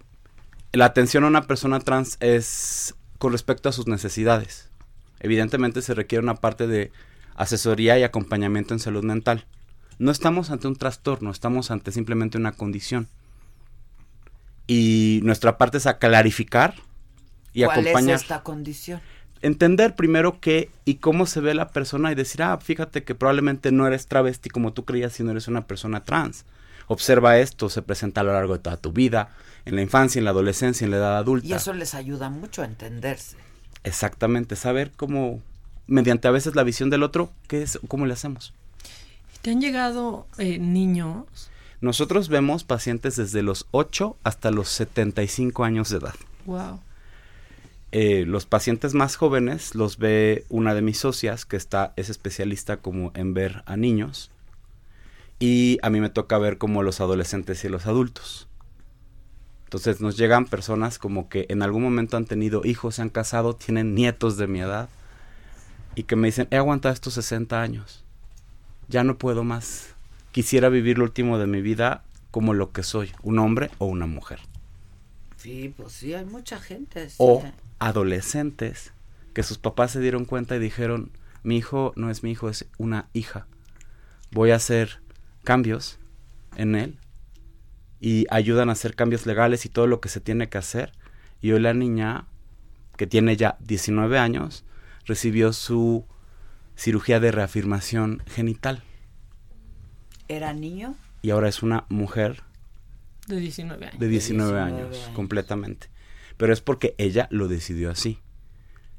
la 0.71 0.85
atención 0.85 1.25
a 1.25 1.27
una 1.27 1.43
persona 1.43 1.79
trans 1.81 2.17
es 2.21 2.95
con 3.17 3.33
respecto 3.33 3.67
a 3.67 3.73
sus 3.73 3.87
necesidades. 3.87 4.69
Evidentemente 5.19 5.81
se 5.81 5.93
requiere 5.93 6.23
una 6.23 6.35
parte 6.35 6.67
de 6.67 6.91
asesoría 7.35 7.99
y 7.99 8.03
acompañamiento 8.03 8.73
en 8.73 8.79
salud 8.79 9.03
mental. 9.03 9.45
No 9.99 10.11
estamos 10.11 10.51
ante 10.51 10.67
un 10.67 10.75
trastorno, 10.75 11.29
estamos 11.29 11.69
ante 11.69 11.91
simplemente 11.91 12.37
una 12.37 12.53
condición. 12.53 13.07
Y 14.67 15.19
nuestra 15.23 15.57
parte 15.57 15.77
es 15.77 15.85
a 15.85 15.97
clarificar 15.97 16.75
y 17.53 17.63
¿Cuál 17.63 17.79
acompañar. 17.79 18.15
es 18.15 18.21
esta 18.21 18.43
condición? 18.43 19.01
Entender 19.41 19.95
primero 19.95 20.39
qué 20.39 20.69
y 20.85 20.95
cómo 20.95 21.25
se 21.25 21.41
ve 21.41 21.53
la 21.53 21.69
persona 21.69 22.11
y 22.11 22.15
decir, 22.15 22.41
ah, 22.43 22.57
fíjate 22.57 23.03
que 23.03 23.13
probablemente 23.13 23.71
no 23.71 23.85
eres 23.85 24.07
travesti 24.07 24.49
como 24.49 24.73
tú 24.73 24.85
creías, 24.85 25.13
sino 25.13 25.31
eres 25.31 25.47
una 25.47 25.67
persona 25.67 26.03
trans. 26.03 26.45
Observa 26.87 27.37
esto, 27.37 27.69
se 27.69 27.81
presenta 27.81 28.21
a 28.21 28.23
lo 28.23 28.33
largo 28.33 28.53
de 28.53 28.59
toda 28.59 28.77
tu 28.77 28.91
vida, 28.91 29.29
en 29.65 29.75
la 29.75 29.81
infancia, 29.81 30.19
en 30.19 30.25
la 30.25 30.31
adolescencia, 30.31 30.85
en 30.85 30.91
la 30.91 30.97
edad 30.97 31.17
adulta. 31.17 31.47
Y 31.47 31.53
eso 31.53 31.73
les 31.73 31.93
ayuda 31.93 32.29
mucho 32.29 32.61
a 32.61 32.65
entenderse. 32.65 33.37
Exactamente, 33.83 34.55
saber 34.55 34.91
cómo, 34.95 35.41
mediante 35.87 36.27
a 36.27 36.31
veces 36.31 36.55
la 36.55 36.63
visión 36.63 36.89
del 36.89 37.03
otro, 37.03 37.31
qué 37.47 37.63
es, 37.63 37.79
cómo 37.87 38.05
le 38.05 38.13
hacemos. 38.13 38.53
¿Te 39.41 39.51
han 39.51 39.59
llegado 39.59 40.25
eh, 40.37 40.57
niños? 40.57 41.49
Nosotros 41.81 42.29
vemos 42.29 42.63
pacientes 42.63 43.17
desde 43.17 43.43
los 43.43 43.67
8 43.71 44.15
hasta 44.23 44.51
los 44.51 44.69
75 44.69 45.65
años 45.65 45.89
de 45.89 45.97
edad. 45.97 46.15
Wow. 46.45 46.79
Eh, 47.95 48.25
los 48.25 48.47
pacientes 48.47 48.95
más 48.95 49.17
jóvenes 49.17 49.75
los 49.75 49.99
ve 49.99 50.45
una 50.49 50.73
de 50.73 50.81
mis 50.81 50.97
socias 50.97 51.45
que 51.45 51.55
está 51.55 51.93
es 51.95 52.09
especialista 52.09 52.77
como 52.77 53.11
en 53.13 53.35
ver 53.35 53.61
a 53.67 53.77
niños 53.77 54.31
y 55.37 55.77
a 55.83 55.91
mí 55.91 56.01
me 56.01 56.09
toca 56.09 56.39
ver 56.39 56.57
como 56.57 56.81
los 56.81 57.01
adolescentes 57.01 57.63
y 57.63 57.69
los 57.69 57.85
adultos. 57.85 58.47
Entonces 59.65 60.01
nos 60.01 60.17
llegan 60.17 60.47
personas 60.47 60.97
como 60.97 61.29
que 61.29 61.45
en 61.49 61.61
algún 61.61 61.83
momento 61.83 62.17
han 62.17 62.25
tenido 62.25 62.65
hijos, 62.65 62.95
se 62.95 63.03
han 63.03 63.09
casado, 63.09 63.55
tienen 63.55 63.93
nietos 63.93 64.37
de 64.37 64.47
mi 64.47 64.61
edad 64.61 64.89
y 65.93 66.01
que 66.03 66.15
me 66.15 66.29
dicen, 66.29 66.47
he 66.49 66.57
aguantado 66.57 66.95
estos 66.95 67.13
60 67.13 67.61
años, 67.61 68.03
ya 68.87 69.03
no 69.03 69.19
puedo 69.19 69.43
más, 69.43 69.93
quisiera 70.31 70.69
vivir 70.69 70.97
lo 70.97 71.03
último 71.03 71.37
de 71.37 71.45
mi 71.45 71.61
vida 71.61 72.03
como 72.31 72.55
lo 72.55 72.71
que 72.71 72.81
soy, 72.81 73.11
un 73.21 73.37
hombre 73.37 73.69
o 73.77 73.85
una 73.85 74.07
mujer. 74.07 74.39
Sí, 75.37 75.71
pues 75.77 75.93
sí, 75.93 76.15
hay 76.15 76.25
mucha 76.25 76.57
gente. 76.57 77.07
O 77.17 77.43
adolescentes 77.83 78.93
que 79.33 79.43
sus 79.43 79.57
papás 79.57 79.91
se 79.91 79.99
dieron 79.99 80.23
cuenta 80.23 80.55
y 80.55 80.59
dijeron, 80.59 81.11
mi 81.43 81.57
hijo 81.57 81.91
no 81.97 82.09
es 82.09 82.23
mi 82.23 82.31
hijo, 82.31 82.49
es 82.49 82.65
una 82.77 83.09
hija. 83.11 83.45
Voy 84.31 84.51
a 84.51 84.55
hacer 84.55 85.01
cambios 85.43 85.99
en 86.55 86.75
él 86.75 86.97
y 87.99 88.25
ayudan 88.29 88.69
a 88.69 88.73
hacer 88.73 88.95
cambios 88.95 89.25
legales 89.25 89.65
y 89.65 89.69
todo 89.69 89.87
lo 89.87 89.99
que 89.99 90.07
se 90.07 90.21
tiene 90.21 90.47
que 90.47 90.57
hacer. 90.57 90.93
Y 91.41 91.51
hoy 91.51 91.59
la 91.59 91.73
niña, 91.73 92.27
que 92.95 93.05
tiene 93.05 93.35
ya 93.35 93.57
19 93.59 94.17
años, 94.17 94.63
recibió 95.05 95.51
su 95.51 96.05
cirugía 96.77 97.19
de 97.19 97.31
reafirmación 97.31 98.23
genital. 98.27 98.81
¿Era 100.29 100.53
niño? 100.53 100.95
Y 101.21 101.31
ahora 101.31 101.49
es 101.49 101.61
una 101.63 101.85
mujer. 101.89 102.43
De 103.27 103.39
19 103.39 103.85
años. 103.87 103.99
De 103.99 104.07
19, 104.07 104.59
años, 104.59 105.09
completamente 105.13 105.92
pero 106.37 106.53
es 106.53 106.61
porque 106.61 106.95
ella 106.97 107.27
lo 107.31 107.47
decidió 107.47 107.91
así. 107.91 108.19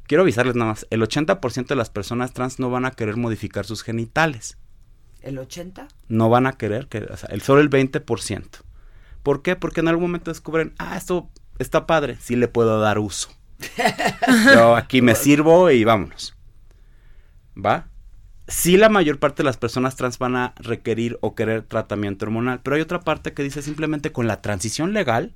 Quiero 0.06 0.22
avisarles 0.22 0.54
nada 0.54 0.72
más, 0.72 0.86
el 0.90 1.00
80% 1.00 1.66
de 1.66 1.76
las 1.76 1.90
personas 1.90 2.32
trans 2.32 2.58
no 2.58 2.70
van 2.70 2.84
a 2.84 2.90
querer 2.90 3.16
modificar 3.16 3.64
sus 3.64 3.82
genitales. 3.82 4.58
¿El 5.22 5.38
80? 5.38 5.88
No 6.08 6.28
van 6.28 6.46
a 6.46 6.52
querer, 6.52 6.88
que, 6.88 6.98
o 6.98 7.16
sea, 7.16 7.30
el, 7.30 7.40
solo 7.40 7.62
el 7.62 7.70
20%. 7.70 8.44
¿Por 9.22 9.42
qué? 9.42 9.56
Porque 9.56 9.80
en 9.80 9.88
algún 9.88 10.04
momento 10.04 10.30
descubren, 10.30 10.74
ah, 10.78 10.98
esto 10.98 11.30
está 11.58 11.86
padre, 11.86 12.18
sí 12.20 12.36
le 12.36 12.48
puedo 12.48 12.78
dar 12.80 12.98
uso. 12.98 13.30
Yo 14.54 14.76
aquí 14.76 15.00
me 15.00 15.14
sirvo 15.14 15.70
y 15.70 15.84
vámonos. 15.84 16.36
¿Va? 17.56 17.88
Sí 18.46 18.76
la 18.76 18.90
mayor 18.90 19.18
parte 19.18 19.42
de 19.42 19.46
las 19.46 19.56
personas 19.56 19.96
trans 19.96 20.18
van 20.18 20.36
a 20.36 20.54
requerir 20.56 21.18
o 21.22 21.34
querer 21.34 21.62
tratamiento 21.62 22.26
hormonal, 22.26 22.60
pero 22.62 22.76
hay 22.76 22.82
otra 22.82 23.00
parte 23.00 23.32
que 23.32 23.42
dice 23.42 23.62
simplemente 23.62 24.12
con 24.12 24.26
la 24.26 24.42
transición 24.42 24.92
legal, 24.92 25.34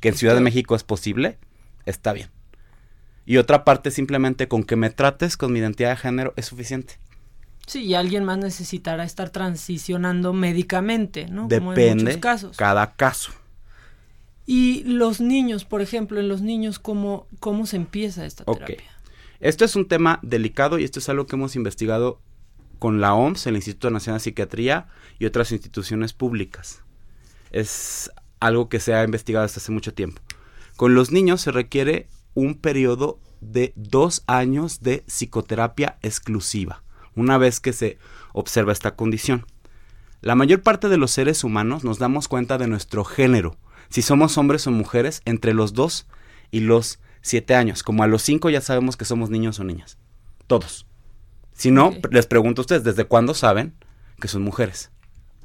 que 0.00 0.08
en 0.08 0.14
Ciudad 0.14 0.34
de 0.34 0.40
México 0.40 0.74
es 0.74 0.82
posible, 0.82 1.38
está 1.86 2.12
bien. 2.12 2.28
Y 3.26 3.36
otra 3.36 3.64
parte 3.64 3.90
simplemente 3.90 4.48
con 4.48 4.64
que 4.64 4.76
me 4.76 4.90
trates 4.90 5.36
con 5.36 5.52
mi 5.52 5.60
identidad 5.60 5.90
de 5.90 5.96
género 5.96 6.32
es 6.36 6.46
suficiente. 6.46 6.98
Sí, 7.66 7.84
y 7.84 7.94
alguien 7.94 8.24
más 8.24 8.38
necesitará 8.38 9.04
estar 9.04 9.30
transicionando 9.30 10.32
médicamente, 10.32 11.26
¿no? 11.26 11.46
Depende 11.46 12.18
casos. 12.18 12.56
cada 12.56 12.96
caso. 12.96 13.32
Y 14.46 14.82
los 14.82 15.20
niños, 15.20 15.64
por 15.64 15.80
ejemplo, 15.80 16.18
en 16.18 16.28
los 16.28 16.40
niños, 16.40 16.80
¿cómo, 16.80 17.28
cómo 17.38 17.66
se 17.66 17.76
empieza 17.76 18.26
esta 18.26 18.44
terapia? 18.44 18.82
Esto 19.38 19.64
es 19.64 19.76
un 19.76 19.86
tema 19.86 20.18
delicado 20.22 20.78
y 20.78 20.84
esto 20.84 20.98
es 20.98 21.08
algo 21.08 21.26
que 21.26 21.36
hemos 21.36 21.54
investigado 21.54 22.20
con 22.80 23.00
la 23.00 23.14
OMS, 23.14 23.46
el 23.46 23.56
Instituto 23.56 23.90
Nacional 23.90 24.18
de 24.18 24.24
Psiquiatría 24.24 24.88
y 25.20 25.26
otras 25.26 25.52
instituciones 25.52 26.12
públicas. 26.12 26.82
Es 27.52 28.10
algo 28.40 28.68
que 28.68 28.80
se 28.80 28.94
ha 28.94 29.04
investigado 29.04 29.46
desde 29.46 29.58
hace 29.58 29.72
mucho 29.72 29.94
tiempo. 29.94 30.20
Con 30.76 30.94
los 30.94 31.12
niños 31.12 31.42
se 31.42 31.52
requiere 31.52 32.08
un 32.34 32.54
periodo 32.54 33.20
de 33.40 33.72
dos 33.76 34.22
años 34.26 34.80
de 34.80 35.04
psicoterapia 35.06 35.98
exclusiva, 36.02 36.82
una 37.14 37.38
vez 37.38 37.60
que 37.60 37.72
se 37.72 37.98
observa 38.32 38.72
esta 38.72 38.96
condición. 38.96 39.46
La 40.20 40.34
mayor 40.34 40.62
parte 40.62 40.88
de 40.88 40.98
los 40.98 41.10
seres 41.10 41.44
humanos 41.44 41.84
nos 41.84 41.98
damos 41.98 42.28
cuenta 42.28 42.58
de 42.58 42.66
nuestro 42.66 43.04
género, 43.04 43.56
si 43.88 44.02
somos 44.02 44.36
hombres 44.38 44.66
o 44.66 44.70
mujeres, 44.70 45.22
entre 45.24 45.54
los 45.54 45.72
dos 45.72 46.06
y 46.50 46.60
los 46.60 47.00
siete 47.22 47.54
años. 47.54 47.82
Como 47.82 48.02
a 48.02 48.06
los 48.06 48.22
cinco 48.22 48.50
ya 48.50 48.60
sabemos 48.60 48.96
que 48.96 49.04
somos 49.04 49.30
niños 49.30 49.58
o 49.58 49.64
niñas. 49.64 49.98
Todos. 50.46 50.86
Si 51.52 51.70
no, 51.70 51.92
les 52.10 52.26
pregunto 52.26 52.60
a 52.60 52.64
ustedes, 52.64 52.84
¿desde 52.84 53.04
cuándo 53.04 53.34
saben 53.34 53.74
que 54.20 54.28
son 54.28 54.42
mujeres? 54.42 54.90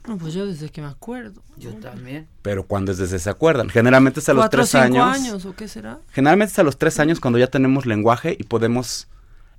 No, 0.07 0.17
pues 0.17 0.33
yo 0.33 0.45
desde 0.45 0.69
que 0.69 0.81
me 0.81 0.87
acuerdo. 0.87 1.41
Yo 1.57 1.73
también. 1.75 2.27
Pero 2.41 2.65
cuando 2.65 2.91
es 2.91 2.97
desde 2.97 3.19
se 3.19 3.29
acuerdan. 3.29 3.69
Generalmente 3.69 4.19
es 4.19 4.29
a 4.29 4.33
los 4.33 4.49
tres 4.49 4.75
años. 4.75 5.07
años 5.07 5.45
o 5.45 5.55
qué 5.55 5.67
será? 5.67 5.99
Generalmente 6.11 6.53
es 6.53 6.59
a 6.59 6.63
los 6.63 6.77
tres 6.77 6.99
años 6.99 7.19
cuando 7.19 7.39
ya 7.39 7.47
tenemos 7.47 7.85
lenguaje 7.85 8.35
y 8.39 8.43
podemos 8.43 9.07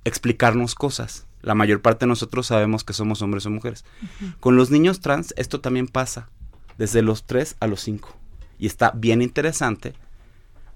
explicarnos 0.05 0.75
cosas. 0.75 1.25
La 1.41 1.55
mayor 1.55 1.81
parte 1.81 2.05
de 2.05 2.09
nosotros 2.09 2.47
sabemos 2.47 2.83
que 2.83 2.93
somos 2.93 3.21
hombres 3.21 3.45
o 3.45 3.49
mujeres. 3.49 3.85
Con 4.39 4.55
los 4.55 4.71
niños 4.71 5.01
trans 5.01 5.33
esto 5.37 5.59
también 5.59 5.87
pasa. 5.87 6.29
Desde 6.77 7.01
los 7.01 7.25
tres 7.25 7.55
a 7.59 7.67
los 7.67 7.81
cinco. 7.81 8.15
Y 8.57 8.67
está 8.67 8.91
bien 8.91 9.21
interesante. 9.21 9.93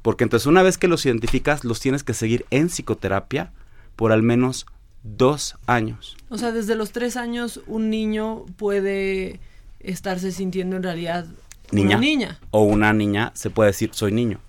Porque 0.02 0.24
entonces 0.24 0.48
una 0.48 0.64
vez 0.64 0.78
que 0.78 0.88
los 0.88 1.06
identificas, 1.06 1.64
los 1.64 1.80
tienes 1.80 2.04
que 2.04 2.14
seguir 2.14 2.46
en 2.50 2.68
psicoterapia 2.70 3.54
por 3.96 4.12
al 4.12 4.24
menos 4.24 4.66
dos 5.04 5.56
años. 5.68 6.18
O 6.30 6.38
sea, 6.38 6.52
desde 6.52 6.76
los 6.76 6.92
tres 6.92 7.18
años 7.18 7.62
un 7.68 7.90
niño 7.90 8.46
puede 8.58 9.40
estarse 9.84 10.32
sintiendo 10.32 10.76
en 10.76 10.84
realidad 10.84 11.26
niña, 11.72 11.98
una 11.98 11.98
niña. 11.98 12.40
O 12.52 12.64
una 12.64 12.94
niña 12.94 13.32
se 13.36 13.50
puede 13.50 13.72
decir 13.72 13.92
soy 13.94 14.12
niño. 14.12 14.40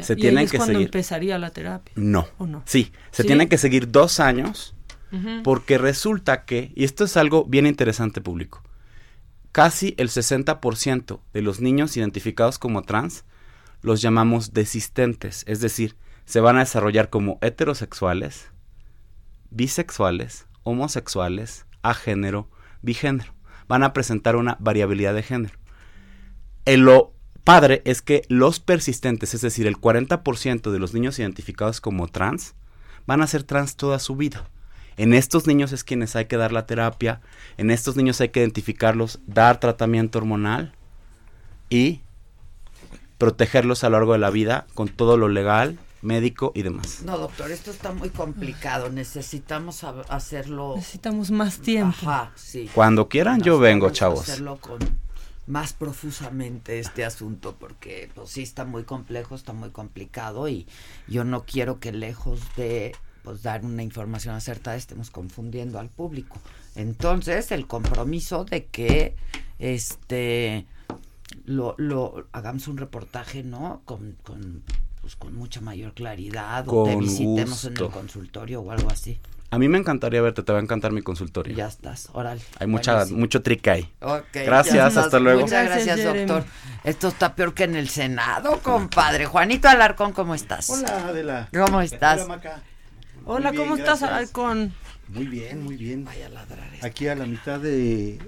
Se 0.00 0.14
tiene 0.14 0.42
es 0.42 0.50
que 0.50 0.58
cuando 0.58 0.78
empezaría 0.78 1.38
la 1.38 1.50
terapia. 1.50 1.92
No. 1.96 2.28
¿O 2.38 2.46
no? 2.46 2.62
Sí, 2.66 2.92
se 3.10 3.24
tiene 3.24 3.48
que 3.48 3.58
seguir 3.58 3.90
dos 3.90 4.20
años 4.20 4.74
Porque 5.42 5.76
resulta 5.76 6.44
que, 6.44 6.72
y 6.74 6.84
esto 6.84 7.04
es 7.04 7.18
algo 7.18 7.44
bien 7.44 7.66
interesante 7.66 8.22
público, 8.22 8.62
casi 9.52 9.94
el 9.98 10.08
60% 10.08 11.20
de 11.34 11.42
los 11.42 11.60
niños 11.60 11.96
identificados 11.98 12.58
como 12.58 12.82
trans 12.82 13.24
los 13.82 14.00
llamamos 14.00 14.54
desistentes, 14.54 15.44
es 15.46 15.60
decir, 15.60 15.96
se 16.24 16.40
van 16.40 16.56
a 16.56 16.60
desarrollar 16.60 17.10
como 17.10 17.38
heterosexuales, 17.42 18.46
bisexuales, 19.50 20.46
homosexuales, 20.62 21.66
agénero, 21.82 22.48
bigénero. 22.80 23.34
Van 23.68 23.82
a 23.82 23.92
presentar 23.92 24.36
una 24.36 24.56
variabilidad 24.60 25.14
de 25.14 25.22
género. 25.22 25.54
En 26.64 26.84
lo 26.84 27.12
padre 27.44 27.82
es 27.84 28.02
que 28.02 28.22
los 28.28 28.60
persistentes, 28.60 29.34
es 29.34 29.40
decir, 29.40 29.66
el 29.66 29.76
40% 29.76 30.70
de 30.70 30.78
los 30.78 30.94
niños 30.94 31.18
identificados 31.18 31.80
como 31.80 32.08
trans, 32.08 32.54
van 33.06 33.20
a 33.20 33.26
ser 33.26 33.42
trans 33.42 33.76
toda 33.76 33.98
su 33.98 34.16
vida. 34.16 34.48
En 34.96 35.14
estos 35.14 35.46
niños 35.46 35.72
es 35.72 35.84
quienes 35.84 36.14
hay 36.16 36.26
que 36.26 36.36
dar 36.36 36.52
la 36.52 36.66
terapia, 36.66 37.20
en 37.56 37.70
estos 37.70 37.96
niños 37.96 38.20
hay 38.20 38.28
que 38.28 38.40
identificarlos, 38.40 39.20
dar 39.26 39.58
tratamiento 39.58 40.18
hormonal 40.18 40.74
y 41.70 42.00
protegerlos 43.18 43.84
a 43.84 43.88
lo 43.88 43.96
largo 43.96 44.12
de 44.12 44.18
la 44.18 44.30
vida 44.30 44.66
con 44.74 44.88
todo 44.88 45.16
lo 45.16 45.28
legal, 45.28 45.78
médico 46.02 46.52
y 46.54 46.62
demás. 46.62 47.02
No, 47.04 47.16
doctor, 47.16 47.50
esto 47.50 47.70
está 47.70 47.92
muy 47.92 48.10
complicado. 48.10 48.90
Necesitamos 48.90 49.84
hacerlo. 49.84 50.74
Necesitamos 50.76 51.30
más 51.30 51.58
tiempo. 51.58 52.08
Ajá, 52.08 52.32
sí. 52.34 52.68
Cuando 52.74 53.08
quieran, 53.08 53.40
yo 53.40 53.58
vengo, 53.58 53.90
chavos. 53.90 54.28
Hacerlo 54.28 54.58
con 54.60 54.78
más 55.46 55.72
profusamente 55.72 56.78
este 56.78 57.04
asunto 57.04 57.56
porque 57.58 58.10
pues 58.14 58.30
sí 58.30 58.42
está 58.42 58.64
muy 58.64 58.84
complejo, 58.84 59.34
está 59.34 59.52
muy 59.52 59.70
complicado 59.70 60.48
y 60.48 60.66
yo 61.08 61.24
no 61.24 61.44
quiero 61.44 61.80
que 61.80 61.90
lejos 61.92 62.40
de 62.56 62.94
pues 63.24 63.42
dar 63.42 63.64
una 63.64 63.82
información 63.82 64.34
acertada 64.34 64.76
estemos 64.76 65.10
confundiendo 65.10 65.78
al 65.78 65.88
público. 65.88 66.38
Entonces, 66.74 67.52
el 67.52 67.66
compromiso 67.66 68.44
de 68.44 68.66
que 68.66 69.16
este 69.58 70.66
lo, 71.44 71.74
lo 71.78 72.26
hagamos 72.32 72.68
un 72.68 72.76
reportaje, 72.76 73.42
¿no? 73.42 73.82
Con, 73.84 74.16
con, 74.22 74.62
pues, 75.12 75.30
con 75.30 75.36
mucha 75.36 75.60
mayor 75.60 75.92
claridad 75.94 76.64
o 76.68 76.84
te 76.84 76.96
visitemos 76.96 77.64
en 77.64 77.76
el 77.76 77.90
consultorio 77.90 78.60
o 78.60 78.70
algo 78.70 78.90
así. 78.90 79.18
A 79.50 79.58
mí 79.58 79.68
me 79.68 79.76
encantaría 79.76 80.22
verte, 80.22 80.42
te 80.42 80.50
va 80.50 80.60
a 80.60 80.62
encantar 80.62 80.92
mi 80.92 81.02
consultorio. 81.02 81.54
Ya 81.54 81.66
estás, 81.66 82.08
órale. 82.14 82.40
Hay 82.58 82.66
mucha, 82.66 83.04
mucho 83.06 83.42
trick 83.42 83.68
ahí. 83.68 83.88
gracias, 84.32 84.96
hasta 84.96 85.20
luego. 85.20 85.42
Muchas 85.42 85.66
gracias, 85.66 86.02
doctor. 86.02 86.44
Esto 86.84 87.08
está 87.08 87.34
peor 87.34 87.52
que 87.52 87.64
en 87.64 87.76
el 87.76 87.90
Senado, 87.90 88.60
compadre. 88.62 89.26
Juanito 89.26 89.68
Alarcón, 89.68 90.12
¿cómo 90.12 90.34
estás? 90.34 90.70
Hola, 90.70 91.08
Adela. 91.08 91.48
¿Cómo 91.52 91.82
estás? 91.82 92.26
Hola, 92.26 92.62
Hola 93.26 93.52
¿cómo 93.52 93.76
estás, 93.76 94.02
Alarcón? 94.02 94.72
Muy 95.08 95.26
bien, 95.26 95.62
muy 95.62 95.76
bien. 95.76 96.06
Vaya 96.06 96.26
a 96.26 96.30
ladrar. 96.30 96.70
Aquí 96.80 97.08
a 97.08 97.14
la 97.14 97.26
mitad 97.26 97.60
de 97.60 98.18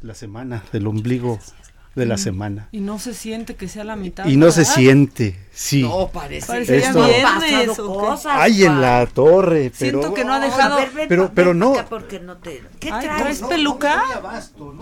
la 0.00 0.14
semana, 0.14 0.62
del 0.70 0.86
ombligo 0.86 1.40
de 1.98 2.06
la 2.06 2.14
mm. 2.14 2.18
semana. 2.18 2.68
Y 2.72 2.80
no 2.80 2.98
se 2.98 3.14
siente 3.14 3.54
que 3.56 3.68
sea 3.68 3.84
la 3.84 3.96
mitad. 3.96 4.26
Y 4.26 4.36
no 4.36 4.50
se 4.50 4.64
siente, 4.64 5.36
sí. 5.52 5.82
No, 5.82 6.08
parece 6.08 6.46
Parece 6.46 6.78
esto, 6.78 7.04
viernes 7.04 7.76
cosas. 7.76 8.32
Ay, 8.38 8.64
en 8.64 8.80
la 8.80 9.06
torre, 9.06 9.70
pero 9.78 10.00
Siento 10.00 10.14
que 10.14 10.24
no 10.24 10.32
ha 10.32 10.40
dejado. 10.40 10.76
Ver, 10.76 10.90
ven, 10.90 11.08
pero 11.08 11.22
ven 11.24 11.32
pero 11.34 11.54
no. 11.54 11.74
Porque 11.88 12.20
no 12.20 12.38
te... 12.38 12.62
¿Qué 12.80 12.90
Ay, 12.90 13.04
traes? 13.04 13.22
¿traes 13.22 13.42
peluca? 13.42 14.02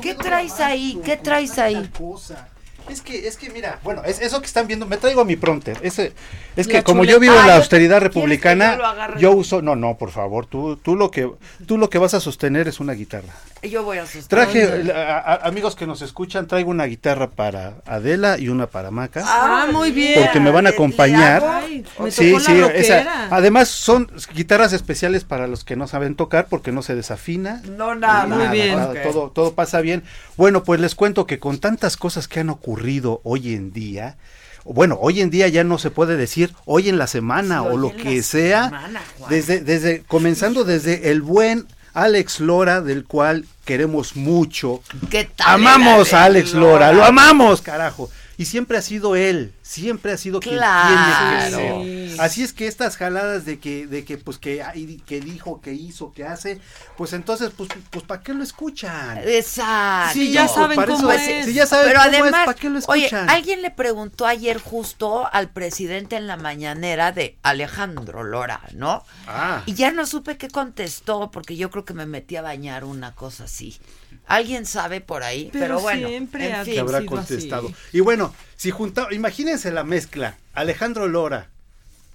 ¿Qué 0.00 0.14
traes 0.14 0.60
ahí? 0.60 1.00
¿Qué 1.04 1.16
traes 1.16 1.58
ahí? 1.58 1.90
Cosa. 1.98 2.48
Es 2.88 3.00
que, 3.00 3.26
es 3.26 3.36
que 3.36 3.50
mira, 3.50 3.80
bueno, 3.82 4.02
es 4.04 4.20
eso 4.20 4.40
que 4.40 4.46
están 4.46 4.66
viendo, 4.68 4.86
me 4.86 4.96
traigo 4.96 5.20
a 5.20 5.24
mi 5.24 5.34
pronter. 5.34 5.76
Ese, 5.82 6.12
es 6.54 6.68
que 6.68 6.84
como 6.84 7.04
yo 7.04 7.18
vivo 7.18 7.34
en 7.34 7.46
la 7.46 7.54
Ah, 7.54 7.56
austeridad 7.56 7.98
¿quieres 7.98 8.12
que 8.14 8.20
republicana, 8.20 8.78
yo 9.14 9.18
yo 9.18 9.32
uso, 9.32 9.60
no, 9.60 9.74
no, 9.74 9.98
por 9.98 10.10
favor, 10.10 10.46
tú, 10.46 10.76
tú 10.76 10.94
lo 10.94 11.10
que, 11.10 11.28
tú 11.66 11.78
lo 11.78 11.90
que 11.90 11.98
vas 11.98 12.14
a 12.14 12.20
sostener 12.20 12.68
es 12.68 12.78
una 12.78 12.92
guitarra. 12.92 13.34
Yo 13.68 13.82
voy 13.82 13.98
a 13.98 14.02
asustar. 14.04 14.46
Traje, 14.46 14.92
a- 14.92 15.18
a- 15.18 15.34
amigos 15.48 15.74
que 15.76 15.86
nos 15.86 16.02
escuchan, 16.02 16.46
traigo 16.46 16.70
una 16.70 16.84
guitarra 16.84 17.30
para 17.30 17.74
Adela 17.86 18.38
y 18.38 18.48
una 18.48 18.66
para 18.66 18.90
Maca. 18.90 19.22
Ah, 19.26 19.66
muy 19.72 19.90
bien. 19.92 20.20
porque 20.22 20.40
me 20.40 20.50
van 20.50 20.66
a 20.66 20.70
acompañar. 20.70 21.42
Ay, 21.44 21.84
me 21.98 22.10
Sí, 22.10 22.32
tocó 22.32 22.38
la 22.40 22.46
sí, 22.46 22.62
esa- 22.76 23.28
además 23.30 23.68
son 23.68 24.10
guitarras 24.34 24.72
especiales 24.72 25.24
para 25.24 25.46
los 25.46 25.64
que 25.64 25.76
no 25.76 25.86
saben 25.88 26.14
tocar 26.14 26.46
porque 26.48 26.72
no 26.72 26.82
se 26.82 26.94
desafina. 26.94 27.62
No, 27.76 27.94
nada. 27.94 28.26
Muy 28.26 28.46
bien. 28.48 28.76
nada, 28.76 28.94
todo, 29.02 29.30
todo 29.30 29.54
pasa 29.54 29.80
bien. 29.80 30.02
Bueno, 30.36 30.62
pues 30.64 30.80
les 30.80 30.94
cuento 30.94 31.26
que 31.26 31.38
con 31.38 31.58
tantas 31.58 31.96
cosas 31.96 32.28
que 32.28 32.40
han 32.40 32.50
ocurrido 32.50 33.20
hoy 33.24 33.54
en 33.54 33.72
día, 33.72 34.16
bueno, 34.64 34.98
hoy 35.00 35.20
en 35.20 35.30
día 35.30 35.46
ya 35.48 35.62
no 35.62 35.78
se 35.78 35.90
puede 35.90 36.16
decir 36.16 36.52
hoy 36.64 36.88
en 36.88 36.98
la 36.98 37.06
semana 37.06 37.60
Sí, 37.60 37.66
o 37.70 37.76
lo 37.76 37.94
que 37.94 38.16
la 38.16 38.22
sea, 38.22 38.64
semana, 38.64 39.00
desde, 39.28 39.60
desde, 39.60 40.02
comenzando 40.02 40.64
desde 40.64 41.10
el 41.10 41.22
buen 41.22 41.66
Alex 41.96 42.40
Lora, 42.40 42.82
del 42.82 43.04
cual 43.04 43.46
queremos 43.64 44.16
mucho. 44.16 44.82
¿Qué 45.10 45.30
tal? 45.34 45.54
Amamos 45.54 46.12
a 46.12 46.24
Alex 46.24 46.52
Lora? 46.52 46.88
Lora, 46.88 46.92
lo 46.92 47.04
amamos, 47.06 47.62
carajo. 47.62 48.10
Y 48.38 48.44
siempre 48.44 48.76
ha 48.76 48.82
sido 48.82 49.16
él, 49.16 49.54
siempre 49.62 50.12
ha 50.12 50.18
sido 50.18 50.40
quien 50.40 50.56
Claro. 50.56 51.56
tiene 51.56 52.04
que 52.04 52.10
ser. 52.10 52.20
Así 52.20 52.42
es 52.42 52.52
que 52.52 52.66
estas 52.66 52.96
jaladas 52.98 53.44
de 53.46 53.58
que, 53.58 53.86
de 53.86 54.04
que 54.04 54.18
pues 54.18 54.38
que, 54.38 54.62
que 55.06 55.20
dijo, 55.20 55.60
que 55.62 55.72
hizo, 55.72 56.12
que 56.12 56.24
hace, 56.24 56.60
pues 56.98 57.14
entonces, 57.14 57.50
pues, 57.56 57.70
pues 57.90 58.04
¿para 58.04 58.22
qué 58.22 58.34
lo 58.34 58.42
escuchan? 58.42 59.18
Exacto. 59.24 60.12
Sí, 60.14 60.32
ya 60.32 60.48
saben 60.48 60.76
cómo 60.84 61.10
eso- 61.10 61.12
es. 61.12 61.46
Si 61.46 61.54
ya 61.54 61.66
saben 61.66 61.86
Pero 61.88 62.00
cómo 62.00 62.12
es, 62.14 62.20
además, 62.20 62.44
¿para 62.46 62.58
qué 62.58 62.68
lo 62.68 62.78
oye, 62.88 63.04
escuchan? 63.06 63.30
alguien 63.30 63.62
le 63.62 63.70
preguntó 63.70 64.26
ayer 64.26 64.58
justo 64.60 65.26
al 65.32 65.48
presidente 65.50 66.16
en 66.16 66.26
la 66.26 66.36
mañanera 66.36 67.12
de 67.12 67.38
Alejandro 67.42 68.22
Lora, 68.22 68.60
¿no? 68.74 69.02
Ah. 69.26 69.62
Y 69.66 69.74
ya 69.74 69.92
no 69.92 70.04
supe 70.04 70.36
qué 70.36 70.48
contestó 70.48 71.30
porque 71.30 71.56
yo 71.56 71.70
creo 71.70 71.84
que 71.86 71.94
me 71.94 72.04
metí 72.06 72.36
a 72.36 72.42
bañar 72.42 72.84
una 72.84 73.14
cosa 73.14 73.44
así. 73.44 73.78
Alguien 74.26 74.66
sabe 74.66 75.00
por 75.00 75.22
ahí, 75.22 75.50
pero, 75.52 75.64
Pero 75.66 75.80
bueno, 75.80 76.08
siempre 76.08 76.50
en 76.50 76.64
fin. 76.64 76.74
que 76.74 76.80
habrá 76.80 76.98
sido 77.00 77.10
contestado. 77.10 77.68
así. 77.68 77.76
Y 77.98 78.00
bueno, 78.00 78.34
si 78.56 78.70
juntamos, 78.70 79.12
imagínense 79.12 79.70
la 79.70 79.84
mezcla, 79.84 80.36
Alejandro 80.52 81.06
Lora, 81.06 81.48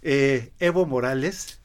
eh, 0.02 0.52
Evo 0.60 0.86
Morales 0.86 1.60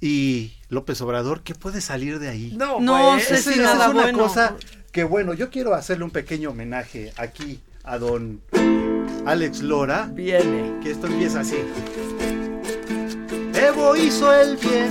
y 0.00 0.52
López 0.68 1.00
Obrador, 1.00 1.42
¿qué 1.42 1.54
puede 1.54 1.80
salir 1.80 2.18
de 2.20 2.28
ahí? 2.28 2.52
No, 2.56 2.80
No 2.80 3.12
pues, 3.14 3.24
sé 3.26 3.34
Esa- 3.34 3.52
si 3.52 3.58
esa 3.60 3.74
nada 3.74 3.86
es 3.86 3.90
una 3.92 4.02
bueno. 4.02 4.18
cosa 4.18 4.56
que 4.92 5.02
bueno, 5.04 5.34
yo 5.34 5.50
quiero 5.50 5.74
hacerle 5.74 6.04
un 6.04 6.10
pequeño 6.10 6.50
homenaje 6.50 7.12
aquí 7.16 7.60
a 7.84 7.98
don 7.98 8.40
Alex 9.26 9.60
Lora, 9.60 10.08
viene. 10.12 10.78
que 10.82 10.90
esto 10.92 11.06
empieza 11.08 11.40
así. 11.40 11.56
Evo 13.54 13.94
hizo 13.96 14.32
el 14.32 14.56
bien, 14.56 14.88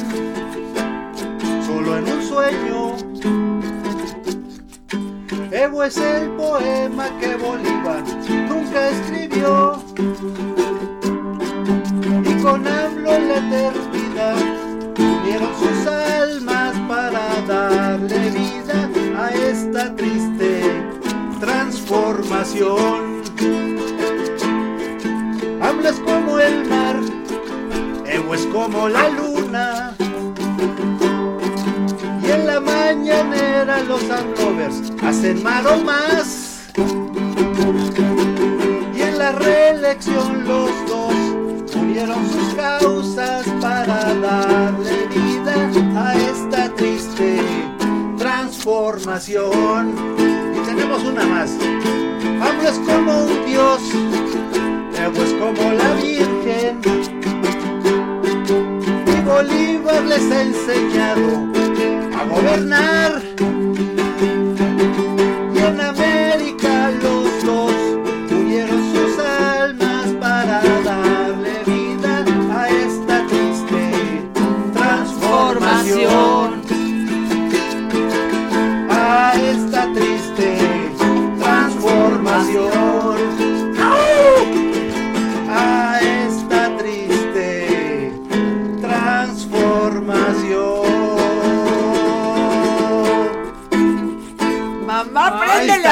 Evo 5.70 5.84
es 5.84 5.98
el 5.98 6.32
poema 6.32 7.16
que 7.20 7.36
Bolívar 7.36 8.04
nunca 8.50 8.90
escribió. 8.90 9.80
Y 12.26 12.42
con 12.42 12.68
AMLO 12.68 13.14
en 13.14 13.28
la 13.28 13.36
eternidad 13.38 14.36
unieron 14.98 15.50
sus 15.60 15.86
almas 15.86 16.76
para 16.88 17.42
darle 17.48 18.32
vida 18.32 18.90
a 19.16 19.30
esta 19.30 19.96
triste 19.96 20.64
transformación. 21.40 23.22
AMLO 25.62 25.88
es 25.88 26.00
como 26.00 26.40
el 26.40 26.66
mar, 26.68 26.96
Evo 28.08 28.34
es 28.34 28.46
como 28.48 28.90
la 28.90 29.08
luna. 29.10 29.89
Los 34.00 34.10
AMLovers 34.10 34.92
hacen 35.04 35.44
maromas. 35.44 36.60
Y 38.96 39.02
en 39.02 39.18
la 39.18 39.32
reelección 39.34 40.46
los 40.46 40.70
dos 40.88 41.76
unieron 41.76 42.28
sus 42.30 42.54
causas 42.56 43.46
para 43.62 44.14
darle 44.16 45.08
vida 45.08 45.72
a 45.96 46.16
esta 46.16 46.74
triste 46.76 47.40
transformación. 48.18 49.94
Y 50.56 50.66
tenemos 50.66 51.04
una 51.04 51.26
más. 51.26 51.52
Es 52.62 52.78
como 52.80 53.24
un 53.26 53.46
dios, 53.48 53.82
Evo 54.96 55.24
es 55.24 55.34
como 55.34 55.72
la 55.74 55.94
Virgen. 55.96 56.82
Y 59.08 59.22
Bolívar 59.22 60.04
les 60.04 60.32
ha 60.32 60.42
enseñado 60.42 61.48
a 62.16 62.26
gobernar. 62.26 63.29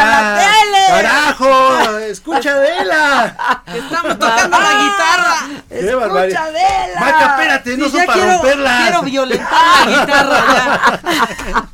la 0.06 0.36
ah, 0.36 0.40
tele. 0.40 0.78
¡Carajo! 0.88 1.98
¡Escucha 2.00 2.52
Adela! 2.52 3.64
¡Estamos 3.68 4.20
tocando 4.20 4.60
la 4.60 4.74
guitarra! 4.84 5.64
¡Qué 5.70 5.96
barbaridad! 5.96 6.48
¡Escucha 6.48 7.00
Maca, 7.00 7.26
espérate, 7.36 7.76
sí, 7.76 7.82
no 7.82 7.90
son 7.90 8.06
para 8.06 8.14
quiero, 8.14 8.32
romperlas. 8.34 8.84
Quiero 8.84 9.02
violentar 9.04 9.88
la 9.88 10.00
guitarra 10.00 10.40
ya. 10.54 11.72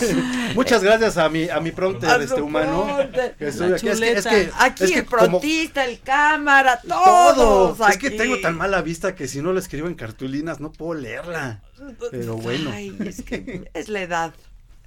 Muchas 0.54 0.82
gracias 0.82 1.16
a 1.16 1.28
mi, 1.28 1.48
a 1.48 1.60
mi 1.60 1.70
prompter 1.70 2.10
a 2.10 2.16
este 2.22 2.40
humano. 2.40 2.98
Que 3.38 3.48
estoy 3.48 3.72
aquí. 3.72 3.88
Es 3.88 4.00
que, 4.00 4.12
es 4.12 4.26
que, 4.26 4.50
aquí 4.58 4.84
es 4.84 4.90
que 4.92 4.98
el 5.00 5.04
prontista, 5.06 5.84
el 5.84 6.00
cámara, 6.00 6.80
todos. 6.80 7.34
Todo. 7.34 7.84
Aquí. 7.84 7.92
Es 7.92 7.98
que 7.98 8.10
tengo 8.10 8.40
tan 8.40 8.56
mala 8.56 8.82
vista 8.82 9.14
que 9.14 9.28
si 9.28 9.42
no 9.42 9.52
la 9.52 9.60
escribo 9.60 9.88
en 9.88 9.94
cartulinas 9.94 10.60
no 10.60 10.72
puedo 10.72 10.94
leerla. 10.94 11.62
Pero 12.10 12.36
bueno. 12.36 12.70
Ay, 12.72 12.96
es 13.04 13.22
que 13.22 13.70
es 13.72 13.88
la 13.88 14.02
edad. 14.02 14.32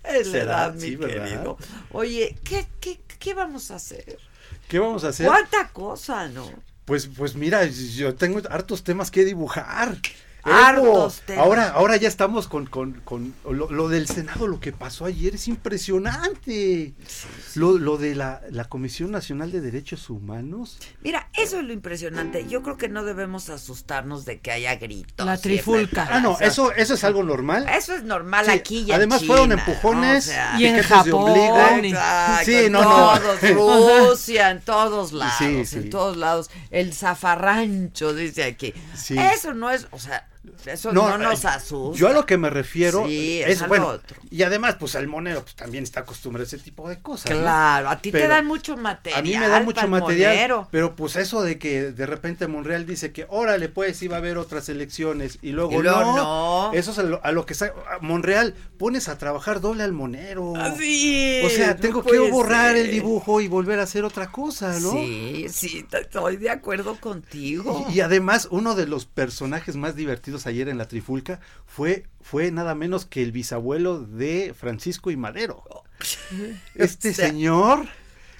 Es 0.04 0.28
la 0.28 0.38
edad, 0.40 0.74
mi 0.76 0.98
querido. 0.98 1.58
Oye, 1.92 2.36
¿qué, 2.44 2.68
qué, 2.80 3.00
¿qué 3.20 3.34
vamos 3.34 3.72
a 3.72 3.76
hacer? 3.76 4.20
¿Qué 4.68 4.80
vamos 4.80 5.04
a 5.04 5.10
hacer? 5.10 5.28
¿Cuánta 5.28 5.70
cosa, 5.70 6.28
no? 6.28 6.50
Pues, 6.86 7.08
pues 7.08 7.36
mira, 7.36 7.66
yo 7.66 8.14
tengo 8.16 8.42
hartos 8.50 8.84
temas 8.84 9.10
que 9.10 9.24
dibujar. 9.24 9.98
Hartos 10.44 11.22
temas. 11.22 11.44
Ahora, 11.46 11.70
ahora 11.70 11.96
ya 11.98 12.08
estamos 12.08 12.48
con, 12.48 12.66
con, 12.66 12.94
con 13.06 13.34
lo, 13.50 13.70
lo 13.72 13.88
del 13.90 14.08
Senado, 14.08 14.48
lo 14.48 14.60
que 14.60 14.72
pasó 14.74 15.06
ayer 15.06 15.36
es 15.36 15.48
impresionante. 15.48 16.94
Lo, 17.56 17.78
lo 17.78 17.98
de 17.98 18.16
la, 18.16 18.42
la 18.50 18.66
Comisión 18.66 19.12
Nacional 19.12 19.52
de 19.52 19.62
Derechos 19.62 20.10
Humanos. 20.10 20.78
Mira, 21.02 21.30
eso 21.34 21.60
es 21.60 21.66
lo 21.66 21.74
impresionante. 21.74 22.46
Yo 22.48 22.62
creo 22.64 22.78
que 22.78 22.90
no 22.90 23.04
debemos 23.04 23.50
asustarnos 23.50 24.26
de 24.26 24.40
que 24.40 24.52
haya 24.52 24.76
gritos. 24.76 25.26
La 25.26 25.38
trifulca. 25.38 26.08
Ah, 26.12 26.20
no, 26.20 26.38
eso, 26.40 26.72
eso 26.74 26.94
es 26.96 27.04
algo 27.04 27.24
normal. 27.24 27.66
Eso 27.70 27.94
es 27.94 28.04
normal 28.04 28.46
Sí, 28.46 28.52
aquí 28.52 28.78
y 28.80 28.90
en 28.90 28.96
además 28.96 29.20
China, 29.22 29.28
fueron 29.34 29.50
¿no? 29.50 29.56
empujones, 29.56 30.28
O 30.28 30.32
sea, 30.32 30.56
Y 30.60 30.66
en 30.66 30.76
de 30.76 30.84
Japón, 30.84 31.14
ombligo. 31.14 31.58
y- 31.84 31.88
Exacto, 31.94 32.46
Sí, 32.46 32.70
no, 32.70 32.82
no. 32.84 34.10
Rusia, 34.10 34.50
en 34.52 34.62
todos 34.62 35.14
lados, 35.14 35.36
Sí, 35.38 35.66
sí. 35.66 35.78
en 35.78 35.90
todos 35.90 36.18
lados. 36.18 36.50
El 36.72 36.94
zafarrancho, 36.94 38.14
dice 38.14 38.44
aquí. 38.44 38.74
Sí. 38.96 39.16
Eso 39.18 39.54
no 39.54 39.70
es, 39.72 39.88
o 39.92 40.00
sea, 40.00 40.28
eso 40.66 40.92
no, 40.92 41.18
nos 41.18 41.46
asusta. 41.46 41.98
Yo 42.00 42.08
a 42.08 42.14
lo 42.14 42.26
que 42.26 42.38
me 42.38 42.50
refiero 42.50 43.06
Sí, 43.08 43.42
es, 43.42 43.66
bueno, 43.68 43.88
otro. 43.88 44.18
y 44.30 44.44
además 44.44 44.76
pues 44.80 44.96
el 44.96 45.08
monero 45.08 45.42
pues 45.42 45.56
también 45.56 45.84
está 45.84 46.02
acostumbrado 46.02 46.44
a 46.44 46.48
ese 46.48 46.58
tipo 46.58 46.88
de 46.90 47.02
cosas. 47.02 47.32
¿no? 47.32 47.38
Claro, 47.40 47.90
a 47.90 47.98
ti 48.00 48.12
te 48.12 48.28
dan 48.28 48.46
mucho 48.46 48.76
material. 48.78 49.20
A 49.20 49.24
mí 49.24 49.38
me 49.38 49.48
dan 49.48 49.66
mucho 49.66 49.88
material, 49.88 50.34
monero. 50.36 50.68
pero 50.72 50.96
pues 50.96 51.16
eso 51.16 51.42
de 51.44 51.58
que 51.60 51.92
de 51.92 52.06
repente 52.06 52.48
Monreal 52.48 52.86
dice 52.86 53.12
que 53.12 53.26
órale 53.30 53.70
pues 53.70 54.02
iba 54.02 54.16
a 54.16 54.20
haber 54.20 54.38
otras 54.38 54.70
elecciones 54.70 55.40
y 55.42 55.52
luego, 55.52 55.80
Y 55.80 55.84
luego 55.84 56.00
no, 56.02 56.16
no. 56.72 56.74
eso 56.74 56.92
es 56.92 57.00
a 57.00 57.04
lo, 57.04 57.24
a 57.24 57.32
lo 57.32 57.46
que 57.46 57.54
a 57.64 58.00
Monreal 58.02 58.56
pones 58.78 59.08
a 59.08 59.18
trabajar 59.18 59.62
doble 59.62 59.84
al 59.84 59.94
monero. 59.94 60.56
Así 60.56 61.42
O 61.46 61.50
sea, 61.50 61.76
tengo 61.76 62.00
no 62.04 62.06
que 62.12 62.20
borrar 62.20 62.76
el 62.76 62.92
dibujo 62.92 63.42
y 63.42 63.48
volver 63.48 63.80
a 63.80 63.84
hacer 63.84 64.04
otra 64.04 64.32
cosa, 64.32 64.80
¿no? 64.80 64.92
Sí, 64.92 65.46
sí, 65.50 65.86
estoy 65.92 66.38
de 66.38 66.50
acuerdo 66.50 67.00
contigo. 67.00 67.86
Y, 67.90 67.94
y 67.98 68.02
además, 68.02 68.48
uno 68.52 68.76
de 68.76 68.88
los 68.88 69.06
personajes 69.06 69.76
más 69.76 69.96
divertidos 69.96 70.33
ayer 70.48 70.70
en 70.70 70.78
la 70.78 70.88
Trifulca 70.88 71.40
fue, 71.66 72.06
fue 72.22 72.52
nada 72.52 72.76
menos 72.76 73.06
que 73.06 73.22
el 73.24 73.32
bisabuelo 73.32 74.00
de 74.00 74.54
Francisco 74.60 75.12
y 75.12 75.18
Madero. 75.18 75.64
Este 76.76 77.12
O 77.12 77.14
sea, 77.14 77.28
señor, 77.28 77.86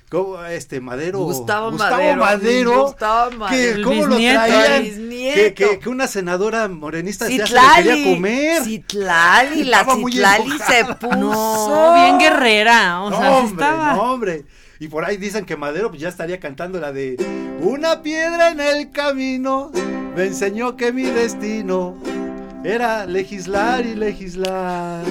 ¿cómo, 0.10 0.44
este 0.44 0.82
Madero, 0.82 1.20
Gustavo 1.20 1.72
Madero, 1.72 2.22
Madero, 2.22 2.84
Gustavo 2.88 3.46
que 3.48 3.82
cómo 3.84 4.06
lo 4.08 4.16
traían, 4.18 4.84
que, 5.10 5.54
que, 5.56 5.80
que 5.80 5.90
una 5.90 6.08
senadora 6.08 6.68
morenista 6.68 7.30
ya 7.30 7.48
se 7.48 7.54
lo 7.54 7.60
Citlali, 7.62 7.90
quería 7.90 8.14
comer. 8.16 8.64
Citlali, 8.64 9.64
la 9.64 9.86
Citlali 9.86 10.60
se 10.60 10.86
puso. 11.00 11.16
No, 11.16 11.94
bien 11.94 12.20
guerrera. 12.20 13.02
O 13.04 13.10
No, 13.10 13.18
sea, 13.18 13.28
sí 13.30 13.34
hombre, 13.38 13.66
estaba. 13.66 13.94
no, 13.94 14.02
hombre. 14.14 14.46
Y 14.80 14.88
por 14.90 15.06
ahí 15.06 15.16
dicen 15.16 15.46
que 15.46 15.56
Madero 15.56 15.90
pues, 15.90 16.02
ya 16.02 16.10
estaría 16.10 16.40
cantando 16.42 16.80
la 16.82 16.92
de 16.92 17.16
Una 17.62 18.02
piedra 18.02 18.50
en 18.50 18.60
el 18.60 18.92
camino 18.92 19.72
me 20.16 20.26
enseñó 20.26 20.76
que 20.78 20.92
mi 20.92 21.04
destino 21.04 21.98
era 22.64 23.06
legislar 23.06 23.86
y 23.86 23.96
legislar. 23.96 25.04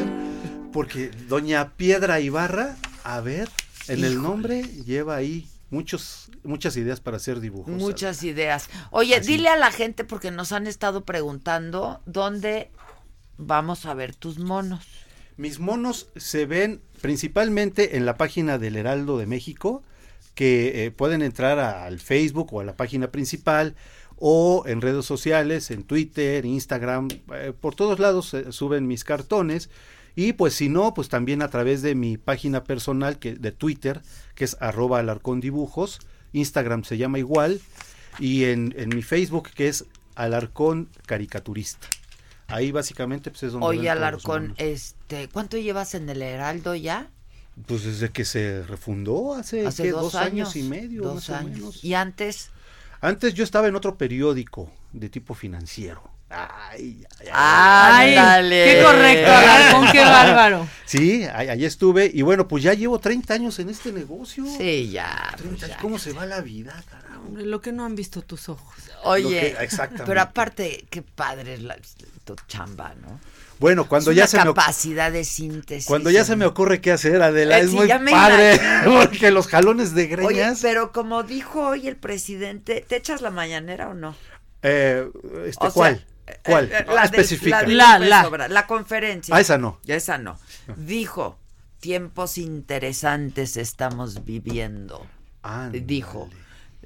Porque 0.73 1.11
doña 1.29 1.70
Piedra 1.77 2.20
Ibarra, 2.20 2.77
a 3.05 3.20
ver, 3.20 3.49
en 3.89 4.05
el 4.05 4.23
nombre 4.23 4.62
lleva 4.62 5.16
ahí 5.16 5.47
muchos, 5.70 6.31
muchas 6.45 6.77
ideas 6.77 7.01
para 7.01 7.19
hacer 7.19 7.41
dibujos. 7.41 7.74
Muchas 7.74 8.23
ideas. 8.23 8.69
Oye, 8.91 9.16
Así. 9.16 9.33
dile 9.33 9.49
a 9.49 9.57
la 9.57 9.70
gente, 9.70 10.05
porque 10.05 10.31
nos 10.31 10.53
han 10.53 10.66
estado 10.66 11.05
preguntando, 11.05 12.01
¿dónde 12.07 12.70
vamos 13.37 13.85
a 13.85 13.93
ver 13.95 14.15
tus 14.15 14.39
monos? 14.39 14.87
Mis 15.37 15.59
monos 15.59 16.09
se 16.16 16.47
ven 16.47 16.81
principalmente 17.03 17.97
en 17.97 18.07
la 18.07 18.16
página 18.16 18.59
del 18.59 18.77
Heraldo 18.77 19.19
de 19.19 19.27
México, 19.27 19.83
que 20.35 20.87
eh, 20.87 20.91
pueden 20.91 21.20
entrar 21.20 21.59
a- 21.59 21.85
al 21.85 22.01
Facebook 22.01 22.53
o 22.55 22.61
a 22.61 22.65
la 22.65 22.77
página 22.77 23.11
principal 23.11 23.74
o 24.24 24.62
en 24.69 24.81
redes 24.81 25.05
sociales, 25.05 25.73
en 25.73 25.82
Twitter, 25.82 26.44
Instagram, 26.47 27.09
eh, 27.35 27.53
por 27.61 27.74
todos 27.74 27.99
lados 27.99 28.32
eh, 28.35 28.53
suben 28.53 28.86
mis 28.86 29.03
cartones. 29.03 29.69
Y 30.15 30.35
pues 30.35 30.55
si 30.55 30.69
no, 30.69 30.94
pues 30.94 31.09
también 31.09 31.43
a 31.43 31.49
través 31.49 31.82
de 31.82 31.97
mi 31.97 32.19
página 32.19 32.62
personal 32.62 33.19
que, 33.19 33.35
de 33.35 33.51
Twitter, 33.51 34.01
que 34.36 34.44
es 34.44 34.57
arroba 34.61 35.01
alarcón 35.01 35.40
dibujos, 35.40 35.99
Instagram 36.32 36.85
se 36.85 36.99
llama 36.99 37.19
igual, 37.19 37.61
y 38.20 38.44
en, 38.44 38.73
en 38.78 38.90
mi 38.90 39.03
Facebook 39.03 39.49
que 39.57 39.66
es 39.66 39.86
alarcón 40.15 40.89
caricaturista. 41.05 41.89
Ahí 42.47 42.70
básicamente 42.70 43.28
pues 43.32 43.43
es 43.43 43.53
donde... 43.53 43.66
Oye, 43.66 43.90
Alarcón, 43.90 44.55
este, 44.57 45.28
¿cuánto 45.31 45.57
llevas 45.57 45.97
en 45.97 46.09
el 46.09 46.23
Heraldo 46.23 46.77
ya? 46.77 47.11
Pues 47.66 47.82
desde 47.82 48.11
que 48.11 48.24
se 48.24 48.62
refundó 48.62 49.35
hace, 49.35 49.65
dos, 49.90 50.15
años, 50.15 50.55
y 50.55 50.62
medio, 50.62 51.03
Dos 51.03 51.15
más 51.15 51.31
o 51.31 51.35
años. 51.35 51.59
menos. 51.59 51.85
¿Y 51.85 51.94
antes? 51.94 52.52
Antes 53.05 53.35
yo 53.35 53.43
estaba 53.43 53.66
en 53.66 53.74
otro 53.74 53.99
periódico 53.99 54.70
de 54.93 55.09
tipo 55.09 55.35
financiero. 55.35 56.11
Ay, 56.35 57.05
ay, 57.21 57.29
Ay, 57.33 58.15
Ándale. 58.17 58.65
qué 58.65 58.83
correcto, 58.83 59.31
Alarcón, 59.31 59.87
qué 59.93 60.01
bárbaro. 60.05 60.69
Sí, 60.87 61.25
ahí, 61.33 61.49
ahí 61.49 61.65
estuve. 61.65 62.11
Y 62.13 62.23
bueno, 62.23 62.49
pues 62.49 62.63
ya 62.63 62.75
llevo 62.75 62.99
30 62.99 63.35
años 63.35 63.59
en 63.59 63.69
este 63.69 63.93
negocio. 63.93 64.45
Sí, 64.47 64.91
ya. 64.91 65.35
30 65.37 65.67
años. 65.67 65.79
¿Cómo 65.81 65.99
se 65.99 66.13
va 66.13 66.25
la 66.27 66.41
vida, 66.41 66.73
carajo? 66.91 67.23
Hombre, 67.27 67.45
Lo 67.47 67.61
que 67.61 67.73
no 67.73 67.85
han 67.85 67.95
visto 67.95 68.23
tus 68.23 68.49
ojos. 68.49 68.75
Oye, 69.05 69.29
que- 69.57 69.65
exactamente. 69.65 70.05
pero 70.07 70.21
aparte, 70.23 70.87
qué 70.91 71.03
padre 71.03 71.55
es 71.55 71.63
la, 71.63 71.77
tu 72.25 72.35
chamba, 72.49 72.95
¿no? 73.01 73.21
Bueno, 73.59 73.87
cuando 73.87 74.11
es 74.11 74.17
ya 74.17 74.23
una 74.25 74.29
se 74.29 74.37
me 74.39 74.45
capacidad 74.45 75.13
de 75.13 75.23
síntesis. 75.25 75.87
cuando 75.87 76.11
ya 76.11 76.25
se 76.25 76.35
me 76.35 76.47
ocurre 76.47 76.81
qué 76.81 76.91
hacer, 76.91 77.23
Adela, 77.23 77.59
Eh, 77.59 77.63
es 77.63 77.71
sí, 77.71 77.77
muy 77.77 77.89
padre, 77.89 78.61
porque 78.85 79.31
los 79.31 79.47
jalones 79.47 79.95
de 79.95 80.05
Oye, 80.05 80.17
greñas, 80.17 80.59
pero 80.63 80.91
como 80.91 81.23
dijo 81.23 81.69
hoy 81.69 81.87
el 81.87 81.95
presidente, 81.97 82.85
¿te 82.89 82.97
echas 82.97 83.21
la 83.21 83.31
mañanera 83.31 83.89
o 83.89 83.95
no? 83.95 84.17
eh, 84.65 85.09
este, 85.47 85.67
O 85.67 85.71
sea, 85.71 86.01
¿cuál? 86.44 86.70
Eh, 86.73 86.78
eh, 86.78 86.85
la 86.89 87.01
de- 87.03 87.05
especifica. 87.07 87.62
La, 87.66 87.99
La, 87.99 88.49
la. 88.49 88.66
Conferencia. 88.66 89.35
Ah, 89.35 89.40
esa 89.40 89.59
no. 89.59 89.78
Ya 89.85 89.97
esa 89.97 90.19
no. 90.19 90.39
Dijo, 90.77 91.39
tiempos 91.81 92.39
interesantes 92.39 93.57
estamos 93.57 94.24
viviendo. 94.24 95.07
Dijo, 95.73 96.28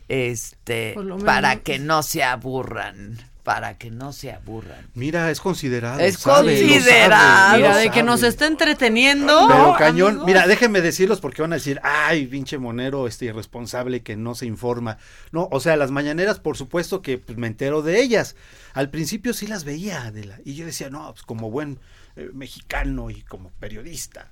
este, 0.08 0.94
para 1.24 1.56
que 1.56 1.78
no 1.78 2.02
se 2.02 2.24
aburran, 2.24 3.18
para 3.46 3.78
que 3.78 3.92
no 3.92 4.12
se 4.12 4.32
aburran. 4.32 4.88
Mira, 4.94 5.30
es 5.30 5.38
considerado. 5.38 6.00
Es 6.00 6.18
sabe, 6.18 6.58
considerado. 6.58 7.52
sabe, 7.52 7.58
Mira, 7.58 7.76
de 7.76 7.90
que 7.92 8.02
nos 8.02 8.24
está 8.24 8.48
entreteniendo. 8.48 9.46
Pero 9.46 9.76
cañón, 9.78 10.08
amigos. 10.08 10.26
mira, 10.26 10.46
déjenme 10.48 10.80
decirlos 10.80 11.20
porque 11.20 11.42
van 11.42 11.52
a 11.52 11.54
decir, 11.54 11.78
ay, 11.84 12.26
pinche 12.26 12.58
monero, 12.58 13.06
este 13.06 13.26
irresponsable 13.26 14.02
que 14.02 14.16
no 14.16 14.34
se 14.34 14.46
informa. 14.46 14.98
No, 15.30 15.48
o 15.52 15.60
sea, 15.60 15.76
las 15.76 15.92
mañaneras, 15.92 16.40
por 16.40 16.56
supuesto 16.56 17.02
que 17.02 17.18
pues, 17.18 17.38
me 17.38 17.46
entero 17.46 17.82
de 17.82 18.00
ellas. 18.00 18.34
Al 18.74 18.90
principio 18.90 19.32
sí 19.32 19.46
las 19.46 19.62
veía, 19.62 20.02
Adela, 20.02 20.40
y 20.44 20.56
yo 20.56 20.66
decía, 20.66 20.90
no, 20.90 21.12
pues 21.12 21.22
como 21.22 21.48
buen 21.48 21.78
eh, 22.16 22.30
mexicano 22.34 23.10
y 23.10 23.22
como 23.22 23.50
periodista, 23.60 24.28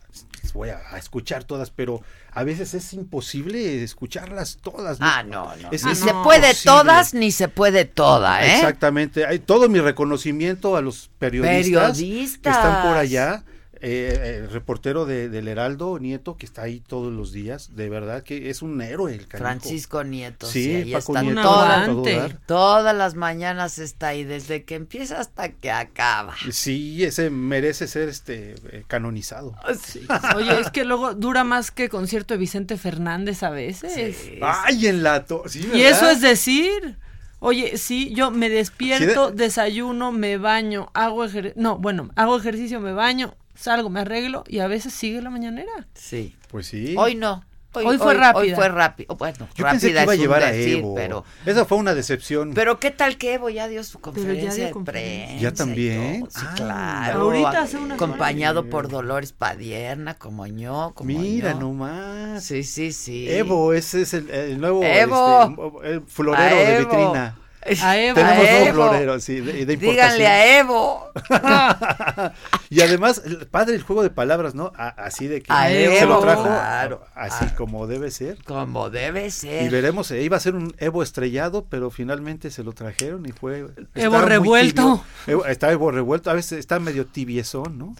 voy 0.52 0.68
a, 0.70 0.80
a 0.90 0.98
escuchar 0.98 1.44
todas, 1.44 1.70
pero 1.70 2.02
a 2.32 2.44
veces 2.44 2.74
es 2.74 2.92
imposible 2.92 3.82
escucharlas 3.82 4.58
todas. 4.60 4.98
Ah, 5.00 5.22
no, 5.22 5.54
no. 5.56 5.70
Es 5.72 5.84
ni 5.84 5.94
se 5.94 6.12
puede 6.22 6.54
todas, 6.54 7.14
ni 7.14 7.30
se 7.32 7.48
puede 7.48 7.84
toda, 7.84 8.44
¿eh? 8.44 8.54
Exactamente. 8.56 9.26
Hay 9.26 9.38
todo 9.38 9.68
mi 9.68 9.80
reconocimiento 9.80 10.76
a 10.76 10.80
los 10.82 11.10
periodistas, 11.18 11.96
Periodistas. 11.96 12.42
que 12.42 12.50
están 12.50 12.82
por 12.88 12.96
allá. 12.96 13.44
Eh, 13.80 14.40
el 14.44 14.50
reportero 14.50 15.04
de, 15.06 15.28
del 15.28 15.48
Heraldo, 15.48 15.98
Nieto, 15.98 16.36
que 16.36 16.46
está 16.46 16.62
ahí 16.62 16.80
todos 16.80 17.12
los 17.12 17.32
días. 17.32 17.74
De 17.76 17.88
verdad 17.88 18.22
que 18.22 18.50
es 18.50 18.62
un 18.62 18.80
héroe 18.82 19.12
el 19.14 19.26
canijo. 19.26 19.44
Francisco 19.48 20.04
Nieto, 20.04 20.46
Sí, 20.46 20.64
sí, 20.64 20.74
ahí 20.74 20.92
Paco 20.92 21.12
está 21.12 21.22
Nieto, 21.22 21.42
toda- 21.42 21.82
a 21.82 21.86
todo 21.86 22.28
todas 22.46 22.96
las 22.96 23.14
mañanas 23.14 23.78
está 23.78 24.08
ahí, 24.08 24.24
desde 24.24 24.64
que 24.64 24.74
empieza 24.74 25.20
hasta 25.20 25.50
que 25.50 25.70
acaba. 25.70 26.34
Sí, 26.50 27.02
ese 27.04 27.30
merece 27.30 27.86
ser 27.88 28.08
este 28.08 28.54
eh, 28.70 28.84
canonizado. 28.86 29.54
Oye, 30.36 30.60
es 30.60 30.70
que 30.70 30.84
luego 30.84 31.14
dura 31.14 31.44
más 31.44 31.70
que 31.70 31.88
concierto 31.88 32.34
de 32.34 32.38
Vicente 32.38 32.76
Fernández 32.76 33.42
a 33.42 33.50
veces. 33.50 34.16
Ay, 34.40 34.86
en 34.86 35.02
la 35.02 35.24
to- 35.24 35.44
sí, 35.46 35.68
Y 35.74 35.82
eso 35.82 36.08
es 36.08 36.20
decir. 36.20 36.98
Oye, 37.40 37.76
sí, 37.76 38.10
yo 38.14 38.30
me 38.30 38.48
despierto, 38.48 39.28
Sí, 39.28 39.34
desayuno, 39.36 40.12
me 40.12 40.38
baño, 40.38 40.88
hago 40.94 41.24
ejercicio, 41.26 41.60
no, 41.62 41.76
bueno, 41.76 42.08
hago 42.16 42.38
ejercicio, 42.38 42.80
me 42.80 42.94
baño, 42.94 43.34
salgo, 43.54 43.90
me 43.90 44.00
arreglo 44.00 44.44
y 44.46 44.60
a 44.60 44.66
veces 44.66 44.92
sigue 44.92 45.22
la 45.22 45.30
mañanera. 45.30 45.86
Sí. 45.94 46.36
Pues 46.48 46.66
sí. 46.66 46.94
Hoy 46.96 47.14
no. 47.14 47.44
Hoy, 47.74 47.98
fue 47.98 48.14
rápido. 48.14 48.40
Hoy 48.40 48.54
fue 48.54 48.68
rápido. 48.68 49.16
Bueno, 49.16 49.48
Yo 49.56 49.64
pensé 49.64 49.92
que 49.92 50.02
iba 50.02 50.12
a 50.12 50.16
llevar 50.16 50.42
a 50.44 50.54
Evo. 50.54 50.94
pero 50.94 51.24
esa 51.44 51.64
fue 51.64 51.78
una 51.78 51.94
decepción. 51.94 52.52
Pero 52.54 52.78
qué 52.78 52.90
tal 52.90 53.16
que 53.16 53.34
Evo 53.34 53.50
ya 53.50 53.66
dio 53.68 53.82
su 53.82 54.00
conferencia 54.00 54.66
de 54.66 54.74
prensa. 54.84 55.42
Ya 55.42 55.52
también. 55.52 56.26
Sí, 56.30 56.40
ah, 56.40 56.52
claro. 56.54 57.20
Ahorita 57.22 57.62
hace 57.62 57.78
una 57.78 57.94
acompañado 57.94 58.68
por 58.68 58.88
Dolores 58.88 59.32
Padierna, 59.32 60.14
como 60.14 60.46
yo, 60.46 60.92
como 60.94 61.08
Mira 61.08 61.54
nomás. 61.54 62.44
Sí, 62.44 62.62
sí, 62.62 62.92
sí. 62.92 63.28
Evo, 63.28 63.72
ese 63.72 64.02
es 64.02 64.14
el, 64.14 64.60
nuevo 64.60 64.84
Evo. 64.84 65.82
Este, 65.82 65.94
el 65.94 66.02
florero 66.02 66.56
de 66.56 66.78
vitrina. 66.78 67.38
A 67.82 67.98
Evo. 67.98 68.14
Tenemos 68.14 68.46
a 68.46 68.58
dos 68.58 68.68
floreros, 68.70 69.24
sí, 69.24 69.40
de, 69.40 69.64
de 69.64 69.76
Díganle 69.76 70.26
a 70.26 70.58
Evo. 70.58 71.10
y 72.70 72.80
además, 72.82 73.22
padre 73.50 73.74
el 73.74 73.82
juego 73.82 74.02
de 74.02 74.10
palabras, 74.10 74.54
¿no? 74.54 74.72
A, 74.76 74.88
así 74.88 75.26
de 75.26 75.42
que 75.42 75.52
a 75.52 75.66
se 75.68 76.00
Evo, 76.00 76.14
lo 76.14 76.20
trajo 76.20 76.42
claro. 76.42 77.04
así 77.14 77.46
como 77.56 77.86
debe 77.86 78.10
ser. 78.10 78.42
Como 78.44 78.90
debe 78.90 79.30
ser. 79.30 79.62
Y 79.62 79.68
veremos, 79.68 80.10
eh, 80.10 80.22
iba 80.22 80.36
a 80.36 80.40
ser 80.40 80.54
un 80.54 80.74
Evo 80.78 81.02
estrellado, 81.02 81.64
pero 81.64 81.90
finalmente 81.90 82.50
se 82.50 82.62
lo 82.62 82.72
trajeron 82.72 83.24
y 83.26 83.32
fue... 83.32 83.66
Evo 83.94 84.20
revuelto. 84.20 85.04
Evo, 85.26 85.46
está 85.46 85.72
Evo 85.72 85.90
revuelto, 85.90 86.30
a 86.30 86.34
veces 86.34 86.58
está 86.58 86.78
medio 86.78 87.06
tibiezón, 87.06 87.78
¿no? 87.78 87.96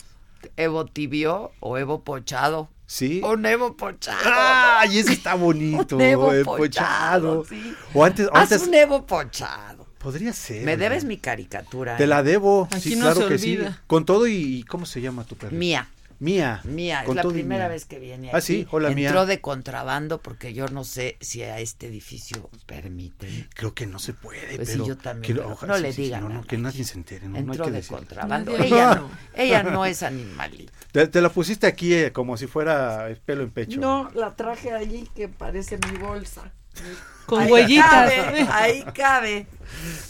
Evo 0.57 0.85
tibio 0.85 1.53
o 1.61 1.79
Evo 1.79 2.03
pochado. 2.03 2.69
Sí. 2.87 3.21
Un 3.25 3.45
Evo 3.47 3.77
pochado. 3.77 4.19
¡Ay, 4.25 4.99
ese 4.99 5.13
está 5.15 5.35
bonito! 5.37 5.97
un 5.97 6.03
Evo 6.03 6.27
pochado. 6.45 6.57
pochado. 6.57 7.45
Sí. 7.49 7.75
O 7.95 8.05
antes, 8.05 8.29
Haz 8.33 8.53
antes 8.53 8.69
un 8.69 8.75
Evo 8.75 9.07
pochado. 9.07 9.87
Podría 9.99 10.33
ser. 10.35 10.65
Me 10.65 10.77
debes 10.77 11.05
mi 11.05 11.17
caricatura. 11.17 11.97
Te 11.97 12.07
la 12.07 12.23
debo. 12.23 12.69
Aquí 12.71 12.91
sí, 12.91 12.97
no 12.97 13.03
claro 13.07 13.23
se 13.23 13.29
que 13.29 13.35
olvida. 13.35 13.71
sí. 13.73 13.79
Con 13.87 14.05
todo 14.05 14.27
y 14.27 14.63
¿cómo 14.65 14.85
se 14.85 15.01
llama 15.01 15.25
tu 15.25 15.35
perro? 15.37 15.57
Mía. 15.57 15.89
Mía. 16.19 16.61
Mía, 16.65 17.05
es 17.07 17.15
la 17.15 17.23
primera 17.23 17.65
Mía. 17.65 17.69
vez 17.69 17.85
que 17.85 17.99
viene 17.99 18.31
Ah, 18.33 18.39
aquí. 18.39 18.47
sí, 18.47 18.67
hola 18.71 18.91
Mía. 18.91 19.09
Entró 19.09 19.27
de 19.27 19.41
contrabando 19.41 20.21
porque 20.21 20.55
yo 20.55 20.69
no 20.69 20.85
sé 20.85 21.17
si 21.21 21.43
a 21.43 21.59
este 21.61 21.87
edificio 21.89 22.49
permite. 22.67 23.49
Creo 23.55 23.75
que 23.75 23.87
no 23.87 23.99
se 23.99 24.13
puede, 24.15 24.57
Pues 24.57 24.69
sí, 24.69 24.75
pero 24.75 24.87
yo 24.87 24.97
también, 24.97 25.23
que 25.23 25.35
lo- 25.35 25.43
pero 25.43 25.55
ojalá 25.55 25.73
no 25.73 25.77
sí, 25.79 25.83
le 25.83 25.93
sí, 25.93 26.03
digan 26.03 26.23
no, 26.23 26.29
no, 26.29 26.45
que 26.45 26.59
nadie 26.59 26.85
se 26.85 26.95
entere, 26.99 27.27
no, 27.27 27.31
no 27.33 27.37
hay 27.37 27.43
Entró 27.45 27.65
que 27.65 27.71
de 27.71 27.77
decir. 27.79 27.97
contrabando. 27.97 28.57
Ella 28.57 28.95
no, 28.95 29.11
ella 29.35 29.63
no 29.63 29.85
es 29.85 30.03
animalita. 30.03 30.73
Te, 30.93 31.07
te 31.09 31.21
la 31.21 31.29
pusiste 31.29 31.67
aquí 31.67 31.93
eh, 31.95 32.13
como 32.13 32.37
si 32.37 32.47
fuera 32.47 33.09
el 33.09 33.17
pelo 33.17 33.43
en 33.43 33.51
pecho. 33.51 33.81
No, 33.81 34.11
la 34.15 34.35
traje 34.37 34.73
allí 34.73 35.09
que 35.15 35.29
parece 35.29 35.79
mi 35.91 35.99
bolsa. 35.99 36.53
Con 37.27 37.41
Ahí 37.43 37.51
huellitas. 37.53 37.89
cabe, 37.91 38.47
ahí 38.51 38.85
cabe. 38.95 39.47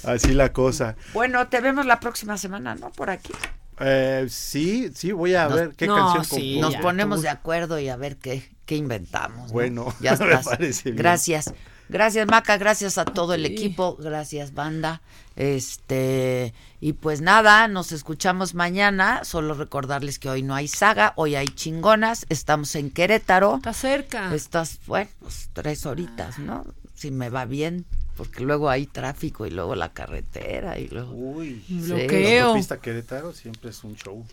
Así 0.02 0.32
la 0.32 0.52
cosa. 0.52 0.96
Bueno, 1.12 1.46
te 1.48 1.60
vemos 1.60 1.84
la 1.86 2.00
próxima 2.00 2.36
semana, 2.38 2.74
¿no? 2.74 2.90
Por 2.90 3.10
aquí. 3.10 3.32
Eh, 3.80 4.26
sí, 4.28 4.90
sí, 4.94 5.12
voy 5.12 5.34
a 5.34 5.44
Nos- 5.48 5.54
ver 5.54 5.70
qué 5.76 5.86
no, 5.86 5.96
canción 5.96 6.24
sí. 6.24 6.60
Nos 6.60 6.76
ponemos 6.76 7.22
de 7.22 7.28
acuerdo 7.28 7.78
y 7.78 7.88
a 7.88 7.96
ver 7.96 8.16
qué, 8.16 8.48
qué 8.66 8.76
inventamos. 8.76 9.48
¿no? 9.48 9.52
Bueno, 9.52 9.94
ya 10.00 10.16
me 10.16 10.32
estás. 10.34 10.58
bien. 10.84 10.96
Gracias. 10.96 11.52
Gracias, 11.88 12.26
Maca, 12.26 12.56
gracias 12.56 12.96
a 12.96 13.04
todo 13.04 13.34
el 13.34 13.44
equipo, 13.44 13.96
gracias, 14.00 14.54
banda. 14.54 15.02
Este, 15.36 16.54
y 16.80 16.94
pues 16.94 17.20
nada, 17.20 17.68
nos 17.68 17.92
escuchamos 17.92 18.54
mañana. 18.54 19.22
Solo 19.24 19.52
recordarles 19.54 20.18
que 20.18 20.30
hoy 20.30 20.42
no 20.42 20.54
hay 20.54 20.66
saga, 20.66 21.12
hoy 21.16 21.34
hay 21.34 21.46
chingonas. 21.46 22.24
Estamos 22.30 22.74
en 22.74 22.90
Querétaro. 22.90 23.56
Está 23.56 23.74
cerca. 23.74 24.34
Estás, 24.34 24.78
bueno, 24.86 25.10
pues, 25.20 25.50
tres 25.52 25.84
horitas, 25.84 26.38
¿no? 26.38 26.64
Si 26.94 27.10
me 27.10 27.28
va 27.28 27.44
bien, 27.44 27.84
porque 28.16 28.42
luego 28.42 28.70
hay 28.70 28.86
tráfico 28.86 29.46
y 29.46 29.50
luego 29.50 29.74
la 29.74 29.92
carretera 29.92 30.78
y 30.78 30.88
luego. 30.88 31.12
Uy, 31.12 31.62
Sí. 31.66 31.74
Bloqueo. 31.80 32.38
La 32.38 32.44
autopista 32.46 32.80
Querétaro 32.80 33.32
siempre 33.32 33.70
es 33.70 33.82
un 33.84 33.96
show. 33.96 34.24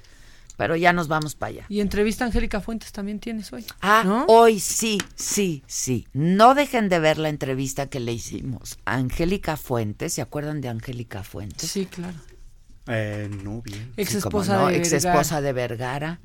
Pero 0.57 0.75
ya 0.75 0.93
nos 0.93 1.07
vamos 1.07 1.33
para 1.33 1.49
allá. 1.49 1.65
Y 1.69 1.79
entrevista 1.79 2.23
a 2.23 2.27
Angélica 2.27 2.61
Fuentes 2.61 2.91
también 2.91 3.19
tienes 3.19 3.51
hoy. 3.51 3.65
Ah, 3.81 4.03
¿no? 4.05 4.25
hoy 4.27 4.59
sí, 4.59 4.99
sí, 5.15 5.63
sí. 5.65 6.07
No 6.13 6.53
dejen 6.53 6.87
de 6.87 6.99
ver 6.99 7.17
la 7.17 7.29
entrevista 7.29 7.87
que 7.87 7.99
le 7.99 8.11
hicimos 8.13 8.77
a 8.85 8.95
Angélica 8.95 9.57
Fuentes. 9.57 10.13
¿Se 10.13 10.21
acuerdan 10.21 10.61
de 10.61 10.67
Angélica 10.69 11.23
Fuentes? 11.23 11.71
Sí, 11.71 11.87
claro. 11.87 12.17
Eh, 12.87 13.29
no, 13.43 13.61
bien. 13.63 13.91
Ex 13.97 14.11
Sí, 14.11 14.17
esposa 14.17 14.55
no, 14.57 14.67
de 14.67 14.77
ex 14.77 14.91
Vergara. 14.91 15.13
esposa 15.13 15.41
de 15.41 15.53
Vergara. 15.53 16.19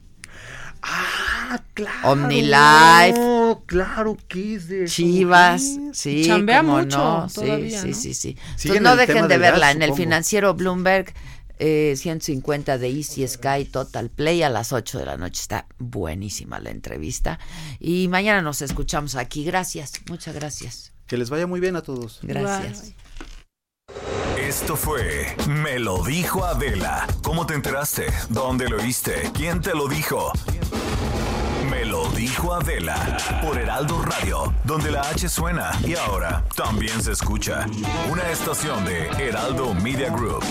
Ah, 0.83 1.61
claro. 1.75 2.11
OmniLife. 2.13 3.19
No, 3.19 3.63
claro 3.67 4.17
que 4.29 4.55
es 4.55 4.69
de. 4.69 4.85
Chivas, 4.87 5.63
Sí. 5.63 5.91
sí, 5.93 6.25
Chambea 6.27 6.61
cómo 6.61 6.79
mucho 6.79 6.99
no, 6.99 7.29
sí, 7.29 7.35
todavía, 7.35 7.81
sí, 7.83 7.89
¿no? 7.89 7.95
sí, 7.95 8.15
sí. 8.15 8.37
Sigue 8.57 8.77
Entonces, 8.77 8.77
en 8.77 8.83
no 8.83 8.97
dejen 8.97 9.29
de 9.29 9.39
verla 9.39 9.67
gas, 9.67 9.77
en 9.77 9.83
el 9.83 9.95
financiero 9.95 10.55
Bloomberg, 10.55 11.13
eh, 11.59 11.95
150 11.97 12.79
de 12.79 12.89
Easy 12.91 13.27
Sky 13.27 13.65
Total 13.65 14.11
Play 14.11 14.43
a 14.43 14.51
las 14.51 14.73
8 14.73 14.99
de 14.99 15.07
la 15.07 15.17
noche. 15.17 15.41
Está 15.41 15.67
buenísima 15.79 16.61
la 16.61 16.71
entrevista. 16.71 17.39
Y 17.81 18.09
mañana 18.09 18.43
nos 18.43 18.63
escuchamos 18.63 19.15
aquí. 19.15 19.45
Gracias, 19.45 19.93
muchas 20.09 20.35
gracias. 20.35 20.93
Que 21.07 21.17
les 21.17 21.31
vaya 21.31 21.47
muy 21.47 21.61
bien 21.61 21.77
a 21.77 21.83
todos. 21.83 22.19
Gracias. 22.23 22.93
Esto 24.47 24.77
fue 24.77 25.27
Me 25.49 25.77
lo 25.81 26.05
dijo 26.05 26.45
Adela. 26.45 27.05
¿Cómo 27.23 27.47
te 27.47 27.55
enteraste? 27.55 28.07
¿Dónde 28.29 28.69
lo 28.69 28.77
oíste? 28.77 29.31
¿Quién 29.35 29.61
te 29.61 29.75
lo 29.75 29.89
dijo? 29.89 30.31
Me 31.69 31.85
lo 31.85 32.09
dijo 32.13 32.53
Adela 32.53 33.17
por 33.43 33.59
Heraldo 33.59 34.01
Radio, 34.03 34.55
donde 34.63 34.93
la 34.93 35.01
H 35.01 35.29
suena 35.29 35.73
y 35.85 35.97
ahora 35.97 36.45
también 36.55 37.03
se 37.03 37.11
escucha. 37.11 37.67
Una 38.09 38.31
estación 38.31 38.85
de 38.85 39.09
Heraldo 39.19 39.75
Media 39.75 40.11
Group. 40.11 40.45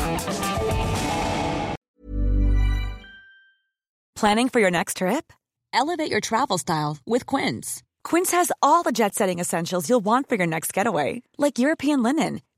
Planning 4.16 4.50
for 4.50 4.60
your 4.60 4.72
next 4.72 4.98
trip? 4.98 5.32
Elevate 5.74 6.12
your 6.12 6.22
travel 6.22 6.58
style 6.58 6.98
with 7.06 7.26
Quince. 7.26 7.82
Quince 8.04 8.32
has 8.32 8.52
all 8.62 8.84
the 8.84 8.92
jet 8.92 9.16
setting 9.16 9.40
essentials 9.40 9.90
you'll 9.90 10.04
want 10.04 10.28
for 10.28 10.36
your 10.36 10.48
next 10.48 10.74
getaway, 10.74 11.22
like 11.38 11.58
European 11.58 12.04
linen, 12.04 12.42